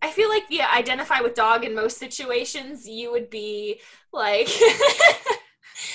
I 0.00 0.10
feel 0.10 0.28
like 0.28 0.44
yeah, 0.48 0.70
identify 0.74 1.20
with 1.20 1.34
dog 1.34 1.64
in 1.64 1.74
most 1.74 1.98
situations, 1.98 2.88
you 2.88 3.10
would 3.10 3.28
be 3.28 3.80
like 4.12 4.48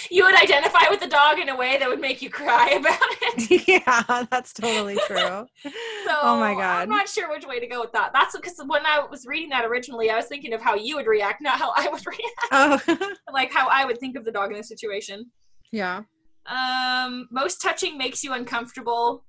you 0.10 0.24
would 0.26 0.36
identify 0.36 0.90
with 0.90 1.00
the 1.00 1.08
dog 1.08 1.40
in 1.40 1.50
a 1.50 1.56
way 1.56 1.78
that 1.78 1.90
would 1.90 2.00
make 2.00 2.22
you 2.22 2.30
cry 2.30 2.70
about 2.80 2.98
it. 3.22 3.68
yeah, 3.68 4.26
that's 4.30 4.54
totally 4.54 4.98
true. 5.08 5.46
So 6.06 6.20
oh 6.22 6.38
my 6.38 6.54
god. 6.54 6.84
I'm 6.84 6.90
not 6.90 7.08
sure 7.08 7.30
which 7.30 7.48
way 7.48 7.60
to 7.62 7.66
go 7.68 7.80
with 7.80 7.94
that. 7.94 8.12
That's 8.14 8.36
because 8.36 8.60
when 8.68 8.86
I 8.86 9.06
was 9.10 9.26
reading 9.26 9.50
that 9.50 9.64
originally, 9.64 10.10
I 10.10 10.18
was 10.18 10.26
thinking 10.26 10.52
of 10.54 10.62
how 10.62 10.76
you 10.76 10.98
would 10.98 11.08
react, 11.08 11.42
not 11.42 11.58
how 11.58 11.72
I 11.78 11.88
would 11.88 12.06
react. 12.06 12.48
Oh, 12.52 13.08
like 13.32 13.52
how 13.54 13.70
I 13.70 13.86
would 13.86 14.00
think 14.00 14.18
of 14.18 14.26
the 14.26 14.32
dog 14.32 14.52
in 14.52 14.58
the 14.58 14.64
situation. 14.64 15.32
yeah. 15.72 16.02
Um, 16.46 17.30
most 17.32 17.62
touching 17.62 17.98
makes 17.98 18.22
you 18.22 18.34
uncomfortable. 18.34 19.24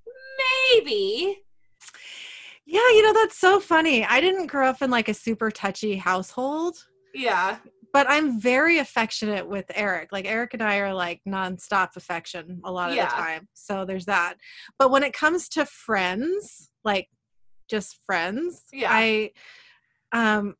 Maybe. 0.72 1.38
Yeah, 2.66 2.80
you 2.90 3.02
know 3.02 3.12
that's 3.12 3.38
so 3.38 3.60
funny. 3.60 4.04
I 4.04 4.20
didn't 4.20 4.46
grow 4.48 4.66
up 4.68 4.82
in 4.82 4.90
like 4.90 5.08
a 5.08 5.14
super 5.14 5.50
touchy 5.50 5.96
household, 5.96 6.76
Yeah. 7.14 7.58
But 7.94 8.06
I'm 8.10 8.40
very 8.40 8.78
affectionate 8.78 9.48
with 9.48 9.66
Eric. 9.72 10.08
Like 10.12 10.26
Eric 10.26 10.52
and 10.52 10.62
I 10.62 10.78
are 10.78 10.92
like 10.92 11.20
nonstop 11.26 11.96
affection 11.96 12.60
a 12.64 12.70
lot 12.72 12.90
of 12.90 12.96
Yeah. 12.96 13.08
the 13.08 13.14
time. 13.14 13.48
So 13.54 13.84
there's 13.86 14.04
that. 14.06 14.34
But 14.80 14.90
when 14.90 15.04
it 15.04 15.12
comes 15.14 15.48
to 15.50 15.64
friends, 15.64 16.70
like 16.84 17.08
just 17.70 18.00
friends, 18.04 18.64
Yeah. 18.72 18.88
I 18.92 19.30
um 20.12 20.56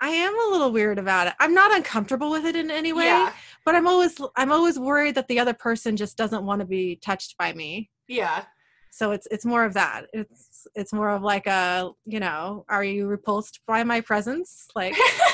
I 0.00 0.10
am 0.10 0.34
a 0.38 0.50
little 0.52 0.70
weird 0.72 0.98
about 0.98 1.28
it. 1.28 1.34
I'm 1.40 1.54
not 1.54 1.74
uncomfortable 1.74 2.30
with 2.30 2.44
it 2.44 2.54
in 2.54 2.70
any 2.70 2.92
way, 2.92 3.06
Yeah. 3.06 3.32
but 3.64 3.74
I'm 3.74 3.86
always 3.88 4.20
I'm 4.36 4.52
always 4.52 4.78
worried 4.78 5.14
that 5.14 5.28
the 5.28 5.40
other 5.40 5.54
person 5.54 5.96
just 5.96 6.18
doesn't 6.18 6.44
want 6.44 6.60
to 6.60 6.66
be 6.66 6.96
touched 6.96 7.38
by 7.38 7.54
me. 7.54 7.90
Yeah. 8.08 8.44
So 8.90 9.10
it's 9.10 9.26
it's 9.30 9.46
more 9.46 9.64
of 9.64 9.72
that. 9.74 10.04
It's 10.12 10.66
it's 10.74 10.92
more 10.92 11.10
of 11.10 11.22
like 11.22 11.46
a, 11.46 11.90
you 12.04 12.20
know, 12.20 12.64
are 12.68 12.84
you 12.84 13.06
repulsed 13.06 13.60
by 13.66 13.82
my 13.84 14.00
presence? 14.02 14.66
Like 14.76 14.94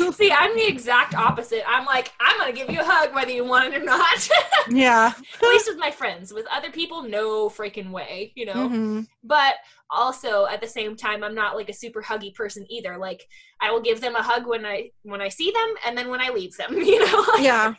See, 0.12 0.32
I'm 0.32 0.54
the 0.56 0.66
exact 0.66 1.14
opposite. 1.14 1.62
I'm 1.68 1.84
like, 1.86 2.12
I'm 2.20 2.38
gonna 2.38 2.52
give 2.52 2.70
you 2.70 2.80
a 2.80 2.84
hug 2.84 3.14
whether 3.14 3.30
you 3.30 3.44
want 3.44 3.72
it 3.72 3.80
or 3.80 3.84
not. 3.84 4.28
yeah. 4.68 5.12
At 5.16 5.42
least 5.48 5.68
with 5.68 5.78
my 5.78 5.90
friends. 5.90 6.32
With 6.32 6.46
other 6.50 6.70
people, 6.70 7.02
no 7.02 7.48
freaking 7.48 7.90
way, 7.90 8.32
you 8.34 8.46
know. 8.46 8.68
Mhm. 8.68 9.06
But 9.24 9.54
also 9.90 10.46
at 10.46 10.60
the 10.60 10.66
same 10.66 10.96
time, 10.96 11.22
I'm 11.24 11.34
not 11.34 11.56
like 11.56 11.68
a 11.68 11.74
super 11.74 12.02
huggy 12.02 12.34
person 12.34 12.64
either. 12.70 12.96
Like 12.98 13.26
I 13.60 13.70
will 13.70 13.80
give 13.80 14.00
them 14.00 14.16
a 14.16 14.22
hug 14.22 14.46
when 14.46 14.64
I 14.64 14.90
when 15.02 15.20
I 15.20 15.28
see 15.28 15.50
them, 15.50 15.74
and 15.86 15.96
then 15.96 16.08
when 16.08 16.20
I 16.20 16.30
leave 16.30 16.56
them, 16.56 16.74
you 16.78 17.04
know. 17.06 17.24
Like, 17.32 17.42
Yeah. 17.42 17.74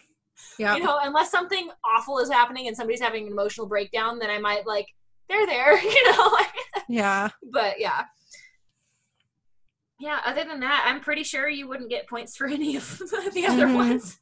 Yeah. 0.57 0.76
You 0.76 0.84
know, 0.84 0.98
unless 1.02 1.30
something 1.30 1.69
awful 1.85 2.19
is 2.19 2.30
happening 2.30 2.68
and 2.68 2.76
somebody's 2.76 3.02
having 3.02 3.27
an 3.27 3.31
emotional 3.31 3.68
breakdown, 3.68 4.18
then 4.19 4.30
I 4.30 4.39
might 4.39 4.65
like 4.65 4.88
they're 5.30 5.45
there, 5.45 5.80
you 5.84 6.11
know. 6.11 6.38
Yeah. 6.89 7.30
but 7.52 7.80
yeah. 7.80 8.06
Yeah, 10.02 10.19
other 10.26 10.44
than 10.44 10.61
that, 10.61 10.86
I'm 10.88 10.99
pretty 10.99 11.22
sure 11.23 11.48
you 11.48 11.68
wouldn't 11.68 11.91
get 11.91 12.10
points 12.10 12.36
for 12.36 12.48
any 12.57 12.76
of 12.76 12.98
the 12.98 13.45
other 13.48 13.68
Mhm. 13.68 13.76
ones. 13.76 14.19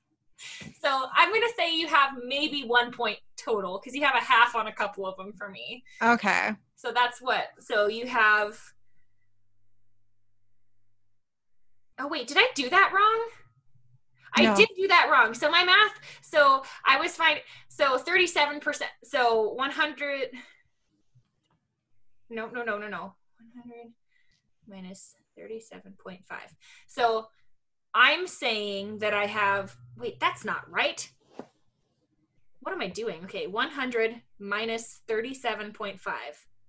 So 0.82 1.06
I'm 1.14 1.30
going 1.30 1.42
to 1.42 1.54
say 1.58 1.74
you 1.76 1.88
have 1.88 2.12
maybe 2.26 2.64
one 2.66 2.92
point 2.92 3.18
total 3.38 3.80
because 3.80 3.96
you 3.96 4.04
have 4.06 4.16
a 4.16 4.24
half 4.24 4.56
on 4.56 4.68
a 4.68 4.74
couple 4.74 5.08
of 5.08 5.16
them 5.16 5.32
for 5.38 5.50
me. 5.50 5.84
Okay. 6.02 6.54
So 6.76 6.92
that's 6.92 7.22
what. 7.22 7.48
So 7.62 7.88
you 7.88 8.08
have. 8.08 8.60
Oh, 11.98 12.08
wait, 12.08 12.28
did 12.28 12.38
I 12.38 12.48
do 12.56 12.70
that 12.70 12.92
wrong? 12.94 13.30
I 14.36 14.44
No. 14.44 14.56
did 14.56 14.70
do 14.78 14.88
that 14.90 15.10
wrong. 15.12 15.34
So 15.34 15.50
my 15.50 15.64
math, 15.64 15.94
so 16.22 16.64
I 16.86 17.00
was 17.00 17.16
fine. 17.16 17.38
So 17.70 17.98
37%. 17.98 18.84
So 19.04 19.50
100. 19.54 20.30
No, 22.30 22.48
no, 22.48 22.64
no, 22.64 22.78
no, 22.78 22.88
no. 22.90 23.16
100 23.56 23.94
minus 24.68 25.16
37.5. 25.40 26.20
So 26.88 27.28
I'm 27.94 28.28
saying 28.28 29.00
that 29.00 29.14
I 29.14 29.26
have. 29.26 29.76
Wait, 29.98 30.20
that's 30.20 30.46
not 30.46 30.70
right. 30.70 31.10
What 32.62 32.74
am 32.74 32.82
I 32.82 32.88
doing? 32.88 33.24
Okay, 33.24 33.48
100 33.48 34.22
minus 34.40 35.00
37.5, 35.08 35.98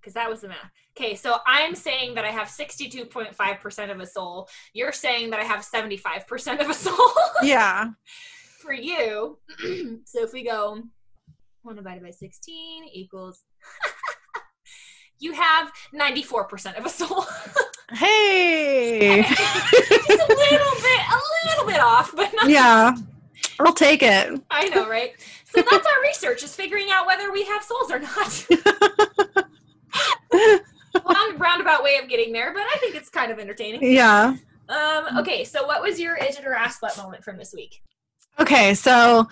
because 0.01 0.14
that 0.14 0.30
was 0.30 0.40
the 0.40 0.48
math. 0.48 0.70
Okay, 0.97 1.16
so 1.16 1.38
I'm 1.47 1.74
saying 1.74 2.14
that 2.14 2.24
I 2.24 2.30
have 2.30 2.47
62.5% 2.48 3.90
of 3.90 4.01
a 4.01 4.06
soul. 4.06 4.48
You're 4.72 4.92
saying 4.92 5.30
that 5.30 5.40
I 5.40 5.44
have 5.44 5.60
75% 5.60 6.60
of 6.60 6.70
a 6.70 6.74
soul 6.74 6.97
Yeah. 7.42 7.90
for 8.60 8.72
you. 8.72 9.38
so 10.05 10.22
if 10.22 10.32
we 10.32 10.44
go 10.44 10.80
1 11.62 11.76
divided 11.76 12.02
by 12.02 12.10
16 12.10 12.84
equals. 12.92 13.44
you 15.18 15.32
have 15.32 15.70
94% 15.94 16.78
of 16.78 16.86
a 16.86 16.88
soul. 16.88 17.26
Hey. 17.92 19.22
Just 19.28 19.40
a 19.40 20.28
little 20.28 20.74
bit, 20.76 21.00
a 21.00 21.20
little 21.48 21.66
bit 21.66 21.80
off, 21.80 22.12
but 22.14 22.32
not 22.34 22.48
yeah. 22.48 22.94
I'll 23.58 23.72
take 23.72 24.02
it. 24.02 24.40
I 24.50 24.68
know, 24.68 24.88
right? 24.88 25.12
So 25.44 25.62
that's 25.68 25.86
our 25.86 26.02
research 26.02 26.42
is 26.44 26.54
figuring 26.54 26.88
out 26.90 27.06
whether 27.06 27.32
we 27.32 27.44
have 27.44 27.62
souls 27.62 27.90
or 27.90 27.98
not. 27.98 28.46
Long 31.04 31.38
roundabout 31.38 31.82
way 31.82 31.96
of 31.96 32.08
getting 32.08 32.32
there, 32.32 32.52
but 32.54 32.62
I 32.62 32.76
think 32.78 32.94
it's 32.94 33.08
kind 33.08 33.32
of 33.32 33.38
entertaining. 33.38 33.82
Yeah. 33.82 34.36
Um, 34.68 35.18
okay, 35.18 35.44
so 35.44 35.66
what 35.66 35.82
was 35.82 35.98
your 35.98 36.16
idiot 36.16 36.44
or 36.46 36.54
ass 36.54 36.78
butt 36.80 36.96
moment 36.96 37.24
from 37.24 37.36
this 37.36 37.52
week? 37.52 37.82
Okay, 38.38 38.74
so 38.74 39.28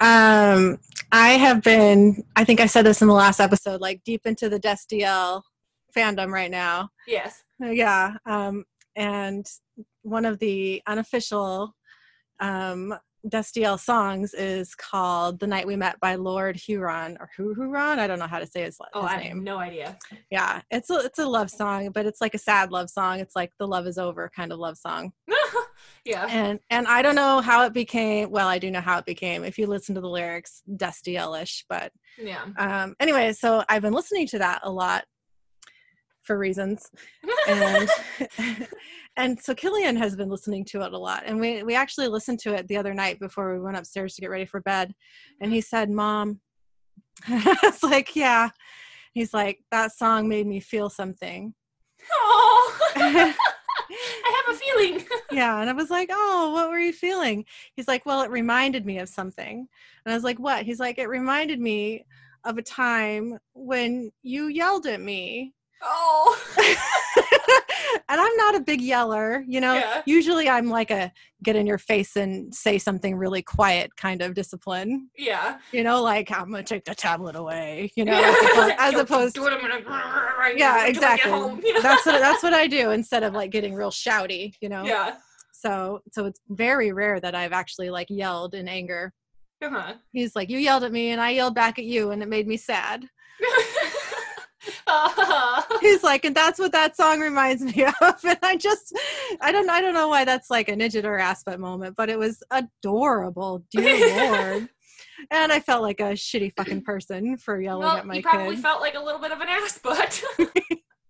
um, 0.00 0.78
I 1.12 1.30
have 1.32 1.62
been, 1.62 2.24
I 2.34 2.44
think 2.44 2.60
I 2.60 2.66
said 2.66 2.86
this 2.86 3.02
in 3.02 3.08
the 3.08 3.14
last 3.14 3.38
episode, 3.38 3.80
like 3.80 4.02
deep 4.04 4.22
into 4.24 4.48
the 4.48 4.58
Destiel 4.58 5.42
fandom 5.98 6.30
right 6.30 6.50
now. 6.50 6.90
Yes. 7.06 7.42
Yeah. 7.60 8.14
Um, 8.26 8.64
and 8.96 9.46
one 10.02 10.24
of 10.24 10.38
the 10.38 10.82
unofficial 10.86 11.74
um, 12.40 12.94
Destiel 13.26 13.78
songs 13.78 14.32
is 14.32 14.74
called 14.76 15.40
"The 15.40 15.46
Night 15.46 15.66
We 15.66 15.74
Met" 15.76 15.98
by 16.00 16.14
Lord 16.14 16.54
Huron 16.56 17.16
or 17.18 17.28
Hu 17.36 17.52
Huron. 17.54 17.98
I 17.98 18.06
don't 18.06 18.20
know 18.20 18.28
how 18.28 18.38
to 18.38 18.46
say 18.46 18.62
his, 18.62 18.78
Oh, 18.94 19.02
his 19.02 19.10
I 19.10 19.14
have 19.14 19.22
name. 19.24 19.44
no 19.44 19.58
idea. 19.58 19.98
Yeah, 20.30 20.62
it's 20.70 20.88
a 20.88 20.98
it's 21.00 21.18
a 21.18 21.26
love 21.26 21.50
song, 21.50 21.90
but 21.90 22.06
it's 22.06 22.20
like 22.20 22.34
a 22.34 22.38
sad 22.38 22.70
love 22.70 22.88
song. 22.90 23.18
It's 23.18 23.34
like 23.34 23.50
the 23.58 23.66
love 23.66 23.86
is 23.88 23.98
over 23.98 24.30
kind 24.34 24.52
of 24.52 24.60
love 24.60 24.78
song. 24.78 25.12
yeah. 26.04 26.26
And 26.30 26.60
and 26.70 26.86
I 26.86 27.02
don't 27.02 27.16
know 27.16 27.40
how 27.40 27.64
it 27.64 27.72
became. 27.72 28.30
Well, 28.30 28.46
I 28.46 28.58
do 28.60 28.70
know 28.70 28.80
how 28.80 28.98
it 28.98 29.04
became. 29.04 29.42
If 29.44 29.58
you 29.58 29.66
listen 29.66 29.96
to 29.96 30.00
the 30.00 30.08
lyrics, 30.08 30.62
Destielish. 30.76 31.64
But 31.68 31.92
Yeah. 32.18 32.44
um, 32.56 32.94
anyway, 33.00 33.32
so 33.32 33.64
I've 33.68 33.82
been 33.82 33.94
listening 33.94 34.28
to 34.28 34.38
that 34.38 34.60
a 34.62 34.70
lot 34.70 35.04
for 36.28 36.38
reasons. 36.38 36.88
And 37.48 37.88
and 39.16 39.40
so 39.40 39.54
Killian 39.54 39.96
has 39.96 40.14
been 40.14 40.28
listening 40.28 40.64
to 40.66 40.82
it 40.82 40.92
a 40.92 40.98
lot. 40.98 41.24
And 41.26 41.40
we 41.40 41.64
we 41.64 41.74
actually 41.74 42.06
listened 42.06 42.38
to 42.40 42.54
it 42.54 42.68
the 42.68 42.76
other 42.76 42.94
night 42.94 43.18
before 43.18 43.52
we 43.52 43.60
went 43.60 43.78
upstairs 43.78 44.14
to 44.14 44.20
get 44.20 44.30
ready 44.30 44.44
for 44.44 44.60
bed. 44.60 44.94
And 45.40 45.50
he 45.50 45.60
said 45.60 45.90
mom 45.90 46.40
it's 47.26 47.82
like 47.82 48.14
yeah. 48.14 48.50
He's 49.14 49.34
like 49.34 49.58
that 49.72 49.92
song 49.92 50.28
made 50.28 50.46
me 50.46 50.60
feel 50.60 50.90
something. 50.90 51.54
Oh, 52.12 52.78
I 52.94 53.34
have 54.44 54.54
a 54.54 54.58
feeling. 54.58 55.04
Yeah. 55.32 55.60
And 55.60 55.68
i 55.68 55.72
was 55.72 55.90
like 55.90 56.10
oh 56.12 56.52
what 56.52 56.68
were 56.68 56.78
you 56.78 56.92
feeling? 56.92 57.46
He's 57.74 57.88
like 57.88 58.04
well 58.04 58.20
it 58.20 58.30
reminded 58.30 58.84
me 58.84 58.98
of 58.98 59.08
something. 59.08 59.66
And 60.04 60.12
i 60.12 60.14
was 60.14 60.24
like 60.24 60.38
what? 60.38 60.66
He's 60.66 60.78
like 60.78 60.98
it 60.98 61.08
reminded 61.08 61.58
me 61.58 62.04
of 62.44 62.58
a 62.58 62.62
time 62.62 63.38
when 63.54 64.10
you 64.22 64.46
yelled 64.46 64.86
at 64.86 65.00
me 65.00 65.54
Oh. 65.82 66.36
and 68.08 68.20
I'm 68.20 68.36
not 68.36 68.54
a 68.54 68.60
big 68.60 68.80
yeller, 68.80 69.44
you 69.46 69.60
know. 69.60 69.74
Yeah. 69.74 70.02
Usually 70.06 70.48
I'm 70.48 70.68
like 70.68 70.90
a 70.90 71.12
get 71.42 71.56
in 71.56 71.66
your 71.66 71.78
face 71.78 72.16
and 72.16 72.54
say 72.54 72.78
something 72.78 73.14
really 73.14 73.42
quiet 73.42 73.94
kind 73.96 74.22
of 74.22 74.34
discipline, 74.34 75.08
Yeah. 75.16 75.58
you 75.72 75.84
know, 75.84 76.02
like 76.02 76.30
I'm 76.30 76.50
gonna 76.50 76.62
take 76.62 76.84
the 76.84 76.94
tablet 76.94 77.36
away, 77.36 77.92
you 77.96 78.04
know, 78.04 78.12
as 78.14 78.34
opposed, 78.52 78.74
as 78.78 78.92
Yo, 78.94 79.00
opposed 79.00 79.34
do 79.34 79.46
it, 79.46 79.52
I'm 79.52 79.60
gonna 79.60 79.84
right 80.38 80.56
yeah, 80.58 80.66
now 80.72 80.86
until 80.86 81.02
get 81.02 81.14
exactly. 81.14 81.30
home. 81.30 81.62
that's 81.82 82.06
what 82.06 82.20
that's 82.20 82.42
what 82.42 82.54
I 82.54 82.66
do 82.66 82.90
instead 82.90 83.22
of 83.22 83.34
like 83.34 83.50
getting 83.50 83.74
real 83.74 83.90
shouty, 83.90 84.54
you 84.60 84.68
know. 84.68 84.84
Yeah. 84.84 85.16
So 85.52 86.00
so 86.12 86.26
it's 86.26 86.40
very 86.48 86.92
rare 86.92 87.20
that 87.20 87.34
I've 87.34 87.52
actually 87.52 87.90
like 87.90 88.08
yelled 88.10 88.54
in 88.54 88.68
anger. 88.68 89.12
Uh-huh. 89.62 89.94
He's 90.12 90.36
like, 90.36 90.50
You 90.50 90.58
yelled 90.58 90.84
at 90.84 90.92
me 90.92 91.10
and 91.10 91.20
I 91.20 91.30
yelled 91.30 91.54
back 91.54 91.78
at 91.78 91.84
you 91.84 92.10
and 92.10 92.22
it 92.22 92.28
made 92.28 92.46
me 92.46 92.56
sad. 92.56 93.08
Uh, 94.86 95.62
He's 95.80 96.02
like, 96.02 96.24
and 96.24 96.34
that's 96.34 96.58
what 96.58 96.72
that 96.72 96.96
song 96.96 97.20
reminds 97.20 97.62
me 97.62 97.84
of. 97.84 97.94
And 98.24 98.38
I 98.42 98.56
just, 98.56 98.96
I 99.40 99.52
don't, 99.52 99.70
I 99.70 99.80
don't 99.80 99.94
know 99.94 100.08
why 100.08 100.24
that's 100.24 100.50
like 100.50 100.68
a 100.68 100.72
ninja 100.72 101.04
or 101.04 101.18
aspect 101.18 101.58
moment, 101.58 101.96
but 101.96 102.10
it 102.10 102.18
was 102.18 102.42
adorable, 102.50 103.64
dear 103.70 104.16
lord. 104.30 104.68
And 105.30 105.52
I 105.52 105.60
felt 105.60 105.82
like 105.82 106.00
a 106.00 106.12
shitty 106.12 106.52
fucking 106.56 106.82
person 106.82 107.36
for 107.36 107.60
yelling 107.60 107.82
well, 107.82 107.96
at 107.96 108.06
my 108.06 108.16
you 108.16 108.22
probably 108.22 108.56
kid. 108.56 108.62
felt 108.62 108.80
like 108.80 108.94
a 108.94 109.00
little 109.00 109.20
bit 109.20 109.32
of 109.32 109.40
an 109.40 109.48
ass 109.48 109.78
butt. 109.78 110.22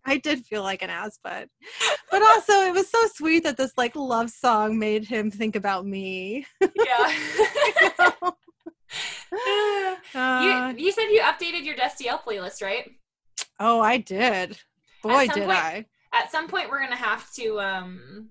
I 0.04 0.16
did 0.16 0.46
feel 0.46 0.62
like 0.62 0.82
an 0.82 0.88
ass, 0.88 1.18
but, 1.22 1.48
but 2.10 2.22
also 2.22 2.52
it 2.62 2.72
was 2.72 2.90
so 2.90 3.06
sweet 3.14 3.42
that 3.44 3.58
this 3.58 3.72
like 3.76 3.94
love 3.94 4.30
song 4.30 4.78
made 4.78 5.04
him 5.04 5.30
think 5.30 5.56
about 5.56 5.84
me. 5.86 6.46
yeah. 6.60 7.12
Uh, 10.14 10.72
you, 10.76 10.86
you 10.86 10.92
said 10.92 11.06
you 11.10 11.20
updated 11.20 11.64
your 11.64 11.76
Destiel 11.76 12.22
playlist, 12.22 12.62
right? 12.62 12.90
Oh, 13.60 13.80
I 13.80 13.98
did. 13.98 14.58
Boy, 15.02 15.26
did 15.28 15.44
point- 15.44 15.50
I. 15.50 15.86
At 16.12 16.30
some 16.32 16.48
point, 16.48 16.70
we're 16.70 16.80
gonna 16.80 16.96
have 16.96 17.30
to. 17.34 17.60
um 17.60 18.30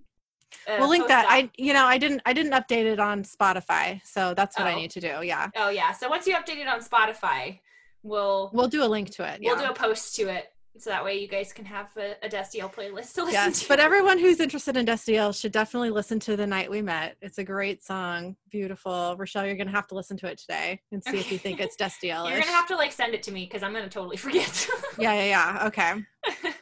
uh, 0.67 0.77
we'll 0.79 0.89
link 0.89 1.07
that. 1.07 1.25
up- 1.25 1.31
I, 1.31 1.49
you 1.57 1.73
know, 1.73 1.85
I 1.85 1.97
didn't, 1.97 2.21
I 2.25 2.33
didn't 2.33 2.53
update 2.53 2.85
it 2.85 2.99
on 2.99 3.23
Spotify, 3.23 4.01
so 4.05 4.33
that's 4.33 4.57
what 4.57 4.67
I 4.67 4.73
Oh. 4.73 4.77
need 4.77 4.91
to 4.91 4.99
do. 5.01 5.19
Yeah. 5.23 5.49
Oh 5.55 5.69
yeah. 5.69 5.91
So 5.91 6.09
once 6.09 6.25
you 6.27 6.35
update 6.35 6.57
it 6.57 6.67
on 6.67 6.79
Spotify, 6.81 7.59
we'll 8.03 8.49
We'll 8.53 8.67
do 8.67 8.83
a 8.83 8.87
link 8.87 9.11
to 9.11 9.23
it. 9.31 9.41
Yeah. 9.41 9.53
we'll 9.53 9.65
do 9.65 9.71
a 9.71 9.73
post 9.75 10.15
to 10.15 10.27
it, 10.29 10.51
so 10.79 10.89
that 10.89 11.03
way 11.03 11.19
you 11.19 11.27
guys 11.27 11.53
can 11.53 11.65
have 11.65 11.87
a, 11.97 12.15
a 12.25 12.29
Destiel 12.29 12.73
playlist 12.73 13.13
to 13.15 13.23
listen 13.23 13.33
yes, 13.33 13.61
to. 13.61 13.67
but 13.67 13.79
everyone 13.79 14.19
who's 14.19 14.39
interested 14.39 14.77
in 14.77 14.85
Destiel 14.85 15.39
should 15.39 15.51
definitely 15.51 15.89
listen 15.89 16.19
to 16.21 16.35
"The 16.35 16.47
Night 16.47 16.69
We 16.69 16.81
Met." 16.81 17.17
It's 17.21 17.37
a 17.37 17.43
great 17.43 17.83
song, 17.83 18.35
beautiful. 18.49 19.15
Rochelle, 19.17 19.45
you're 19.45 19.55
gonna 19.55 19.71
have 19.71 19.87
to 19.87 19.95
listen 19.95 20.17
to 20.17 20.27
it 20.27 20.37
today 20.37 20.81
and 20.91 21.03
see 21.03 21.17
if 21.17 21.31
you 21.31 21.37
think 21.37 21.59
it's 21.59 21.75
Destiel. 21.79 22.29
You're 22.29 22.39
gonna 22.39 22.51
have 22.51 22.67
to 22.67 22.75
like 22.75 22.91
send 22.91 23.13
it 23.13 23.23
to 23.23 23.31
me 23.31 23.45
because 23.45 23.63
I'm 23.63 23.73
gonna 23.73 23.89
totally 23.89 24.17
forget. 24.17 24.67
Yeah, 24.99 25.13
yeah, 25.13 25.25
yeah. 25.25 25.67
Okay, 25.67 25.93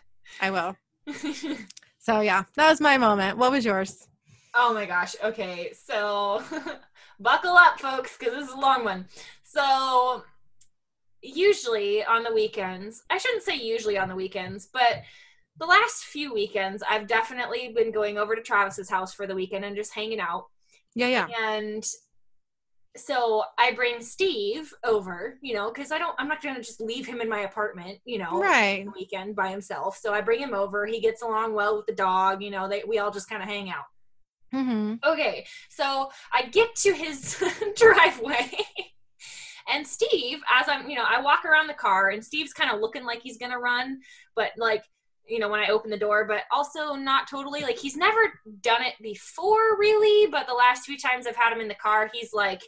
I 0.41 0.51
will. 0.51 0.75
So 1.99 2.21
yeah, 2.21 2.43
that 2.55 2.69
was 2.69 2.81
my 2.81 2.97
moment. 2.97 3.37
What 3.37 3.51
was 3.51 3.65
yours? 3.65 4.07
Oh 4.53 4.73
my 4.73 4.85
gosh. 4.85 5.15
Okay. 5.23 5.73
So 5.73 6.43
buckle 7.19 7.55
up, 7.55 7.79
folks, 7.79 8.17
because 8.17 8.33
this 8.33 8.47
is 8.47 8.53
a 8.53 8.59
long 8.59 8.85
one. 8.85 9.07
So 9.43 10.23
usually 11.25 12.03
on 12.03 12.23
the 12.23 12.33
weekends, 12.33 13.03
I 13.09 13.17
shouldn't 13.17 13.43
say 13.43 13.55
usually 13.55 13.97
on 13.97 14.09
the 14.09 14.15
weekends, 14.15 14.67
but 14.71 15.03
the 15.57 15.65
last 15.65 16.03
few 16.05 16.33
weekends, 16.33 16.83
I've 16.89 17.07
definitely 17.07 17.71
been 17.75 17.91
going 17.91 18.17
over 18.17 18.35
to 18.35 18.41
Travis's 18.41 18.89
house 18.89 19.13
for 19.13 19.25
the 19.25 19.35
weekend 19.35 19.63
and 19.65 19.75
just 19.75 19.93
hanging 19.93 20.19
out. 20.19 20.45
Yeah, 20.95 21.07
yeah. 21.07 21.27
And 21.41 21.85
so 22.97 23.43
I 23.57 23.71
bring 23.73 24.01
Steve 24.01 24.73
over, 24.83 25.37
you 25.41 25.53
know, 25.53 25.71
because 25.71 25.91
I 25.91 25.97
don't, 25.97 26.15
I'm 26.17 26.27
not 26.27 26.41
going 26.41 26.55
to 26.55 26.61
just 26.61 26.79
leave 26.79 27.05
him 27.05 27.19
in 27.21 27.27
my 27.29 27.39
apartment, 27.41 27.99
you 28.05 28.17
know, 28.17 28.39
Right. 28.41 28.85
the 28.85 28.91
weekend 28.91 29.35
by 29.35 29.49
himself. 29.49 29.97
So 29.97 30.13
I 30.13 30.21
bring 30.21 30.39
him 30.39 30.53
over. 30.53 30.85
He 30.85 31.01
gets 31.01 31.21
along 31.21 31.53
well 31.53 31.77
with 31.77 31.85
the 31.87 31.93
dog, 31.93 32.41
you 32.41 32.51
know, 32.51 32.69
they, 32.69 32.83
we 32.87 32.99
all 32.99 33.11
just 33.11 33.29
kind 33.29 33.43
of 33.43 33.49
hang 33.49 33.69
out. 33.69 33.83
Mm-hmm. 34.53 34.95
Okay, 35.03 35.45
so 35.69 36.09
I 36.31 36.43
get 36.43 36.73
to 36.77 36.93
his 36.93 37.43
driveway, 37.75 38.49
and 39.67 39.85
Steve, 39.85 40.39
as 40.51 40.67
I'm, 40.67 40.89
you 40.89 40.95
know, 40.95 41.05
I 41.07 41.21
walk 41.21 41.45
around 41.45 41.67
the 41.67 41.73
car, 41.73 42.09
and 42.09 42.23
Steve's 42.23 42.53
kind 42.53 42.71
of 42.71 42.79
looking 42.79 43.03
like 43.05 43.21
he's 43.21 43.37
gonna 43.37 43.59
run, 43.59 43.99
but 44.35 44.51
like, 44.57 44.83
you 45.27 45.39
know, 45.39 45.49
when 45.49 45.59
I 45.59 45.69
open 45.69 45.89
the 45.89 45.97
door, 45.97 46.25
but 46.25 46.43
also 46.51 46.93
not 46.93 47.27
totally. 47.27 47.61
Like, 47.61 47.79
he's 47.79 47.97
never 47.97 48.19
done 48.61 48.83
it 48.83 48.93
before, 49.01 49.77
really, 49.77 50.29
but 50.29 50.45
the 50.47 50.53
last 50.53 50.85
few 50.85 50.97
times 50.97 51.25
I've 51.25 51.35
had 51.35 51.51
him 51.51 51.61
in 51.61 51.67
the 51.67 51.73
car, 51.75 52.09
he's 52.13 52.31
like, 52.31 52.61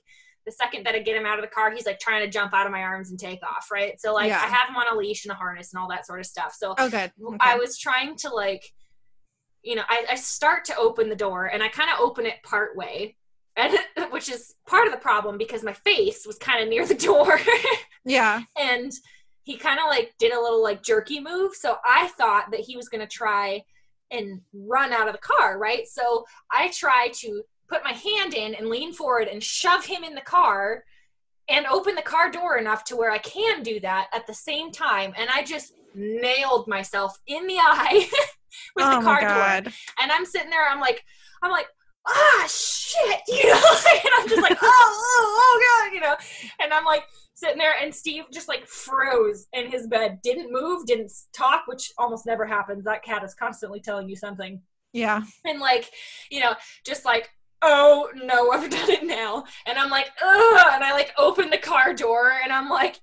the 0.45 0.51
second 0.51 0.85
that 0.85 0.95
I 0.95 0.99
get 0.99 1.15
him 1.15 1.25
out 1.25 1.37
of 1.37 1.43
the 1.43 1.51
car, 1.51 1.71
he's 1.71 1.85
like 1.85 1.99
trying 1.99 2.23
to 2.23 2.29
jump 2.29 2.53
out 2.53 2.65
of 2.65 2.71
my 2.71 2.81
arms 2.81 3.09
and 3.11 3.19
take 3.19 3.43
off, 3.43 3.69
right? 3.71 3.99
So, 3.99 4.13
like, 4.13 4.29
Yeah. 4.29 4.39
I 4.41 4.47
have 4.47 4.69
him 4.69 4.75
on 4.77 4.85
a 4.91 4.97
leash 4.97 5.25
and 5.25 5.31
a 5.33 5.35
harness 5.35 5.73
and 5.73 5.81
all 5.81 5.89
that 5.89 6.07
sort 6.07 6.19
of 6.19 6.25
stuff. 6.25 6.55
So, 6.57 6.73
Oh. 6.77 6.85
Okay. 6.87 7.11
I 7.41 7.57
was 7.57 7.77
trying 7.77 8.15
to 8.17 8.29
like, 8.29 8.63
you 9.61 9.75
know, 9.75 9.83
I, 9.89 10.05
I 10.11 10.15
start 10.15 10.63
to 10.65 10.77
open 10.77 11.09
the 11.09 11.15
door 11.15 11.47
and 11.47 11.61
I 11.61 11.67
kind 11.67 11.89
of 11.91 11.99
open 11.99 12.25
it 12.25 12.41
part 12.43 12.77
way, 12.77 13.17
and 13.57 13.77
which 14.11 14.29
is 14.29 14.55
part 14.65 14.87
of 14.87 14.93
the 14.93 14.99
problem 14.99 15.37
because 15.37 15.63
my 15.63 15.73
face 15.73 16.25
was 16.25 16.37
kind 16.37 16.63
of 16.63 16.69
near 16.69 16.85
the 16.85 16.93
door, 16.93 17.39
yeah. 18.05 18.43
and 18.59 18.91
he 19.43 19.57
kind 19.57 19.79
of 19.79 19.87
like 19.87 20.13
did 20.19 20.33
a 20.33 20.39
little 20.39 20.63
like 20.63 20.83
jerky 20.83 21.19
move. 21.19 21.55
So 21.55 21.77
I 21.85 22.07
thought 22.09 22.51
that 22.51 22.61
he 22.61 22.77
was 22.77 22.87
gonna 22.87 23.07
try 23.07 23.63
and 24.11 24.41
run 24.53 24.93
out 24.93 25.07
of 25.07 25.13
the 25.13 25.19
car, 25.19 25.57
right? 25.57 25.87
So 25.87 26.25
I 26.51 26.69
try 26.69 27.09
to 27.15 27.43
put 27.69 27.83
my 27.83 27.91
hand 27.91 28.33
in 28.33 28.55
and 28.55 28.69
lean 28.69 28.93
forward 28.93 29.27
and 29.27 29.43
shove 29.43 29.85
him 29.85 30.03
in 30.03 30.15
the 30.15 30.21
car 30.21 30.83
and 31.49 31.65
open 31.65 31.95
the 31.95 32.01
car 32.01 32.31
door 32.31 32.57
enough 32.57 32.83
to 32.85 32.95
where 32.95 33.11
I 33.11 33.17
can 33.19 33.63
do 33.63 33.79
that 33.81 34.07
at 34.13 34.27
the 34.27 34.33
same 34.33 34.71
time. 34.71 35.13
And 35.17 35.29
I 35.33 35.43
just 35.43 35.73
nailed 35.95 36.67
myself 36.67 37.17
in 37.27 37.47
the 37.47 37.57
eye 37.59 38.09
with 38.75 38.85
oh 38.85 38.99
the 38.99 39.03
car 39.03 39.21
my 39.21 39.59
door. 39.61 39.73
And 40.01 40.11
I'm 40.11 40.25
sitting 40.25 40.49
there, 40.49 40.67
I'm 40.69 40.79
like, 40.79 41.03
I'm 41.41 41.51
like, 41.51 41.67
ah, 42.07 42.47
shit, 42.49 43.21
you 43.27 43.45
know? 43.47 43.53
and 43.93 44.09
I'm 44.17 44.27
just 44.27 44.41
like, 44.41 44.57
oh, 44.61 44.63
oh, 44.63 45.39
oh, 45.39 45.83
God, 45.85 45.93
you 45.93 46.01
know? 46.01 46.15
And 46.61 46.73
I'm 46.73 46.85
like 46.85 47.03
sitting 47.33 47.57
there, 47.57 47.73
and 47.81 47.93
Steve 47.93 48.23
just 48.31 48.47
like 48.47 48.65
froze 48.67 49.47
in 49.53 49.69
his 49.69 49.87
bed, 49.87 50.19
didn't 50.23 50.51
move, 50.51 50.85
didn't 50.85 51.11
talk, 51.33 51.63
which 51.67 51.91
almost 51.97 52.25
never 52.25 52.45
happens. 52.45 52.83
That 52.85 53.03
cat 53.03 53.23
is 53.23 53.33
constantly 53.35 53.79
telling 53.79 54.09
you 54.09 54.15
something 54.15 54.61
Yeah. 54.93 55.21
and 55.45 55.59
like 55.59 55.91
you 56.31 56.39
know 56.39 56.53
just 56.85 57.05
like 57.05 57.29
oh 57.61 58.09
no 58.15 58.51
i've 58.51 58.69
done 58.69 58.89
it 58.89 59.03
now 59.03 59.43
and 59.65 59.77
i'm 59.79 59.89
like 59.89 60.07
ugh 60.23 60.67
and 60.73 60.83
i 60.83 60.91
like 60.93 61.11
open 61.17 61.49
the 61.49 61.57
car 61.57 61.93
door 61.93 62.31
and 62.43 62.53
i'm 62.53 62.69
like 62.69 62.99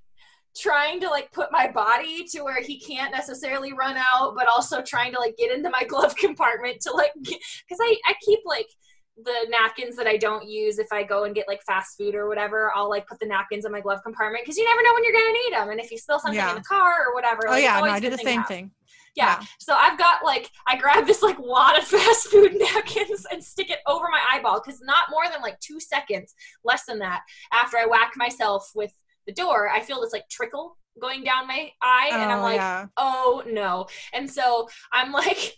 trying 0.57 1.01
to 1.01 1.09
like 1.09 1.33
put 1.33 1.51
my 1.51 1.69
body 1.69 2.25
to 2.25 2.43
where 2.43 2.63
he 2.63 2.79
can't 2.79 3.11
necessarily 3.13 3.73
run 3.73 3.97
out 3.97 4.35
but 4.37 4.47
also 4.47 4.81
trying 4.83 5.13
to 5.13 5.19
like 5.19 5.37
get 5.37 5.53
into 5.53 5.69
my 5.71 5.83
glove 5.85 6.15
compartment 6.25 6.81
to 6.81 6.93
like 6.93 7.11
because 7.21 7.79
i 7.81 7.97
i 8.07 8.15
keep 8.25 8.39
like 8.47 8.69
the 9.17 9.47
napkins 9.49 9.95
that 9.97 10.07
I 10.09 10.17
don't 10.17 10.49
use 10.49 10.79
if 10.79 10.89
I 10.93 11.05
go 11.05 11.25
and 11.25 11.35
get 11.35 11.47
like 11.47 11.63
fast 11.63 11.97
food 11.97 12.15
or 12.15 12.29
whatever, 12.29 12.73
I'll 12.75 12.89
like 12.91 13.07
put 13.07 13.21
the 13.21 13.27
napkins 13.27 13.65
in 13.65 13.71
my 13.73 13.81
glove 13.81 14.01
compartment 14.03 14.45
because 14.45 14.57
you 14.59 14.65
never 14.65 14.83
know 14.83 14.93
when 14.95 15.05
you're 15.05 15.13
gonna 15.13 15.33
need 15.33 15.53
them, 15.53 15.71
and 15.71 15.81
if 15.81 15.91
you 15.91 15.99
spill 15.99 16.19
something 16.19 16.37
Yeah. 16.39 16.51
in 16.51 16.57
the 16.57 16.63
car 16.65 17.07
or 17.07 17.15
whatever. 17.15 17.43
Oh 17.47 17.51
like, 17.51 17.59
it's 17.59 17.65
yeah. 17.65 17.79
No, 17.81 17.87
always 17.87 18.01
do 18.01 18.11
the 18.11 18.19
same 18.19 18.41
have. 18.41 18.49
thing. 18.49 18.73
Yeah. 19.15 19.41
So 19.61 19.75
I've 19.75 19.97
got 19.97 20.25
like 20.25 20.51
I 20.67 20.77
grab 20.77 21.07
this 21.07 21.23
like 21.23 21.39
wad 21.39 21.79
of 21.79 21.85
fast 21.95 22.27
food 22.27 22.57
napkins 22.59 23.25
and 23.31 23.43
stick 23.45 23.71
it 23.71 23.79
over 23.87 24.07
my 24.11 24.21
eyeball 24.33 24.61
because 24.65 24.81
not 24.83 25.05
more 25.11 25.29
than 25.31 25.41
like 25.43 25.61
two 25.61 25.79
seconds, 25.79 26.35
less 26.65 26.85
than 26.87 26.99
that, 26.99 27.21
after 27.53 27.77
I 27.77 27.87
whack 27.87 28.15
myself 28.17 28.73
with 28.75 28.93
the 29.29 29.33
door, 29.33 29.69
I 29.71 29.81
feel 29.81 30.01
this 30.01 30.13
like 30.13 30.29
trickle 30.29 30.77
going 31.01 31.23
down 31.25 31.47
my 31.47 31.71
eye, 31.83 32.09
and 32.13 32.33
I'm 32.33 32.39
Oh, 32.41 32.43
like, 32.43 32.57
yeah. 32.57 32.87
oh 32.97 33.43
no. 33.47 33.87
And 34.13 34.29
so 34.31 34.69
I'm 34.93 35.13
like, 35.13 35.55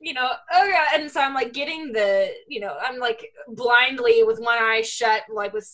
you 0.00 0.12
know, 0.12 0.30
oh 0.52 0.64
yeah. 0.66 0.86
And 0.94 1.10
so 1.10 1.20
I'm 1.20 1.34
like 1.34 1.52
getting 1.52 1.92
the, 1.92 2.30
you 2.48 2.60
know, 2.60 2.76
I'm 2.80 2.98
like 2.98 3.32
blindly 3.48 4.22
with 4.22 4.38
one 4.38 4.58
eye 4.58 4.82
shut, 4.82 5.22
like 5.32 5.52
with 5.52 5.68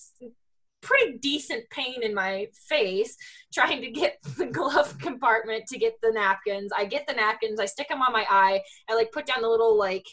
pretty 0.81 1.19
decent 1.19 1.69
pain 1.71 2.03
in 2.03 2.15
my 2.15 2.49
face, 2.69 3.17
trying 3.53 3.81
to 3.83 3.91
get 3.91 4.19
the 4.37 4.47
glove 4.47 4.97
compartment 4.99 5.67
to 5.69 5.79
get 5.79 5.95
the 6.03 6.13
napkins. 6.13 6.73
I 6.77 6.85
get 6.85 7.07
the 7.07 7.15
napkins, 7.15 7.61
I 7.61 7.67
stick 7.67 7.89
them 7.89 8.03
on 8.03 8.13
my 8.13 8.27
eye, 8.29 8.63
I 8.89 8.95
like 8.95 9.13
put 9.13 9.27
down 9.27 9.43
the 9.43 9.49
little 9.49 9.77
like 9.79 10.07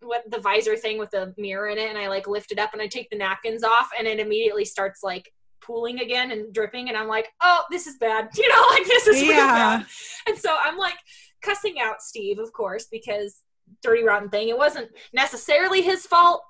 what 0.00 0.28
the 0.30 0.40
visor 0.40 0.76
thing 0.76 0.98
with 0.98 1.10
the 1.10 1.32
mirror 1.38 1.68
in 1.68 1.78
it 1.78 1.88
and 1.88 1.96
I 1.96 2.08
like 2.08 2.26
lift 2.26 2.50
it 2.50 2.58
up 2.58 2.72
and 2.72 2.82
I 2.82 2.88
take 2.88 3.08
the 3.10 3.16
napkins 3.16 3.62
off 3.62 3.90
and 3.96 4.08
it 4.08 4.18
immediately 4.18 4.64
starts 4.64 5.04
like 5.04 5.32
pooling 5.60 6.00
again 6.00 6.32
and 6.32 6.52
dripping 6.52 6.88
and 6.88 6.98
I'm 6.98 7.06
like, 7.06 7.28
oh, 7.40 7.62
this 7.70 7.86
is 7.86 7.98
bad. 7.98 8.28
You 8.36 8.48
know, 8.48 8.66
like 8.70 8.84
this 8.84 9.06
is 9.06 9.22
Yeah. 9.22 9.46
bad. 9.46 9.86
And 10.26 10.36
so 10.36 10.56
I'm 10.60 10.76
like 10.76 10.96
cussing 11.42 11.76
out 11.80 12.02
Steve, 12.02 12.38
of 12.38 12.52
course, 12.52 12.86
because 12.90 13.40
dirty 13.82 14.02
rotten 14.02 14.28
thing. 14.28 14.48
It 14.48 14.58
wasn't 14.58 14.90
necessarily 15.12 15.82
his 15.82 16.06
fault. 16.06 16.42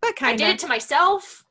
But 0.00 0.16
kind 0.16 0.34
I 0.34 0.36
did 0.36 0.54
it 0.54 0.58
to 0.60 0.66
myself, 0.66 1.44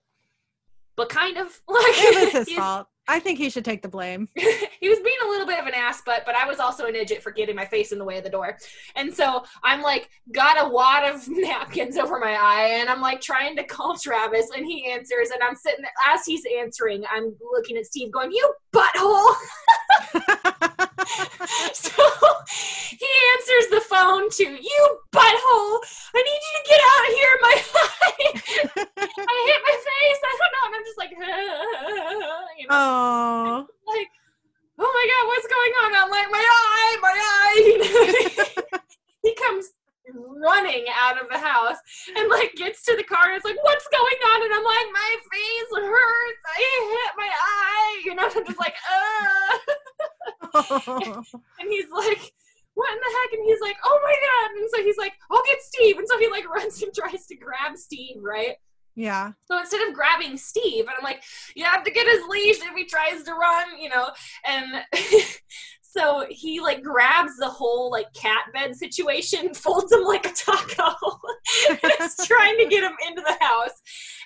but 0.96 1.10
kind 1.10 1.38
of 1.38 1.62
like 1.68 1.84
it 1.88 2.34
was 2.34 2.48
his 2.48 2.58
fault. 2.58 2.88
I 3.08 3.20
think 3.20 3.40
he 3.40 3.50
should 3.50 3.66
take 3.66 3.82
the 3.82 3.88
blame. 3.88 4.30
he 4.36 4.88
was 4.88 5.00
being 5.00 5.18
a 5.26 5.28
little 5.28 5.48
bit 5.48 5.58
of 5.58 5.66
an 5.66 5.74
ass 5.74 6.04
butt, 6.06 6.24
but 6.28 6.36
I 6.36 6.48
was 6.48 6.60
also 6.60 6.86
an 6.86 6.96
idiot 6.96 7.24
for 7.24 7.32
getting 7.32 7.56
my 7.56 7.66
face 7.66 7.92
in 7.92 7.98
the 7.98 8.06
way 8.06 8.20
of 8.20 8.24
the 8.24 8.30
door. 8.30 8.56
And 8.96 9.12
so 9.12 9.44
I'm 9.64 9.82
like, 9.82 10.12
got 10.32 10.64
a 10.64 10.70
wad 10.70 11.12
of 11.12 11.24
napkins 11.28 11.98
over 11.98 12.20
my 12.20 12.38
eye, 12.40 12.76
and 12.80 12.88
I'm 12.88 13.02
like 13.02 13.20
trying 13.20 13.56
to 13.56 13.64
call 13.64 13.98
Travis, 13.98 14.52
and 14.56 14.64
he 14.64 14.92
answers, 14.92 15.32
and 15.32 15.42
I'm 15.42 15.56
sitting 15.56 15.82
there, 15.82 16.14
as 16.14 16.24
he's 16.24 16.44
answering, 16.60 17.04
I'm 17.12 17.36
looking 17.52 17.78
at 17.78 17.88
Steve 17.88 18.12
going, 18.12 18.32
You 18.32 18.54
butthole! 18.72 19.36
so 21.74 22.04
he 22.90 23.10
answers 23.34 23.68
the 23.72 23.82
phone 23.82 24.30
to, 24.30 24.44
You 24.44 25.00
butthole! 25.12 25.80
I 26.14 26.22
need 26.22 26.42
you 26.46 26.54
to 26.58 26.64
get 26.70 26.82
out 26.90 27.04
of 27.08 27.14
here, 27.18 27.36
my 27.42 27.56
eye! 27.74 28.30
I 29.18 29.36
hit 29.48 29.62
my 29.66 29.78
face, 29.90 30.22
I 30.22 30.34
don't 30.40 30.54
know, 30.54 30.66
and 30.66 30.76
I'm 30.76 30.86
just 30.86 30.98
like, 30.98 31.12
you 32.58 32.68
know 32.68 32.76
oh. 32.76 33.68
like, 33.88 34.08
oh 34.78 34.92
my 34.94 35.06
god, 35.10 35.28
what's 35.28 35.48
going 35.48 35.74
on? 35.84 35.90
I'm 35.98 36.10
like, 36.12 36.30
my 36.32 36.46
eye, 36.46 36.98
my 37.02 37.16
eye. 37.26 37.60
he 39.24 39.36
comes 39.36 39.72
running 40.16 40.86
out 41.02 41.22
of 41.22 41.30
the 41.30 41.38
house 41.38 41.78
and 42.16 42.30
like 42.30 42.54
gets 42.56 42.84
to 42.84 42.96
the 42.96 43.04
car 43.04 43.28
and 43.28 43.36
it's 43.36 43.46
like, 43.46 43.62
what's 43.64 43.88
going 43.90 44.20
on? 44.34 44.44
And 44.44 44.54
I'm 44.54 44.64
like, 44.64 44.88
my 44.94 45.16
face 45.32 45.72
hurts. 45.74 46.42
I 46.48 46.58
hit 46.90 47.12
my 47.18 47.30
eye. 47.30 48.02
You 48.06 48.16
know, 48.16 48.24
I'm 48.24 48.46
just 48.46 48.60
like, 48.60 48.76
uh. 48.92 50.59
And 51.60 51.70
he's 51.70 51.90
like, 51.92 52.32
what 52.76 52.92
in 52.94 53.00
the 53.00 53.18
heck? 53.18 53.34
And 53.34 53.46
he's 53.46 53.62
like, 53.62 53.78
oh 53.84 54.00
my 54.04 54.16
god. 54.16 54.62
And 54.62 54.70
so 54.70 54.84
he's 54.84 54.98
like, 54.98 55.14
I'll 55.30 55.44
get 55.46 55.62
Steve. 55.62 55.98
And 55.98 56.08
so 56.08 56.18
he 56.20 56.30
like 56.30 56.48
runs 56.56 56.82
and 56.82 56.94
tries 56.94 57.26
to 57.28 57.36
grab 57.36 57.76
Steve, 57.78 58.18
right? 58.22 58.56
yeah. 58.96 59.32
So 59.46 59.58
instead 59.60 59.88
of 59.88 59.94
grabbing 59.94 60.36
Steve, 60.38 60.86
and 60.86 60.94
I'm 60.98 61.04
like, 61.04 61.24
you 61.56 61.64
have 61.64 61.84
to 61.86 61.92
get 61.92 62.06
his 62.08 62.22
leash 62.28 62.58
if 62.62 62.76
he 62.76 62.86
tries 62.86 63.24
to 63.24 63.34
run, 63.34 63.80
you 63.80 63.88
know, 63.90 64.10
and 64.46 64.84
so 65.82 66.26
he 66.30 66.60
like 66.60 66.84
grabs 66.84 67.38
the 67.38 67.48
whole 67.48 67.90
like 67.92 68.12
cat 68.14 68.46
bed 68.54 68.76
situation, 68.76 69.54
folds 69.54 69.92
him 69.94 70.04
like 70.04 70.26
a 70.26 70.34
taco, 70.34 71.18
and 71.70 71.80
is 72.02 72.18
trying 72.26 72.58
to 72.58 72.66
get 72.66 72.84
him 72.84 72.96
into 73.08 73.22
the 73.22 73.38
house. 73.40 73.72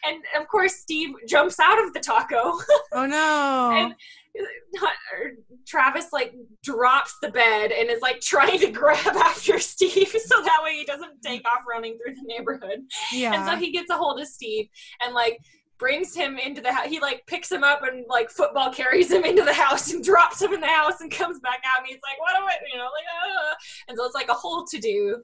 And 0.06 0.18
of 0.40 0.48
course, 0.48 0.76
Steve 0.76 1.10
jumps 1.28 1.60
out 1.60 1.84
of 1.84 1.94
the 1.94 2.00
taco. 2.00 2.54
Oh 2.94 3.06
no. 3.06 3.72
And- 3.76 3.96
Travis 5.68 6.08
like 6.12 6.34
drops 6.64 7.18
the 7.22 7.30
bed 7.30 7.72
and 7.72 7.90
is 7.90 8.02
like 8.02 8.20
trying 8.20 8.60
to 8.60 8.72
grab 8.72 8.98
after 9.16 9.60
Steve 9.60 10.08
so 10.08 10.42
that 10.42 10.62
way 10.64 10.78
he 10.78 10.86
doesn't 10.86 11.22
take 11.24 11.48
off 11.48 11.64
running 11.70 11.98
through 11.98 12.16
the 12.16 12.24
neighborhood. 12.26 12.80
yeah. 13.12 13.34
And 13.34 13.46
so 13.46 13.56
he 13.56 13.72
gets 13.72 13.90
a 13.90 13.96
hold 13.96 14.20
of 14.20 14.28
Steve 14.28 14.68
and 15.02 15.14
like 15.14 15.40
brings 15.78 16.16
him 16.16 16.38
into 16.38 16.62
the 16.62 16.72
house. 16.72 16.88
He 16.88 17.00
like 17.00 17.26
picks 17.28 17.52
him 17.52 17.64
up 17.64 17.84
and 17.84 18.06
like 18.08 18.30
football 18.30 18.72
carries 18.72 19.12
him 19.12 19.26
into 19.26 19.44
the 19.44 19.54
house 19.54 19.92
and 19.92 20.04
drops 20.12 20.42
him 20.42 20.54
in 20.54 20.62
the 20.62 20.68
house 20.68 21.02
and 21.02 21.12
comes 21.12 21.40
back 21.40 21.62
out 21.66 21.80
and 21.80 21.88
he's 21.88 22.00
like, 22.04 22.20
"What 22.20 22.36
do 22.38 22.46
I?" 22.46 22.56
You 22.72 22.78
know, 22.78 22.86
like, 22.86 23.04
ah. 23.12 23.56
and 23.88 23.98
so 23.98 24.06
it's 24.06 24.16
like 24.16 24.30
a 24.30 24.34
whole 24.34 24.66
to 24.66 24.80
do. 24.80 25.22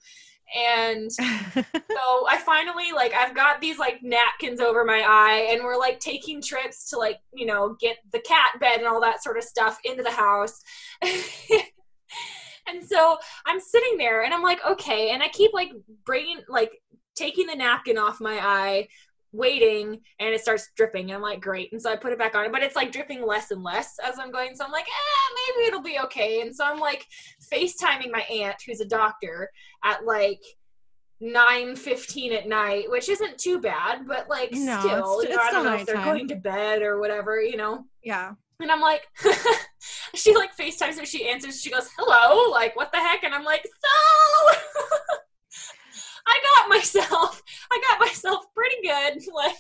And 0.56 1.12
so 1.14 1.24
I 2.28 2.38
finally 2.44 2.92
like 2.94 3.14
I've 3.14 3.36
got 3.36 3.62
these 3.62 3.78
like 3.78 4.02
napkins 4.02 4.60
over 4.60 4.84
my 4.84 5.04
eye 5.06 5.50
and 5.52 5.64
we're 5.64 5.78
like 5.78 6.00
taking 6.00 6.42
trips 6.42 6.90
to 6.90 6.98
like 6.98 7.20
you 7.34 7.46
know 7.46 7.76
get 7.80 7.98
the 8.12 8.20
cat 8.20 8.60
bed 8.60 8.80
and 8.80 8.88
all 8.88 9.02
that 9.02 9.24
sort 9.24 9.38
of 9.38 9.44
stuff 9.44 9.80
into 9.84 10.04
the 10.04 10.12
house. 10.12 10.60
and 11.02 12.84
so 12.86 13.18
I'm 13.46 13.60
sitting 13.60 13.98
there 13.98 14.24
and 14.24 14.34
I'm 14.34 14.44
like 14.44 14.60
okay. 14.68 15.12
And 15.12 15.22
I 15.22 15.28
keep 15.30 15.54
like 15.54 15.72
bringing 16.06 16.42
like 16.48 16.72
taking 17.16 17.48
the 17.48 17.56
napkin 17.56 17.98
off 17.98 18.20
my 18.20 18.40
eye 18.42 18.88
waiting 19.32 20.00
and 20.20 20.34
it 20.34 20.42
starts 20.42 20.70
dripping. 20.76 21.12
And 21.12 21.14
I'm 21.14 21.22
like 21.22 21.42
great. 21.42 21.72
And 21.72 21.82
so 21.82 21.92
I 21.92 21.96
put 21.96 22.12
it 22.12 22.18
back 22.18 22.34
on 22.34 22.52
but 22.52 22.64
it's 22.64 22.76
like 22.76 22.92
dripping 22.92 23.26
less 23.26 23.52
and 23.52 23.62
less 23.62 23.98
as 24.04 24.18
I'm 24.18 24.32
going. 24.32 24.56
So 24.56 24.66
I'm 24.66 24.72
like 24.72 24.88
eh 24.88 25.54
maybe 25.56 25.68
it'll 25.68 25.82
be 25.82 26.00
okay. 26.06 26.42
And 26.42 26.56
so 26.56 26.66
I'm 26.66 26.80
like 26.80 27.06
FaceTiming 27.54 28.12
my 28.12 28.22
aunt 28.32 28.58
who's 28.66 28.82
a 28.82 28.86
doctor 28.86 29.50
at 29.84 30.06
like 30.06 30.42
9:15 31.22 32.32
at 32.34 32.48
night 32.48 32.90
which 32.90 33.10
isn't 33.10 33.38
too 33.38 33.60
bad 33.60 34.08
but 34.08 34.30
like 34.30 34.52
No, 34.54 34.80
still 34.80 35.20
it's- 35.22 35.24
you 35.24 35.30
know 35.30 35.36
it's 35.36 35.38
I 35.38 35.52
don't 35.52 35.66
know 35.66 35.76
if 35.76 35.86
they're 35.86 35.96
going 35.96 36.28
to 36.30 36.36
bed 36.36 36.82
or 36.82 37.00
whatever 37.00 37.42
you 37.42 37.58
know 37.58 37.86
yeah. 38.04 38.32
and 38.62 38.72
I'm 38.72 38.80
like, 38.82 39.08
she 40.16 40.34
like 40.36 40.56
FaceTimes 40.56 40.98
me. 40.98 41.06
She 41.06 41.28
answers. 41.30 41.62
She 41.62 41.70
goes, 41.70 41.90
hello. 41.98 42.50
Like, 42.52 42.76
what 42.76 42.92
the 42.92 42.98
heck? 42.98 43.24
And 43.24 43.34
I'm 43.34 43.44
like, 43.44 43.64
so 43.64 44.56
I 46.28 46.40
got 46.56 46.70
myself, 46.70 47.42
I 47.72 47.82
got 47.90 48.00
myself 48.00 48.46
pretty 48.56 48.78
good. 48.84 49.22
Like, 49.34 49.56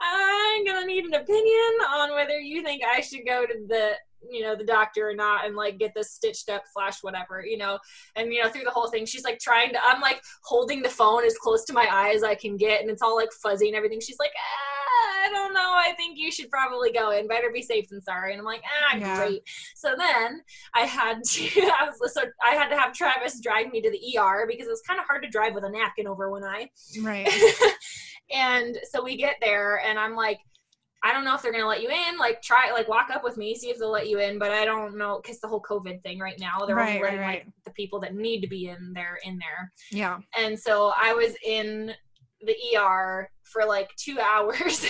I'm 0.00 0.64
to 0.66 0.84
need 0.86 1.04
an 1.06 1.14
opinion 1.14 1.72
on 1.90 2.12
whether 2.12 2.38
you 2.38 2.62
think 2.62 2.82
I 2.84 3.00
should 3.00 3.24
go 3.26 3.46
to 3.46 3.54
the, 3.66 3.92
you 4.30 4.42
know, 4.42 4.54
the 4.56 4.64
doctor 4.64 5.08
or 5.08 5.14
not 5.14 5.46
and 5.46 5.56
like 5.56 5.78
get 5.78 5.92
this 5.94 6.10
stitched 6.12 6.48
up 6.48 6.62
flash 6.72 7.02
whatever, 7.02 7.44
you 7.44 7.56
know. 7.56 7.78
And, 8.14 8.32
you 8.32 8.42
know, 8.42 8.48
through 8.48 8.64
the 8.64 8.70
whole 8.70 8.88
thing, 8.88 9.06
she's 9.06 9.24
like 9.24 9.38
trying 9.38 9.72
to, 9.72 9.78
I'm 9.84 10.00
like 10.00 10.22
holding 10.42 10.82
the 10.82 10.88
phone 10.88 11.24
as 11.24 11.36
close 11.38 11.64
to 11.66 11.72
my 11.72 11.86
eye 11.90 12.12
as 12.14 12.22
I 12.22 12.34
can 12.34 12.56
get. 12.56 12.80
And 12.80 12.90
it's 12.90 13.02
all 13.02 13.16
like 13.16 13.32
fuzzy 13.32 13.68
and 13.68 13.76
everything. 13.76 14.00
She's 14.00 14.18
like, 14.18 14.32
ah, 14.36 15.26
I 15.26 15.30
don't 15.30 15.52
know. 15.54 15.60
I 15.60 15.92
think 15.96 16.18
you 16.18 16.30
should 16.30 16.50
probably 16.50 16.92
go 16.92 17.10
in. 17.10 17.28
Better 17.28 17.50
be 17.52 17.62
safe 17.62 17.88
than 17.88 18.02
sorry. 18.02 18.32
And 18.32 18.40
I'm 18.40 18.46
like, 18.46 18.62
ah, 18.64 18.96
Yeah. 18.96 19.16
great. 19.16 19.42
So 19.74 19.94
then 19.96 20.42
I 20.74 20.82
had 20.82 21.22
to, 21.22 21.60
I 21.80 21.90
was 22.00 22.14
so 22.14 22.22
I 22.44 22.54
had 22.54 22.68
to 22.68 22.76
have 22.78 22.92
Travis 22.92 23.40
drag 23.40 23.70
me 23.70 23.80
to 23.80 23.90
the 23.90 24.18
ER 24.18 24.46
because 24.48 24.66
it 24.66 24.70
was 24.70 24.82
kind 24.82 25.00
of 25.00 25.06
hard 25.06 25.22
to 25.22 25.28
drive 25.28 25.54
with 25.54 25.64
a 25.64 25.70
napkin 25.70 26.06
over 26.06 26.30
one 26.30 26.44
eye. 26.44 26.70
Right. 27.02 27.28
and 28.32 28.78
so 28.90 29.02
we 29.02 29.16
get 29.16 29.36
there, 29.40 29.80
and 29.84 29.98
I'm 29.98 30.14
like, 30.16 30.38
I 31.02 31.12
don't 31.12 31.24
know 31.24 31.34
if 31.34 31.42
they're 31.42 31.52
gonna 31.52 31.66
let 31.66 31.82
you 31.82 31.88
in. 31.90 32.18
Like, 32.18 32.42
try 32.42 32.72
like 32.72 32.88
walk 32.88 33.10
up 33.12 33.22
with 33.22 33.36
me, 33.36 33.54
see 33.54 33.70
if 33.70 33.78
they'll 33.78 33.90
let 33.90 34.08
you 34.08 34.18
in. 34.18 34.38
But 34.38 34.50
I 34.50 34.64
don't 34.64 34.96
know 34.96 35.20
because 35.22 35.40
the 35.40 35.48
whole 35.48 35.62
COVID 35.62 36.02
thing 36.02 36.18
right 36.18 36.38
now, 36.40 36.64
they're 36.66 36.78
only 36.78 36.92
Right, 36.94 37.02
right, 37.02 37.02
letting 37.02 37.20
right. 37.20 37.44
like 37.44 37.54
the 37.64 37.70
people 37.72 38.00
that 38.00 38.14
need 38.14 38.40
to 38.40 38.48
be 38.48 38.68
in 38.68 38.92
there 38.94 39.18
in 39.24 39.38
there. 39.38 39.72
Yeah. 39.92 40.18
And 40.36 40.58
so 40.58 40.92
I 41.00 41.12
was 41.12 41.34
in 41.44 41.92
the 42.40 42.56
ER 42.76 43.30
for 43.44 43.64
like 43.64 43.90
two 43.96 44.18
hours. 44.20 44.84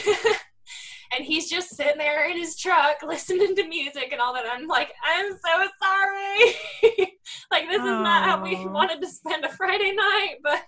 and 1.14 1.24
he's 1.24 1.48
just 1.50 1.76
sitting 1.76 1.98
there 1.98 2.28
in 2.30 2.36
his 2.36 2.56
truck 2.56 3.02
listening 3.02 3.54
to 3.56 3.68
music 3.68 4.08
and 4.12 4.20
all 4.20 4.32
that. 4.34 4.46
I'm 4.50 4.66
like, 4.66 4.92
I'm 5.04 5.30
so 5.32 5.68
sorry. 5.82 6.54
like, 7.50 7.68
this 7.68 7.78
is 7.80 7.84
not 7.84 8.24
how 8.24 8.42
we 8.42 8.66
wanted 8.66 9.00
to 9.02 9.08
spend 9.08 9.44
a 9.44 9.48
Friday 9.50 9.92
night, 9.92 10.36
but 10.42 10.62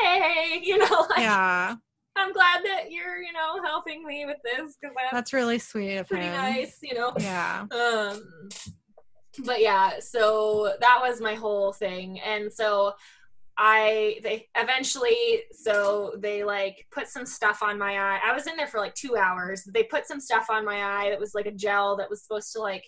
hey, 0.00 0.60
you 0.62 0.78
know, 0.78 1.06
like, 1.10 1.18
Yeah. 1.20 1.76
I'm 2.16 2.32
glad 2.32 2.64
that 2.64 2.90
you're, 2.90 3.18
you 3.18 3.32
know, 3.32 3.62
helping 3.62 4.04
me 4.04 4.24
with 4.26 4.38
this 4.42 4.76
because 4.80 4.94
that's 4.96 5.12
That's 5.12 5.32
really 5.32 5.58
sweet 5.58 5.96
of 5.96 6.08
pretty 6.08 6.24
him. 6.24 6.32
nice, 6.32 6.78
you 6.82 6.94
know. 6.94 7.12
Yeah. 7.18 7.66
Um, 7.70 8.48
but 9.44 9.60
yeah, 9.60 9.98
so 10.00 10.74
that 10.80 10.98
was 11.00 11.20
my 11.20 11.34
whole 11.34 11.72
thing, 11.72 12.18
and 12.20 12.50
so 12.50 12.94
I 13.58 14.18
they 14.22 14.48
eventually 14.56 15.42
so 15.52 16.14
they 16.18 16.42
like 16.44 16.86
put 16.90 17.08
some 17.08 17.26
stuff 17.26 17.62
on 17.62 17.78
my 17.78 17.98
eye. 17.98 18.20
I 18.24 18.34
was 18.34 18.46
in 18.46 18.56
there 18.56 18.66
for 18.66 18.80
like 18.80 18.94
two 18.94 19.16
hours. 19.16 19.64
They 19.64 19.82
put 19.82 20.06
some 20.06 20.20
stuff 20.20 20.46
on 20.50 20.64
my 20.64 20.82
eye 20.82 21.10
that 21.10 21.20
was 21.20 21.34
like 21.34 21.46
a 21.46 21.52
gel 21.52 21.96
that 21.96 22.08
was 22.10 22.22
supposed 22.22 22.52
to 22.52 22.60
like 22.60 22.84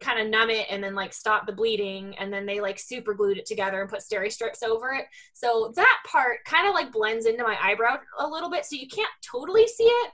kind 0.00 0.20
of 0.20 0.28
numb 0.28 0.50
it 0.50 0.66
and 0.70 0.82
then 0.82 0.94
like 0.94 1.12
stop 1.12 1.46
the 1.46 1.52
bleeding 1.52 2.14
and 2.18 2.32
then 2.32 2.46
they 2.46 2.60
like 2.60 2.78
super 2.78 3.14
glued 3.14 3.38
it 3.38 3.46
together 3.46 3.80
and 3.80 3.90
put 3.90 4.00
steri 4.00 4.30
strips 4.30 4.62
over 4.62 4.92
it 4.92 5.06
so 5.32 5.72
that 5.76 5.98
part 6.06 6.38
kind 6.44 6.68
of 6.68 6.74
like 6.74 6.92
blends 6.92 7.26
into 7.26 7.42
my 7.42 7.56
eyebrow 7.62 7.96
a 8.18 8.26
little 8.26 8.50
bit 8.50 8.64
so 8.64 8.76
you 8.76 8.88
can't 8.88 9.10
totally 9.22 9.66
see 9.66 9.84
it 9.84 10.10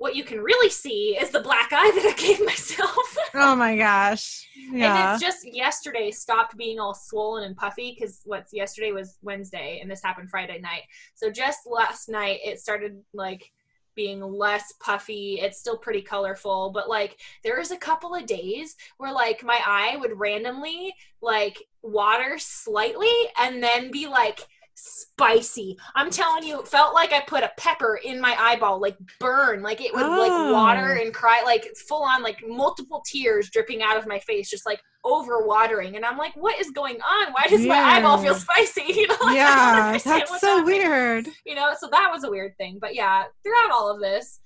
what 0.00 0.16
you 0.16 0.24
can 0.24 0.40
really 0.40 0.70
see 0.70 1.14
is 1.20 1.28
the 1.28 1.40
black 1.40 1.68
eye 1.72 1.90
that 1.94 2.14
I 2.16 2.18
gave 2.18 2.44
myself. 2.44 3.16
oh 3.34 3.54
my 3.54 3.76
gosh. 3.76 4.48
Yeah. 4.72 5.14
And 5.14 5.20
it 5.20 5.24
just 5.24 5.52
yesterday 5.52 6.12
stopped 6.12 6.56
being 6.56 6.78
all 6.78 6.94
swollen 6.94 7.42
and 7.44 7.56
puffy 7.56 7.96
because 7.98 8.20
what's 8.24 8.52
yesterday 8.52 8.92
was 8.92 9.18
Wednesday 9.20 9.80
and 9.82 9.90
this 9.90 10.02
happened 10.02 10.30
Friday 10.30 10.60
night. 10.60 10.82
So 11.16 11.28
just 11.28 11.60
last 11.66 12.08
night 12.08 12.38
it 12.44 12.60
started 12.60 13.00
like 13.12 13.50
being 13.94 14.20
less 14.20 14.72
puffy. 14.80 15.38
It's 15.40 15.58
still 15.58 15.78
pretty 15.78 16.02
colorful, 16.02 16.70
but 16.70 16.88
like 16.88 17.18
there 17.42 17.58
was 17.58 17.70
a 17.70 17.76
couple 17.76 18.14
of 18.14 18.26
days 18.26 18.76
where 18.98 19.12
like 19.12 19.42
my 19.42 19.60
eye 19.66 19.96
would 19.96 20.18
randomly 20.18 20.94
like 21.20 21.58
water 21.82 22.36
slightly 22.38 23.12
and 23.38 23.62
then 23.62 23.90
be 23.90 24.06
like 24.06 24.46
spicy. 24.74 25.76
I'm 25.94 26.10
telling 26.10 26.44
you, 26.44 26.60
it 26.60 26.68
felt 26.68 26.94
like 26.94 27.12
I 27.12 27.20
put 27.20 27.42
a 27.42 27.50
pepper 27.58 28.00
in 28.02 28.20
my 28.20 28.34
eyeball, 28.38 28.80
like 28.80 28.96
burn, 29.18 29.62
like 29.62 29.80
it 29.80 29.92
would 29.92 30.02
oh. 30.02 30.18
like 30.18 30.52
water 30.52 30.92
and 30.92 31.12
cry, 31.12 31.42
like 31.44 31.66
full 31.88 32.02
on, 32.02 32.22
like 32.22 32.38
multiple 32.46 33.02
tears 33.06 33.50
dripping 33.50 33.82
out 33.82 33.96
of 33.96 34.06
my 34.06 34.18
face, 34.20 34.50
just 34.50 34.66
like 34.66 34.80
over 35.04 35.46
watering. 35.46 35.96
And 35.96 36.04
I'm 36.04 36.18
like, 36.18 36.34
what 36.36 36.58
is 36.60 36.70
going 36.70 36.96
on? 36.96 37.32
Why 37.32 37.46
does 37.48 37.62
yeah. 37.62 37.68
my 37.68 37.78
eyeball 37.78 38.18
feel 38.18 38.34
spicy? 38.34 38.82
You 39.00 39.06
know, 39.06 39.16
like, 39.22 39.36
yeah, 39.36 39.98
that's 40.04 40.40
so 40.40 40.64
weird. 40.64 41.26
You 41.46 41.54
know, 41.54 41.72
so 41.78 41.88
that 41.90 42.10
was 42.12 42.24
a 42.24 42.30
weird 42.30 42.56
thing. 42.58 42.78
But 42.80 42.94
yeah, 42.94 43.24
throughout 43.42 43.70
all 43.70 43.90
of 43.90 44.00
this, 44.00 44.40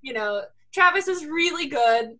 you 0.00 0.12
know, 0.12 0.42
Travis 0.72 1.06
was 1.06 1.26
really 1.26 1.66
good 1.66 2.18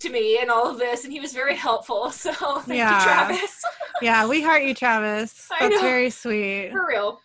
to 0.00 0.10
me 0.10 0.38
and 0.40 0.50
all 0.50 0.70
of 0.70 0.78
this, 0.78 1.04
and 1.04 1.12
he 1.12 1.20
was 1.20 1.32
very 1.32 1.56
helpful. 1.56 2.12
So 2.16 2.32
thank 2.32 2.78
yeah. 2.78 2.98
you, 2.98 3.04
Travis. 3.04 3.62
yeah, 4.02 4.26
we 4.26 4.42
heart 4.42 4.64
you, 4.64 4.74
Travis. 4.74 5.48
That's 5.60 5.80
very 5.80 6.10
sweet. 6.10 6.70
For 6.70 6.86
real. 6.86 7.20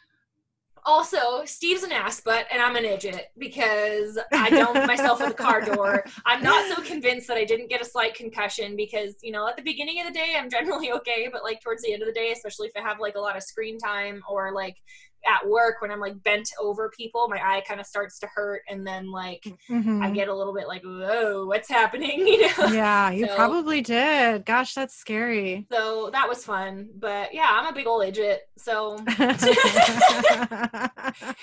Also, 0.83 1.45
Steve's 1.45 1.83
an 1.83 1.91
ass 1.91 2.21
butt 2.21 2.47
and 2.51 2.59
I'm 2.59 2.75
an 2.75 2.85
idiot 2.85 3.27
because 3.37 4.17
I 4.33 4.49
dumped 4.49 4.87
myself 4.87 5.21
at 5.21 5.27
the 5.27 5.33
car 5.35 5.61
door. 5.75 6.03
I'm 6.25 6.41
not 6.41 6.75
so 6.75 6.81
convinced 6.81 7.27
that 7.27 7.37
I 7.37 7.45
didn't 7.45 7.69
get 7.69 7.81
a 7.81 7.85
slight 7.85 8.15
concussion 8.15 8.75
because, 8.75 9.15
you 9.21 9.31
know, 9.31 9.47
at 9.47 9.55
the 9.55 9.61
beginning 9.61 10.01
of 10.01 10.07
the 10.07 10.13
day, 10.13 10.35
I'm 10.35 10.49
generally 10.49 10.91
okay, 10.93 11.29
but 11.31 11.43
like 11.43 11.61
towards 11.61 11.83
the 11.83 11.93
end 11.93 12.01
of 12.01 12.07
the 12.07 12.13
day, 12.13 12.31
especially 12.31 12.67
if 12.67 12.73
I 12.75 12.87
have 12.87 12.99
like 12.99 13.15
a 13.15 13.19
lot 13.19 13.37
of 13.37 13.43
screen 13.43 13.77
time 13.77 14.23
or 14.27 14.53
like 14.53 14.77
at 15.25 15.47
work 15.47 15.81
when 15.81 15.91
I'm 15.91 15.99
like 15.99 16.21
bent 16.23 16.49
over 16.59 16.89
people, 16.95 17.27
my 17.27 17.37
eye 17.37 17.61
kind 17.67 17.79
of 17.79 17.85
starts 17.85 18.19
to 18.19 18.27
hurt, 18.33 18.63
and 18.69 18.85
then 18.85 19.11
like 19.11 19.43
mm-hmm. 19.69 20.01
I 20.01 20.09
get 20.11 20.27
a 20.27 20.35
little 20.35 20.53
bit 20.53 20.67
like, 20.67 20.83
whoa, 20.83 21.45
what's 21.45 21.69
happening? 21.69 22.27
You 22.31 22.47
know? 22.47 22.67
Yeah, 22.67 23.11
you 23.11 23.25
so, 23.27 23.35
probably 23.35 23.81
did. 23.81 24.45
Gosh, 24.45 24.73
that's 24.73 24.95
scary. 24.95 25.67
So 25.71 26.09
that 26.13 26.29
was 26.29 26.45
fun, 26.45 26.89
but 26.97 27.33
yeah, 27.33 27.47
I'm 27.49 27.67
a 27.67 27.73
big 27.73 27.87
old 27.87 28.05
idiot, 28.05 28.41
so 28.57 28.97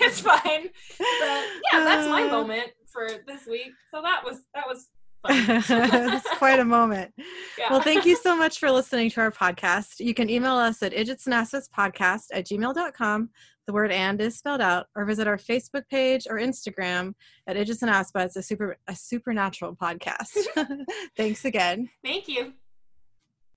it's 0.01 0.21
fine. 0.21 0.69
But 0.99 1.45
yeah, 1.73 1.85
that's 1.85 2.09
my 2.09 2.23
uh. 2.23 2.31
moment 2.31 2.71
for 2.87 3.09
this 3.27 3.47
week. 3.47 3.73
So 3.93 4.01
that 4.03 4.23
was 4.25 4.41
that 4.55 4.65
was 4.67 4.89
it's 5.29 6.29
quite 6.39 6.61
a 6.61 6.65
moment. 6.65 7.13
Yeah. 7.59 7.67
Well, 7.71 7.83
thank 7.83 8.07
you 8.07 8.17
so 8.17 8.37
much 8.37 8.59
for 8.59 8.71
listening 8.71 9.11
to 9.11 9.21
our 9.21 9.31
podcast. 9.31 10.01
You 10.01 10.15
can 10.15 10.31
email 10.31 10.55
us 10.55 10.83
at 10.83 10.93
idgitsandaspettspodcast 10.93 12.25
at 12.33 12.47
gmail.com 12.47 13.31
the 13.69 13.73
word 13.75 13.93
and 13.93 14.19
is 14.23 14.39
spelled 14.39 14.63
out, 14.63 14.87
or 14.97 15.05
visit 15.05 15.29
our 15.29 15.37
Facebook 15.37 15.83
page 15.91 16.27
or 16.29 16.37
Instagram 16.37 17.13
at 17.47 17.55
Idgits 17.55 17.83
and 17.83 17.91
it's 18.25 18.37
a 18.37 18.43
super 18.43 18.79
a 18.89 18.97
supernatural 18.97 19.77
podcast. 19.77 20.35
Thanks 21.17 21.45
again. 21.45 21.91
Thank 22.03 22.29
you. 22.29 22.55